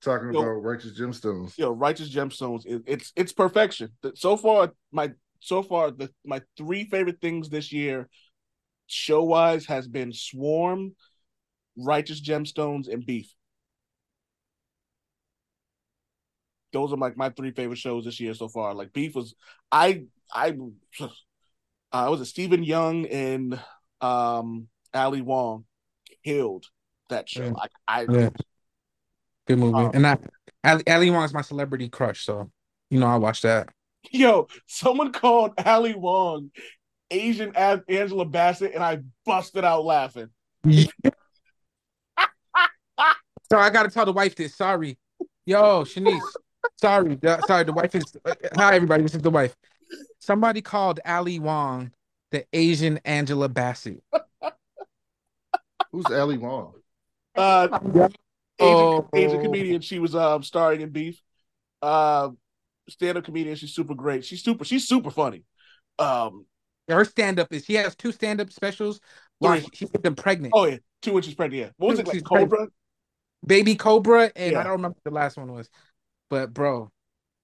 talking 0.00 0.32
Yo. 0.32 0.40
about 0.40 0.62
Righteous 0.62 0.98
Gemstones. 0.98 1.56
you 1.58 1.64
know, 1.64 1.72
Righteous 1.72 2.10
Gemstones. 2.10 2.66
It, 2.66 2.82
it's 2.86 3.12
it's 3.16 3.32
perfection. 3.32 3.90
So 4.14 4.36
far, 4.36 4.72
my 4.92 5.12
so 5.40 5.62
far 5.62 5.90
the 5.90 6.10
my 6.24 6.42
three 6.56 6.84
favorite 6.84 7.20
things 7.20 7.48
this 7.48 7.72
year, 7.72 8.08
show 8.86 9.22
wise, 9.24 9.66
has 9.66 9.88
been 9.88 10.12
Swarm, 10.12 10.94
Righteous 11.76 12.20
Gemstones, 12.20 12.88
and 12.92 13.04
Beef. 13.04 13.34
Those 16.72 16.92
are 16.92 16.96
like 16.96 17.16
my 17.16 17.30
three 17.30 17.50
favorite 17.50 17.78
shows 17.78 18.04
this 18.04 18.20
year 18.20 18.34
so 18.34 18.48
far. 18.48 18.74
Like 18.74 18.92
Beef 18.92 19.14
was, 19.14 19.34
I 19.72 20.04
I, 20.32 20.50
uh, 21.00 21.08
was 21.92 22.20
a 22.20 22.26
Steven 22.26 22.64
Yeun 22.64 23.12
and 23.12 23.60
um 24.00 24.68
Ali 24.94 25.20
Wong 25.20 25.64
killed 26.24 26.66
that 27.08 27.28
show. 27.28 27.44
Yeah. 27.44 27.52
Like 27.52 27.70
I, 27.86 28.06
Yeah. 28.08 28.30
Good 29.46 29.58
movie. 29.58 29.78
Um, 29.78 29.90
and 29.94 30.06
I, 30.06 30.18
Ali, 30.62 30.82
Ali 30.86 31.10
Wong 31.10 31.24
is 31.24 31.34
my 31.34 31.40
celebrity 31.40 31.88
crush, 31.88 32.24
so 32.24 32.50
you 32.90 33.00
know 33.00 33.06
I 33.06 33.16
watched 33.16 33.42
that. 33.42 33.68
Yo, 34.10 34.48
someone 34.66 35.12
called 35.12 35.52
Ali 35.64 35.94
Wong 35.94 36.50
Asian 37.10 37.54
An- 37.56 37.84
Angela 37.88 38.24
Bassett, 38.24 38.74
and 38.74 38.82
I 38.82 39.00
busted 39.26 39.64
out 39.64 39.84
laughing. 39.84 40.28
So 43.50 43.58
I 43.58 43.70
gotta 43.70 43.90
tell 43.90 44.04
the 44.06 44.12
wife 44.12 44.36
this. 44.36 44.54
Sorry, 44.54 44.96
yo, 45.44 45.82
Shanice. 45.84 46.20
Sorry, 46.80 47.16
the- 47.16 47.40
sorry. 47.46 47.64
The 47.64 47.72
wife 47.72 47.94
is. 47.94 48.04
Hi, 48.54 48.74
everybody. 48.76 49.02
This 49.02 49.14
is 49.16 49.22
the 49.22 49.30
wife. 49.30 49.56
Somebody 50.20 50.60
called 50.62 51.00
Ali 51.04 51.38
Wong 51.38 51.90
the 52.30 52.44
Asian 52.52 53.00
Angela 53.04 53.48
Bassett. 53.48 54.02
Who's 55.90 56.06
Ali 56.06 56.38
Wong? 56.38 56.74
Uh, 57.34 57.66
Asian, 57.72 58.12
Oh. 58.60 59.08
Asian 59.14 59.42
comedian. 59.42 59.80
She 59.80 59.98
was 59.98 60.14
um 60.14 60.42
starring 60.44 60.82
in 60.82 60.90
Beef. 60.90 61.20
Uh, 61.82 62.30
stand-up 62.88 63.24
comedian. 63.24 63.56
She's 63.56 63.74
super 63.74 63.94
great. 63.94 64.24
She's 64.24 64.44
super. 64.44 64.64
She's 64.64 64.86
super 64.86 65.10
funny. 65.10 65.42
Um. 65.98 66.46
Her 66.88 67.04
stand 67.04 67.38
up 67.38 67.52
is 67.52 67.64
she 67.64 67.74
has 67.74 67.94
two 67.96 68.12
stand 68.12 68.40
up 68.40 68.52
specials. 68.52 69.00
Why 69.38 69.60
Three. 69.60 69.68
she 69.74 69.86
get 69.86 70.02
them 70.02 70.14
pregnant. 70.14 70.52
Oh 70.56 70.66
yeah, 70.66 70.76
two 71.02 71.16
inches 71.16 71.34
pregnant. 71.34 71.60
Yeah. 71.66 71.70
What 71.78 71.90
was 71.90 71.98
it 72.00 72.06
like? 72.06 72.14
She's 72.14 72.22
Cobra. 72.22 72.68
Baby 73.44 73.74
Cobra, 73.74 74.30
and 74.36 74.52
Yeah. 74.52 74.60
I 74.60 74.62
don't 74.64 74.72
remember 74.72 74.96
what 75.02 75.10
the 75.10 75.16
last 75.16 75.36
one 75.36 75.52
was. 75.52 75.68
But 76.28 76.52
bro, 76.52 76.90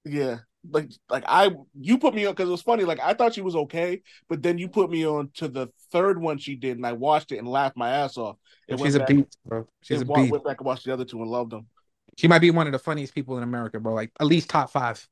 Yeah. 0.05 0.39
Like 0.69 0.91
like 1.09 1.25
I 1.29 1.51
you 1.79 1.99
put 1.99 2.15
me 2.15 2.27
on 2.27 2.33
because 2.33 2.49
it 2.49 2.53
was 2.53 2.63
funny. 2.63 2.85
Like 2.85 2.99
I 3.01 3.15
thought 3.15 3.35
she 3.35 3.41
was 3.41 3.55
okay, 3.55 4.03
but 4.29 4.43
then 4.43 4.59
you 4.59 4.69
put 4.69 4.91
me 4.91 5.07
on 5.07 5.31
to 5.35 5.47
the 5.47 5.69
third 5.93 6.21
one 6.21 6.39
she 6.39 6.57
did, 6.57 6.77
and 6.77 6.85
I 6.85 6.93
watched 6.93 7.31
it 7.31 7.39
and 7.39 7.47
laughed 7.47 7.77
my 7.77 7.89
ass 7.89 8.17
off. 8.17 8.37
It 8.67 8.79
she's 8.81 8.97
a 8.97 8.99
back, 8.99 9.09
beast, 9.09 9.39
bro. 9.47 9.69
She's 9.83 10.01
a 10.01 10.05
beast. 10.05 10.33
Went 10.33 10.45
back 10.45 10.59
and 10.59 10.67
watched 10.67 10.85
the 10.85 10.93
other 10.93 11.05
two 11.05 11.23
and 11.23 11.31
loved 11.31 11.53
them. 11.53 11.69
She 12.17 12.27
might 12.27 12.41
be 12.41 12.51
one 12.51 12.67
of 12.67 12.73
the 12.73 12.81
funniest 12.81 13.15
people 13.15 13.37
in 13.37 13.45
America, 13.45 13.79
bro. 13.79 13.95
Like 13.95 14.11
at 14.19 14.27
least 14.27 14.51
top 14.51 14.71
five. 14.71 15.07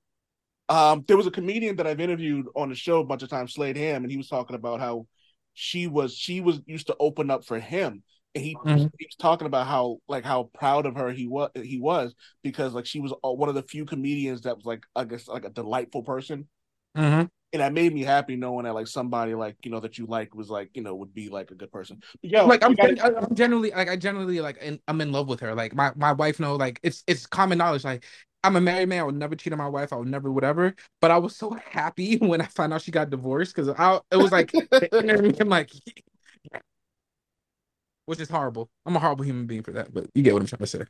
Um, 0.69 1.05
there 1.07 1.17
was 1.17 1.27
a 1.27 1.31
comedian 1.31 1.77
that 1.77 1.87
I've 1.87 2.01
interviewed 2.01 2.47
on 2.57 2.71
the 2.71 2.75
show 2.75 3.01
a 3.01 3.05
bunch 3.05 3.23
of 3.23 3.29
times, 3.29 3.55
Slade 3.55 3.77
Ham, 3.77 4.03
and 4.03 4.11
he 4.11 4.17
was 4.17 4.29
talking 4.29 4.57
about 4.57 4.81
how 4.81 5.07
she 5.53 5.87
was 5.87 6.17
she 6.17 6.41
was 6.41 6.61
used 6.67 6.89
to 6.89 6.97
open 6.99 7.31
up 7.31 7.45
for 7.45 7.61
him, 7.61 8.03
and 8.35 8.45
he, 8.45 8.61
Mhm. 8.65 8.91
he 8.99 9.07
was 9.07 9.17
talking 9.19 9.47
about 9.47 9.67
how 9.67 9.99
like 10.09 10.25
how 10.25 10.45
proud 10.55 10.87
of 10.87 10.97
her 10.97 11.11
he 11.13 11.27
was 11.27 11.51
he 11.55 11.79
was 11.79 12.15
because 12.43 12.75
like 12.75 12.87
she 12.87 13.01
was 13.01 13.13
uh, 13.25 13.33
one 13.33 13.49
of 13.49 13.55
the 13.55 13.63
few 13.63 13.85
comedians 13.85 14.43
that 14.43 14.57
was 14.57 14.67
like 14.67 14.85
I 14.97 15.05
guess 15.05 15.29
like 15.29 15.45
a 15.45 15.51
delightful 15.51 16.03
person, 16.03 16.49
Mm-hmm. 16.97 17.25
and 17.53 17.63
that 17.63 17.73
made 17.73 17.93
me 17.95 18.03
happy 18.03 18.37
knowing 18.37 18.65
that 18.65 18.75
like 18.75 18.87
somebody 18.89 19.35
like 19.35 19.57
you 19.65 19.71
know 19.71 19.81
that 19.81 19.97
you 19.99 20.07
like 20.07 20.35
was 20.35 20.51
like 20.51 20.71
you 20.75 20.83
know 20.83 20.95
would 20.95 21.15
be 21.15 21.29
like 21.29 21.51
a 21.51 21.55
good 21.55 21.71
person. 21.71 22.01
But 22.23 22.31
yeah, 22.31 22.43
like 22.49 22.65
I'm, 22.65 22.75
gotta- 22.75 23.17
I'm 23.19 23.35
generally 23.35 23.71
like 23.71 23.89
I 23.89 23.97
generally 23.97 24.41
like 24.41 24.59
in, 24.59 24.81
I'm 24.89 25.01
in 25.01 25.13
love 25.13 25.29
with 25.29 25.41
her. 25.41 25.55
Like 25.55 25.75
my 25.75 25.93
my 25.97 26.13
wife 26.13 26.41
know 26.41 26.57
like 26.57 26.81
it's 26.83 27.05
it's 27.07 27.27
common 27.27 27.59
knowledge. 27.59 27.85
Like 27.85 28.05
I'm 28.43 28.57
a 28.57 28.61
married 28.61 28.89
man. 28.89 29.01
I 29.01 29.05
would 29.05 29.15
never 29.15 29.37
cheat 29.37 29.53
on 29.53 29.59
my 29.59 29.69
wife. 29.69 29.93
I 29.93 29.97
would 29.97 30.09
never 30.09 30.33
whatever. 30.33 30.75
But 31.01 31.11
I 31.13 31.19
was 31.19 31.37
so 31.37 31.51
happy 31.71 32.17
when 32.21 32.41
I 32.41 32.47
found 32.47 32.73
out 32.73 32.83
she 32.83 32.91
got 32.91 33.11
divorced 33.11 33.55
because 33.55 33.69
I 33.79 34.01
it 34.11 34.17
was 34.17 34.33
like 34.33 34.53
the 34.81 34.91
inner 34.99 35.19
me, 35.23 35.33
I'm 35.41 35.49
like, 35.49 35.71
which 38.07 38.21
is 38.21 38.29
horrible. 38.29 38.71
I'm 38.87 38.97
a 38.97 39.01
horrible 39.01 39.25
human 39.25 39.47
being 39.47 39.63
for 39.63 39.73
that. 39.73 39.93
But 39.93 40.07
you 40.15 40.23
get 40.23 40.35
what 40.35 40.43
I'm 40.43 40.49
trying 40.49 40.61
to 40.61 40.67
say. 40.67 40.83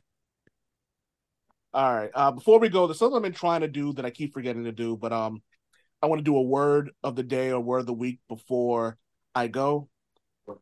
All 1.73 1.93
right. 1.93 2.11
Uh, 2.13 2.31
before 2.31 2.59
we 2.59 2.69
go, 2.69 2.87
there's 2.87 2.99
something 2.99 3.17
I've 3.17 3.23
been 3.23 3.33
trying 3.33 3.61
to 3.61 3.67
do 3.67 3.93
that 3.93 4.05
I 4.05 4.09
keep 4.09 4.33
forgetting 4.33 4.63
to 4.63 4.71
do, 4.71 4.95
but 4.95 5.11
um, 5.11 5.41
I 6.01 6.07
want 6.07 6.19
to 6.19 6.23
do 6.23 6.37
a 6.37 6.41
word 6.41 6.91
of 7.03 7.15
the 7.15 7.23
day 7.23 7.51
or 7.51 7.59
word 7.59 7.79
of 7.79 7.85
the 7.85 7.93
week 7.93 8.19
before 8.29 8.97
I 9.33 9.47
go. 9.47 9.89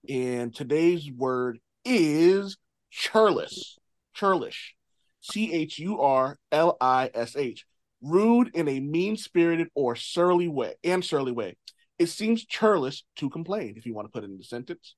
And 0.10 0.56
today's 0.56 1.12
word 1.12 1.60
is 1.86 2.58
churlish. 2.90 3.78
Churlish. 4.14 4.76
C 5.22 5.54
H 5.54 5.80
U 5.80 6.02
R 6.02 6.38
L 6.52 6.78
I 6.82 7.12
S 7.14 7.36
H. 7.36 7.66
Rude 8.02 8.56
in 8.56 8.68
a 8.68 8.80
mean 8.80 9.16
spirited 9.16 9.70
or 9.76 9.96
surly 9.96 10.48
way, 10.48 10.74
and 10.84 11.06
surly 11.06 11.32
way. 11.32 11.56
It 12.00 12.08
seems 12.08 12.46
churlish 12.46 13.04
to 13.18 13.30
complain, 13.30 13.76
if 13.78 13.86
you 13.86 13.94
want 13.94 14.08
to 14.08 14.12
put 14.12 14.24
it 14.24 14.30
in 14.30 14.38
the 14.38 14.44
sentence. 14.44 14.96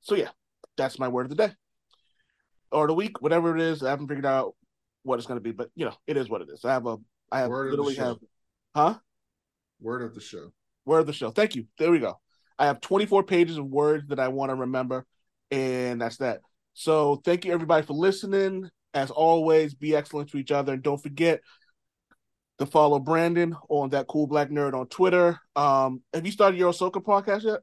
So, 0.00 0.16
yeah, 0.16 0.30
that's 0.76 0.98
my 0.98 1.08
word 1.08 1.26
of 1.26 1.30
the 1.30 1.48
day 1.48 1.54
or 2.72 2.86
the 2.86 2.94
week, 2.94 3.20
whatever 3.20 3.54
it 3.54 3.62
is. 3.62 3.82
I 3.82 3.90
haven't 3.90 4.08
figured 4.08 4.26
out 4.26 4.54
what 5.02 5.18
it's 5.18 5.26
going 5.26 5.38
to 5.38 5.42
be, 5.42 5.52
but 5.52 5.70
you 5.74 5.84
know, 5.84 5.94
it 6.06 6.16
is 6.16 6.28
what 6.28 6.42
it 6.42 6.48
is. 6.52 6.64
I 6.64 6.72
have 6.72 6.86
a, 6.86 6.96
I 7.30 7.40
have 7.40 7.50
Word 7.50 7.70
literally 7.70 7.94
have, 7.96 8.16
huh? 8.74 8.96
Word 9.80 10.02
of 10.02 10.14
the 10.14 10.20
show. 10.20 10.52
Word 10.84 11.00
of 11.00 11.06
the 11.06 11.12
show. 11.12 11.30
Thank 11.30 11.54
you. 11.54 11.66
There 11.78 11.90
we 11.90 11.98
go. 11.98 12.18
I 12.58 12.66
have 12.66 12.80
24 12.80 13.24
pages 13.24 13.58
of 13.58 13.66
words 13.66 14.08
that 14.08 14.20
I 14.20 14.28
want 14.28 14.50
to 14.50 14.54
remember, 14.54 15.04
and 15.50 16.00
that's 16.00 16.18
that. 16.18 16.40
So 16.74 17.16
thank 17.24 17.44
you 17.44 17.52
everybody 17.52 17.84
for 17.86 17.94
listening. 17.94 18.68
As 18.94 19.10
always, 19.10 19.74
be 19.74 19.96
excellent 19.96 20.30
to 20.30 20.38
each 20.38 20.52
other, 20.52 20.74
and 20.74 20.82
don't 20.82 21.02
forget 21.02 21.40
to 22.58 22.66
follow 22.66 22.98
Brandon 22.98 23.56
on 23.68 23.90
that 23.90 24.06
cool 24.06 24.26
black 24.26 24.50
nerd 24.50 24.74
on 24.74 24.86
Twitter. 24.86 25.40
Um, 25.56 26.02
have 26.12 26.26
you 26.26 26.32
started 26.32 26.58
your 26.58 26.72
Ahsoka 26.72 27.02
podcast 27.02 27.44
yet? 27.44 27.60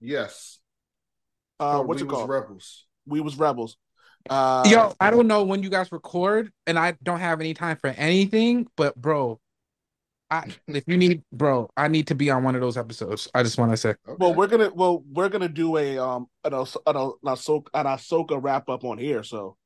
Yes. 0.00 0.58
Uh, 1.62 1.78
Oh, 1.78 1.82
what's 1.82 2.00
we 2.02 2.06
it 2.06 2.10
was 2.10 2.18
called? 2.18 2.30
Rebels. 2.30 2.86
we 3.06 3.20
was 3.20 3.36
rebels. 3.36 3.76
Uh, 4.30 4.62
Yo, 4.70 4.94
I 5.00 5.10
don't 5.10 5.26
know 5.26 5.42
when 5.44 5.62
you 5.62 5.70
guys 5.70 5.90
record, 5.90 6.52
and 6.66 6.78
I 6.78 6.96
don't 7.02 7.18
have 7.20 7.40
any 7.40 7.54
time 7.54 7.76
for 7.76 7.88
anything. 7.88 8.68
But 8.76 8.94
bro, 8.96 9.40
I 10.30 10.46
if 10.68 10.84
you 10.86 10.96
need, 10.96 11.22
bro, 11.32 11.68
I 11.76 11.88
need 11.88 12.06
to 12.08 12.14
be 12.14 12.30
on 12.30 12.44
one 12.44 12.54
of 12.54 12.60
those 12.60 12.76
episodes. 12.76 13.28
I 13.34 13.42
just 13.42 13.58
want 13.58 13.72
to 13.72 13.76
say. 13.76 13.90
Okay. 13.90 14.16
Well, 14.18 14.34
we're 14.34 14.46
gonna 14.46 14.70
well 14.74 15.04
we're 15.10 15.28
gonna 15.28 15.48
do 15.48 15.76
a 15.76 15.98
um 15.98 16.26
an 16.44 16.54
Ahs- 16.54 16.76
an, 16.86 16.96
Ahs- 16.96 17.14
an 17.22 17.34
Ahsoka 17.34 17.66
an 17.74 17.86
Ahsoka 17.86 18.42
wrap 18.42 18.68
up 18.68 18.84
on 18.84 18.98
here, 18.98 19.22
so 19.22 19.56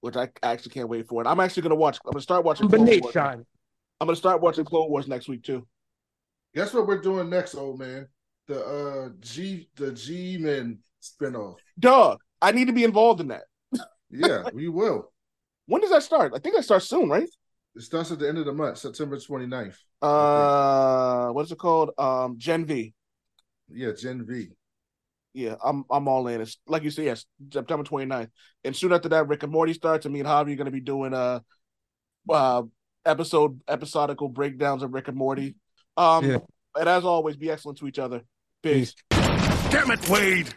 which 0.00 0.16
I 0.16 0.28
actually 0.44 0.70
can't 0.70 0.88
wait 0.88 1.08
for 1.08 1.22
it. 1.22 1.26
I'm 1.26 1.40
actually 1.40 1.62
gonna 1.62 1.74
watch. 1.74 1.98
I'm 2.04 2.12
gonna 2.12 2.22
start 2.22 2.44
watching. 2.44 2.68
Clone 2.68 2.86
Wars. 2.86 3.12
Combination. 3.12 3.46
I'm 4.00 4.06
gonna 4.06 4.16
start 4.16 4.40
watching 4.40 4.64
Clone 4.64 4.90
Wars 4.90 5.08
next 5.08 5.28
week 5.28 5.42
too. 5.42 5.66
Guess 6.54 6.72
what 6.72 6.86
we're 6.86 7.00
doing 7.00 7.28
next, 7.28 7.56
old 7.56 7.80
man? 7.80 8.06
The 8.46 8.64
uh 8.64 9.08
G 9.20 9.68
the 9.74 9.92
G 9.92 10.38
Men 10.38 10.78
spinoff. 11.02 11.56
Dog, 11.78 12.18
I 12.40 12.52
need 12.52 12.66
to 12.66 12.72
be 12.72 12.84
involved 12.84 13.20
in 13.20 13.28
that. 13.28 13.42
Yeah, 14.10 14.44
we 14.52 14.68
will. 14.68 15.12
When 15.66 15.80
does 15.80 15.90
that 15.90 16.02
start? 16.02 16.32
I 16.34 16.38
think 16.38 16.56
that 16.56 16.64
starts 16.64 16.88
soon, 16.88 17.08
right? 17.08 17.28
It 17.76 17.82
starts 17.82 18.10
at 18.10 18.18
the 18.18 18.28
end 18.28 18.38
of 18.38 18.46
the 18.46 18.52
month, 18.52 18.78
September 18.78 19.16
29th. 19.16 19.76
Uh, 20.02 21.28
what 21.32 21.44
is 21.44 21.52
it 21.52 21.58
called? 21.58 21.90
Um, 21.98 22.36
Gen 22.38 22.64
V. 22.64 22.94
Yeah, 23.70 23.92
Gen 23.92 24.24
V. 24.26 24.48
Yeah, 25.34 25.56
I'm 25.62 25.84
I'm 25.90 26.08
all 26.08 26.26
in. 26.28 26.40
It's 26.40 26.58
like 26.66 26.82
you 26.82 26.90
said, 26.90 27.04
yes, 27.04 27.26
September 27.52 27.84
29th. 27.84 28.30
And 28.64 28.74
soon 28.74 28.92
after 28.92 29.10
that, 29.10 29.28
Rick 29.28 29.42
and 29.42 29.52
Morty 29.52 29.74
starts. 29.74 30.06
And 30.06 30.12
me 30.12 30.20
and 30.20 30.28
Javi 30.28 30.52
are 30.54 30.56
gonna 30.56 30.70
be 30.70 30.80
doing 30.80 31.12
uh 31.14 31.40
uh 32.28 32.62
episode 33.04 33.60
episodical 33.68 34.28
breakdowns 34.28 34.82
of 34.82 34.92
Rick 34.94 35.08
and 35.08 35.16
Morty. 35.16 35.54
Um 35.96 36.24
Yeah. 36.24 36.38
and 36.74 36.88
as 36.88 37.04
always, 37.04 37.36
be 37.36 37.50
excellent 37.50 37.78
to 37.78 37.86
each 37.86 37.98
other. 37.98 38.22
Peace. 38.62 38.94
Damn 39.10 39.90
it, 39.90 40.08
Wade! 40.08 40.52